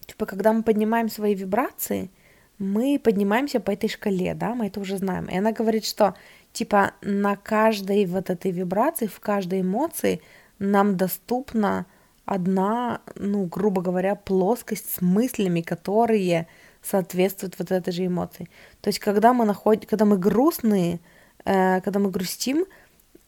типа, 0.06 0.26
когда 0.26 0.54
мы 0.54 0.64
поднимаем 0.64 1.10
свои 1.10 1.36
вибрации, 1.36 2.10
мы 2.58 3.00
поднимаемся 3.04 3.60
по 3.60 3.72
этой 3.72 3.90
шкале, 3.90 4.34
да, 4.34 4.56
мы 4.56 4.68
это 4.68 4.80
уже 4.80 4.98
знаем. 4.98 5.26
И 5.26 5.38
она 5.38 5.52
говорит, 5.52 5.86
что 5.86 6.16
типа 6.54 6.94
на 7.02 7.36
каждой 7.36 8.06
вот 8.06 8.30
этой 8.30 8.52
вибрации, 8.52 9.08
в 9.08 9.20
каждой 9.20 9.62
эмоции 9.62 10.22
нам 10.58 10.96
доступна 10.96 11.86
одна, 12.26 13.02
ну, 13.16 13.46
грубо 13.46 13.82
говоря, 13.82 14.16
плоскость 14.16 14.96
с 14.96 15.02
мыслями, 15.02 15.62
которые 15.62 16.48
соответствуют 16.86 17.56
вот 17.60 17.72
этой 17.72 17.92
же 17.92 18.06
эмоции. 18.06 18.48
То 18.82 18.90
есть, 18.90 19.00
когда 19.00 19.34
мы 19.34 19.46
находим, 19.46 19.88
когда 19.90 20.06
мы 20.06 20.18
грустные, 20.18 21.00
э, 21.46 21.82
когда 21.82 22.00
мы 22.00 22.12
грустим, 22.12 22.66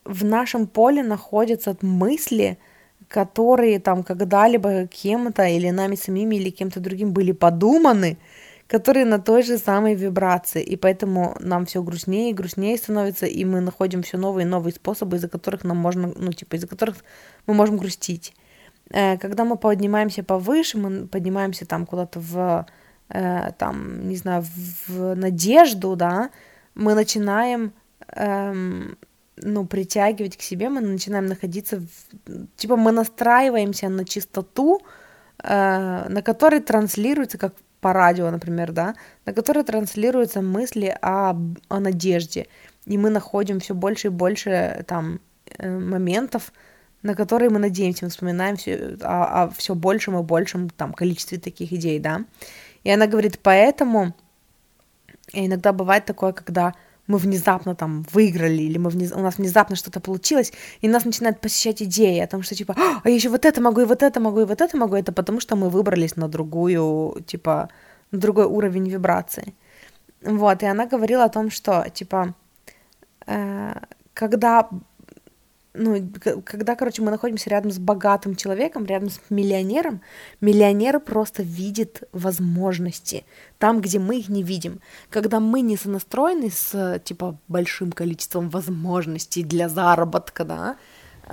в 0.05 0.23
нашем 0.23 0.67
поле 0.67 1.03
находятся 1.03 1.75
мысли, 1.81 2.57
которые 3.07 3.79
там 3.79 4.03
когда-либо 4.03 4.87
кем-то 4.87 5.43
или 5.43 5.69
нами 5.69 5.95
самими 5.95 6.35
или 6.35 6.49
кем-то 6.49 6.79
другим 6.79 7.11
были 7.13 7.31
подуманы, 7.31 8.17
которые 8.67 9.05
на 9.05 9.19
той 9.19 9.43
же 9.43 9.57
самой 9.57 9.95
вибрации, 9.95 10.61
и 10.61 10.75
поэтому 10.75 11.37
нам 11.39 11.65
все 11.65 11.81
грустнее 11.81 12.31
и 12.31 12.33
грустнее 12.33 12.77
становится, 12.77 13.25
и 13.25 13.45
мы 13.45 13.61
находим 13.61 14.03
все 14.03 14.17
новые 14.17 14.45
и 14.45 14.49
новые 14.49 14.73
способы, 14.73 15.17
из-за 15.17 15.29
которых 15.29 15.63
нам 15.63 15.77
можно, 15.77 16.11
ну, 16.15 16.33
типа, 16.33 16.55
из-за 16.55 16.67
которых 16.67 16.97
мы 17.45 17.53
можем 17.53 17.77
грустить. 17.77 18.33
Э, 18.89 19.17
когда 19.17 19.45
мы 19.45 19.57
поднимаемся 19.57 20.23
повыше, 20.23 20.77
мы 20.77 21.07
поднимаемся 21.07 21.65
там 21.65 21.85
куда-то 21.85 22.19
в, 22.19 22.65
э, 23.09 23.51
там, 23.57 24.07
не 24.07 24.15
знаю, 24.15 24.45
в 24.87 25.15
надежду, 25.15 25.95
да, 25.95 26.29
мы 26.75 26.93
начинаем 26.93 27.71
эм, 28.15 28.97
ну, 29.37 29.65
притягивать 29.65 30.37
к 30.37 30.41
себе, 30.41 30.69
мы 30.69 30.81
начинаем 30.81 31.25
находиться, 31.25 31.79
в, 31.79 32.47
типа 32.55 32.75
мы 32.75 32.91
настраиваемся 32.91 33.89
на 33.89 34.05
чистоту, 34.05 34.81
э, 35.43 36.09
на 36.09 36.21
которой 36.21 36.59
транслируется, 36.59 37.37
как 37.37 37.53
по 37.79 37.93
радио, 37.93 38.31
например, 38.31 38.71
да, 38.71 38.95
на 39.25 39.33
которой 39.33 39.63
транслируются 39.63 40.41
мысли 40.41 40.97
о, 41.01 41.35
о 41.69 41.79
надежде, 41.79 42.47
и 42.85 42.97
мы 42.97 43.09
находим 43.09 43.59
все 43.59 43.73
больше 43.73 44.07
и 44.07 44.11
больше 44.11 44.83
там 44.87 45.19
э, 45.57 45.69
моментов, 45.69 46.51
на 47.03 47.13
которые 47.15 47.49
мы 47.49 47.59
надеемся, 47.59 48.05
мы 48.05 48.09
вспоминаем 48.09 48.55
все, 48.55 48.97
о, 49.01 49.43
о 49.43 49.49
все 49.49 49.75
большем 49.75 50.17
и 50.17 50.23
большем 50.23 50.69
там 50.69 50.93
количестве 50.93 51.37
таких 51.37 51.71
идей, 51.71 51.99
да. 51.99 52.25
И 52.87 52.89
она 52.89 53.05
говорит, 53.05 53.39
поэтому 53.43 54.13
иногда 55.33 55.73
бывает 55.73 56.05
такое, 56.05 56.31
когда 56.31 56.73
мы 57.05 57.17
внезапно 57.17 57.75
там 57.75 58.05
выиграли, 58.13 58.61
или 58.61 58.77
мы 58.77 58.89
вниз... 58.89 59.11
у 59.11 59.19
нас 59.19 59.37
внезапно 59.37 59.75
что-то 59.75 59.99
получилось, 59.99 60.53
и 60.79 60.87
нас 60.87 61.03
начинает 61.03 61.41
посещать 61.41 61.81
идея 61.83 62.23
о 62.23 62.27
том, 62.27 62.43
что 62.43 62.55
типа, 62.55 62.75
а 62.77 63.09
я 63.09 63.13
еще 63.13 63.27
вот 63.27 63.43
это 63.43 63.59
могу, 63.59 63.81
и 63.81 63.85
вот 63.85 64.03
это 64.03 64.21
могу, 64.21 64.39
и 64.39 64.45
вот 64.45 64.61
это 64.61 64.77
могу, 64.77 64.95
это 64.95 65.11
потому 65.11 65.41
что 65.41 65.57
мы 65.57 65.69
выбрались 65.69 66.15
на 66.15 66.29
другую, 66.29 67.21
типа, 67.27 67.67
на 68.11 68.19
другой 68.19 68.45
уровень 68.45 68.87
вибрации. 68.87 69.53
Вот, 70.21 70.63
и 70.63 70.65
она 70.65 70.85
говорила 70.85 71.25
о 71.25 71.29
том, 71.29 71.51
что, 71.51 71.85
типа, 71.93 72.35
э, 73.25 73.73
когда 74.13 74.69
ну, 75.77 76.09
когда, 76.43 76.75
короче, 76.75 77.01
мы 77.01 77.11
находимся 77.11 77.49
рядом 77.49 77.71
с 77.71 77.77
богатым 77.77 78.35
человеком, 78.35 78.85
рядом 78.85 79.09
с 79.09 79.19
миллионером, 79.29 80.01
миллионер 80.41 80.99
просто 80.99 81.43
видит 81.43 82.03
возможности 82.11 83.25
там, 83.59 83.81
где 83.81 83.99
мы 83.99 84.19
их 84.19 84.29
не 84.29 84.43
видим. 84.43 84.81
Когда 85.09 85.39
мы 85.39 85.61
не 85.61 85.77
сонастроены 85.77 86.49
с, 86.49 86.99
типа, 87.03 87.37
большим 87.47 87.91
количеством 87.91 88.49
возможностей 88.49 89.43
для 89.43 89.69
заработка, 89.69 90.43
да, 90.43 90.77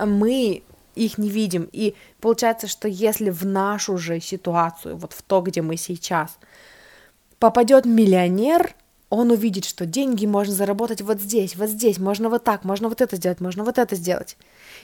мы 0.05 0.63
их 0.95 1.17
не 1.17 1.29
видим. 1.29 1.69
И 1.71 1.95
получается, 2.21 2.67
что 2.67 2.87
если 2.87 3.29
в 3.29 3.45
нашу 3.45 3.97
же 3.97 4.19
ситуацию, 4.19 4.97
вот 4.97 5.13
в 5.13 5.21
то, 5.21 5.41
где 5.41 5.61
мы 5.61 5.77
сейчас, 5.77 6.37
попадет 7.39 7.85
миллионер, 7.85 8.75
он 9.09 9.31
увидит, 9.31 9.65
что 9.65 9.85
деньги 9.85 10.25
можно 10.25 10.53
заработать 10.53 11.01
вот 11.01 11.21
здесь, 11.21 11.55
вот 11.55 11.69
здесь, 11.69 11.99
можно 11.99 12.29
вот 12.29 12.43
так, 12.43 12.63
можно 12.63 12.89
вот 12.89 13.01
это 13.01 13.15
сделать, 13.15 13.39
можно 13.39 13.63
вот 13.63 13.77
это 13.77 13.95
сделать. 13.95 14.35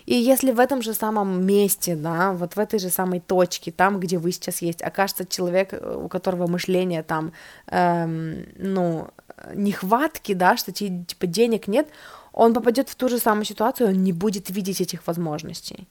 И 0.05 0.15
если 0.15 0.51
в 0.51 0.59
этом 0.59 0.81
же 0.81 0.93
самом 0.93 1.45
месте, 1.45 1.95
да, 1.95 2.31
вот 2.33 2.55
в 2.55 2.59
этой 2.59 2.79
же 2.79 2.89
самой 2.89 3.19
точке, 3.19 3.71
там, 3.71 3.99
где 3.99 4.17
вы 4.17 4.31
сейчас 4.31 4.61
есть, 4.61 4.81
окажется 4.81 5.25
человек, 5.25 5.73
у 5.73 6.07
которого 6.07 6.47
мышление 6.47 7.03
там, 7.03 7.33
эм, 7.67 8.45
ну, 8.57 9.07
нехватки, 9.55 10.33
да, 10.33 10.55
что 10.55 10.71
типа 10.71 11.27
денег 11.27 11.67
нет, 11.67 11.87
он 12.31 12.53
попадет 12.53 12.89
в 12.89 12.95
ту 12.95 13.09
же 13.09 13.17
самую 13.17 13.45
ситуацию, 13.45 13.89
он 13.89 14.03
не 14.03 14.13
будет 14.13 14.49
видеть 14.49 14.81
этих 14.81 15.05
возможностей. 15.07 15.87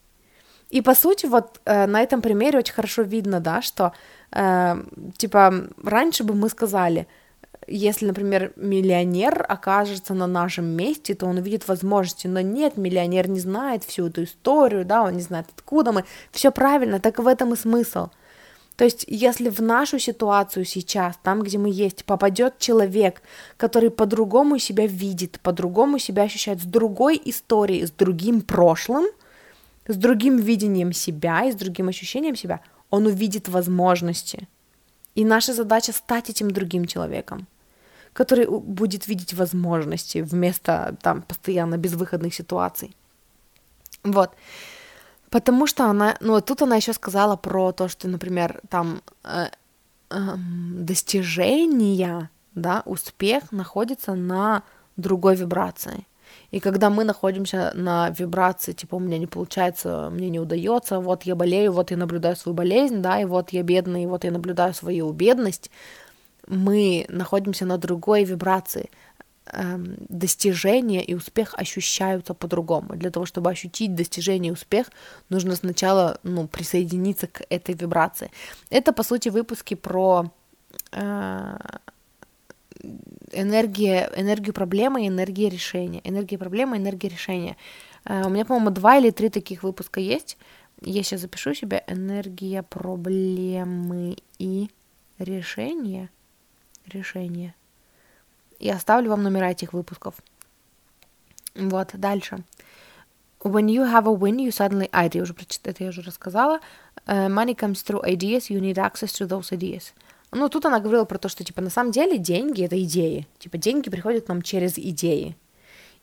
И 0.70 0.82
по 0.82 0.94
сути, 0.94 1.26
вот 1.26 1.60
э, 1.64 1.86
на 1.86 2.00
этом 2.00 2.22
примере 2.22 2.58
очень 2.58 2.74
хорошо 2.74 3.02
видно, 3.02 3.40
да, 3.40 3.60
что 3.60 3.92
э, 4.30 4.76
типа 5.16 5.52
раньше 5.82 6.22
бы 6.22 6.34
мы 6.34 6.48
сказали, 6.48 7.08
если, 7.70 8.06
например, 8.06 8.52
миллионер 8.56 9.44
окажется 9.48 10.14
на 10.14 10.26
нашем 10.26 10.66
месте, 10.66 11.14
то 11.14 11.26
он 11.26 11.38
увидит 11.38 11.68
возможности, 11.68 12.26
но 12.26 12.40
нет, 12.40 12.76
миллионер 12.76 13.28
не 13.28 13.40
знает 13.40 13.84
всю 13.84 14.08
эту 14.08 14.24
историю, 14.24 14.84
да, 14.84 15.02
он 15.02 15.14
не 15.14 15.22
знает, 15.22 15.46
откуда 15.54 15.92
мы, 15.92 16.04
все 16.32 16.50
правильно, 16.50 17.00
так 17.00 17.18
в 17.18 17.26
этом 17.26 17.54
и 17.54 17.56
смысл. 17.56 18.08
То 18.76 18.84
есть, 18.84 19.04
если 19.06 19.50
в 19.50 19.60
нашу 19.60 19.98
ситуацию 19.98 20.64
сейчас, 20.64 21.16
там, 21.22 21.42
где 21.42 21.58
мы 21.58 21.70
есть, 21.70 22.04
попадет 22.04 22.58
человек, 22.58 23.22
который 23.56 23.90
по-другому 23.90 24.58
себя 24.58 24.86
видит, 24.86 25.38
по-другому 25.40 25.98
себя 25.98 26.24
ощущает, 26.24 26.60
с 26.60 26.64
другой 26.64 27.20
историей, 27.24 27.86
с 27.86 27.90
другим 27.90 28.40
прошлым, 28.40 29.04
с 29.86 29.96
другим 29.96 30.38
видением 30.38 30.92
себя 30.92 31.44
и 31.44 31.52
с 31.52 31.54
другим 31.54 31.88
ощущением 31.88 32.36
себя, 32.36 32.60
он 32.90 33.06
увидит 33.06 33.48
возможности– 33.48 34.48
и 35.14 35.24
наша 35.24 35.52
задача 35.52 35.92
стать 35.92 36.30
этим 36.30 36.50
другим 36.50 36.84
человеком, 36.86 37.46
который 38.12 38.46
будет 38.46 39.06
видеть 39.06 39.34
возможности 39.34 40.18
вместо 40.18 40.96
там 41.02 41.22
постоянно 41.22 41.76
безвыходных 41.76 42.34
ситуаций. 42.34 42.94
Вот. 44.02 44.30
Потому 45.30 45.66
что 45.66 45.84
она, 45.84 46.16
ну, 46.20 46.40
тут 46.40 46.62
она 46.62 46.76
еще 46.76 46.92
сказала 46.92 47.36
про 47.36 47.72
то, 47.72 47.88
что, 47.88 48.08
например, 48.08 48.60
там 48.68 49.00
э, 49.22 49.46
э, 50.10 50.16
достижения, 50.74 52.30
да, 52.54 52.82
успех 52.84 53.52
находится 53.52 54.14
на 54.14 54.64
другой 54.96 55.36
вибрации. 55.36 56.06
И 56.50 56.58
когда 56.58 56.90
мы 56.90 57.04
находимся 57.04 57.70
на 57.74 58.10
вибрации, 58.10 58.72
типа, 58.72 58.96
у 58.96 58.98
меня 58.98 59.18
не 59.18 59.26
получается, 59.26 60.10
мне 60.10 60.30
не 60.30 60.40
удается, 60.40 60.98
вот 60.98 61.22
я 61.22 61.36
болею, 61.36 61.72
вот 61.72 61.90
я 61.90 61.96
наблюдаю 61.96 62.36
свою 62.36 62.54
болезнь, 62.54 63.00
да, 63.00 63.20
и 63.20 63.24
вот 63.24 63.50
я 63.50 63.62
бедный, 63.62 64.04
и 64.04 64.06
вот 64.06 64.24
я 64.24 64.32
наблюдаю 64.32 64.74
свою 64.74 65.12
бедность, 65.12 65.70
мы 66.50 67.06
находимся 67.08 67.64
на 67.64 67.78
другой 67.78 68.24
вибрации. 68.24 68.90
Эм, 69.52 69.96
достижение 70.08 71.02
и 71.02 71.14
успех 71.14 71.54
ощущаются 71.56 72.34
по-другому. 72.34 72.96
Для 72.96 73.10
того, 73.10 73.24
чтобы 73.24 73.50
ощутить 73.50 73.94
достижение 73.94 74.50
и 74.50 74.52
успех, 74.52 74.90
нужно 75.28 75.56
сначала 75.56 76.18
ну, 76.22 76.46
присоединиться 76.48 77.26
к 77.26 77.42
этой 77.50 77.74
вибрации. 77.74 78.30
Это, 78.68 78.92
по 78.92 79.02
сути, 79.02 79.28
выпуски 79.28 79.74
про 79.74 80.32
э, 80.92 81.56
энергия, 83.32 84.10
энергию 84.16 84.54
проблемы 84.54 85.04
и 85.04 85.08
энергия 85.08 85.48
решения. 85.48 86.00
Энергия 86.04 86.38
проблемы, 86.38 86.76
энергия 86.76 87.08
решения. 87.08 87.56
Uh, 88.06 88.26
у 88.26 88.30
меня, 88.30 88.46
по-моему, 88.46 88.70
два 88.70 88.96
или 88.96 89.10
три 89.10 89.28
таких 89.28 89.62
выпуска 89.62 90.00
есть. 90.00 90.38
Я 90.80 91.02
сейчас 91.02 91.20
запишу 91.20 91.54
себе 91.54 91.84
энергия 91.86 92.62
проблемы 92.62 94.16
и 94.38 94.70
решения. 95.18 96.08
Решение. 96.92 97.54
И 98.58 98.68
оставлю 98.68 99.10
вам 99.10 99.22
номера 99.22 99.50
этих 99.50 99.72
выпусков. 99.72 100.14
Вот, 101.54 101.90
дальше. 101.94 102.44
When 103.42 103.66
you 103.66 103.84
have 103.90 104.06
a 104.06 104.14
win, 104.14 104.36
you 104.36 104.48
suddenly... 104.48 104.88
А, 104.92 105.06
это 105.06 105.18
я 105.18 105.22
уже, 105.22 105.34
это 105.64 105.84
я 105.84 105.90
уже 105.90 106.02
рассказала. 106.02 106.60
Uh, 107.06 107.28
money 107.28 107.56
comes 107.56 107.82
through 107.82 108.04
ideas, 108.04 108.50
you 108.50 108.60
need 108.60 108.76
access 108.76 109.12
to 109.18 109.26
those 109.26 109.50
ideas. 109.50 109.92
Ну, 110.32 110.48
тут 110.48 110.66
она 110.66 110.78
говорила 110.78 111.04
про 111.04 111.18
то, 111.18 111.28
что, 111.28 111.42
типа, 111.42 111.60
на 111.60 111.70
самом 111.70 111.90
деле 111.90 112.18
деньги— 112.18 112.64
это 112.64 112.80
идеи. 112.82 113.26
Типа, 113.38 113.58
деньги 113.58 113.88
приходят 113.88 114.26
к 114.26 114.28
нам 114.28 114.42
через 114.42 114.78
идеи. 114.78 115.36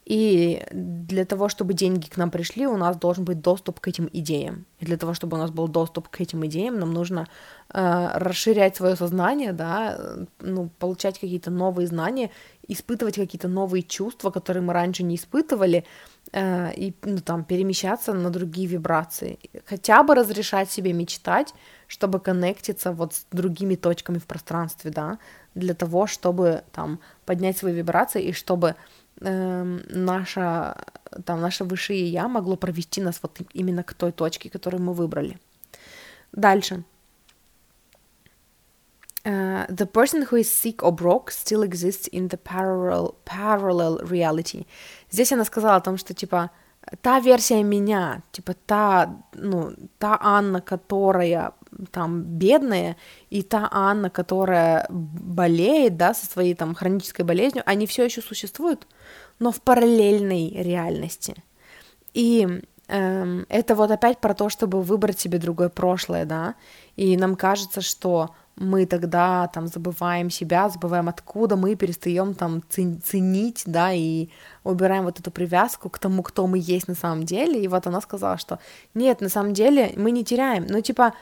И 0.07 0.63
для 0.71 1.25
того, 1.25 1.49
чтобы 1.49 1.73
деньги 1.73 2.07
к 2.07 2.15
нам 2.15 2.31
пришли, 2.31 2.65
у 2.65 2.77
нас 2.77 2.95
должен 2.95 3.25
быть 3.25 3.41
доступ 3.41 3.81
к 3.81 3.89
этим 3.89 4.09
идеям. 4.13 4.65
И 4.79 4.85
для 4.85 4.95
того, 4.95 5.13
чтобы 5.13 5.35
у 5.35 5.39
нас 5.39 5.51
был 5.51 5.67
доступ 5.67 6.07
к 6.07 6.21
этим 6.21 6.45
идеям, 6.45 6.79
нам 6.79 6.93
нужно 6.93 7.27
э, 7.73 8.09
расширять 8.13 8.77
свое 8.77 8.95
сознание, 8.95 9.51
да, 9.51 9.99
ну, 10.39 10.69
получать 10.79 11.19
какие-то 11.19 11.51
новые 11.51 11.87
знания, 11.87 12.31
испытывать 12.69 13.15
какие-то 13.15 13.49
новые 13.49 13.83
чувства, 13.83 14.31
которые 14.31 14.63
мы 14.63 14.71
раньше 14.71 15.03
не 15.03 15.15
испытывали, 15.15 15.83
э, 16.31 16.73
и 16.73 16.95
ну, 17.03 17.17
там 17.17 17.43
перемещаться 17.43 18.13
на 18.13 18.29
другие 18.29 18.67
вибрации. 18.67 19.39
Хотя 19.65 20.03
бы 20.03 20.15
разрешать 20.15 20.71
себе 20.71 20.93
мечтать, 20.93 21.53
чтобы 21.87 22.21
коннектиться 22.21 22.93
вот 22.93 23.13
с 23.13 23.25
другими 23.33 23.75
точками 23.75 24.19
в 24.19 24.25
пространстве, 24.25 24.89
да, 24.91 25.19
для 25.53 25.73
того, 25.73 26.07
чтобы 26.07 26.63
там 26.71 26.99
поднять 27.25 27.57
свои 27.57 27.73
вибрации 27.73 28.23
и 28.23 28.31
чтобы 28.31 28.75
э, 29.21 29.63
наша, 29.89 30.75
там, 31.25 31.41
наше 31.41 31.63
высшее 31.63 32.07
я 32.07 32.27
могло 32.27 32.55
провести 32.55 33.01
нас 33.01 33.19
вот 33.21 33.39
именно 33.53 33.83
к 33.83 33.93
той 33.93 34.11
точке, 34.11 34.49
которую 34.49 34.81
мы 34.83 34.93
выбрали. 34.93 35.39
Дальше. 36.31 36.83
Uh, 39.25 39.65
the 39.67 39.85
person 39.85 40.21
who 40.21 40.37
is 40.37 40.49
sick 40.49 40.81
or 40.81 40.93
broke 40.93 41.31
still 41.31 41.61
exists 41.61 42.07
in 42.13 42.29
the 42.29 42.37
parallel, 42.37 43.15
parallel 43.25 43.99
reality. 44.07 44.65
Здесь 45.11 45.33
она 45.33 45.43
сказала 45.43 45.75
о 45.75 45.81
том, 45.81 45.97
что, 45.97 46.13
типа, 46.13 46.49
та 47.01 47.19
версия 47.19 47.61
меня, 47.63 48.21
типа, 48.31 48.53
та, 48.65 49.17
ну, 49.33 49.73
та 49.99 50.17
Анна, 50.21 50.61
которая 50.61 51.51
там 51.91 52.23
бедная, 52.23 52.95
и 53.29 53.43
та 53.43 53.67
Анна, 53.71 54.09
которая 54.09 54.85
болеет, 54.89 55.97
да, 55.97 56.13
со 56.13 56.25
своей 56.25 56.53
там 56.53 56.73
хронической 56.73 57.25
болезнью, 57.25 57.63
они 57.65 57.85
все 57.85 58.05
еще 58.05 58.21
существуют, 58.21 58.87
но 59.39 59.51
в 59.51 59.61
параллельной 59.61 60.49
реальности. 60.49 61.35
И 62.13 62.47
эм, 62.87 63.45
это 63.49 63.75
вот 63.75 63.91
опять 63.91 64.19
про 64.19 64.33
то, 64.33 64.49
чтобы 64.49 64.81
выбрать 64.81 65.19
себе 65.19 65.37
другое 65.37 65.69
прошлое, 65.69 66.25
да, 66.25 66.55
и 66.95 67.17
нам 67.17 67.35
кажется, 67.35 67.81
что 67.81 68.31
мы 68.57 68.87
тогда 68.87 69.47
там 69.47 69.67
забываем 69.67 70.31
себя, 70.31 70.67
забываем 70.69 71.07
откуда 71.09 71.55
мы, 71.55 71.75
перестаем 71.75 72.33
там 72.33 72.63
ценить, 72.69 73.63
да, 73.65 73.93
и 73.93 74.29
убираем 74.63 75.03
вот 75.03 75.19
эту 75.19 75.29
привязку 75.29 75.89
к 75.89 75.99
тому, 75.99 76.23
кто 76.23 76.47
мы 76.47 76.57
есть 76.59 76.87
на 76.87 76.95
самом 76.95 77.23
деле. 77.23 77.61
И 77.61 77.67
вот 77.67 77.85
она 77.85 78.01
сказала, 78.01 78.37
что 78.37 78.57
нет, 78.95 79.21
на 79.21 79.29
самом 79.29 79.53
деле 79.53 79.93
мы 79.95 80.09
не 80.09 80.23
теряем. 80.23 80.65
Ну, 80.67 80.81
типа, 80.81 81.13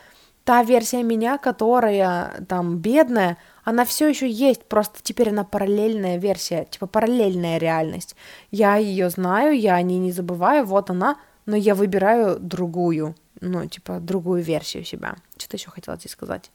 та 0.45 0.63
версия 0.63 1.03
меня, 1.03 1.38
которая 1.38 2.45
там 2.47 2.78
бедная, 2.78 3.38
она 3.66 3.84
все 3.84 4.07
еще 4.07 4.30
есть, 4.30 4.63
просто 4.66 4.99
теперь 5.01 5.30
она 5.30 5.43
параллельная 5.43 6.18
версия, 6.18 6.66
типа 6.66 6.86
параллельная 6.86 7.57
реальность. 7.57 8.16
Я 8.51 8.78
ее 8.78 9.09
знаю, 9.09 9.59
я 9.59 9.74
о 9.74 9.82
ней 9.82 9.97
не 9.97 10.11
забываю, 10.11 10.66
вот 10.66 10.91
она, 10.91 11.18
но 11.47 11.55
я 11.55 11.74
выбираю 11.74 12.39
другую, 12.39 13.16
ну, 13.41 13.66
типа, 13.66 13.99
другую 13.99 14.43
версию 14.43 14.86
себя. 14.86 15.16
Что-то 15.38 15.57
еще 15.57 15.72
хотела 15.72 15.97
тебе 15.97 16.11
сказать. 16.11 16.51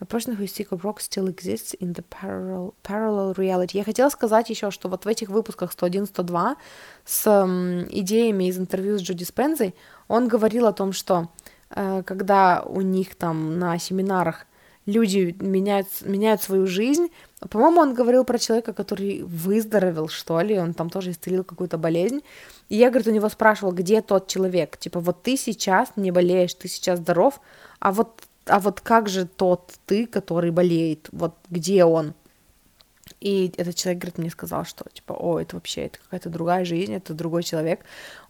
A 0.00 0.04
person 0.04 0.36
who 0.36 0.44
is 0.44 0.52
sick 0.54 0.68
of 0.70 0.82
rock 0.82 0.98
still 0.98 1.26
exists 1.26 1.74
in 1.80 1.92
the 1.92 2.04
parallel, 2.08 2.74
parallel 2.82 3.34
reality. 3.34 3.76
Я 3.76 3.84
хотела 3.84 4.08
сказать 4.08 4.48
еще, 4.48 4.70
что 4.70 4.88
вот 4.88 5.04
в 5.04 5.08
этих 5.08 5.28
выпусках 5.30 5.72
101-102 5.72 6.56
с 7.04 7.26
м, 7.26 7.86
идеями 7.90 8.44
из 8.44 8.58
интервью 8.58 8.98
с 8.98 9.02
Джуди 9.02 9.24
Спензой 9.24 9.74
он 10.06 10.28
говорил 10.28 10.66
о 10.66 10.72
том, 10.72 10.92
что 10.92 11.30
э, 11.70 12.02
когда 12.04 12.62
у 12.62 12.80
них 12.80 13.16
там 13.16 13.58
на 13.58 13.78
семинарах 13.78 14.46
люди 14.86 15.36
меняют, 15.40 15.88
меняют 16.02 16.42
свою 16.42 16.66
жизнь. 16.66 17.08
По-моему, 17.50 17.80
он 17.80 17.94
говорил 17.94 18.24
про 18.24 18.38
человека, 18.38 18.72
который 18.72 19.22
выздоровел, 19.22 20.08
что 20.08 20.40
ли, 20.40 20.58
он 20.58 20.74
там 20.74 20.90
тоже 20.90 21.10
исцелил 21.10 21.44
какую-то 21.44 21.78
болезнь. 21.78 22.20
И 22.68 22.76
я, 22.76 22.90
говорит, 22.90 23.08
у 23.08 23.12
него 23.12 23.28
спрашивал, 23.28 23.72
где 23.72 24.02
тот 24.02 24.28
человек? 24.28 24.76
Типа, 24.78 25.00
вот 25.00 25.22
ты 25.22 25.36
сейчас 25.36 25.90
не 25.96 26.10
болеешь, 26.10 26.54
ты 26.54 26.68
сейчас 26.68 26.98
здоров, 26.98 27.40
а 27.78 27.92
вот, 27.92 28.22
а 28.46 28.60
вот 28.60 28.80
как 28.80 29.08
же 29.08 29.26
тот 29.26 29.74
ты, 29.86 30.06
который 30.06 30.50
болеет? 30.50 31.08
Вот 31.12 31.34
где 31.50 31.84
он? 31.84 32.14
И 33.20 33.52
этот 33.56 33.74
человек, 33.74 34.02
говорит, 34.02 34.18
мне 34.18 34.30
сказал, 34.30 34.64
что, 34.64 34.84
типа, 34.92 35.14
о, 35.14 35.38
это 35.38 35.56
вообще, 35.56 35.86
это 35.86 35.98
какая-то 35.98 36.28
другая 36.30 36.64
жизнь, 36.64 36.92
это 36.92 37.14
другой 37.14 37.42
человек. 37.42 37.80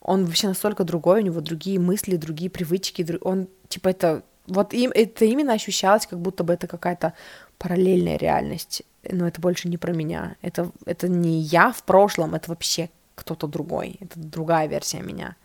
Он 0.01 0.25
вообще 0.25 0.49
настолько 0.49 0.85
другой, 0.85 1.21
у 1.21 1.25
него 1.25 1.41
другие 1.41 1.79
мысли, 1.79 2.17
другие 2.17 2.51
привычки, 2.51 3.07
он, 3.23 3.49
типа, 3.69 3.89
это 3.89 4.23
вот 4.47 4.75
им 4.75 4.91
это 4.95 5.25
именно 5.25 5.53
ощущалось, 5.53 6.07
как 6.07 6.19
будто 6.19 6.45
бы 6.45 6.53
это 6.53 6.67
какая-то 6.67 7.15
параллельная 7.59 8.17
реальность. 8.17 8.83
Но 9.11 9.27
это 9.27 9.41
больше 9.41 9.69
не 9.69 9.77
про 9.77 9.93
меня. 9.93 10.37
Это, 10.43 10.71
это 10.87 11.09
не 11.09 11.41
я 11.41 11.73
в 11.73 11.83
прошлом, 11.83 12.35
это 12.35 12.51
вообще 12.51 12.91
кто-то 13.15 13.47
другой. 13.47 13.97
Это 14.01 14.19
другая 14.19 14.67
версия 14.67 15.01
меня. 15.01 15.37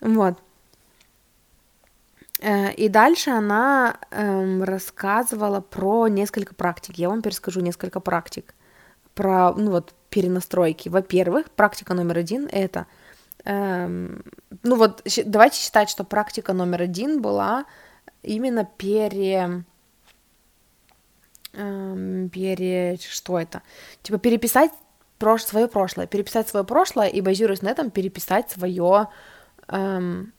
Вот. 0.00 0.38
Э, 2.40 2.72
и 2.72 2.88
дальше 2.88 3.30
она 3.30 3.98
эм, 4.10 4.62
рассказывала 4.62 5.60
про 5.60 6.08
несколько 6.08 6.54
практик. 6.54 6.96
Я 6.96 7.08
вам 7.08 7.22
перескажу 7.22 7.60
несколько 7.60 8.00
практик. 8.00 8.54
Про, 9.14 9.52
ну 9.52 9.70
вот, 9.70 9.94
перенастройки. 10.08 10.88
Во-первых, 10.88 11.50
практика 11.50 11.94
номер 11.94 12.18
один— 12.18 12.48
это 12.52 12.86
Эм, 13.44 14.22
ну 14.62 14.76
вот, 14.76 15.02
давайте 15.24 15.60
считать, 15.60 15.90
что 15.90 16.04
практика 16.04 16.52
номер 16.52 16.82
один 16.82 17.20
была 17.22 17.64
именно 18.22 18.64
пере... 18.64 19.64
Эм, 21.52 22.28
пере... 22.28 22.98
Что 23.00 23.38
это? 23.38 23.62
Типа 24.02 24.18
переписать 24.18 24.70
прош... 25.18 25.44
свое 25.44 25.68
прошлое, 25.68 26.06
переписать 26.06 26.48
свое 26.48 26.64
прошлое 26.64 27.08
и, 27.08 27.20
базируясь 27.20 27.62
на 27.62 27.70
этом, 27.70 27.90
переписать 27.90 28.50
свое... 28.50 29.08
Эм, 29.68 30.32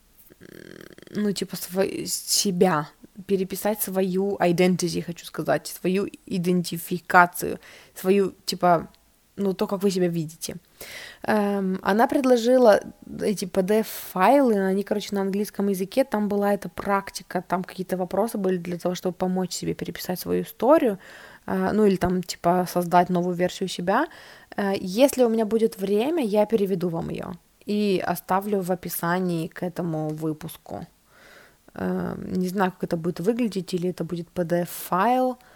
ну, 1.10 1.32
типа, 1.32 1.56
сво... 1.56 1.84
себя, 2.06 2.88
переписать 3.26 3.82
свою 3.82 4.36
identity, 4.36 5.02
хочу 5.02 5.26
сказать, 5.26 5.66
свою 5.66 6.08
идентификацию, 6.26 7.58
свою, 7.94 8.34
типа, 8.46 8.88
ну, 9.36 9.54
то, 9.54 9.66
как 9.66 9.82
вы 9.82 9.90
себя 9.90 10.08
видите. 10.08 10.56
Эм, 11.22 11.78
она 11.82 12.06
предложила 12.06 12.80
эти 13.20 13.46
PDF-файлы, 13.46 14.54
они, 14.66 14.82
короче, 14.82 15.14
на 15.14 15.22
английском 15.22 15.68
языке, 15.68 16.04
там 16.04 16.28
была 16.28 16.52
эта 16.52 16.68
практика, 16.68 17.42
там 17.48 17.64
какие-то 17.64 17.96
вопросы 17.96 18.38
были 18.38 18.58
для 18.58 18.78
того, 18.78 18.94
чтобы 18.94 19.14
помочь 19.14 19.52
себе 19.52 19.74
переписать 19.74 20.20
свою 20.20 20.42
историю, 20.42 20.98
э, 21.46 21.70
ну, 21.72 21.86
или 21.86 21.96
там, 21.96 22.22
типа, 22.22 22.66
создать 22.70 23.10
новую 23.10 23.34
версию 23.34 23.68
себя. 23.68 24.06
Э, 24.56 24.72
если 24.78 25.24
у 25.24 25.28
меня 25.28 25.46
будет 25.46 25.78
время, 25.78 26.24
я 26.24 26.46
переведу 26.46 26.88
вам 26.88 27.10
ее 27.10 27.32
и 27.64 28.02
оставлю 28.04 28.60
в 28.60 28.70
описании 28.70 29.46
к 29.46 29.62
этому 29.62 30.08
выпуску. 30.08 30.86
Э, 31.74 32.16
не 32.18 32.48
знаю, 32.48 32.72
как 32.72 32.84
это 32.84 32.96
будет 32.96 33.20
выглядеть, 33.20 33.72
или 33.72 33.88
это 33.88 34.04
будет 34.04 34.28
PDF-файл, 34.34 35.32
Э, 35.32 35.51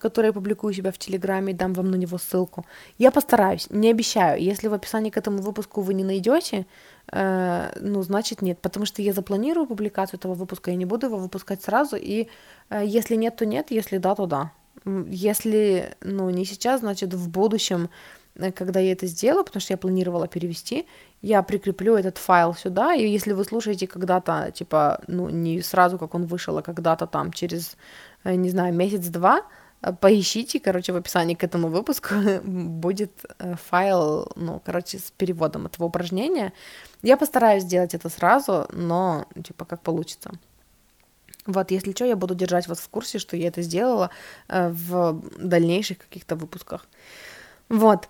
который 0.00 0.26
я 0.26 0.32
публикую 0.32 0.70
у 0.70 0.74
себя 0.74 0.90
в 0.90 0.98
Телеграме, 0.98 1.52
дам 1.52 1.72
вам 1.72 1.90
на 1.90 1.96
него 1.96 2.18
ссылку. 2.18 2.64
Я 2.98 3.10
постараюсь, 3.10 3.68
не 3.70 3.90
обещаю. 3.90 4.40
Если 4.40 4.68
в 4.68 4.74
описании 4.74 5.10
к 5.10 5.16
этому 5.16 5.42
выпуску 5.42 5.80
вы 5.80 5.94
не 5.94 6.04
найдете, 6.04 6.66
э, 7.10 7.72
ну, 7.80 8.02
значит 8.02 8.42
нет, 8.42 8.58
потому 8.60 8.86
что 8.86 9.02
я 9.02 9.12
запланирую 9.12 9.66
публикацию 9.66 10.18
этого 10.18 10.34
выпуска, 10.34 10.70
я 10.70 10.76
не 10.76 10.86
буду 10.86 11.06
его 11.06 11.16
выпускать 11.16 11.62
сразу, 11.62 11.96
и 11.96 12.28
э, 12.70 12.82
если 12.84 13.16
нет, 13.16 13.36
то 13.36 13.46
нет, 13.46 13.70
если 13.70 13.98
да, 13.98 14.14
то 14.14 14.26
да. 14.26 14.52
Если, 14.84 15.94
ну, 16.00 16.30
не 16.30 16.44
сейчас, 16.44 16.80
значит, 16.80 17.14
в 17.14 17.28
будущем, 17.28 17.88
э, 18.36 18.52
когда 18.52 18.80
я 18.80 18.92
это 18.92 19.06
сделаю, 19.06 19.44
потому 19.44 19.60
что 19.60 19.72
я 19.72 19.78
планировала 19.78 20.28
перевести, 20.28 20.86
я 21.22 21.42
прикреплю 21.42 21.96
этот 21.96 22.18
файл 22.18 22.54
сюда, 22.54 22.94
и 22.94 23.06
если 23.08 23.32
вы 23.32 23.44
слушаете 23.44 23.86
когда-то, 23.86 24.52
типа, 24.54 25.00
ну, 25.06 25.28
не 25.28 25.62
сразу, 25.62 25.98
как 25.98 26.14
он 26.14 26.26
вышел, 26.26 26.58
а 26.58 26.62
когда-то 26.62 27.06
там 27.06 27.32
через, 27.32 27.76
э, 28.24 28.34
не 28.34 28.50
знаю, 28.50 28.74
месяц-два, 28.74 29.42
Поищите, 30.00 30.60
короче, 30.60 30.92
в 30.92 30.96
описании 30.96 31.34
к 31.34 31.42
этому 31.42 31.68
выпуску 31.68 32.14
будет 32.44 33.10
э, 33.38 33.56
файл, 33.56 34.30
ну, 34.36 34.60
короче, 34.64 34.98
с 34.98 35.10
переводом 35.10 35.66
этого 35.66 35.86
упражнения. 35.86 36.52
Я 37.02 37.16
постараюсь 37.16 37.64
сделать 37.64 37.92
это 37.92 38.08
сразу, 38.08 38.68
но, 38.72 39.26
типа, 39.42 39.64
как 39.64 39.82
получится. 39.82 40.30
Вот, 41.46 41.72
если 41.72 41.90
что, 41.90 42.04
я 42.04 42.14
буду 42.14 42.36
держать 42.36 42.68
вас 42.68 42.78
в 42.78 42.88
курсе, 42.88 43.18
что 43.18 43.36
я 43.36 43.48
это 43.48 43.62
сделала 43.62 44.10
э, 44.48 44.68
в 44.68 45.20
дальнейших 45.36 45.98
каких-то 45.98 46.36
выпусках. 46.36 46.86
Вот. 47.68 48.08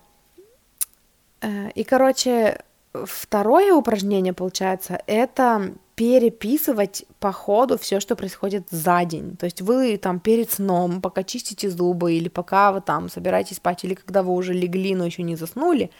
Э, 1.40 1.70
и, 1.70 1.84
короче, 1.84 2.62
второе 2.92 3.72
упражнение, 3.72 4.34
получается, 4.34 5.00
это 5.06 5.72
переписывать 6.02 7.04
по 7.20 7.30
ходу 7.30 7.78
все, 7.78 8.00
что 8.00 8.16
происходит 8.16 8.66
за 8.70 9.04
день. 9.04 9.36
То 9.36 9.46
есть 9.46 9.62
вы 9.62 9.96
там 9.98 10.18
перед 10.18 10.50
сном, 10.50 11.00
пока 11.00 11.22
чистите 11.22 11.70
зубы, 11.70 12.14
или 12.14 12.28
пока 12.28 12.72
вы 12.72 12.80
там 12.80 13.08
собираетесь 13.08 13.58
спать, 13.58 13.84
или 13.84 13.94
когда 13.94 14.24
вы 14.24 14.32
уже 14.32 14.52
легли, 14.52 14.96
но 14.96 15.06
еще 15.06 15.22
не 15.22 15.36
заснули, 15.36 15.92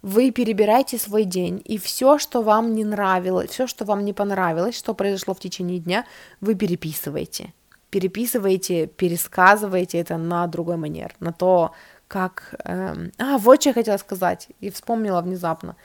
вы 0.00 0.30
перебираете 0.30 0.96
свой 0.96 1.24
день, 1.24 1.60
и 1.66 1.76
все, 1.76 2.16
что 2.16 2.40
вам 2.40 2.74
не 2.74 2.82
нравилось, 2.82 3.50
все, 3.50 3.66
что 3.66 3.84
вам 3.84 4.06
не 4.06 4.14
понравилось, 4.14 4.74
что 4.74 4.94
произошло 4.94 5.34
в 5.34 5.40
течение 5.40 5.80
дня, 5.80 6.06
вы 6.40 6.54
переписываете. 6.54 7.52
Переписываете, 7.90 8.86
пересказываете 8.86 9.98
это 9.98 10.16
на 10.16 10.46
другой 10.46 10.78
манер, 10.78 11.14
на 11.20 11.34
то, 11.34 11.72
как... 12.08 12.54
Эм, 12.64 13.12
а, 13.18 13.36
вот 13.36 13.60
что 13.60 13.68
я 13.68 13.74
хотела 13.74 13.98
сказать, 13.98 14.48
и 14.60 14.70
вспомнила 14.70 15.20
внезапно. 15.20 15.76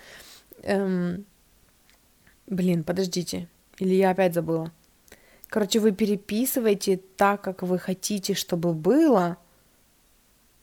Эм, 0.64 1.26
блин, 2.48 2.86
подождите, 2.86 3.50
или 3.80 3.96
я 3.96 4.12
опять 4.12 4.34
забыла. 4.34 4.72
Короче, 5.50 5.80
вы 5.80 5.92
переписываете 5.92 7.00
так, 7.16 7.42
как 7.42 7.64
вы 7.64 7.80
хотите, 7.80 8.34
чтобы 8.34 8.74
было, 8.74 9.38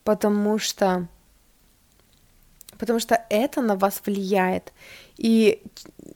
потому 0.05 0.59
что 0.59 1.09
потому 2.79 2.99
что 2.99 3.25
это 3.31 3.63
на 3.63 3.77
вас 3.77 4.03
влияет. 4.05 4.73
И 5.17 5.63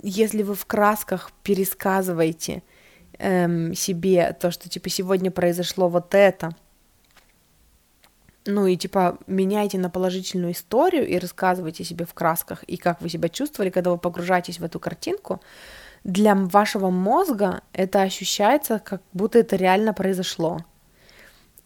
если 0.03 0.43
вы 0.43 0.55
в 0.55 0.67
красках 0.67 1.31
пересказываете 1.43 2.63
эм, 3.19 3.75
себе 3.75 4.37
то, 4.39 4.51
что 4.51 4.69
типа 4.69 4.91
сегодня 4.91 5.31
произошло 5.31 5.89
вот 5.89 6.15
это, 6.15 6.51
ну 8.45 8.67
и 8.67 8.77
типа 8.77 9.19
меняйте 9.27 9.79
на 9.79 9.89
положительную 9.89 10.53
историю 10.53 11.07
и 11.07 11.19
рассказывайте 11.19 11.85
себе 11.85 12.05
в 12.05 12.13
красках, 12.13 12.65
и 12.65 12.77
как 12.77 13.01
вы 13.01 13.09
себя 13.09 13.29
чувствовали, 13.29 13.71
когда 13.71 13.91
вы 13.91 13.99
погружаетесь 13.99 14.59
в 14.59 14.65
эту 14.65 14.81
картинку, 14.81 15.41
для 16.09 16.35
вашего 16.35 16.89
мозга 16.89 17.61
это 17.75 18.01
ощущается, 18.01 18.79
как 18.79 19.03
будто 19.13 19.39
это 19.39 19.57
реально 19.57 19.93
произошло. 19.93 20.59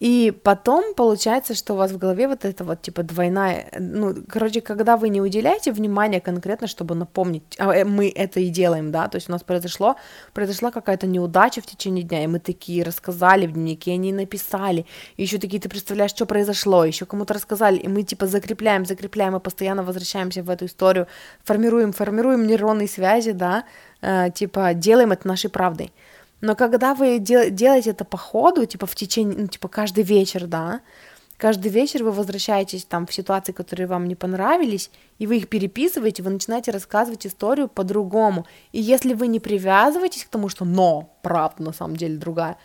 И 0.00 0.32
потом 0.42 0.94
получается, 0.94 1.54
что 1.54 1.74
у 1.74 1.76
вас 1.76 1.92
в 1.92 1.98
голове 1.98 2.26
вот 2.26 2.44
это 2.44 2.64
вот 2.64 2.82
типа 2.82 3.04
двойная, 3.04 3.68
ну, 3.78 4.16
короче, 4.28 4.60
когда 4.60 4.96
вы 4.96 5.10
не 5.10 5.20
уделяете 5.20 5.70
внимания 5.70 6.20
конкретно, 6.20 6.66
чтобы 6.66 6.96
напомнить, 6.96 7.44
а 7.56 7.72
э, 7.72 7.84
мы 7.84 8.08
это 8.08 8.40
и 8.40 8.48
делаем, 8.48 8.90
да, 8.90 9.06
то 9.06 9.14
есть 9.14 9.28
у 9.28 9.32
нас 9.32 9.44
произошло, 9.44 9.94
произошла 10.32 10.72
какая-то 10.72 11.06
неудача 11.06 11.60
в 11.60 11.66
течение 11.66 12.02
дня, 12.02 12.24
и 12.24 12.26
мы 12.26 12.40
такие 12.40 12.82
рассказали 12.82 13.46
в 13.46 13.52
дневнике, 13.52 13.92
они 13.92 14.12
написали, 14.12 14.86
и 15.16 15.22
еще 15.22 15.38
такие, 15.38 15.62
ты 15.62 15.68
представляешь, 15.68 16.10
что 16.10 16.26
произошло, 16.26 16.84
еще 16.84 17.06
кому-то 17.06 17.34
рассказали, 17.34 17.76
и 17.76 17.86
мы 17.86 18.02
типа 18.02 18.26
закрепляем, 18.26 18.84
закрепляем, 18.84 19.36
и 19.36 19.40
постоянно 19.40 19.84
возвращаемся 19.84 20.42
в 20.42 20.50
эту 20.50 20.64
историю, 20.64 21.06
формируем, 21.44 21.92
формируем 21.92 22.44
нейронные 22.44 22.88
связи, 22.88 23.30
да, 23.30 23.62
типа 24.34 24.74
делаем 24.74 25.12
это 25.12 25.28
нашей 25.28 25.50
правдой. 25.50 25.92
Но 26.42 26.56
когда 26.56 26.94
вы 26.94 27.18
дел- 27.18 27.50
делаете 27.50 27.90
это 27.90 28.04
по 28.04 28.16
ходу, 28.16 28.66
типа 28.66 28.86
в 28.86 28.94
течение, 28.94 29.38
ну, 29.38 29.46
типа 29.46 29.68
каждый 29.68 30.02
вечер, 30.02 30.46
да, 30.48 30.80
каждый 31.36 31.70
вечер 31.70 32.02
вы 32.02 32.10
возвращаетесь 32.10 32.84
там 32.84 33.06
в 33.06 33.14
ситуации, 33.14 33.52
которые 33.52 33.86
вам 33.86 34.08
не 34.08 34.16
понравились, 34.16 34.90
и 35.18 35.26
вы 35.28 35.36
их 35.36 35.48
переписываете, 35.48 36.22
вы 36.24 36.30
начинаете 36.30 36.72
рассказывать 36.72 37.26
историю 37.26 37.68
по-другому. 37.68 38.44
И 38.72 38.80
если 38.80 39.14
вы 39.14 39.28
не 39.28 39.38
привязываетесь 39.38 40.24
к 40.24 40.28
тому, 40.28 40.48
что 40.48 40.64
«но», 40.64 41.16
правда, 41.22 41.62
на 41.62 41.72
самом 41.72 41.96
деле 41.96 42.16
другая, 42.18 42.56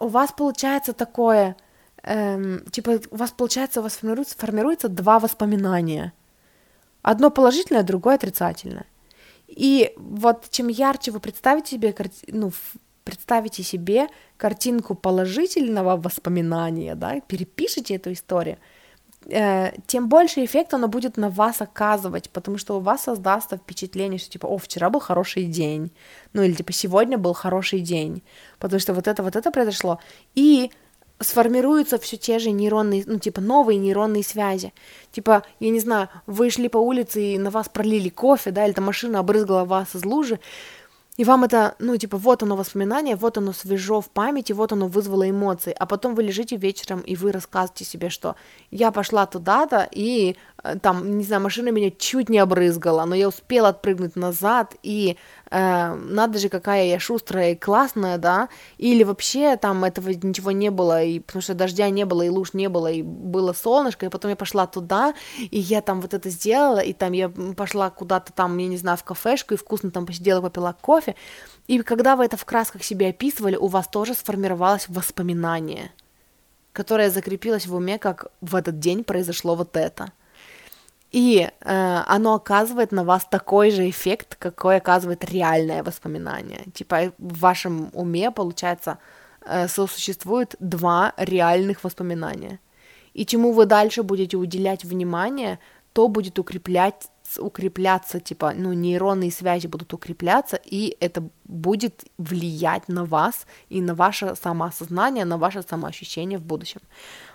у 0.00 0.08
вас 0.08 0.32
получается 0.32 0.92
такое, 0.92 1.56
эм, 2.02 2.64
типа, 2.72 3.00
у 3.10 3.16
вас 3.16 3.30
получается, 3.30 3.80
у 3.80 3.82
вас 3.84 3.94
формируется, 3.94 4.36
формируется 4.36 4.88
два 4.88 5.20
воспоминания. 5.20 6.12
Одно 7.02 7.30
положительное, 7.30 7.84
другое 7.84 8.16
отрицательное. 8.16 8.86
И 9.46 9.92
вот 9.96 10.48
чем 10.50 10.68
ярче 10.68 11.10
вы 11.10 11.20
представите 11.20 11.76
себе, 11.76 11.94
ну, 12.28 12.52
представите 13.04 13.62
себе 13.62 14.08
картинку 14.36 14.94
положительного 14.94 15.96
воспоминания, 15.96 16.94
да, 16.94 17.20
перепишите 17.20 17.94
эту 17.94 18.12
историю, 18.12 18.58
э, 19.30 19.72
тем 19.86 20.08
больше 20.08 20.44
эффект 20.44 20.74
оно 20.74 20.88
будет 20.88 21.16
на 21.16 21.30
вас 21.30 21.62
оказывать, 21.62 22.30
потому 22.30 22.58
что 22.58 22.76
у 22.76 22.80
вас 22.80 23.04
создастся 23.04 23.56
впечатление, 23.56 24.18
что 24.18 24.30
типа, 24.30 24.46
о, 24.46 24.58
вчера 24.58 24.90
был 24.90 25.00
хороший 25.00 25.44
день, 25.44 25.92
ну 26.32 26.42
или 26.42 26.54
типа 26.54 26.72
сегодня 26.72 27.16
был 27.16 27.32
хороший 27.32 27.80
день, 27.80 28.22
потому 28.58 28.80
что 28.80 28.94
вот 28.94 29.06
это, 29.06 29.22
вот 29.22 29.36
это 29.36 29.52
произошло, 29.52 30.00
и 30.34 30.70
сформируются 31.20 31.98
все 31.98 32.16
те 32.16 32.38
же 32.38 32.50
нейронные, 32.50 33.04
ну, 33.06 33.18
типа, 33.18 33.40
новые 33.40 33.78
нейронные 33.78 34.22
связи. 34.22 34.72
Типа, 35.12 35.42
я 35.60 35.70
не 35.70 35.80
знаю, 35.80 36.08
вы 36.26 36.50
шли 36.50 36.68
по 36.68 36.78
улице 36.78 37.34
и 37.34 37.38
на 37.38 37.50
вас 37.50 37.68
пролили 37.68 38.08
кофе, 38.08 38.50
да, 38.50 38.66
или 38.66 38.72
там 38.72 38.84
машина 38.84 39.20
обрызгала 39.20 39.64
вас 39.64 39.94
из 39.94 40.04
лужи, 40.04 40.38
и 41.16 41.24
вам 41.24 41.44
это, 41.44 41.76
ну, 41.78 41.96
типа, 41.96 42.18
вот 42.18 42.42
оно 42.42 42.56
воспоминание, 42.56 43.16
вот 43.16 43.38
оно 43.38 43.54
свежо 43.54 44.02
в 44.02 44.10
памяти, 44.10 44.52
вот 44.52 44.72
оно 44.72 44.86
вызвало 44.86 45.28
эмоции. 45.28 45.74
А 45.78 45.86
потом 45.86 46.14
вы 46.14 46.24
лежите 46.24 46.56
вечером, 46.56 47.00
и 47.00 47.16
вы 47.16 47.32
рассказываете 47.32 47.86
себе, 47.86 48.10
что 48.10 48.36
я 48.70 48.90
пошла 48.90 49.24
туда-то, 49.24 49.88
и 49.90 50.36
Э, 50.66 50.78
там, 50.78 51.18
не 51.18 51.24
знаю, 51.24 51.42
машина 51.42 51.68
меня 51.70 51.90
чуть 51.90 52.28
не 52.28 52.38
обрызгала, 52.38 53.04
но 53.04 53.14
я 53.14 53.28
успела 53.28 53.68
отпрыгнуть 53.68 54.16
назад, 54.16 54.74
и 54.82 55.16
э, 55.50 55.94
надо 55.94 56.38
же, 56.38 56.48
какая 56.48 56.86
я 56.86 56.98
шустрая 56.98 57.52
и 57.52 57.54
классная, 57.56 58.18
да, 58.18 58.48
или 58.78 59.04
вообще 59.04 59.56
там 59.56 59.84
этого 59.84 60.10
ничего 60.10 60.50
не 60.50 60.70
было, 60.70 61.02
и, 61.02 61.20
потому 61.20 61.42
что 61.42 61.54
дождя 61.54 61.88
не 61.90 62.04
было, 62.04 62.22
и 62.22 62.28
луж 62.28 62.52
не 62.52 62.68
было, 62.68 62.90
и 62.90 63.02
было 63.02 63.52
солнышко, 63.52 64.06
и 64.06 64.08
потом 64.08 64.30
я 64.30 64.36
пошла 64.36 64.66
туда, 64.66 65.14
и 65.38 65.58
я 65.58 65.80
там 65.80 66.00
вот 66.00 66.14
это 66.14 66.30
сделала, 66.30 66.80
и 66.80 66.92
там 66.92 67.12
я 67.12 67.28
пошла 67.28 67.90
куда-то 67.90 68.32
там, 68.32 68.56
я 68.58 68.66
не 68.66 68.76
знаю, 68.76 68.98
в 68.98 69.04
кафешку, 69.04 69.54
и 69.54 69.56
вкусно 69.56 69.90
там 69.90 70.06
посидела, 70.06 70.40
попила 70.40 70.76
кофе, 70.80 71.14
и 71.66 71.80
когда 71.82 72.16
вы 72.16 72.24
это 72.24 72.36
в 72.36 72.44
красках 72.44 72.82
себе 72.82 73.08
описывали, 73.08 73.56
у 73.56 73.66
вас 73.66 73.88
тоже 73.88 74.14
сформировалось 74.14 74.88
воспоминание, 74.88 75.92
которое 76.72 77.10
закрепилось 77.10 77.66
в 77.66 77.74
уме, 77.74 77.98
как 77.98 78.26
в 78.40 78.54
этот 78.54 78.78
день 78.78 79.04
произошло 79.04 79.54
вот 79.54 79.76
это– 79.76 80.12
и 81.12 81.48
э, 81.60 82.02
оно 82.06 82.34
оказывает 82.34 82.92
на 82.92 83.04
вас 83.04 83.26
такой 83.30 83.70
же 83.70 83.88
эффект, 83.88 84.36
какой 84.36 84.76
оказывает 84.76 85.24
реальное 85.24 85.82
воспоминание. 85.82 86.64
Типа 86.74 87.12
в 87.18 87.38
вашем 87.38 87.90
уме, 87.92 88.30
получается, 88.30 88.98
э, 89.40 89.68
сосуществует 89.68 90.56
два 90.60 91.12
реальных 91.16 91.84
воспоминания. 91.84 92.58
И 93.14 93.24
чему 93.24 93.52
вы 93.52 93.66
дальше 93.66 94.02
будете 94.02 94.36
уделять 94.36 94.84
внимание, 94.84 95.58
то 95.92 96.08
будет 96.08 96.38
укреплять 96.38 97.08
укрепляться, 97.38 98.20
типа, 98.20 98.52
ну, 98.54 98.72
нейронные 98.72 99.32
связи 99.32 99.66
будут 99.66 99.92
укрепляться, 99.92 100.60
и 100.64 100.96
это 101.00 101.28
будет 101.44 102.04
влиять 102.18 102.88
на 102.88 103.04
вас 103.04 103.46
и 103.68 103.80
на 103.80 103.94
ваше 103.94 104.34
самоосознание, 104.36 105.24
на 105.24 105.36
ваше 105.36 105.62
самоощущение 105.62 106.38
в 106.38 106.42
будущем. 106.42 106.80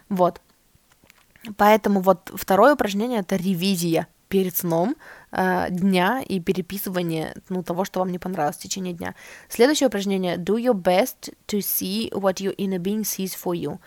Вот. 0.09 0.39
Поэтому 1.57 2.01
вот 2.01 2.31
второе 2.33 2.73
упражнение 2.73 3.19
это 3.19 3.35
ревизия 3.35 4.07
перед 4.27 4.55
сном 4.55 4.95
э, 5.31 5.67
дня 5.69 6.23
и 6.25 6.39
переписывание 6.39 7.35
ну, 7.49 7.63
того, 7.63 7.83
что 7.83 7.99
вам 7.99 8.11
не 8.11 8.19
понравилось 8.19 8.55
в 8.55 8.61
течение 8.61 8.93
дня. 8.93 9.13
Следующее 9.49 9.87
упражнение 9.87 10.37
do 10.37 10.55
your 10.55 10.73
best 10.73 11.33
to 11.47 11.59
see 11.59 12.09
what 12.11 12.35
your 12.35 12.55
inner 12.55 12.79
being 12.79 13.01
sees 13.01 13.35
for 13.35 13.53
you. 13.53 13.79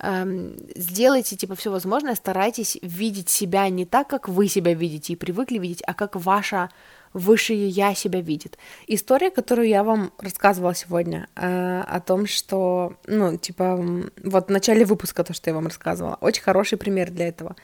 Эм, 0.00 0.56
сделайте 0.74 1.36
типа 1.36 1.54
все 1.54 1.70
возможное, 1.70 2.16
старайтесь 2.16 2.76
видеть 2.82 3.28
себя 3.28 3.68
не 3.68 3.86
так, 3.86 4.08
как 4.08 4.28
вы 4.28 4.48
себя 4.48 4.74
видите 4.74 5.12
и 5.12 5.16
привыкли 5.16 5.58
видеть, 5.58 5.82
а 5.86 5.94
как 5.94 6.16
ваша 6.16 6.70
высшее 7.12 7.68
я 7.68 7.94
себя 7.94 8.20
видит. 8.20 8.58
История, 8.86 9.30
которую 9.30 9.68
я 9.68 9.82
вам 9.82 10.12
рассказывала 10.18 10.74
сегодня, 10.74 11.28
э, 11.36 11.80
о 11.80 12.00
том, 12.00 12.26
что, 12.26 12.94
ну, 13.06 13.36
типа, 13.36 13.76
вот 14.24 14.48
в 14.48 14.50
начале 14.50 14.84
выпуска 14.84 15.24
то, 15.24 15.34
что 15.34 15.50
я 15.50 15.54
вам 15.54 15.66
рассказывала, 15.66 16.16
очень 16.20 16.42
хороший 16.42 16.78
пример 16.78 17.10
для 17.10 17.28
этого. 17.28 17.56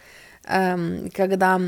Э, 0.45 1.09
когда 1.13 1.59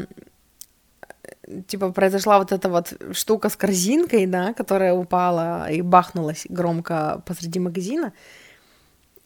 типа 1.68 1.92
произошла 1.92 2.40
вот 2.40 2.52
эта 2.52 2.70
вот 2.70 2.94
штука 3.12 3.50
с 3.50 3.56
корзинкой, 3.56 4.26
да, 4.26 4.54
которая 4.54 4.94
упала 4.94 5.70
и 5.70 5.82
бахнулась 5.82 6.46
громко 6.50 7.22
посреди 7.26 7.60
магазина, 7.60 8.14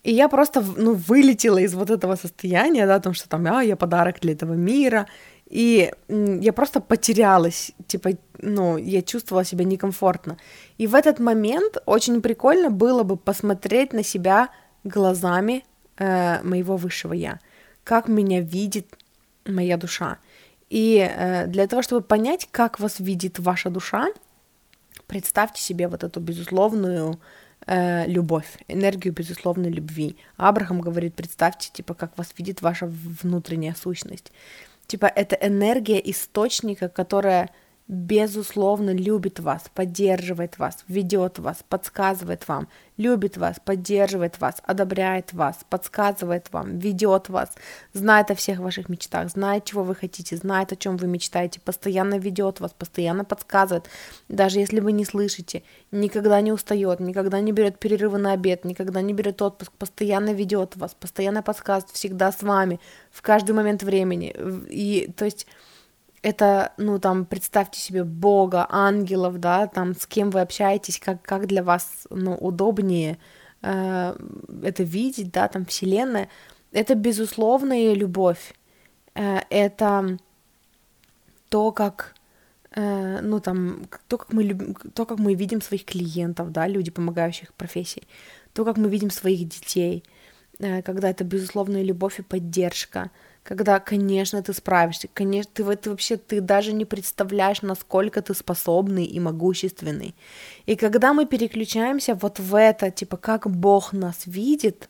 и 0.04 0.14
я 0.14 0.30
просто, 0.30 0.64
ну, 0.78 0.94
вылетела 0.94 1.58
из 1.58 1.74
вот 1.74 1.90
этого 1.90 2.16
состояния, 2.16 2.86
да, 2.86 2.96
о 2.96 3.00
том, 3.00 3.14
что 3.14 3.28
там, 3.28 3.48
а, 3.48 3.64
я 3.64 3.76
подарок 3.76 4.20
для 4.22 4.34
этого 4.34 4.54
мира, 4.54 5.08
и 5.48 5.92
я 6.08 6.54
просто 6.54 6.82
потерялась, 6.82 7.72
типа, 7.88 8.12
ну, 8.40 8.78
я 8.78 9.02
чувствовала 9.02 9.46
себя 9.46 9.64
некомфортно. 9.64 10.38
И 10.78 10.88
в 10.88 10.96
этот 10.96 11.20
момент 11.20 11.78
очень 11.86 12.22
прикольно 12.22 12.70
было 12.70 13.04
бы 13.04 13.16
посмотреть 13.16 13.94
на 13.94 14.04
себя 14.04 14.50
глазами 14.84 15.64
э, 15.98 16.42
моего 16.44 16.78
высшего 16.78 17.14
я, 17.14 17.40
как 17.84 18.08
меня 18.08 18.42
видит 18.42 18.88
моя 19.46 19.78
душа. 19.78 20.18
И 20.70 20.98
э, 20.98 21.48
для 21.48 21.68
того, 21.68 21.82
чтобы 21.84 22.02
понять, 22.02 22.48
как 22.52 22.80
вас 22.80 23.00
видит 23.00 23.40
ваша 23.40 23.70
душа, 23.70 24.08
представьте 25.08 25.62
себе 25.62 25.88
вот 25.88 26.04
эту 26.04 26.20
безусловную 26.20 27.20
э, 27.68 28.08
любовь, 28.08 28.58
энергию 28.68 29.14
безусловной 29.14 29.70
любви. 29.70 30.18
Абрахам 30.38 30.82
говорит, 30.82 31.14
представьте, 31.14 31.70
типа, 31.72 31.94
как 31.94 32.18
вас 32.18 32.34
видит 32.38 32.62
ваша 32.62 32.88
внутренняя 32.88 33.76
сущность. 33.76 34.32
Типа, 34.88 35.06
это 35.08 35.36
энергия 35.36 36.00
источника, 36.10 36.90
которая 36.90 37.52
безусловно 37.88 38.90
любит 38.90 39.40
вас, 39.40 39.70
поддерживает 39.74 40.58
вас, 40.58 40.84
ведет 40.88 41.38
вас, 41.38 41.64
подсказывает 41.70 42.48
вам, 42.48 42.68
любит 42.98 43.38
вас, 43.38 43.58
поддерживает 43.64 44.40
вас, 44.40 44.56
одобряет 44.64 45.34
вас, 45.34 45.60
подсказывает 45.70 46.52
вам, 46.52 46.80
ведет 46.80 47.30
вас, 47.30 47.52
знает 47.94 48.32
о 48.32 48.36
всех 48.36 48.58
ваших 48.58 48.90
мечтах, 48.90 49.30
знает, 49.30 49.66
чего 49.66 49.84
вы 49.84 49.94
хотите, 49.94 50.36
знает, 50.36 50.72
о 50.72 50.76
чем 50.76 50.98
вы 50.98 51.06
мечтаете, 51.06 51.60
постоянно 51.60 52.18
ведет 52.18 52.60
вас, 52.60 52.74
постоянно 52.74 53.24
подсказывает, 53.24 53.88
даже 54.30 54.60
если 54.60 54.80
вы 54.80 54.92
не 54.92 55.06
слышите, 55.06 55.62
никогда 55.92 56.42
не 56.42 56.52
устает, 56.52 57.00
никогда 57.00 57.40
не 57.40 57.52
берет 57.52 57.78
перерывы 57.78 58.18
на 58.18 58.32
обед, 58.32 58.66
никогда 58.66 59.02
не 59.02 59.14
берет 59.14 59.44
отпуск, 59.44 59.72
постоянно 59.74 60.34
ведет 60.34 60.76
вас, 60.76 60.96
постоянно 60.96 61.44
подсказывает, 61.44 61.96
всегда 61.96 62.32
с 62.32 62.42
вами, 62.42 62.80
в 63.12 63.22
каждый 63.22 63.52
момент 63.52 63.84
времени. 63.84 64.36
И 64.70 65.12
то 65.16 65.26
есть 65.26 65.46
это, 66.26 66.74
ну, 66.78 66.98
там, 67.00 67.26
представьте 67.26 67.80
себе 67.80 68.04
Бога, 68.04 68.66
ангелов, 68.68 69.40
да, 69.40 69.68
там, 69.68 69.94
с 69.94 70.08
кем 70.08 70.32
вы 70.32 70.42
общаетесь, 70.42 71.00
как, 71.00 71.22
как 71.22 71.46
для 71.46 71.62
вас, 71.62 72.08
ну, 72.10 72.34
удобнее 72.34 73.20
э, 73.62 74.16
это 74.64 74.82
видеть, 74.82 75.32
да, 75.32 75.48
там, 75.48 75.68
Вселенная, 75.68 76.30
это 76.72 76.96
безусловная 76.96 77.94
любовь, 77.94 78.56
э, 79.14 79.42
это 79.52 80.18
то, 81.50 81.72
как, 81.72 82.16
э, 82.72 83.20
ну, 83.22 83.40
там, 83.40 83.88
то, 84.08 84.18
как 84.18 84.34
мы 84.34 84.44
любим, 84.44 84.74
то, 84.96 85.06
как 85.06 85.20
мы 85.20 85.36
видим 85.36 85.62
своих 85.62 85.86
клиентов, 85.86 86.52
да, 86.52 86.68
люди, 86.68 86.90
помогающих 86.90 87.54
профессии, 87.54 88.08
то, 88.54 88.66
как 88.66 88.78
мы 88.78 88.90
видим 88.90 89.12
своих 89.12 89.48
детей, 89.48 90.04
э, 90.58 90.82
когда 90.82 91.08
это 91.12 91.24
безусловная 91.24 91.84
любовь 91.84 92.18
и 92.20 92.24
поддержка, 92.24 93.12
когда, 93.46 93.80
конечно, 93.80 94.42
ты 94.42 94.54
справишься, 94.54 95.08
конечно, 95.14 95.52
ты, 95.54 95.76
ты 95.76 95.90
вообще, 95.92 96.18
ты 96.18 96.42
даже 96.42 96.74
не 96.74 96.84
представляешь, 96.84 97.62
насколько 97.62 98.24
ты 98.24 98.34
способный 98.34 99.06
и 99.06 99.20
могущественный. 99.20 100.16
И 100.66 100.76
когда 100.76 101.14
мы 101.14 101.28
переключаемся 101.28 102.16
вот 102.16 102.40
в 102.40 102.56
это, 102.56 102.90
типа, 102.90 103.18
как 103.18 103.48
Бог 103.48 103.94
нас 103.94 104.24
видит, 104.26 104.90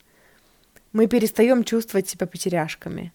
мы 0.93 1.07
перестаем 1.07 1.65
чувствовать 1.65 2.07
себя 2.07 2.27
потеряшками. 2.27 3.11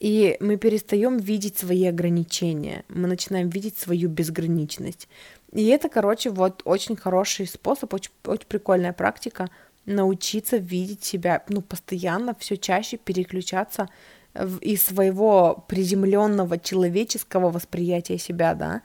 И 0.00 0.38
мы 0.40 0.56
перестаем 0.56 1.18
видеть 1.18 1.58
свои 1.58 1.84
ограничения, 1.84 2.84
мы 2.88 3.08
начинаем 3.08 3.50
видеть 3.50 3.76
свою 3.76 4.08
безграничность. 4.08 5.06
И 5.52 5.66
это, 5.66 5.90
короче, 5.90 6.30
вот 6.30 6.62
очень 6.64 6.96
хороший 6.96 7.46
способ, 7.46 7.92
очень, 7.92 8.12
очень 8.24 8.46
прикольная 8.48 8.94
практика 8.94 9.50
научиться 9.84 10.56
видеть 10.56 11.04
себя, 11.04 11.44
ну, 11.48 11.60
постоянно, 11.60 12.34
все 12.38 12.56
чаще 12.56 12.96
переключаться 12.96 13.88
из 14.60 14.84
своего 14.84 15.64
приземленного 15.68 16.58
человеческого 16.58 17.50
восприятия 17.50 18.18
себя, 18.18 18.54
да, 18.54 18.82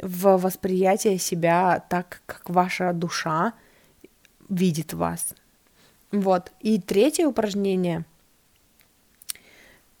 в 0.00 0.36
восприятие 0.36 1.18
себя 1.18 1.84
так, 1.88 2.22
как 2.26 2.48
ваша 2.48 2.92
душа 2.92 3.54
видит 4.48 4.94
вас. 4.94 5.34
Вот. 6.12 6.52
И 6.60 6.80
третье 6.80 7.26
упражнение. 7.26 8.04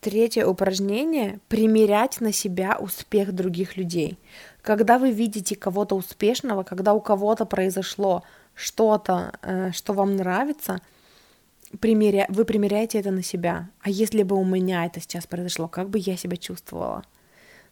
Третье 0.00 0.46
упражнение— 0.46 1.40
примерять 1.48 2.20
на 2.20 2.32
себя 2.32 2.78
успех 2.78 3.32
других 3.32 3.76
людей. 3.76 4.16
Когда 4.62 4.98
вы 4.98 5.10
видите 5.10 5.56
кого-то 5.56 5.96
успешного, 5.96 6.62
когда 6.62 6.94
у 6.94 7.00
кого-то 7.00 7.44
произошло 7.44 8.22
что-то, 8.54 9.32
э, 9.42 9.72
что 9.72 9.92
вам 9.92 10.14
нравится— 10.14 10.80
примеря... 11.80 12.26
вы 12.28 12.44
примеряете 12.44 12.98
это 12.98 13.10
на 13.10 13.22
себя. 13.22 13.70
А 13.80 13.90
если 13.90 14.22
бы 14.22 14.36
у 14.36 14.44
меня 14.44 14.86
это 14.86 15.00
сейчас 15.00 15.26
произошло, 15.26 15.68
как 15.68 15.90
бы 15.90 15.98
я 15.98 16.16
себя 16.16 16.36
чувствовала? 16.36 17.04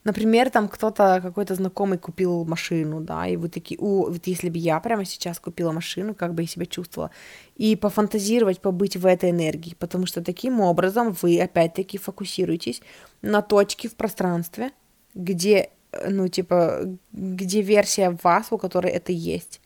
Например, 0.06 0.50
там 0.50 0.68
кто-то, 0.68 1.18
какой-то 1.20 1.56
знакомый 1.56 1.98
купил 1.98 2.44
машину, 2.44 3.00
да, 3.00 3.26
и 3.26 3.36
вы 3.36 3.48
такие, 3.48 3.76
у, 3.80 4.08
вот 4.08 4.24
если 4.28 4.50
бы 4.50 4.56
я 4.56 4.78
прямо 4.78 5.04
сейчас 5.04 5.40
купила 5.40 5.72
машину, 5.72 6.14
как 6.14 6.32
бы 6.32 6.42
я 6.42 6.48
себя 6.48 6.64
чувствовала. 6.64 7.10
И 7.56 7.74
пофантазировать, 7.74 8.60
побыть 8.60 8.96
в 8.96 9.04
этой 9.04 9.30
энергии, 9.30 9.74
потому 9.76 10.06
что 10.06 10.22
таким 10.22 10.60
образом 10.60 11.16
вы 11.22 11.40
опять-таки 11.40 11.98
фокусируетесь 11.98 12.82
на 13.20 13.42
точке 13.42 13.88
в 13.88 13.96
пространстве, 13.96 14.70
где, 15.14 15.70
ну, 16.08 16.28
типа, 16.28 16.82
где 17.10 17.62
версия 17.62 18.16
вас, 18.22 18.46
у 18.52 18.58
которой 18.58 18.92
это 18.92 19.10
есть. 19.10 19.60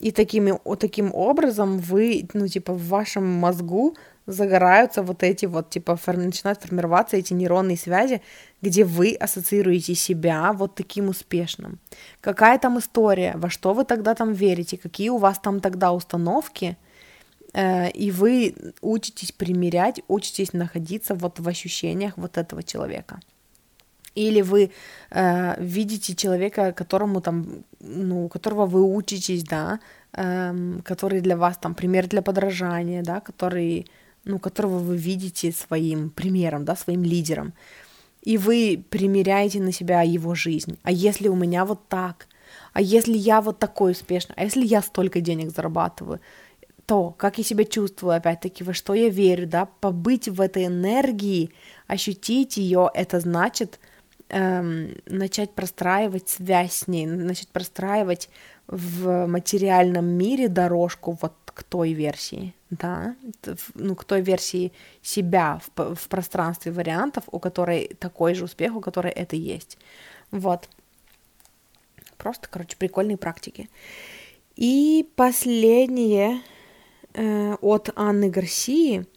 И 0.00 0.12
такими, 0.12 0.58
таким 0.76 1.14
образом 1.14 1.78
вы, 1.78 2.26
ну, 2.32 2.48
типа, 2.48 2.72
в 2.72 2.88
вашем 2.88 3.26
мозгу 3.26 3.96
загораются 4.26 5.02
вот 5.02 5.22
эти 5.22 5.46
вот, 5.46 5.70
типа, 5.70 5.96
фор- 5.96 6.16
начинают 6.16 6.60
формироваться 6.62 7.16
эти 7.16 7.34
нейронные 7.34 7.76
связи, 7.76 8.22
где 8.62 8.84
вы 8.84 9.14
ассоциируете 9.14 9.94
себя 9.94 10.52
вот 10.52 10.74
таким 10.74 11.08
успешным. 11.08 11.78
Какая 12.22 12.58
там 12.58 12.78
история, 12.78 13.34
во 13.36 13.50
что 13.50 13.74
вы 13.74 13.84
тогда 13.84 14.14
там 14.14 14.32
верите, 14.32 14.78
какие 14.78 15.10
у 15.10 15.18
вас 15.18 15.38
там 15.38 15.60
тогда 15.60 15.92
установки, 15.92 16.76
э, 17.52 17.90
и 17.90 18.10
вы 18.10 18.54
учитесь 18.80 19.32
примерять, 19.32 20.00
учитесь 20.08 20.54
находиться 20.54 21.14
вот 21.14 21.40
в 21.40 21.48
ощущениях 21.48 22.14
вот 22.16 22.38
этого 22.38 22.62
человека. 22.62 23.20
Или 24.14 24.42
вы 24.42 24.70
э, 25.10 25.62
видите 25.62 26.14
человека, 26.14 26.72
которому 26.72 27.20
там, 27.20 27.64
ну, 27.80 28.28
которого 28.28 28.66
вы 28.66 28.82
учитесь, 28.82 29.44
да, 29.44 29.80
э, 30.12 30.80
который 30.84 31.20
для 31.20 31.36
вас 31.36 31.56
там 31.58 31.74
пример 31.74 32.08
для 32.08 32.22
подражания, 32.22 33.02
да, 33.02 33.20
который, 33.20 33.86
ну, 34.24 34.38
которого 34.38 34.78
вы 34.78 34.96
видите 34.96 35.52
своим 35.52 36.10
примером, 36.10 36.64
да, 36.64 36.76
своим 36.76 37.04
лидером. 37.04 37.52
И 38.22 38.36
вы 38.36 38.84
примеряете 38.90 39.60
на 39.60 39.72
себя 39.72 40.02
его 40.02 40.34
жизнь. 40.34 40.78
А 40.82 40.90
если 40.90 41.28
у 41.28 41.36
меня 41.36 41.64
вот 41.64 41.88
так? 41.88 42.26
А 42.72 42.82
если 42.82 43.16
я 43.16 43.40
вот 43.40 43.58
такой 43.58 43.92
успешный? 43.92 44.34
А 44.36 44.44
если 44.44 44.66
я 44.66 44.82
столько 44.82 45.20
денег 45.20 45.50
зарабатываю? 45.50 46.20
то, 46.90 47.14
как 47.16 47.38
я 47.38 47.44
себя 47.44 47.64
чувствую, 47.64 48.16
опять-таки, 48.16 48.64
во 48.64 48.74
что 48.74 48.94
я 48.94 49.10
верю, 49.10 49.46
да, 49.46 49.66
побыть 49.66 50.28
в 50.28 50.40
этой 50.40 50.66
энергии, 50.66 51.52
ощутить 51.86 52.56
ее, 52.56 52.90
это 52.92 53.20
значит 53.20 53.78
эм, 54.30 54.96
начать 55.06 55.52
простраивать 55.52 56.28
связь 56.28 56.72
с 56.72 56.88
ней, 56.88 57.06
начать 57.06 57.48
простраивать 57.48 58.28
в 58.66 59.26
материальном 59.26 60.06
мире 60.06 60.48
дорожку 60.48 61.18
вот 61.20 61.34
к 61.46 61.62
той 61.64 61.92
версии, 61.92 62.54
да, 62.70 63.16
ну, 63.74 63.94
к 63.96 64.04
той 64.04 64.22
версии 64.22 64.72
себя 65.02 65.60
в, 65.76 65.94
в 65.94 66.08
пространстве 66.08 66.72
вариантов, 66.72 67.24
у 67.32 67.38
которой 67.38 67.88
такой 67.98 68.34
же 68.34 68.44
успех, 68.44 68.76
у 68.76 68.80
которой 68.80 69.12
это 69.12 69.36
есть. 69.36 69.76
Вот. 70.30 70.68
Просто, 72.16 72.48
короче, 72.48 72.76
прикольные 72.76 73.16
практики. 73.16 73.68
И 74.54 75.08
последнее 75.16 76.40
э, 77.14 77.54
от 77.60 77.90
Анны 77.96 78.30
Гарсии– 78.30 79.06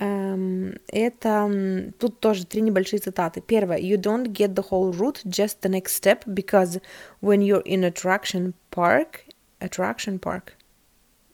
это 0.00 1.92
тут 1.98 2.20
тоже 2.20 2.46
три 2.46 2.62
небольшие 2.62 3.00
цитаты. 3.00 3.42
Первое. 3.42 3.78
You 3.78 3.96
don't 3.98 4.28
get 4.32 4.54
the 4.54 4.64
whole 4.70 4.92
route, 4.92 5.20
just 5.26 5.60
the 5.60 5.68
next 5.68 5.92
step, 5.92 6.24
because 6.26 6.80
when 7.20 7.42
you're 7.42 7.62
in 7.64 7.84
attraction 7.84 8.54
park, 8.70 9.26
attraction 9.60 10.18
park, 10.18 10.54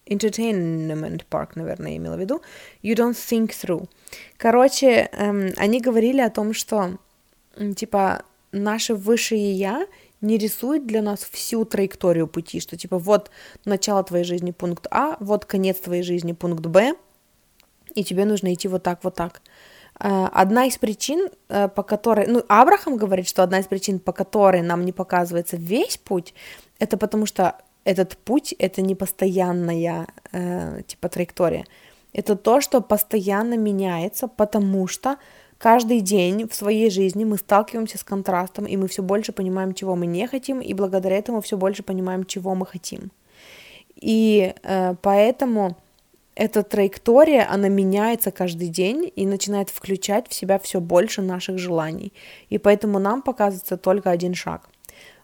entertainment 0.07 1.25
park, 1.31 1.51
наверное, 1.55 1.93
я 1.93 1.97
имела 1.97 2.17
в 2.17 2.21
виду, 2.21 2.43
you 2.83 2.95
don't 2.95 3.15
think 3.15 3.51
through. 3.51 3.89
Короче, 4.37 5.09
эм, 5.13 5.53
они 5.57 5.81
говорили 5.81 6.21
о 6.21 6.31
том, 6.31 6.53
что, 6.53 6.99
типа, 7.77 8.25
наше 8.51 8.95
высшее 8.95 9.53
я 9.53 9.87
не 10.21 10.39
рисует 10.39 10.87
для 10.87 11.03
нас 11.03 11.21
всю 11.31 11.65
траекторию 11.65 12.27
пути, 12.27 12.59
что, 12.59 12.77
типа, 12.77 12.99
вот 12.99 13.31
начало 13.65 14.03
твоей 14.03 14.25
жизни 14.25 14.51
пункт 14.51 14.87
А, 14.91 15.17
вот 15.21 15.45
конец 15.45 15.79
твоей 15.79 16.03
жизни 16.03 16.33
пункт 16.33 16.67
Б, 16.67 16.95
и 17.97 18.05
тебе 18.05 18.25
нужно 18.25 18.53
идти 18.53 18.69
вот 18.69 18.83
так, 18.83 19.03
вот 19.03 19.15
так. 19.15 19.43
Э, 19.99 20.29
одна 20.33 20.67
из 20.67 20.77
причин, 20.79 21.29
э, 21.49 21.69
по 21.69 21.83
которой, 21.83 22.27
ну, 22.27 22.45
Абрахам 22.49 22.97
говорит, 22.97 23.29
что 23.29 23.43
одна 23.43 23.59
из 23.59 23.67
причин, 23.67 23.99
по 23.99 24.13
которой 24.13 24.63
нам 24.63 24.85
не 24.85 24.93
показывается 24.93 25.57
весь 25.57 25.97
путь, 25.97 26.35
это 26.79 26.97
потому 26.97 27.27
что 27.27 27.57
этот 27.85 28.17
путь— 28.17 28.55
это 28.59 28.83
не 28.83 28.95
постоянная, 28.95 30.07
э, 30.33 30.83
типа, 30.87 31.09
траектория. 31.09 31.65
Это 32.13 32.37
то, 32.37 32.61
что 32.61 32.81
постоянно 32.81 33.57
меняется, 33.57 34.29
потому 34.29 34.89
что 34.89 35.17
каждый 35.59 36.01
день 36.01 36.49
в 36.49 36.55
своей 36.55 36.91
жизни 36.91 37.25
мы 37.25 37.39
сталкиваемся 37.39 37.99
с 37.99 38.05
контрастом, 38.05 38.67
и 38.67 38.77
мы 38.77 38.89
все 38.89 39.03
больше 39.03 39.33
понимаем, 39.33 39.73
чего 39.73 39.97
мы 39.97 40.07
не 40.07 40.27
хотим, 40.27 40.61
и 40.61 40.75
благодаря 40.75 41.17
этому 41.17 41.41
все 41.41 41.57
больше 41.57 41.83
понимаем, 41.83 42.25
чего 42.25 42.55
мы 42.55 42.67
хотим. 42.67 43.13
И 43.95 44.55
э, 44.63 44.95
поэтому 45.01 45.77
эта 46.37 46.63
траектория, 46.63 47.45
она 47.51 47.69
меняется 47.69 48.31
каждый 48.31 48.69
день 48.69 49.11
и 49.17 49.27
начинает 49.27 49.71
включать 49.71 50.29
в 50.29 50.35
себя 50.35 50.59
все 50.59 50.81
больше 50.81 51.23
наших 51.23 51.59
желаний. 51.59 52.13
И 52.51 52.59
поэтому 52.59 52.99
нам 52.99 53.23
показывается 53.23 53.77
только 53.79 54.11
один 54.11 54.35
шаг. 54.35 54.69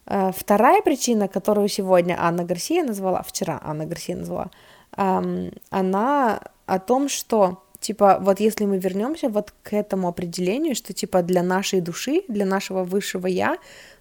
Э, 0.07 0.33
вторая 0.35 0.81
причина, 0.83 1.29
которую 1.29 1.69
сегодня 1.69 2.17
Анна 2.19 2.45
Гарсия 2.45 2.83
назвала, 2.83 3.23
вчера 3.23 3.61
Анна 3.63 3.87
Гарсия 3.87 4.17
назвала, 4.17 4.51
она 5.71 6.41
о 6.67 6.79
том, 6.79 7.09
что 7.09 7.63
типа 7.81 8.19
вот 8.21 8.41
если 8.41 8.67
мы 8.67 8.79
вернемся 8.79 9.29
вот 9.29 9.55
к 9.63 9.73
этому 9.73 10.09
определению, 10.09 10.75
что 10.75 10.93
типа 10.93 11.23
для 11.23 11.43
нашей 11.43 11.81
души, 11.81 12.23
для 12.29 12.45
нашего 12.45 12.85
высшего 12.85 13.27
я 13.27 13.57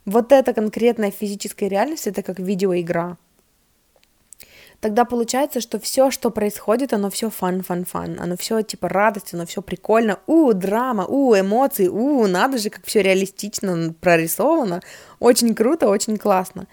вот 0.05 0.31
эта 0.33 0.53
конкретная 0.53 1.11
физическая 1.11 1.69
реальность, 1.69 2.07
это 2.07 2.23
как 2.23 2.39
видеоигра. 2.39 3.17
Тогда 4.81 5.05
получается, 5.05 5.61
что 5.61 5.79
все, 5.79 6.09
что 6.09 6.31
происходит, 6.31 6.91
оно 6.91 7.11
все 7.11 7.29
фан, 7.29 7.61
фан, 7.61 7.85
фан, 7.85 8.19
оно 8.19 8.35
все 8.35 8.63
типа 8.63 8.89
радость, 8.89 9.35
оно 9.35 9.45
все 9.45 9.61
прикольно, 9.61 10.17
у, 10.25 10.51
драма, 10.53 11.05
у, 11.05 11.35
эмоции, 11.35 11.87
у, 11.87 12.25
надо 12.25 12.57
же, 12.57 12.71
как 12.71 12.85
все 12.85 13.03
реалистично 13.03 13.93
прорисовано, 14.01 14.81
очень 15.19 15.53
круто, 15.53 15.87
очень 15.87 16.17
классно. 16.17 16.65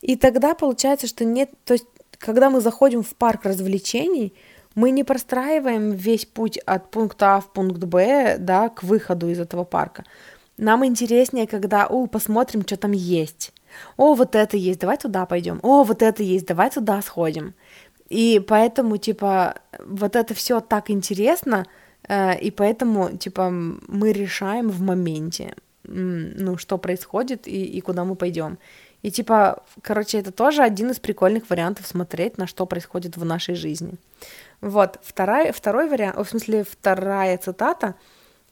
И 0.00 0.14
тогда 0.14 0.54
получается, 0.54 1.08
что 1.08 1.24
нет, 1.24 1.50
то 1.64 1.72
есть, 1.74 1.86
когда 2.18 2.50
мы 2.50 2.60
заходим 2.60 3.02
в 3.02 3.16
парк 3.16 3.44
развлечений, 3.44 4.32
мы 4.76 4.92
не 4.92 5.02
простраиваем 5.02 5.90
весь 5.90 6.26
путь 6.26 6.56
от 6.58 6.92
пункта 6.92 7.34
А 7.34 7.40
в 7.40 7.52
пункт 7.52 7.82
Б, 7.82 8.36
да, 8.38 8.68
к 8.68 8.84
выходу 8.84 9.28
из 9.28 9.40
этого 9.40 9.64
парка. 9.64 10.04
Нам 10.56 10.86
интереснее, 10.86 11.48
когда, 11.48 11.88
у, 11.88 12.06
посмотрим, 12.06 12.62
что 12.62 12.76
там 12.76 12.92
есть. 12.92 13.52
О, 13.96 14.14
вот 14.14 14.34
это 14.34 14.56
есть, 14.56 14.80
давай 14.80 14.96
туда 14.96 15.26
пойдем. 15.26 15.60
О, 15.62 15.82
вот 15.82 16.02
это 16.02 16.22
есть, 16.22 16.46
давай 16.46 16.70
туда 16.70 17.02
сходим. 17.02 17.54
И 18.08 18.40
поэтому, 18.46 18.96
типа, 18.96 19.54
вот 19.78 20.16
это 20.16 20.34
все 20.34 20.60
так 20.60 20.90
интересно, 20.90 21.66
э, 22.08 22.38
и 22.40 22.50
поэтому, 22.50 23.16
типа, 23.16 23.50
мы 23.50 24.12
решаем 24.12 24.68
в 24.68 24.80
моменте, 24.80 25.54
ну, 25.84 26.58
что 26.58 26.78
происходит 26.78 27.46
и, 27.46 27.64
и 27.64 27.80
куда 27.80 28.04
мы 28.04 28.16
пойдем. 28.16 28.58
И 29.02 29.10
типа, 29.10 29.62
короче, 29.82 30.18
это 30.18 30.30
тоже 30.30 30.62
один 30.62 30.90
из 30.90 31.00
прикольных 31.00 31.48
вариантов 31.48 31.86
смотреть, 31.86 32.38
на 32.38 32.46
что 32.46 32.66
происходит 32.66 33.16
в 33.16 33.24
нашей 33.24 33.54
жизни. 33.54 33.94
Вот, 34.60 34.98
вторая, 35.02 35.52
второй 35.52 35.88
вариант, 35.88 36.16
в 36.16 36.28
смысле, 36.28 36.64
вторая 36.64 37.38
цитата. 37.38 37.94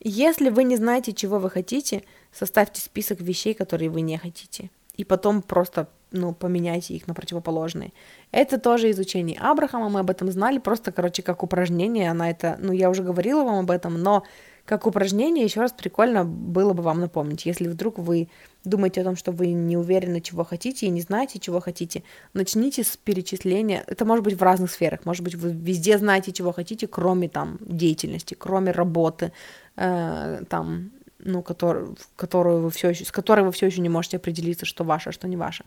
Если 0.00 0.48
вы 0.48 0.64
не 0.64 0.76
знаете, 0.76 1.12
чего 1.12 1.38
вы 1.38 1.50
хотите, 1.50 2.02
составьте 2.32 2.80
список 2.80 3.20
вещей, 3.20 3.52
которые 3.52 3.90
вы 3.90 4.00
не 4.00 4.16
хотите. 4.16 4.70
И 4.98 5.04
потом 5.04 5.42
просто 5.42 5.88
ну, 6.12 6.34
поменяйте 6.34 6.94
их 6.94 7.06
на 7.06 7.14
противоположные. 7.14 7.92
Это 8.32 8.58
тоже 8.58 8.90
изучение 8.90 9.38
Абрахама, 9.38 9.88
мы 9.88 10.00
об 10.00 10.10
этом 10.10 10.30
знали, 10.30 10.58
просто, 10.58 10.92
короче, 10.92 11.22
как 11.22 11.42
упражнение, 11.42 12.10
она 12.10 12.30
это, 12.30 12.56
ну, 12.60 12.72
я 12.72 12.90
уже 12.90 13.02
говорила 13.02 13.44
вам 13.44 13.58
об 13.60 13.70
этом, 13.70 14.00
но 14.02 14.24
как 14.64 14.86
упражнение 14.86 15.44
еще 15.44 15.60
раз 15.60 15.72
прикольно 15.72 16.26
было 16.26 16.74
бы 16.74 16.82
вам 16.82 17.00
напомнить, 17.00 17.46
если 17.46 17.68
вдруг 17.68 17.98
вы 17.98 18.28
думаете 18.64 19.00
о 19.00 19.04
том, 19.04 19.16
что 19.16 19.32
вы 19.32 19.52
не 19.52 19.78
уверены, 19.78 20.20
чего 20.20 20.44
хотите, 20.44 20.86
и 20.86 20.90
не 20.90 21.00
знаете, 21.00 21.38
чего 21.38 21.58
хотите, 21.60 22.02
начните 22.34 22.84
с 22.84 22.98
перечисления. 22.98 23.82
Это 23.86 24.04
может 24.04 24.24
быть 24.24 24.34
в 24.34 24.42
разных 24.42 24.70
сферах. 24.70 25.06
Может 25.06 25.24
быть, 25.24 25.36
вы 25.36 25.52
везде 25.52 25.96
знаете, 25.96 26.32
чего 26.32 26.52
хотите, 26.52 26.86
кроме 26.86 27.30
там 27.30 27.56
деятельности, 27.60 28.34
кроме 28.34 28.72
работы, 28.72 29.32
э, 29.76 30.42
там, 30.50 30.90
ну, 31.18 31.42
который, 31.42 31.96
которую 32.16 32.62
вы 32.62 32.70
все 32.70 32.90
еще, 32.90 33.04
с 33.04 33.12
которой 33.12 33.44
вы 33.44 33.52
все 33.52 33.66
еще 33.66 33.80
не 33.80 33.88
можете 33.88 34.16
определиться, 34.16 34.66
что 34.66 34.84
ваше, 34.84 35.10
а 35.10 35.12
что 35.12 35.28
не 35.28 35.36
ваше. 35.36 35.64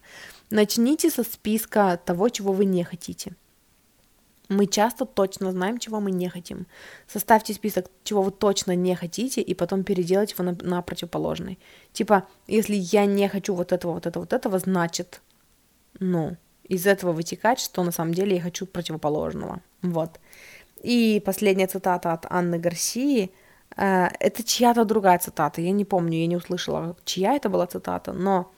Начните 0.50 1.10
со 1.10 1.24
списка 1.24 2.00
того, 2.06 2.30
чего 2.30 2.54
вы 2.54 2.66
не 2.66 2.84
хотите. 2.84 3.34
Мы 4.50 4.68
часто 4.68 5.06
точно 5.06 5.52
знаем, 5.52 5.78
чего 5.78 6.02
мы 6.02 6.12
не 6.12 6.28
хотим. 6.28 6.68
Составьте 7.08 7.54
список, 7.54 7.90
чего 8.04 8.22
вы 8.22 8.32
точно 8.32 8.76
не 8.76 8.96
хотите, 8.96 9.42
и 9.42 9.54
потом 9.54 9.84
переделайте 9.84 10.36
его 10.38 10.44
на, 10.44 10.58
на 10.62 10.82
противоположный. 10.82 11.58
Типа, 11.94 12.28
если 12.48 12.76
я 12.76 13.06
не 13.06 13.30
хочу 13.30 13.54
вот 13.54 13.72
этого, 13.72 13.94
вот 13.94 14.06
этого, 14.06 14.24
вот 14.24 14.34
этого, 14.34 14.60
значит, 14.60 15.22
ну, 16.00 16.36
из 16.66 16.86
этого 16.86 17.14
вытекать, 17.14 17.60
что 17.60 17.84
на 17.84 17.92
самом 17.92 18.14
деле 18.14 18.36
я 18.36 18.42
хочу 18.42 18.66
противоположного. 18.66 19.62
Вот. 19.82 20.20
И 20.84 21.22
последняя 21.26 21.68
цитата 21.68 22.12
от 22.12 22.26
Анны 22.30 22.60
Гарсии. 22.60 23.32
Э, 23.78 24.08
это 24.20 24.44
чья-то 24.44 24.86
другая 24.86 25.20
цитата. 25.20 25.62
Я 25.62 25.72
не 25.72 25.86
помню, 25.86 26.20
я 26.20 26.28
не 26.28 26.38
услышала, 26.38 26.96
чья 27.06 27.34
это 27.34 27.50
была 27.50 27.68
цитата, 27.68 28.14
но 28.14 28.52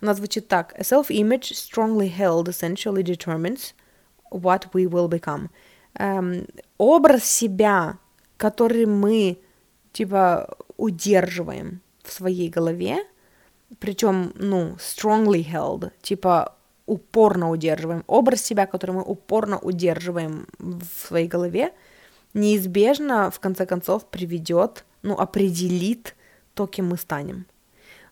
она 0.00 0.14
звучит 0.14 0.48
так. 0.48 0.74
A 0.78 0.82
self-image 0.82 1.52
strongly 1.52 2.08
held 2.08 2.48
essentially 2.48 3.02
determines 3.02 3.74
what 4.30 4.66
we 4.72 4.86
will 4.86 5.08
become. 5.08 5.48
Эм, 5.94 6.46
образ 6.78 7.24
себя, 7.24 7.98
который 8.36 8.86
мы, 8.86 9.38
типа, 9.92 10.56
удерживаем 10.76 11.80
в 12.02 12.12
своей 12.12 12.48
голове, 12.48 12.98
причем, 13.80 14.32
ну, 14.36 14.76
strongly 14.78 15.44
held, 15.44 15.90
типа, 16.00 16.54
упорно 16.86 17.50
удерживаем. 17.50 18.04
Образ 18.06 18.42
себя, 18.42 18.66
который 18.66 18.92
мы 18.92 19.02
упорно 19.02 19.58
удерживаем 19.58 20.46
в 20.58 20.84
своей 20.84 21.28
голове, 21.28 21.72
неизбежно, 22.34 23.30
в 23.30 23.40
конце 23.40 23.66
концов, 23.66 24.06
приведет, 24.06 24.84
ну, 25.02 25.14
определит 25.14 26.14
то, 26.54 26.66
кем 26.66 26.88
мы 26.88 26.96
станем. 26.96 27.46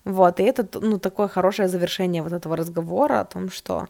Вот, 0.05 0.41
и 0.41 0.45
это, 0.45 0.69
ну, 0.81 0.99
такое 0.99 1.29
хорошее 1.29 1.69
завершение 1.69 2.23
вот 2.23 2.33
этого 2.33 2.57
разговора 2.57 3.21
о 3.21 3.25
том, 3.25 3.51
что 3.51 3.89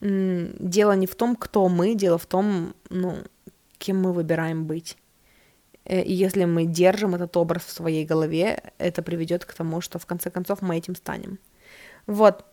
дело 0.00 0.92
не 0.92 1.06
в 1.06 1.14
том, 1.14 1.36
кто 1.36 1.68
мы, 1.68 1.94
дело 1.94 2.16
в 2.16 2.26
том, 2.26 2.74
ну, 2.88 3.16
кем 3.78 4.00
мы 4.00 4.12
выбираем 4.12 4.64
быть. 4.64 4.96
Э, 5.84 6.02
и 6.02 6.12
если 6.12 6.44
мы 6.44 6.64
держим 6.64 7.14
этот 7.14 7.36
образ 7.36 7.64
в 7.64 7.70
своей 7.70 8.04
голове, 8.04 8.62
это 8.78 9.02
приведет 9.02 9.44
к 9.44 9.52
тому, 9.52 9.80
что 9.80 9.98
в 9.98 10.06
конце 10.06 10.30
концов 10.30 10.62
мы 10.62 10.76
этим 10.76 10.94
станем. 10.94 11.38
Вот. 12.06 12.44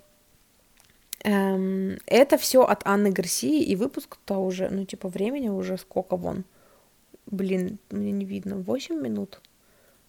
Эм, 1.24 1.98
это 2.06 2.38
все 2.38 2.64
от 2.64 2.86
Анны 2.86 3.12
Гарсии, 3.12 3.64
и 3.64 3.76
выпуск-то 3.76 4.38
уже, 4.38 4.70
ну, 4.70 4.86
типа, 4.86 5.10
времени 5.10 5.50
уже 5.50 5.78
сколько 5.78 6.16
вон. 6.16 6.44
Блин, 7.28 7.78
мне 7.92 8.12
не 8.12 8.26
видно, 8.26 8.58
8 8.58 8.96
минут. 8.96 9.42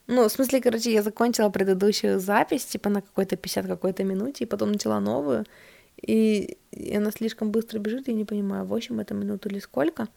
Ну, 0.07 0.27
в 0.27 0.33
смысле, 0.33 0.61
короче, 0.61 0.93
я 0.93 1.03
закончила 1.03 1.51
предыдущую 1.51 2.19
запись, 2.19 2.65
типа, 2.65 2.89
на 2.89 3.03
какой-то 3.03 3.37
50 3.37 3.67
какой-то 3.67 4.05
минуте, 4.05 4.45
и 4.45 4.47
потом 4.47 4.73
начала 4.73 5.01
новую, 5.01 5.45
и, 6.01 6.57
и 6.71 6.97
она 6.97 7.11
слишком 7.11 7.51
быстро 7.51 7.79
бежит, 7.79 8.09
я 8.09 8.15
не 8.15 8.25
понимаю, 8.25 8.65
8 8.65 9.01
это 9.01 9.15
минут 9.15 9.47
или 9.47 9.59
сколько. 9.59 10.09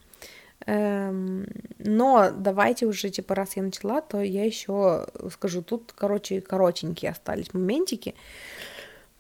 Эм, 0.68 1.47
но 1.80 2.32
давайте 2.32 2.86
уже, 2.86 3.10
типа, 3.10 3.36
раз 3.36 3.58
я 3.58 3.64
начала, 3.64 4.02
то 4.02 4.22
я 4.22 4.45
еще 4.45 5.08
скажу, 5.32 5.62
тут, 5.62 5.91
короче, 5.95 6.39
коротенькие 6.39 7.12
остались 7.12 7.54
моментики. 7.54 8.14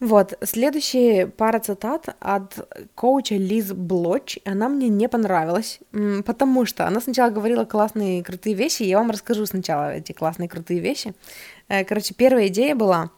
Вот, 0.01 0.33
следующая 0.41 1.27
пара 1.27 1.59
цитат 1.59 2.15
от 2.19 2.67
коуча 2.95 3.35
Лиз 3.35 3.71
Блоч, 3.71 4.39
она 4.45 4.67
мне 4.67 4.89
не 4.89 5.07
понравилась, 5.07 5.79
потому 6.25 6.65
что 6.65 6.87
она 6.87 6.99
сначала 6.99 7.29
говорила 7.29 7.65
классные 7.65 8.23
крутые 8.23 8.55
вещи, 8.55 8.81
я 8.81 8.97
вам 8.97 9.11
расскажу 9.11 9.45
сначала 9.45 9.93
эти 9.93 10.11
классные 10.11 10.49
крутые 10.49 10.79
вещи. 10.79 11.13
Э, 11.67 11.85
короче, 11.85 12.15
первая 12.15 12.47
идея 12.47 12.73
была, 12.73 13.11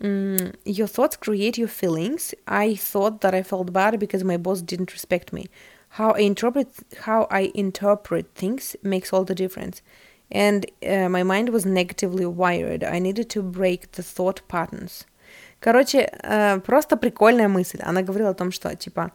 your 0.00 0.88
thoughts 0.88 1.18
create 1.20 1.58
your 1.58 1.68
feelings. 1.68 2.34
I 2.46 2.76
thought 2.76 3.20
that 3.20 3.34
I 3.34 3.42
felt 3.42 3.70
bad 3.70 3.98
because 3.98 4.24
my 4.24 4.38
boss 4.38 4.62
didn't 4.62 4.94
respect 4.94 5.34
me. 5.34 5.50
How 5.98 6.12
I 6.12 6.22
interpret 6.22 6.68
how 7.04 7.26
I 7.30 7.50
interpret 7.54 8.34
things 8.34 8.74
makes 8.82 9.12
all 9.12 9.24
the 9.24 9.34
difference. 9.34 9.82
And 10.30 10.64
uh, 10.82 11.10
my 11.10 11.22
mind 11.22 11.50
was 11.50 11.66
negatively 11.66 12.24
wired. 12.24 12.82
I 12.82 13.00
needed 13.00 13.28
to 13.30 13.42
break 13.42 13.92
the 13.92 14.02
thought 14.02 14.40
patterns. 14.48 15.04
Короче, 15.66 15.98
э, 15.98 16.60
просто 16.60 16.96
прикольная 16.96 17.48
мысль. 17.48 17.80
Она 17.82 18.02
говорила 18.02 18.30
о 18.30 18.34
том, 18.34 18.52
что, 18.52 18.76
типа, 18.76 19.10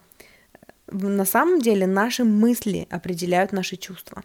на 0.92 1.26
самом 1.26 1.62
деле 1.62 1.88
наши 1.88 2.26
мысли 2.26 2.88
определяют 2.92 3.54
наши 3.54 3.78
чувства. 3.78 4.22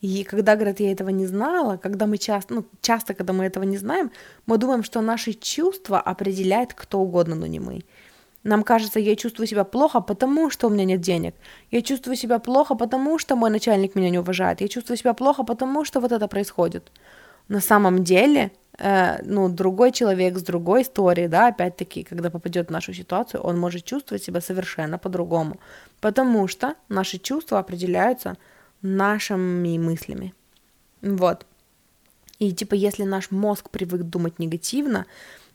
И 0.00 0.22
когда, 0.22 0.54
говорят, 0.54 0.78
я 0.80 0.92
этого 0.92 1.10
не 1.10 1.26
знала, 1.26 1.76
когда 1.76 2.06
мы 2.06 2.18
часто, 2.18 2.54
ну, 2.54 2.64
часто, 2.80 3.14
когда 3.14 3.32
мы 3.32 3.44
этого 3.46 3.64
не 3.64 3.78
знаем, 3.78 4.10
мы 4.46 4.58
думаем, 4.58 4.84
что 4.84 5.00
наши 5.00 5.32
чувства 5.32 5.98
определяет 5.98 6.72
кто 6.72 7.00
угодно, 7.00 7.34
но 7.34 7.46
не 7.46 7.58
мы. 7.58 7.80
Нам 8.44 8.62
кажется, 8.62 9.00
я 9.00 9.16
чувствую 9.16 9.48
себя 9.48 9.64
плохо, 9.64 10.00
потому 10.00 10.50
что 10.50 10.68
у 10.68 10.70
меня 10.70 10.84
нет 10.84 11.00
денег. 11.00 11.34
Я 11.72 11.82
чувствую 11.82 12.16
себя 12.16 12.38
плохо, 12.38 12.76
потому 12.76 13.18
что 13.18 13.34
мой 13.34 13.50
начальник 13.50 13.96
меня 13.96 14.10
не 14.10 14.20
уважает. 14.20 14.60
Я 14.60 14.68
чувствую 14.68 14.98
себя 14.98 15.14
плохо, 15.14 15.42
потому 15.42 15.84
что 15.84 16.00
вот 16.00 16.12
это 16.12 16.28
происходит. 16.28 16.92
На 17.48 17.60
самом 17.60 18.04
деле, 18.04 18.50
ну, 18.78 19.48
другой 19.48 19.92
человек 19.92 20.38
с 20.38 20.42
другой 20.42 20.82
историей, 20.82 21.28
да, 21.28 21.48
опять-таки, 21.48 22.02
когда 22.02 22.30
попадет 22.30 22.68
в 22.68 22.72
нашу 22.72 22.92
ситуацию, 22.92 23.42
он 23.42 23.58
может 23.58 23.84
чувствовать 23.84 24.22
себя 24.22 24.40
совершенно 24.40 24.98
по-другому. 24.98 25.58
Потому 26.00 26.48
что 26.48 26.74
наши 26.88 27.18
чувства 27.18 27.58
определяются 27.58 28.36
нашими 28.82 29.78
мыслями. 29.78 30.34
Вот. 31.02 31.46
И 32.38 32.52
типа, 32.52 32.74
если 32.74 33.04
наш 33.04 33.30
мозг 33.30 33.70
привык 33.70 34.02
думать 34.02 34.38
негативно, 34.38 35.06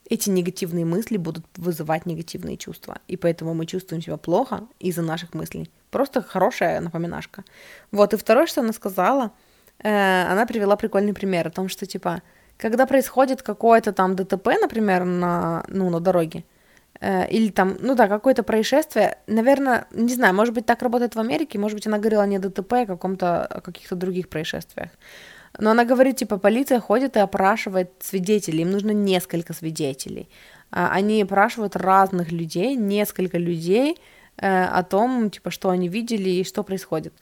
эти 0.09 0.29
негативные 0.29 0.83
мысли 0.83 1.17
будут 1.17 1.45
вызывать 1.57 2.05
негативные 2.05 2.57
чувства. 2.57 2.99
И 3.07 3.17
поэтому 3.17 3.53
мы 3.53 3.65
чувствуем 3.65 4.01
себя 4.01 4.17
плохо 4.17 4.67
из-за 4.79 5.03
наших 5.03 5.33
мыслей. 5.33 5.69
Просто 5.89 6.21
хорошая 6.21 6.81
напоминашка. 6.81 7.43
Вот, 7.91 8.13
и 8.13 8.17
второе, 8.17 8.47
что 8.47 8.61
она 8.61 8.73
сказала, 8.73 9.31
э, 9.79 10.23
она 10.31 10.45
привела 10.45 10.75
прикольный 10.75 11.13
пример 11.13 11.47
о 11.47 11.51
том, 11.51 11.69
что, 11.69 11.85
типа, 11.85 12.21
когда 12.61 12.85
происходит 12.85 13.41
какое-то 13.41 13.91
там 13.91 14.15
ДТП, 14.15 14.47
например, 14.61 15.03
на, 15.03 15.63
ну, 15.67 15.89
на 15.89 15.99
дороге, 15.99 16.43
Э, 17.01 17.27
или 17.29 17.49
там, 17.49 17.77
ну 17.79 17.95
да, 17.95 18.07
какое-то 18.07 18.43
происшествие, 18.43 19.17
наверное, 19.27 19.87
не 19.91 20.13
знаю, 20.13 20.35
может 20.35 20.53
быть, 20.53 20.65
так 20.65 20.81
работает 20.83 21.15
в 21.15 21.19
Америке, 21.19 21.57
может 21.57 21.75
быть, 21.75 21.87
она 21.87 21.97
говорила 21.97 22.25
не 22.27 22.39
ДТП, 22.39 22.73
а 22.73 22.85
каком-то, 22.85 23.45
о 23.45 23.61
каких-то 23.61 23.95
других 23.95 24.29
происшествиях. 24.29 24.89
Но 25.59 25.71
она 25.71 25.83
говорит, 25.83 26.17
типа, 26.17 26.37
полиция 26.37 26.79
ходит 26.79 27.17
и 27.17 27.19
опрашивает 27.19 27.91
свидетелей, 27.99 28.61
им 28.61 28.71
нужно 28.71 28.91
несколько 28.91 29.53
свидетелей. 29.53 30.29
А, 30.69 30.91
они 30.93 31.23
опрашивают 31.23 31.75
разных 31.75 32.31
людей, 32.31 32.75
несколько 32.75 33.39
людей 33.39 33.97
э, 34.37 34.65
о 34.65 34.83
том, 34.83 35.31
типа, 35.31 35.49
что 35.49 35.69
они 35.69 35.89
видели 35.89 36.29
и 36.29 36.43
что 36.43 36.63
происходит. 36.63 37.13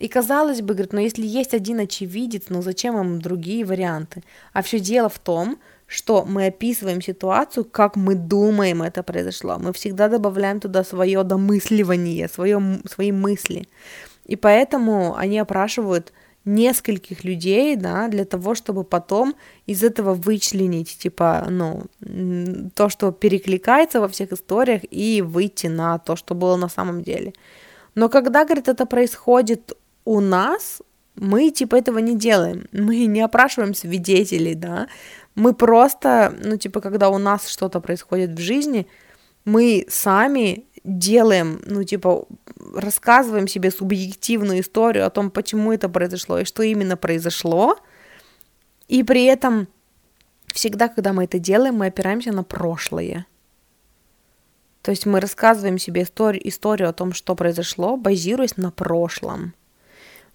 И 0.00 0.08
казалось 0.08 0.62
бы, 0.62 0.74
говорит, 0.74 0.92
ну 0.94 1.00
если 1.00 1.26
есть 1.26 1.54
один 1.54 1.78
очевидец, 1.78 2.44
ну 2.48 2.62
зачем 2.62 2.98
им 2.98 3.20
другие 3.20 3.64
варианты? 3.64 4.22
А 4.54 4.62
все 4.62 4.80
дело 4.80 5.08
в 5.08 5.18
том, 5.18 5.58
что 5.86 6.24
мы 6.24 6.46
описываем 6.46 7.02
ситуацию, 7.02 7.64
как 7.64 7.96
мы 7.96 8.14
думаем 8.14 8.82
это 8.82 9.02
произошло. 9.02 9.58
Мы 9.58 9.72
всегда 9.72 10.08
добавляем 10.08 10.58
туда 10.58 10.84
свое 10.84 11.22
домысливание, 11.22 12.28
свое, 12.28 12.80
свои 12.86 13.12
мысли. 13.12 13.68
И 14.24 14.36
поэтому 14.36 15.16
они 15.16 15.38
опрашивают 15.38 16.12
нескольких 16.46 17.24
людей, 17.24 17.76
да, 17.76 18.08
для 18.08 18.24
того, 18.24 18.54
чтобы 18.54 18.84
потом 18.84 19.34
из 19.66 19.82
этого 19.82 20.14
вычленить, 20.14 20.96
типа, 20.96 21.46
ну, 21.50 21.82
то, 22.74 22.88
что 22.88 23.12
перекликается 23.12 24.00
во 24.00 24.08
всех 24.08 24.32
историях, 24.32 24.80
и 24.90 25.20
выйти 25.20 25.66
на 25.66 25.98
то, 25.98 26.16
что 26.16 26.34
было 26.34 26.56
на 26.56 26.68
самом 26.68 27.02
деле. 27.02 27.34
Но 27.94 28.08
когда, 28.08 28.44
говорит, 28.44 28.68
это 28.68 28.86
происходит 28.86 29.76
у 30.04 30.20
нас, 30.20 30.82
мы, 31.14 31.50
типа, 31.50 31.76
этого 31.76 31.98
не 31.98 32.16
делаем. 32.16 32.66
Мы 32.72 33.06
не 33.06 33.20
опрашиваем 33.20 33.74
свидетелей, 33.74 34.54
да, 34.54 34.88
мы 35.34 35.54
просто, 35.54 36.34
ну, 36.44 36.56
типа, 36.56 36.80
когда 36.80 37.08
у 37.08 37.18
нас 37.18 37.48
что-то 37.48 37.80
происходит 37.80 38.30
в 38.30 38.40
жизни, 38.40 38.86
мы 39.44 39.86
сами 39.88 40.64
делаем, 40.84 41.62
ну, 41.66 41.84
типа, 41.84 42.26
рассказываем 42.74 43.48
себе 43.48 43.70
субъективную 43.70 44.60
историю 44.60 45.06
о 45.06 45.10
том, 45.10 45.30
почему 45.30 45.72
это 45.72 45.88
произошло 45.88 46.38
и 46.38 46.44
что 46.44 46.62
именно 46.62 46.96
произошло, 46.96 47.78
и 48.88 49.02
при 49.02 49.24
этом 49.24 49.68
всегда, 50.52 50.88
когда 50.88 51.12
мы 51.12 51.24
это 51.24 51.38
делаем, 51.38 51.76
мы 51.76 51.86
опираемся 51.86 52.32
на 52.32 52.42
прошлое. 52.42 53.26
То 54.82 54.90
есть 54.90 55.06
мы 55.06 55.20
рассказываем 55.20 55.78
себе 55.78 56.02
историю, 56.02 56.48
историю 56.48 56.88
о 56.88 56.92
том, 56.92 57.12
что 57.12 57.34
произошло, 57.34 57.96
базируясь 57.96 58.56
на 58.56 58.70
прошлом. 58.70 59.54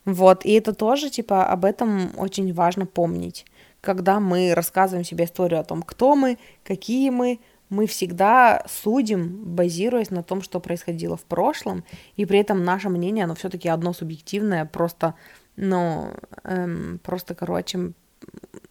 Вот, 0.06 0.46
и 0.46 0.54
это 0.54 0.74
тоже, 0.74 1.10
типа, 1.10 1.48
об 1.48 1.66
этом 1.66 2.12
очень 2.18 2.54
важно 2.54 2.86
помнить. 2.86 3.46
Когда 3.82 4.20
мы 4.20 4.54
рассказываем 4.54 5.04
себе 5.04 5.26
историю 5.26 5.60
о 5.60 5.64
том, 5.64 5.82
кто 5.82 6.16
мы, 6.16 6.38
какие 6.64 7.10
мы, 7.10 7.40
мы 7.70 7.88
всегда 7.88 8.64
судим, 8.68 9.44
базируясь 9.44 10.12
на 10.12 10.24
том, 10.24 10.44
что 10.44 10.60
происходило 10.60 11.18
в 11.18 11.24
прошлом, 11.24 11.84
и 12.16 12.26
при 12.26 12.40
этом 12.40 12.64
наше 12.64 12.90
мнение, 12.90 13.26
оно 13.26 13.36
все-таки 13.36 13.68
одно 13.68 13.94
субъективное, 13.94 14.66
просто, 14.66 15.16
ну, 15.56 16.12
эм, 16.44 17.00
просто, 17.04 17.34
короче, 17.34 17.94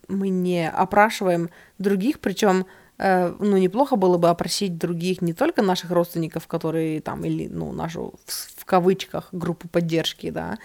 мы 0.07 0.29
не 0.29 0.69
опрашиваем 0.71 1.51
других, 1.79 2.21
причем 2.21 2.67
э, 2.99 3.35
ну, 3.41 3.57
неплохо 3.57 3.97
было 3.97 4.19
бы 4.19 4.29
опросить 4.29 4.79
других, 4.79 5.21
не 5.23 5.33
только 5.33 5.63
наших 5.63 5.91
родственников, 5.91 6.47
которые 6.47 7.01
там, 7.01 7.25
или, 7.25 7.49
ну, 7.49 7.73
нашу, 7.73 8.15
в, 8.27 8.61
в 8.61 8.65
кавычках, 8.65 9.29
группу 9.33 9.67
поддержки, 9.69 10.31
да, 10.31 10.59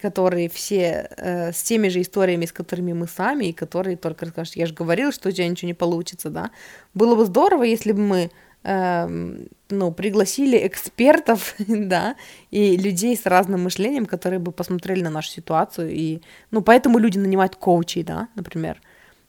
которые 0.00 0.48
все 0.48 1.08
э, 1.16 1.52
с 1.52 1.62
теми 1.62 1.88
же 1.88 2.00
историями, 2.00 2.46
с 2.46 2.52
которыми 2.52 2.92
мы 2.92 3.06
сами, 3.06 3.46
и 3.46 3.52
которые 3.52 3.96
только 3.96 4.26
расскажут, 4.26 4.56
я 4.56 4.66
же 4.66 4.74
говорил, 4.74 5.12
что 5.12 5.28
у 5.28 5.32
тебя 5.32 5.48
ничего 5.48 5.68
не 5.68 5.74
получится, 5.74 6.30
да. 6.30 6.50
Было 6.94 7.14
бы 7.14 7.24
здорово, 7.24 7.64
если 7.64 7.92
бы 7.92 8.00
мы 8.00 8.30
э, 8.64 9.38
ну, 9.70 9.92
пригласили 9.92 10.66
экспертов, 10.66 11.54
да, 11.68 12.16
и 12.50 12.76
людей 12.76 13.16
с 13.16 13.26
разным 13.26 13.64
мышлением, 13.64 14.06
которые 14.06 14.38
бы 14.38 14.52
посмотрели 14.52 15.02
на 15.02 15.10
нашу 15.10 15.30
ситуацию, 15.30 15.90
и, 15.90 16.20
ну, 16.50 16.62
поэтому 16.62 16.98
люди 16.98 17.18
нанимают 17.18 17.56
коучей, 17.56 18.02
да, 18.02 18.28
например, 18.34 18.80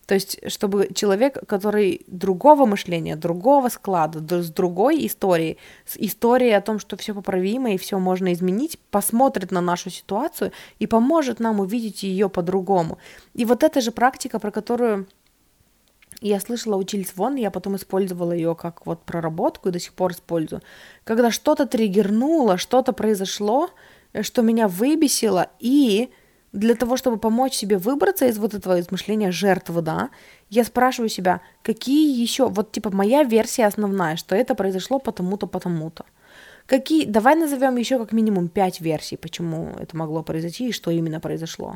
то 0.09 0.15
есть, 0.15 0.39
чтобы 0.51 0.89
человек, 0.95 1.37
который 1.47 2.01
другого 2.07 2.65
мышления, 2.65 3.15
другого 3.15 3.69
склада, 3.69 4.41
с 4.41 4.49
другой 4.49 5.05
историей, 5.05 5.59
с 5.85 5.97
историей 5.97 6.53
о 6.53 6.61
том, 6.61 6.79
что 6.79 6.97
все 6.97 7.13
поправимо 7.13 7.75
и 7.75 7.77
все 7.77 7.99
можно 7.99 8.33
изменить, 8.33 8.79
посмотрит 8.89 9.51
на 9.51 9.61
нашу 9.61 9.91
ситуацию 9.91 10.51
и 10.79 10.87
поможет 10.87 11.39
нам 11.39 11.59
увидеть 11.59 12.01
ее 12.01 12.27
по-другому. 12.27 12.97
И 13.35 13.45
вот 13.45 13.61
эта 13.61 13.81
же 13.81 13.91
практика, 13.91 14.39
про 14.39 14.49
которую 14.49 15.05
я 16.21 16.39
слышала 16.39 16.75
у 16.75 16.83
Чильс 16.83 17.13
Вон, 17.15 17.35
я 17.35 17.51
потом 17.51 17.75
использовала 17.75 18.31
ее 18.31 18.55
как 18.55 18.87
вот 18.87 19.03
проработку 19.03 19.69
и 19.69 19.71
до 19.71 19.79
сих 19.79 19.93
пор 19.93 20.13
использую. 20.13 20.63
Когда 21.03 21.29
что-то 21.29 21.67
триггернуло, 21.67 22.57
что-то 22.57 22.93
произошло, 22.93 23.69
э, 24.13 24.23
что 24.23 24.41
меня 24.41 24.67
выбесило, 24.67 25.49
и 25.59 26.09
для 26.51 26.75
того, 26.75 26.97
чтобы 26.97 27.17
помочь 27.17 27.53
себе 27.53 27.77
выбраться 27.77 28.25
из 28.25 28.37
вот 28.37 28.53
этого 28.53 28.79
измышления 28.79 29.31
жертвы, 29.31 29.81
да, 29.81 30.09
я 30.49 30.63
спрашиваю 30.63 31.09
себя, 31.09 31.41
какие 31.61 32.19
еще, 32.21 32.47
вот 32.49 32.71
типа 32.71 32.89
моя 32.89 33.23
версия 33.23 33.65
основная, 33.67 34.15
что 34.15 34.35
это 34.35 34.55
произошло 34.55 34.99
потому-то, 34.99 35.47
потому-то. 35.47 36.05
Какие, 36.65 37.05
давай 37.05 37.35
назовем 37.35 37.77
еще 37.77 37.97
как 37.97 38.11
минимум 38.11 38.47
пять 38.47 38.81
версий, 38.81 39.17
почему 39.17 39.75
это 39.79 39.97
могло 39.97 40.23
произойти 40.23 40.69
и 40.69 40.71
что 40.71 40.91
именно 40.91 41.19
произошло. 41.19 41.75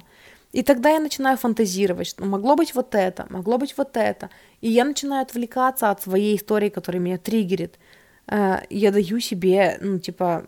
И 0.51 0.61
тогда 0.61 0.91
я 0.91 0.99
начинаю 0.99 1.37
фантазировать, 1.37 2.07
что 2.07 2.25
могло 2.25 2.55
быть 2.55 2.75
вот 2.75 2.93
это, 2.93 3.25
могло 3.29 3.57
быть 3.57 3.73
вот 3.75 3.97
это. 3.97 4.29
И 4.61 4.69
я 4.69 4.85
начинаю 4.85 5.23
отвлекаться 5.23 5.89
от 5.89 6.03
своей 6.03 6.37
истории, 6.37 6.69
которая 6.69 7.01
меня 7.01 7.17
триггерит. 7.17 7.79
Э, 8.27 8.59
я 8.69 8.91
даю 8.91 9.19
себе, 9.19 9.79
ну, 9.81 9.97
типа, 9.97 10.45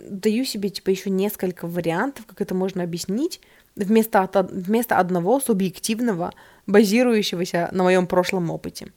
даю 0.00 0.44
себе 0.44 0.70
типа 0.70 0.90
еще 0.90 1.10
несколько 1.10 1.66
вариантов, 1.66 2.26
как 2.26 2.40
это 2.40 2.54
можно 2.54 2.82
объяснить, 2.82 3.40
вместо, 3.76 4.22
от, 4.22 4.50
вместо 4.50 4.98
одного 4.98 5.40
субъективного, 5.40 6.32
базирующегося 6.66 7.68
на 7.72 7.84
моем 7.84 8.06
прошлом 8.06 8.50
опыте. 8.50 8.92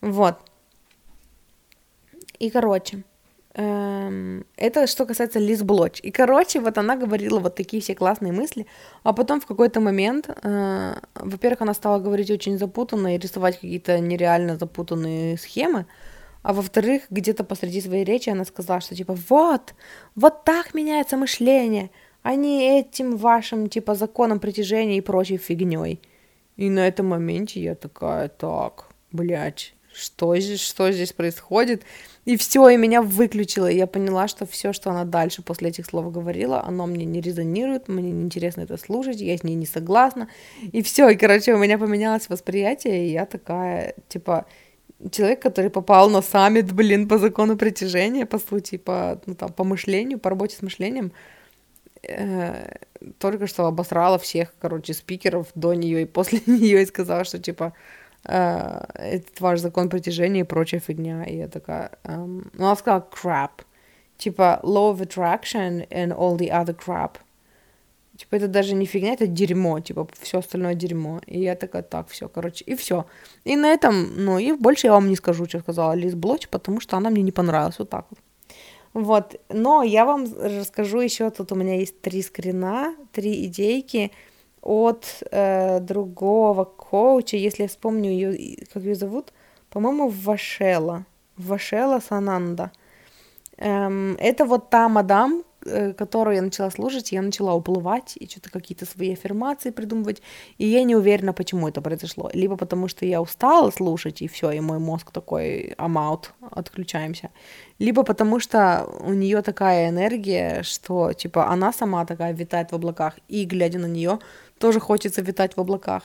Вот. 0.00 0.36
И, 2.38 2.50
короче, 2.50 3.04
эм, 3.54 4.44
это 4.56 4.86
что 4.86 5.06
касается 5.06 5.38
Лиз 5.38 5.62
Блоч. 5.62 6.00
И, 6.02 6.10
короче, 6.10 6.60
вот 6.60 6.78
она 6.78 6.96
говорила 6.96 7.38
вот 7.38 7.54
такие 7.54 7.80
все 7.80 7.94
классные 7.94 8.32
мысли, 8.32 8.66
а 9.02 9.12
потом 9.12 9.40
в 9.40 9.46
какой-то 9.46 9.80
момент, 9.80 10.28
э, 10.28 10.94
во-первых, 11.14 11.62
она 11.62 11.74
стала 11.74 12.00
говорить 12.00 12.30
очень 12.30 12.58
запутанно 12.58 13.14
и 13.14 13.18
рисовать 13.18 13.54
какие-то 13.54 13.98
нереально 14.00 14.56
запутанные 14.56 15.38
схемы, 15.38 15.86
а 16.44 16.52
во-вторых, 16.52 17.04
где-то 17.08 17.42
посреди 17.42 17.80
своей 17.80 18.04
речи 18.04 18.28
она 18.28 18.44
сказала, 18.44 18.80
что 18.82 18.94
типа 18.94 19.16
вот, 19.28 19.74
вот 20.14 20.44
так 20.44 20.74
меняется 20.74 21.16
мышление, 21.16 21.90
а 22.22 22.34
не 22.34 22.78
этим 22.78 23.16
вашим 23.16 23.70
типа 23.70 23.94
законом 23.94 24.38
притяжения 24.38 24.98
и 24.98 25.00
прочей 25.00 25.38
фигней. 25.38 26.02
И 26.56 26.68
на 26.68 26.86
этом 26.86 27.06
моменте 27.06 27.62
я 27.62 27.74
такая, 27.74 28.28
так, 28.28 28.90
блядь, 29.10 29.74
что 29.94 30.36
здесь, 30.36 30.60
что 30.60 30.92
здесь 30.92 31.14
происходит? 31.14 31.82
И 32.26 32.36
все, 32.36 32.68
и 32.68 32.76
меня 32.76 33.00
выключило. 33.00 33.70
И 33.70 33.76
я 33.78 33.86
поняла, 33.86 34.28
что 34.28 34.44
все, 34.44 34.74
что 34.74 34.90
она 34.90 35.04
дальше 35.04 35.40
после 35.40 35.70
этих 35.70 35.86
слов 35.86 36.12
говорила, 36.12 36.62
оно 36.62 36.86
мне 36.86 37.06
не 37.06 37.22
резонирует, 37.22 37.88
мне 37.88 38.10
неинтересно 38.10 38.62
это 38.62 38.76
слушать, 38.76 39.22
я 39.22 39.36
с 39.36 39.44
ней 39.44 39.54
не 39.54 39.66
согласна. 39.66 40.28
И 40.60 40.82
все, 40.82 41.08
и, 41.08 41.16
короче, 41.16 41.54
у 41.54 41.58
меня 41.58 41.78
поменялось 41.78 42.28
восприятие, 42.28 43.06
и 43.06 43.12
я 43.12 43.24
такая, 43.24 43.94
типа, 44.08 44.44
человек, 45.10 45.42
который 45.42 45.70
попал 45.70 46.10
на 46.10 46.22
саммит, 46.22 46.72
блин, 46.72 47.08
по 47.08 47.18
закону 47.18 47.56
притяжения, 47.56 48.26
по 48.26 48.38
сути, 48.38 48.76
по, 48.76 49.20
ну, 49.26 49.34
там, 49.34 49.52
по 49.52 49.64
мышлению, 49.64 50.18
по 50.18 50.30
работе 50.30 50.56
с 50.56 50.62
мышлением, 50.62 51.12
э, 52.02 52.76
только 53.18 53.46
что 53.46 53.66
обосрала 53.66 54.18
всех, 54.18 54.54
короче, 54.60 54.94
спикеров 54.94 55.48
до 55.54 55.74
нее 55.74 56.02
и 56.02 56.06
после 56.06 56.40
нее 56.46 56.82
и 56.82 56.86
сказала, 56.86 57.24
что, 57.24 57.38
типа, 57.38 57.72
э, 58.24 58.84
этот 58.94 59.40
ваш 59.40 59.60
закон 59.60 59.88
притяжения 59.88 60.40
и 60.40 60.44
прочая 60.44 60.80
фигня. 60.80 61.24
И 61.24 61.36
я 61.36 61.48
такая, 61.48 61.90
эм, 62.04 62.50
ну, 62.54 62.66
она 62.66 62.76
сказала 62.76 63.06
crap. 63.12 63.50
Типа, 64.16 64.60
law 64.62 64.96
of 64.96 65.00
attraction 65.00 65.88
and 65.90 66.16
all 66.16 66.36
the 66.36 66.50
other 66.50 66.74
crap. 66.74 67.18
Типа, 68.16 68.36
это 68.36 68.48
даже 68.48 68.74
не 68.74 68.86
фигня, 68.86 69.14
это 69.14 69.26
дерьмо, 69.26 69.80
типа, 69.80 70.06
все 70.20 70.38
остальное 70.38 70.74
дерьмо. 70.74 71.20
И 71.26 71.40
я 71.40 71.56
такая, 71.56 71.82
так, 71.82 72.08
все, 72.08 72.28
короче, 72.28 72.64
и 72.64 72.76
все. 72.76 73.06
И 73.44 73.56
на 73.56 73.66
этом, 73.66 74.24
ну, 74.24 74.38
и 74.38 74.52
больше 74.52 74.86
я 74.86 74.92
вам 74.92 75.08
не 75.08 75.16
скажу, 75.16 75.46
что 75.46 75.58
сказала 75.58 75.94
Лиз 75.94 76.14
Блоч, 76.14 76.48
потому 76.48 76.80
что 76.80 76.96
она 76.96 77.10
мне 77.10 77.22
не 77.22 77.32
понравилась, 77.32 77.78
вот 77.78 77.90
так 77.90 78.06
вот. 78.10 78.18
Вот, 78.94 79.40
но 79.48 79.82
я 79.82 80.04
вам 80.04 80.26
расскажу 80.40 81.00
еще, 81.00 81.28
тут 81.30 81.50
у 81.50 81.56
меня 81.56 81.74
есть 81.74 82.00
три 82.00 82.22
скрина, 82.22 82.94
три 83.10 83.44
идейки 83.46 84.12
от 84.62 85.22
э, 85.32 85.80
другого 85.80 86.64
коуча, 86.64 87.36
если 87.36 87.62
я 87.62 87.68
вспомню 87.68 88.10
ее, 88.10 88.56
как 88.72 88.84
ее 88.84 88.94
зовут, 88.94 89.32
по-моему, 89.70 90.08
Вашела, 90.08 91.04
Вашела 91.36 91.98
Сананда. 91.98 92.70
Эм, 93.56 94.16
это 94.20 94.44
вот 94.44 94.70
та 94.70 94.88
мадам, 94.88 95.42
которую 95.96 96.36
я 96.36 96.42
начала 96.42 96.70
слушать, 96.70 97.12
я 97.12 97.22
начала 97.22 97.54
уплывать 97.54 98.16
и 98.16 98.28
что-то 98.28 98.50
какие-то 98.50 98.86
свои 98.86 99.12
аффирмации 99.12 99.70
придумывать, 99.70 100.22
и 100.58 100.66
я 100.66 100.84
не 100.84 100.96
уверена, 100.96 101.32
почему 101.32 101.68
это 101.68 101.80
произошло. 101.80 102.30
Либо 102.32 102.56
потому, 102.56 102.88
что 102.88 103.06
я 103.06 103.20
устала 103.20 103.70
слушать, 103.70 104.22
и 104.22 104.28
все, 104.28 104.50
и 104.50 104.60
мой 104.60 104.78
мозг 104.78 105.10
такой, 105.10 105.74
I'm 105.78 105.94
out, 105.94 106.26
отключаемся. 106.50 107.30
Либо 107.78 108.02
потому, 108.02 108.40
что 108.40 108.88
у 109.00 109.12
нее 109.12 109.42
такая 109.42 109.88
энергия, 109.88 110.62
что, 110.62 111.12
типа, 111.12 111.48
она 111.48 111.72
сама 111.72 112.04
такая 112.04 112.32
витает 112.32 112.72
в 112.72 112.74
облаках, 112.74 113.14
и, 113.28 113.44
глядя 113.44 113.78
на 113.78 113.86
нее, 113.86 114.18
тоже 114.58 114.80
хочется 114.80 115.22
витать 115.22 115.56
в 115.56 115.60
облаках. 115.60 116.04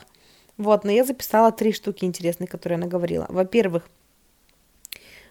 Вот, 0.56 0.84
но 0.84 0.90
я 0.90 1.04
записала 1.04 1.52
три 1.52 1.72
штуки 1.72 2.04
интересные, 2.04 2.46
которые 2.46 2.76
она 2.76 2.86
говорила. 2.86 3.26
Во-первых, 3.30 3.88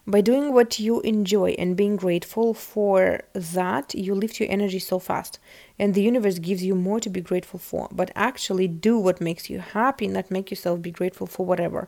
By 0.10 0.22
doing 0.22 0.54
what 0.54 0.80
you 0.80 1.02
enjoy 1.02 1.52
and 1.60 1.76
being 1.76 1.96
grateful 1.96 2.56
for 2.56 3.22
that, 3.36 3.94
you 3.94 4.16
lift 4.16 4.40
your 4.40 4.50
energy 4.50 4.80
so 4.80 4.98
fast, 4.98 5.40
and 5.78 5.94
the 5.94 6.02
universe 6.02 6.40
gives 6.40 6.64
you 6.64 6.74
more 6.74 7.00
to 7.00 7.12
be 7.12 7.22
grateful 7.22 7.60
for. 7.60 7.88
But 7.92 8.10
actually 8.16 8.68
do 8.68 8.98
what 8.98 9.22
makes 9.22 9.52
you 9.52 9.62
happy, 9.74 10.08
not 10.08 10.32
make 10.32 10.50
yourself 10.50 10.82
be 10.82 10.90
grateful 10.90 11.28
for 11.28 11.46
whatever. 11.46 11.88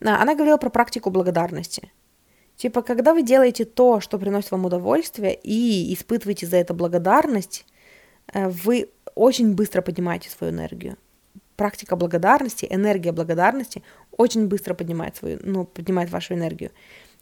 Она 0.00 0.36
говорила 0.36 0.58
про 0.58 0.70
практику 0.70 1.10
благодарности. 1.10 1.90
Типа, 2.56 2.82
когда 2.82 3.12
вы 3.12 3.22
делаете 3.22 3.64
то, 3.64 4.00
что 4.00 4.16
приносит 4.16 4.52
вам 4.52 4.64
удовольствие, 4.64 5.34
и 5.34 5.92
испытываете 5.92 6.46
за 6.46 6.58
это 6.58 6.72
благодарность, 6.72 7.66
вы 8.32 8.90
очень 9.16 9.56
быстро 9.56 9.82
поднимаете 9.82 10.30
свою 10.30 10.52
энергию. 10.52 10.96
Практика 11.56 11.96
благодарности, 11.96 12.66
энергия 12.70 13.10
благодарности 13.10 13.82
очень 14.16 14.46
быстро 14.46 14.74
поднимает 14.74 15.16
свою, 15.16 15.40
ну, 15.42 15.64
поднимает 15.64 16.10
вашу 16.10 16.34
энергию. 16.34 16.70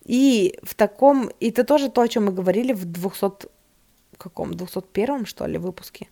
И 0.05 0.59
в 0.62 0.74
таком, 0.74 1.31
и 1.40 1.48
это 1.48 1.64
тоже 1.64 1.89
то, 1.89 2.02
о 2.02 2.09
чем 2.09 2.26
мы 2.26 2.32
говорили 2.32 2.72
в 2.72 2.85
200, 2.85 3.48
каком, 4.18 4.55
201 4.55 5.26
что 5.26 5.47
ли, 5.47 5.59
выпуске, 5.59 6.09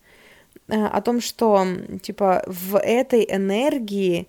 э, 0.69 0.85
о 0.85 1.01
том, 1.03 1.21
что, 1.21 1.67
типа, 2.03 2.43
в 2.47 2.79
этой 2.79 3.27
энергии 3.29 4.29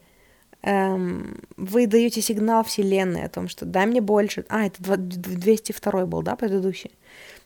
эм, 0.64 1.42
вы 1.58 1.88
даете 1.88 2.22
сигнал 2.22 2.64
Вселенной 2.64 3.24
о 3.26 3.30
том, 3.30 3.48
что 3.48 3.66
дай 3.66 3.86
мне 3.86 4.02
больше. 4.02 4.46
А, 4.50 4.66
это 4.66 4.82
202 4.82 6.06
был, 6.06 6.22
да, 6.22 6.36
предыдущий? 6.36 6.92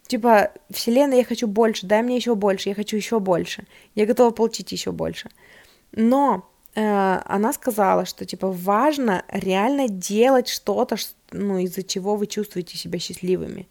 Типа, 0.08 0.52
Вселенная, 0.70 1.18
я 1.18 1.26
хочу 1.26 1.48
больше, 1.48 1.86
дай 1.86 2.02
мне 2.02 2.16
еще 2.16 2.34
больше, 2.36 2.70
я 2.70 2.76
хочу 2.76 2.96
еще 2.96 3.20
больше, 3.20 3.66
я 3.94 4.06
готова 4.06 4.32
получить 4.32 4.72
еще 4.72 4.92
больше. 4.92 5.30
Но 5.92 6.50
она 6.80 7.54
сказала, 7.54 8.06
что 8.06 8.26
типа 8.26 8.52
важно 8.52 9.24
реально 9.30 9.88
делать 9.88 10.48
что-то, 10.48 10.96
ну, 11.32 11.58
из-за 11.58 11.84
чего 11.84 12.16
вы 12.16 12.28
чувствуете 12.28 12.78
себя 12.78 13.00
счастливыми, 13.00 13.68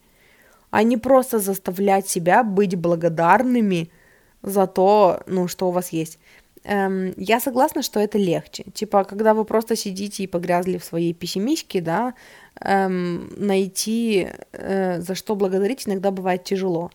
а 0.71 0.83
не 0.83 0.97
просто 0.97 1.39
заставлять 1.39 2.09
себя 2.09 2.43
быть 2.43 2.75
благодарными 2.75 3.91
за 4.43 4.67
то, 4.67 5.23
ну, 5.27 5.47
что 5.49 5.69
у 5.69 5.71
вас 5.71 5.91
есть. 5.91 6.19
Эм, 6.65 7.15
я 7.17 7.39
согласна, 7.39 7.83
что 7.83 8.01
это 8.01 8.19
легче. 8.19 8.65
Типа, 8.75 9.05
когда 9.05 9.35
вы 9.35 9.45
просто 9.45 9.77
сидите 9.77 10.25
и 10.25 10.27
погрязли 10.27 10.79
в 10.79 10.85
своей 10.85 11.15
пессимистике, 11.15 11.81
да, 11.81 12.15
эм, 12.61 13.33
найти, 13.37 14.29
э, 14.53 15.01
за 15.01 15.15
что 15.15 15.37
благодарить, 15.37 15.87
иногда 15.87 16.11
бывает 16.11 16.43
тяжело. 16.43 16.91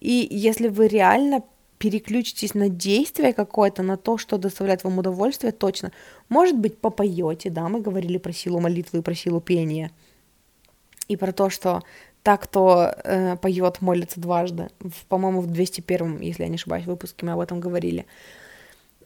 И 0.00 0.26
если 0.28 0.66
вы 0.66 0.88
реально 0.88 1.44
переключитесь 1.82 2.54
на 2.54 2.68
действие 2.68 3.32
какое-то, 3.32 3.82
на 3.82 3.96
то, 3.96 4.16
что 4.16 4.38
доставляет 4.38 4.84
вам 4.84 4.98
удовольствие, 4.98 5.50
точно. 5.50 5.90
Может 6.28 6.56
быть, 6.56 6.78
попоете, 6.78 7.50
да, 7.50 7.68
мы 7.68 7.80
говорили 7.80 8.18
про 8.18 8.32
силу 8.32 8.60
молитвы 8.60 9.00
и 9.00 9.02
про 9.02 9.14
силу 9.16 9.40
пения. 9.40 9.90
И 11.08 11.16
про 11.16 11.32
то, 11.32 11.50
что 11.50 11.82
так, 12.22 12.42
кто 12.42 12.94
э, 13.02 13.36
поет, 13.36 13.80
молится 13.80 14.20
дважды. 14.20 14.68
По-моему, 15.08 15.40
в 15.40 15.48
201, 15.48 16.20
если 16.20 16.44
я 16.44 16.48
не 16.48 16.54
ошибаюсь, 16.54 16.86
выпуске 16.86 17.26
мы 17.26 17.32
об 17.32 17.40
этом 17.40 17.58
говорили. 17.58 18.06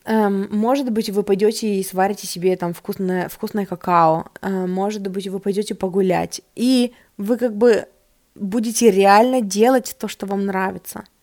Эм, 0.05 0.49
может 0.51 0.93
быть, 0.93 1.09
вы 1.09 1.23
пойдете 1.23 1.77
и 1.77 1.83
сварите 1.83 2.27
себе 2.27 2.57
там 2.57 2.75
вкусное, 2.75 3.31
вкусное 3.31 3.65
какао. 3.65 4.27
Э, 4.43 4.67
может 4.67 5.09
быть, 5.09 5.29
вы 5.29 5.41
пойдете 5.41 5.75
погулять. 5.75 6.43
И 6.55 6.93
вы 7.17 7.39
как 7.39 7.57
бы 7.57 7.89
будете 8.35 8.91
реально 8.91 9.41
делать 9.41 9.97
то, 9.99 10.09
что 10.09 10.27
вам 10.27 10.45
нравится– 10.45 11.05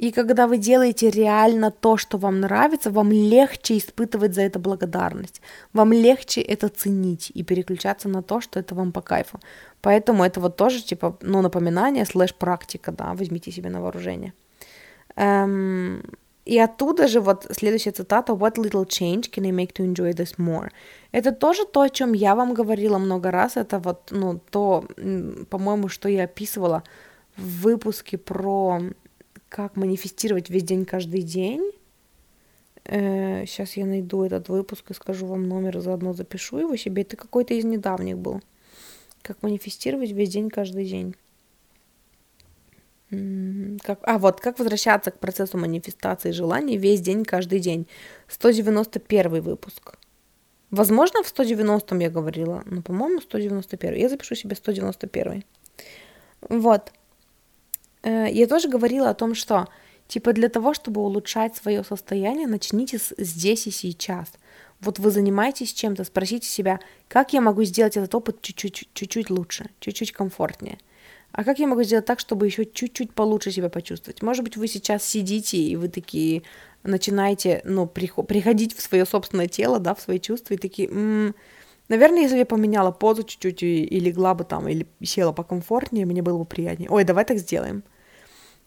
и 0.00 0.12
когда 0.12 0.46
вы 0.46 0.56
делаете 0.56 1.10
реально 1.10 1.70
то, 1.70 1.98
что 1.98 2.18
вам 2.18 2.40
нравится, 2.40 2.90
вам 2.90 3.12
легче 3.12 3.76
испытывать 3.76 4.34
за 4.34 4.40
это 4.40 4.58
благодарность. 4.58 5.42
Вам 5.74 5.92
легче 5.92 6.40
это 6.40 6.68
ценить 6.68 7.30
и 7.34 7.42
переключаться 7.42 8.08
на 8.08 8.22
то, 8.22 8.40
что 8.40 8.58
это 8.60 8.74
вам 8.74 8.92
по 8.92 9.02
кайфу. 9.02 9.38
Поэтому 9.82 10.24
это 10.24 10.40
вот 10.40 10.56
тоже 10.56 10.82
типа, 10.82 11.18
ну, 11.20 11.42
напоминание 11.42 12.06
слэш 12.06 12.32
практика, 12.32 12.92
да, 12.92 13.12
возьмите 13.12 13.52
себе 13.52 13.68
на 13.68 13.80
вооружение. 13.82 14.32
Эм, 15.16 16.02
и 16.46 16.58
оттуда 16.58 17.06
же 17.06 17.20
вот 17.20 17.46
следующая 17.50 17.92
цитата 17.92 18.32
«What 18.32 18.54
little 18.54 18.86
change 18.86 19.30
can 19.30 19.44
I 19.44 19.50
make 19.50 19.74
to 19.74 19.84
enjoy 19.84 20.14
this 20.14 20.38
more?» 20.38 20.70
Это 21.12 21.32
тоже 21.32 21.66
то, 21.66 21.82
о 21.82 21.90
чем 21.90 22.14
я 22.14 22.34
вам 22.34 22.54
говорила 22.54 22.96
много 22.96 23.30
раз, 23.30 23.58
это 23.58 23.78
вот, 23.78 24.10
ну, 24.10 24.40
то, 24.50 24.82
по-моему, 25.50 25.88
что 25.88 26.08
я 26.08 26.24
описывала 26.24 26.84
в 27.36 27.62
выпуске 27.62 28.16
про 28.16 28.80
как 29.50 29.76
манифестировать 29.76 30.48
весь 30.48 30.62
день 30.62 30.86
каждый 30.86 31.22
день. 31.22 31.72
Э, 32.84 33.44
сейчас 33.46 33.76
я 33.76 33.84
найду 33.84 34.22
этот 34.22 34.48
выпуск 34.48 34.90
и 34.90 34.94
скажу 34.94 35.26
вам 35.26 35.42
номер, 35.42 35.80
заодно 35.80 36.14
запишу 36.14 36.58
его 36.58 36.76
себе. 36.76 37.02
Это 37.02 37.16
какой-то 37.16 37.52
из 37.52 37.64
недавних 37.64 38.16
был. 38.16 38.40
Как 39.22 39.42
манифестировать 39.42 40.12
весь 40.12 40.30
день 40.30 40.48
каждый 40.48 40.86
день. 40.86 41.14
Как, 43.82 43.98
а, 44.04 44.18
вот, 44.18 44.40
как 44.40 44.60
возвращаться 44.60 45.10
к 45.10 45.18
процессу 45.18 45.58
манифестации 45.58 46.30
желаний 46.30 46.78
весь 46.78 47.00
день, 47.00 47.24
каждый 47.24 47.58
день. 47.58 47.88
191 48.28 49.40
выпуск. 49.40 49.96
Возможно, 50.70 51.24
в 51.24 51.28
190 51.28 51.96
я 51.96 52.08
говорила, 52.08 52.62
но, 52.66 52.82
по-моему, 52.82 53.20
191. 53.20 53.98
Я 53.98 54.08
запишу 54.08 54.36
себе 54.36 54.54
191. 54.54 55.42
Вот. 56.48 56.92
Э, 58.02 58.26
я 58.30 58.46
тоже 58.46 58.68
говорила 58.68 59.10
о 59.10 59.14
том, 59.14 59.34
что 59.34 59.68
типа 60.08 60.32
для 60.32 60.48
того, 60.48 60.74
чтобы 60.74 61.00
улучшать 61.00 61.56
свое 61.56 61.84
состояние, 61.84 62.46
начните 62.46 62.98
с 62.98 63.14
здесь 63.16 63.66
и 63.66 63.70
сейчас. 63.70 64.28
Вот 64.80 64.98
вы 64.98 65.10
занимаетесь 65.10 65.72
чем-то, 65.72 66.04
спросите 66.04 66.48
себя, 66.48 66.80
как 67.08 67.32
я 67.32 67.40
могу 67.40 67.64
сделать 67.64 67.96
этот 67.96 68.14
опыт 68.14 68.40
чуть-чуть, 68.40 69.30
лучше, 69.30 69.70
чуть-чуть 69.78 70.12
комфортнее. 70.12 70.78
А 71.32 71.44
как 71.44 71.58
я 71.58 71.68
могу 71.68 71.82
сделать 71.82 72.06
так, 72.06 72.18
чтобы 72.18 72.46
еще 72.46 72.64
чуть-чуть 72.64 73.12
получше 73.12 73.52
себя 73.52 73.68
почувствовать? 73.68 74.22
Может 74.22 74.42
быть, 74.42 74.56
вы 74.56 74.66
сейчас 74.66 75.04
сидите 75.04 75.58
и 75.58 75.76
вы 75.76 75.88
такие 75.88 76.42
начинаете, 76.82 77.60
ну, 77.64 77.86
приходить 77.86 78.74
в 78.74 78.80
свое 78.80 79.04
собственное 79.04 79.46
тело, 79.46 79.78
да, 79.78 79.94
в 79.94 80.00
свои 80.00 80.18
чувства 80.18 80.54
и 80.54 80.56
такие, 80.56 80.88
м-м, 80.88 81.34
Наверное, 81.90 82.20
если 82.20 82.34
бы 82.34 82.38
я 82.38 82.46
поменяла 82.46 82.92
позу 82.92 83.24
чуть-чуть 83.24 83.64
и, 83.64 83.82
и 83.82 83.98
легла 83.98 84.34
бы 84.34 84.44
там, 84.44 84.68
или 84.68 84.86
села 85.02 85.32
покомфортнее, 85.32 86.06
мне 86.06 86.22
было 86.22 86.38
бы 86.38 86.44
приятнее. 86.44 86.88
Ой, 86.88 87.02
давай 87.02 87.24
так 87.24 87.38
сделаем. 87.38 87.82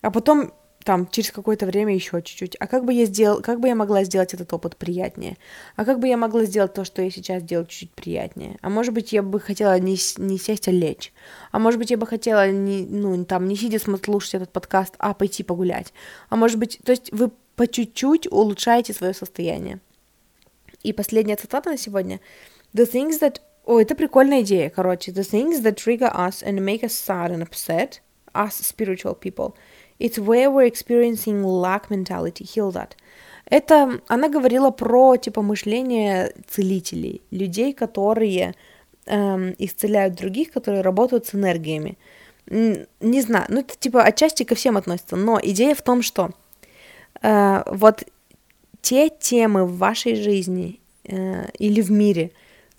А 0.01 0.11
потом 0.11 0.51
там 0.83 1.07
через 1.07 1.31
какое-то 1.31 1.65
время 1.65 1.95
еще 1.95 2.21
чуть-чуть. 2.21 2.57
А 2.59 2.67
как 2.67 2.83
бы 2.83 2.91
я 2.91 3.05
сделал, 3.05 3.41
как 3.41 3.61
бы 3.61 3.69
я 3.69 3.75
могла 3.75 4.03
сделать 4.03 4.33
этот 4.33 4.51
опыт 4.51 4.75
приятнее? 4.75 5.37
А 5.77 5.85
как 5.85 5.99
бы 5.99 6.09
я 6.09 6.17
могла 6.17 6.43
сделать 6.43 6.73
то, 6.73 6.83
что 6.83 7.01
я 7.01 7.09
сейчас 7.09 7.41
делаю, 7.43 7.65
чуть-чуть 7.65 7.91
приятнее? 7.91 8.57
А 8.61 8.69
может 8.69 8.93
быть, 8.93 9.13
я 9.13 9.23
бы 9.23 9.39
хотела 9.39 9.79
не, 9.79 9.97
не 10.17 10.37
сесть, 10.37 10.67
а 10.67 10.71
лечь? 10.71 11.13
А 11.53 11.59
может 11.59 11.79
быть, 11.79 11.91
я 11.91 11.97
бы 11.97 12.05
хотела 12.05 12.51
не, 12.51 12.85
ну, 12.85 13.23
там, 13.23 13.47
не 13.47 13.55
сидя 13.55 13.79
слушать 13.79 14.33
этот 14.33 14.51
подкаст, 14.51 14.95
а 14.97 15.13
пойти 15.13 15.43
погулять? 15.43 15.93
А 16.27 16.35
может 16.35 16.59
быть, 16.59 16.81
то 16.83 16.91
есть 16.91 17.09
вы 17.13 17.31
по 17.55 17.67
чуть-чуть 17.67 18.29
улучшаете 18.29 18.91
свое 18.91 19.13
состояние. 19.13 19.79
И 20.81 20.91
последняя 20.91 21.37
цитата 21.37 21.69
на 21.69 21.77
сегодня— 21.77 22.19
The 22.73 22.85
things 22.85 23.19
that... 23.19 23.39
О, 23.65 23.79
это 23.79 23.95
прикольная 23.95 24.41
идея, 24.41 24.69
короче. 24.69 25.11
The 25.11 25.23
things 25.23 25.61
that 25.61 25.75
trigger 25.75 26.11
us 26.13 26.43
and 26.43 26.59
make 26.59 26.83
us 26.83 26.93
sad 26.93 27.31
and 27.31 27.41
upset, 27.41 28.01
us 28.33 28.55
spiritual 28.55 29.15
people, 29.15 29.55
it's 29.99 30.19
where 30.19 30.51
we're 30.51 30.65
experiencing 30.65 31.43
lack 31.43 31.89
mentality. 31.89 32.43
Heal 32.43 32.71
that. 32.71 32.95
Это 33.49 34.01
она 34.07 34.29
говорила 34.29 34.71
про 34.71 35.17
типа 35.17 35.41
мышление 35.41 36.33
целителей, 36.49 37.21
людей, 37.29 37.73
которые 37.73 38.55
эм, 39.05 39.53
исцеляют 39.57 40.15
других, 40.15 40.51
которые 40.51 40.81
работают 40.81 41.27
с 41.27 41.35
энергиями. 41.35 41.97
Не 42.47 43.21
знаю, 43.21 43.45
ну 43.49 43.59
это 43.61 43.77
типа 43.77 44.03
отчасти 44.03 44.43
ко 44.43 44.55
всем 44.55 44.77
относится, 44.77 45.15
но 45.15 45.39
идея 45.41 45.75
в 45.75 45.81
том, 45.81 46.01
что 46.01 46.31
э, 47.21 47.63
вот 47.67 48.03
те 48.81 49.09
темы 49.09 49.65
в 49.65 49.77
вашей 49.77 50.15
жизни 50.15 50.79
э, 51.05 51.47
или 51.57 51.81
в 51.81 51.91
мире, 51.91 52.31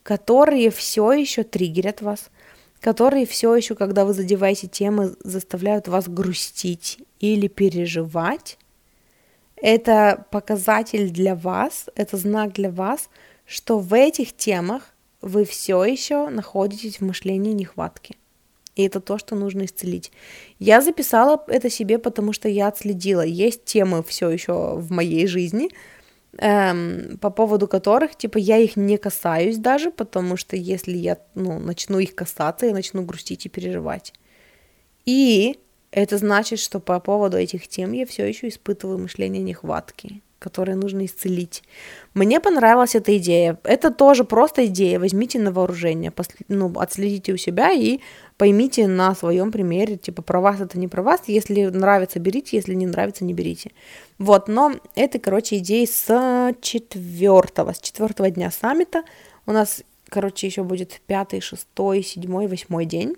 которые 0.04 0.70
все 0.70 1.12
еще 1.12 1.42
триггерят 1.42 2.02
вас, 2.02 2.30
которые 2.78 3.26
все 3.26 3.56
еще, 3.56 3.74
когда 3.74 4.04
вы 4.04 4.12
задеваете 4.12 4.68
темы, 4.68 5.16
заставляют 5.24 5.88
вас 5.88 6.08
грустить 6.08 6.98
или 7.18 7.48
переживать. 7.48 8.58
Это 9.56 10.26
показатель 10.30 11.10
для 11.10 11.34
вас, 11.34 11.86
это 11.96 12.18
знак 12.18 12.52
для 12.52 12.70
вас, 12.70 13.08
что 13.46 13.78
в 13.78 13.94
этих 13.94 14.36
темах 14.36 14.94
вы 15.22 15.46
все 15.46 15.82
еще 15.84 16.28
находитесь 16.28 16.98
в 16.98 17.00
мышлении 17.00 17.52
нехватки. 17.52 18.16
И 18.76 18.82
это 18.82 19.00
то, 19.00 19.16
что 19.16 19.36
нужно 19.36 19.64
исцелить. 19.64 20.12
Я 20.58 20.82
записала 20.82 21.42
это 21.46 21.70
себе, 21.70 21.98
потому 21.98 22.34
что 22.34 22.48
я 22.48 22.68
отследила. 22.68 23.22
Есть 23.22 23.64
темы 23.64 24.02
все 24.02 24.28
еще 24.28 24.74
в 24.74 24.90
моей 24.90 25.26
жизни, 25.26 25.70
эм, 26.38 27.18
по 27.18 27.30
поводу 27.30 27.68
которых, 27.68 28.16
типа, 28.16 28.38
я 28.38 28.58
их 28.58 28.76
не 28.76 28.96
касаюсь 28.96 29.58
даже, 29.58 29.90
потому 29.90 30.36
что 30.36 30.56
если 30.56 30.96
я, 30.96 31.18
ну, 31.34 31.58
начну 31.58 31.98
их 31.98 32.14
касаться, 32.14 32.66
я 32.66 32.72
начну 32.72 33.02
грустить 33.02 33.46
и 33.46 33.48
переживать. 33.48 34.12
И 35.06 35.58
это 35.90 36.18
значит, 36.18 36.58
что 36.58 36.80
по 36.80 36.98
поводу 37.00 37.36
этих 37.36 37.68
тем 37.68 37.92
я 37.92 38.04
все 38.04 38.26
еще 38.26 38.48
испытываю 38.48 38.98
мышление 38.98 39.42
нехватки, 39.42 40.22
которые 40.40 40.76
нужно 40.76 41.04
исцелить. 41.04 41.62
Мне 42.14 42.40
понравилась 42.40 42.94
эта 42.94 43.16
идея. 43.16 43.58
Это 43.62 43.90
тоже 43.90 44.24
просто 44.24 44.66
идея. 44.66 44.98
Возьмите 44.98 45.38
на 45.38 45.52
вооружение, 45.52 46.12
ну, 46.48 46.72
отследите 46.76 47.32
у 47.32 47.36
себя 47.36 47.72
и 47.72 48.00
поймите 48.36 48.86
на 48.88 49.14
своем 49.14 49.52
примере, 49.52 49.96
типа, 49.96 50.22
про 50.22 50.40
вас 50.40 50.60
это 50.60 50.78
не 50.78 50.88
про 50.88 51.02
вас. 51.02 51.22
Если 51.26 51.64
нравится, 51.66 52.18
берите, 52.18 52.56
если 52.56 52.74
не 52.74 52.86
нравится, 52.86 53.24
не 53.24 53.32
берите. 53.32 53.72
Вот, 54.18 54.48
но 54.48 54.74
это, 54.94 55.18
короче, 55.18 55.58
идеи 55.58 55.84
с 55.84 56.54
четвертого, 56.60 57.72
с 57.72 57.80
четвертого 57.80 58.30
дня 58.30 58.50
саммита. 58.50 59.04
У 59.46 59.52
нас, 59.52 59.82
короче, 60.08 60.46
еще 60.46 60.64
будет 60.64 61.00
пятый, 61.06 61.40
шестой, 61.40 62.02
седьмой, 62.02 62.46
восьмой 62.46 62.86
день, 62.86 63.16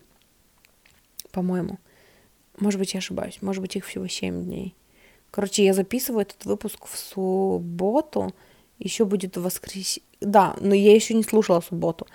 по-моему. 1.31 1.79
Может 2.59 2.79
быть, 2.79 2.95
я 2.95 2.99
ошибаюсь. 2.99 3.39
Может 3.43 3.63
быть, 3.63 3.77
их 3.77 3.87
всего 3.87 4.07
семь 4.09 4.45
дней. 4.45 4.75
Короче, 5.31 5.65
я 5.65 5.75
записываю 5.75 6.23
этот 6.23 6.45
выпуск 6.45 6.87
в 6.87 6.97
субботу. 6.97 8.35
Еще 8.79 9.05
будет 9.05 9.37
воскресенье. 9.37 10.07
Да, 10.21 10.57
но 10.61 10.75
я 10.75 10.95
еще 10.95 11.15
не 11.15 11.23
слушала 11.23 11.61
субботу. 11.61 12.07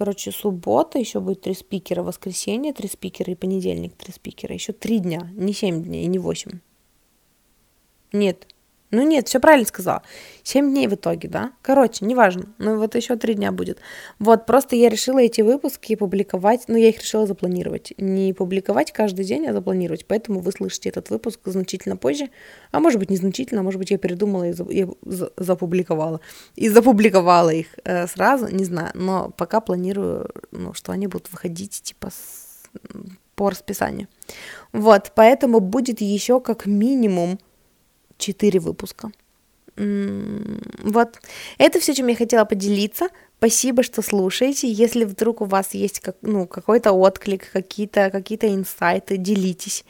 Короче, 0.00 0.32
суббота, 0.32 0.98
еще 0.98 1.20
будет 1.20 1.42
три 1.42 1.52
спикера, 1.52 2.02
воскресенье, 2.02 2.72
три 2.72 2.88
спикера 2.88 3.32
и 3.32 3.34
понедельник, 3.34 3.94
три 3.96 4.14
спикера. 4.14 4.54
Еще 4.54 4.72
три 4.72 4.98
дня, 4.98 5.30
не 5.34 5.52
семь 5.52 5.82
дней, 5.82 6.06
не 6.06 6.18
восемь. 6.18 6.60
Нет, 8.10 8.46
ну 8.90 9.02
нет, 9.02 9.28
все 9.28 9.38
правильно 9.38 9.66
сказала. 9.66 10.02
Семь 10.42 10.70
дней 10.70 10.88
в 10.88 10.94
итоге, 10.94 11.28
да? 11.28 11.52
Короче, 11.62 12.04
неважно. 12.04 12.52
Ну 12.58 12.76
вот 12.78 12.96
еще 12.96 13.16
три 13.16 13.34
дня 13.34 13.52
будет. 13.52 13.78
Вот, 14.18 14.46
просто 14.46 14.74
я 14.74 14.88
решила 14.88 15.20
эти 15.20 15.42
выпуски 15.42 15.94
публиковать, 15.94 16.62
ну 16.66 16.76
я 16.76 16.88
их 16.88 17.00
решила 17.00 17.26
запланировать. 17.26 17.92
Не 17.98 18.32
публиковать 18.32 18.90
каждый 18.92 19.24
день, 19.24 19.46
а 19.46 19.52
запланировать. 19.52 20.06
Поэтому 20.06 20.40
вы 20.40 20.50
слышите 20.50 20.88
этот 20.88 21.10
выпуск 21.10 21.40
значительно 21.44 21.96
позже. 21.96 22.30
А 22.72 22.80
может 22.80 22.98
быть, 22.98 23.10
незначительно, 23.10 23.60
а 23.60 23.64
может 23.64 23.78
быть, 23.78 23.92
я 23.92 23.98
передумала 23.98 24.48
и, 24.48 24.82
и 24.82 24.86
за, 25.02 25.30
запубликовала. 25.36 26.20
И 26.56 26.68
запубликовала 26.68 27.50
их 27.50 27.68
э, 27.84 28.08
сразу, 28.08 28.48
не 28.48 28.64
знаю. 28.64 28.90
Но 28.94 29.30
пока 29.36 29.60
планирую, 29.60 30.30
ну, 30.50 30.74
что 30.74 30.90
они 30.90 31.06
будут 31.06 31.30
выходить 31.30 31.80
типа 31.82 32.10
с, 32.10 32.68
по 33.36 33.50
расписанию. 33.50 34.08
Вот, 34.72 35.12
поэтому 35.14 35.60
будет 35.60 36.00
еще 36.00 36.40
как 36.40 36.66
минимум 36.66 37.38
4 38.20 38.60
выпуска. 38.60 39.10
Вот. 39.76 41.20
Это 41.58 41.80
все, 41.80 41.94
чем 41.94 42.08
я 42.08 42.16
хотела 42.16 42.44
поделиться. 42.44 43.08
Спасибо, 43.38 43.82
что 43.82 44.02
слушаете. 44.02 44.70
Если 44.70 45.04
вдруг 45.04 45.40
у 45.40 45.46
вас 45.46 45.74
есть 45.74 46.00
как, 46.00 46.16
ну, 46.22 46.46
какой-то 46.46 46.92
отклик, 46.92 47.50
какие-то 47.50 48.10
какие 48.10 48.38
инсайты, 48.54 49.16
делитесь. 49.16 49.84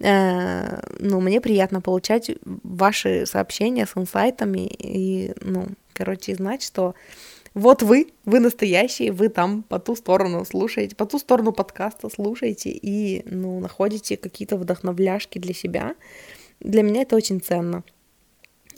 Э, 0.00 0.80
ну, 0.98 1.20
мне 1.20 1.40
приятно 1.40 1.80
получать 1.80 2.30
ваши 2.44 3.24
сообщения 3.26 3.86
с 3.86 3.96
инсайтами 3.96 4.66
и, 4.66 5.32
ну, 5.40 5.68
короче, 5.92 6.34
знать, 6.34 6.62
что 6.62 6.94
вот 7.54 7.82
вы, 7.82 8.08
вы 8.26 8.40
настоящие, 8.40 9.12
вы 9.12 9.30
там 9.30 9.62
по 9.62 9.78
ту 9.78 9.96
сторону 9.96 10.44
слушаете, 10.44 10.94
по 10.94 11.06
ту 11.06 11.18
сторону 11.18 11.52
подкаста 11.52 12.10
слушаете 12.10 12.70
и, 12.70 13.22
ну, 13.24 13.60
находите 13.60 14.16
какие-то 14.16 14.56
вдохновляшки 14.56 15.38
для 15.38 15.54
себя. 15.54 15.94
Для 16.60 16.82
меня 16.82 17.02
это 17.02 17.16
очень 17.16 17.40
ценно. 17.40 17.84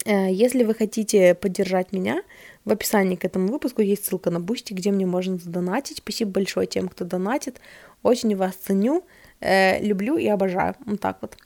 Э, 0.05 0.31
если 0.31 0.63
вы 0.63 0.73
хотите 0.73 1.35
поддержать 1.35 1.91
меня, 1.91 2.23
в 2.65 2.71
описании 2.71 3.15
к 3.15 3.25
этому 3.25 3.47
выпуску 3.47 3.81
есть 3.81 4.05
ссылка 4.05 4.29
на 4.31 4.39
Бусти, 4.39 4.73
где 4.73 4.91
мне 4.91 5.05
можно 5.05 5.37
задонатить. 5.37 5.97
Спасибо 5.97 6.31
большое 6.31 6.67
тем, 6.67 6.87
кто 6.87 7.05
донатит. 7.05 7.59
Очень 8.03 8.35
вас 8.35 8.55
ценю, 8.55 9.05
э, 9.39 9.83
люблю 9.83 10.17
и 10.17 10.27
обожаю. 10.27 10.75
Вот 10.85 10.99
так 10.99 11.17
вот. 11.21 11.37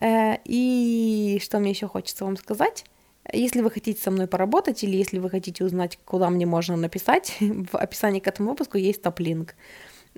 Э, 0.00 0.36
и 0.44 1.40
что 1.42 1.58
мне 1.58 1.70
еще 1.70 1.88
хочется 1.88 2.24
вам 2.24 2.36
сказать? 2.36 2.84
Если 3.32 3.60
вы 3.60 3.70
хотите 3.70 4.02
со 4.02 4.10
мной 4.10 4.26
поработать 4.26 4.82
или 4.82 4.96
если 4.96 5.18
вы 5.18 5.30
хотите 5.30 5.64
узнать, 5.64 5.98
куда 6.04 6.28
мне 6.28 6.44
можно 6.44 6.76
написать, 6.76 7.36
в 7.40 7.76
описании 7.76 8.20
к 8.20 8.26
этому 8.26 8.50
выпуску 8.50 8.78
есть 8.78 9.02
Taplink. 9.02 9.54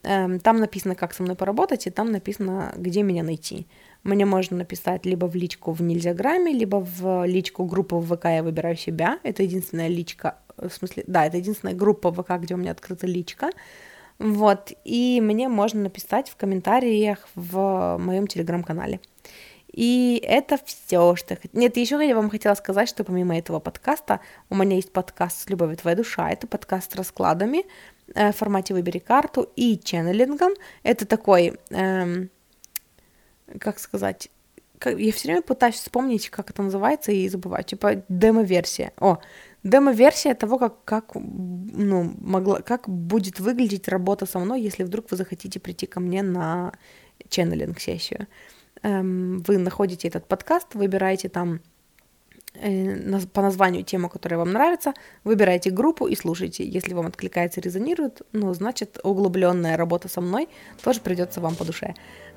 Эм, 0.02 0.40
там 0.40 0.58
написано, 0.58 0.94
как 0.94 1.14
со 1.14 1.22
мной 1.22 1.36
поработать, 1.36 1.86
и 1.86 1.90
там 1.90 2.10
написано, 2.10 2.72
где 2.76 3.02
меня 3.02 3.22
найти. 3.22 3.66
Мне 4.04 4.26
можно 4.26 4.58
написать 4.58 5.06
либо 5.06 5.24
в 5.26 5.34
личку 5.34 5.72
в 5.72 5.80
Нельзяграме, 5.80 6.52
либо 6.52 6.76
в 6.76 7.24
личку 7.24 7.64
группы 7.64 7.96
в 7.96 8.14
ВК 8.14 8.26
«Я 8.26 8.42
выбираю 8.42 8.76
себя». 8.76 9.18
Это 9.22 9.42
единственная 9.42 9.88
личка, 9.88 10.38
в 10.58 10.70
смысле, 10.70 11.04
да, 11.06 11.24
это 11.24 11.38
единственная 11.38 11.74
группа 11.74 12.12
ВК, 12.12 12.32
где 12.38 12.54
у 12.54 12.58
меня 12.58 12.72
открыта 12.72 13.06
личка. 13.06 13.50
Вот, 14.18 14.72
и 14.84 15.20
мне 15.22 15.48
можно 15.48 15.80
написать 15.80 16.28
в 16.28 16.36
комментариях 16.36 17.26
в 17.34 17.96
моем 17.98 18.26
телеграм-канале. 18.26 19.00
И 19.72 20.22
это 20.22 20.58
все, 20.64 21.16
что... 21.16 21.36
Нет, 21.52 21.76
еще 21.76 22.06
я 22.06 22.14
вам 22.14 22.30
хотела 22.30 22.54
сказать, 22.54 22.88
что 22.88 23.04
помимо 23.04 23.36
этого 23.36 23.58
подкаста, 23.58 24.20
у 24.50 24.54
меня 24.54 24.76
есть 24.76 24.92
подкаст 24.92 25.42
с 25.42 25.50
любовью 25.50 25.76
твоя 25.76 25.96
душа». 25.96 26.30
Это 26.30 26.46
подкаст 26.46 26.92
с 26.92 26.94
раскладами 26.94 27.64
э, 28.14 28.30
в 28.30 28.36
формате 28.36 28.72
«Выбери 28.74 28.98
карту» 28.98 29.48
и 29.56 29.78
ченнелингом. 29.82 30.52
Это 30.84 31.06
такой... 31.06 31.58
Эм, 31.70 32.30
как 33.60 33.78
сказать, 33.78 34.30
я 34.84 35.12
все 35.12 35.28
время 35.28 35.42
пытаюсь 35.42 35.76
вспомнить, 35.76 36.28
как 36.30 36.50
это 36.50 36.62
называется, 36.62 37.12
и 37.12 37.28
забываю. 37.28 37.64
Типа 37.64 38.02
демо-версия. 38.08 38.92
О, 38.98 39.18
демо-версия 39.62 40.34
того, 40.34 40.58
как, 40.58 40.84
как, 40.84 41.14
ну, 41.14 42.14
могла, 42.20 42.60
как 42.60 42.88
будет 42.88 43.40
выглядеть 43.40 43.88
работа 43.88 44.26
со 44.26 44.38
мной, 44.38 44.60
если 44.60 44.84
вдруг 44.84 45.10
вы 45.10 45.16
захотите 45.16 45.60
прийти 45.60 45.86
ко 45.86 46.00
мне 46.00 46.22
на 46.22 46.72
ченнелинг-сессию. 47.28 48.26
Эм, 48.82 49.42
вы 49.46 49.58
находите 49.58 50.08
этот 50.08 50.26
подкаст, 50.26 50.74
выбираете 50.74 51.28
там 51.28 51.60
э, 52.54 53.20
по 53.32 53.40
названию 53.40 53.84
тему, 53.84 54.10
которая 54.10 54.38
вам 54.38 54.52
нравится, 54.52 54.92
выбираете 55.22 55.70
группу 55.70 56.06
и 56.06 56.16
слушайте. 56.16 56.64
Если 56.68 56.92
вам 56.92 57.06
откликается 57.06 57.60
резонирует, 57.60 58.22
ну, 58.32 58.52
значит, 58.52 58.98
углубленная 59.02 59.76
работа 59.76 60.08
со 60.08 60.20
мной 60.20 60.48
тоже 60.82 61.00
придется 61.00 61.40
вам 61.40 61.54
по 61.54 61.64
душе. 61.64 61.94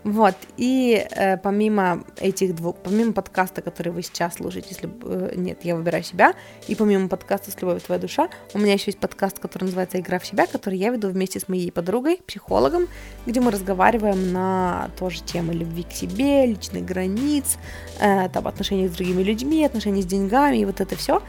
Вот, 0.07 0.35
и 0.55 1.05
э, 1.11 1.35
помимо 1.35 2.01
этих 2.15 2.55
двух, 2.55 2.77
помимо 2.77 3.11
подкаста, 3.11 3.61
который 3.61 3.91
вы 3.91 4.03
сейчас 4.03 4.35
слушаете, 4.35 4.69
если 4.69 4.89
э, 5.03 5.33
нет, 5.35 5.59
я 5.63 5.75
выбираю 5.75 6.01
себя, 6.01 6.33
и 6.69 6.75
помимо 6.75 7.09
подкаста 7.09 7.51
«С 7.51 7.61
любовью 7.61 7.81
твоя 7.81 7.99
душа», 7.99 8.29
у 8.53 8.57
меня 8.57 8.71
еще 8.71 8.85
есть 8.85 8.99
подкаст, 8.99 9.39
который 9.39 9.65
называется 9.65 9.99
«Игра 9.99 10.19
в 10.19 10.25
себя», 10.25 10.47
который 10.47 10.79
я 10.79 10.91
веду 10.91 11.09
вместе 11.09 11.41
с 11.41 11.49
моей 11.49 11.73
подругой, 11.73 12.21
психологом, 12.25 12.87
где 13.25 13.41
мы 13.41 13.51
разговариваем 13.51 14.31
на 14.31 14.91
тоже 14.97 15.21
темы 15.23 15.53
любви 15.53 15.83
к 15.83 15.91
себе, 15.91 16.45
личных 16.45 16.85
границ, 16.85 17.57
э, 17.99 18.29
там, 18.29 18.47
отношений 18.47 18.87
с 18.87 18.91
другими 18.91 19.23
людьми, 19.23 19.65
отношений 19.65 20.03
с 20.03 20.05
деньгами 20.05 20.55
и 20.55 20.63
вот 20.63 20.79
это 20.79 20.95
все. 20.95 21.21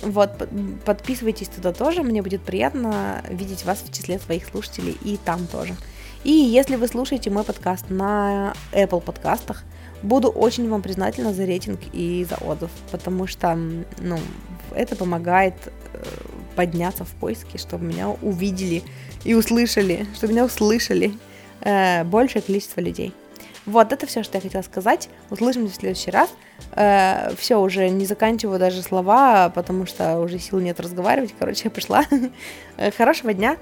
Вот, 0.00 0.30
подписывайтесь 0.86 1.48
туда 1.48 1.74
тоже, 1.74 2.02
мне 2.02 2.22
будет 2.22 2.40
приятно 2.40 3.22
видеть 3.28 3.66
вас 3.66 3.84
в 3.86 3.92
числе 3.92 4.18
своих 4.18 4.46
слушателей 4.46 4.96
и 5.04 5.18
там 5.22 5.46
тоже. 5.46 5.74
И 6.24 6.30
если 6.30 6.76
вы 6.76 6.86
слушаете 6.86 7.30
мой 7.30 7.42
подкаст 7.42 7.90
на 7.90 8.54
Apple 8.72 9.00
подкастах, 9.00 9.64
буду 10.02 10.28
очень 10.28 10.68
вам 10.68 10.80
признательна 10.80 11.34
за 11.34 11.44
рейтинг 11.44 11.80
и 11.92 12.24
за 12.28 12.36
отзыв, 12.36 12.70
потому 12.92 13.26
что 13.26 13.56
ну, 13.56 14.18
это 14.72 14.94
помогает 14.94 15.54
э, 15.66 16.04
подняться 16.54 17.04
в 17.04 17.10
поиске, 17.10 17.58
чтобы 17.58 17.86
меня 17.86 18.08
увидели 18.08 18.84
и 19.24 19.34
услышали, 19.34 20.06
чтобы 20.14 20.32
меня 20.32 20.44
услышали 20.44 21.12
э, 21.60 22.04
большее 22.04 22.42
количество 22.42 22.80
людей. 22.80 23.12
Вот, 23.66 23.92
это 23.92 24.06
все, 24.06 24.22
что 24.22 24.38
я 24.38 24.42
хотела 24.42 24.62
сказать. 24.62 25.08
Услышимся 25.30 25.72
в 25.72 25.76
следующий 25.76 26.12
раз. 26.12 26.30
Э, 26.72 27.34
все, 27.36 27.60
уже 27.60 27.88
не 27.88 28.06
заканчиваю 28.06 28.60
даже 28.60 28.82
слова, 28.82 29.50
потому 29.50 29.86
что 29.86 30.20
уже 30.20 30.38
сил 30.38 30.60
нет 30.60 30.78
разговаривать. 30.78 31.34
Короче, 31.36 31.62
я 31.64 31.70
пошла. 31.70 32.04
Э, 32.76 32.90
хорошего 32.96 33.34
дня. 33.34 33.56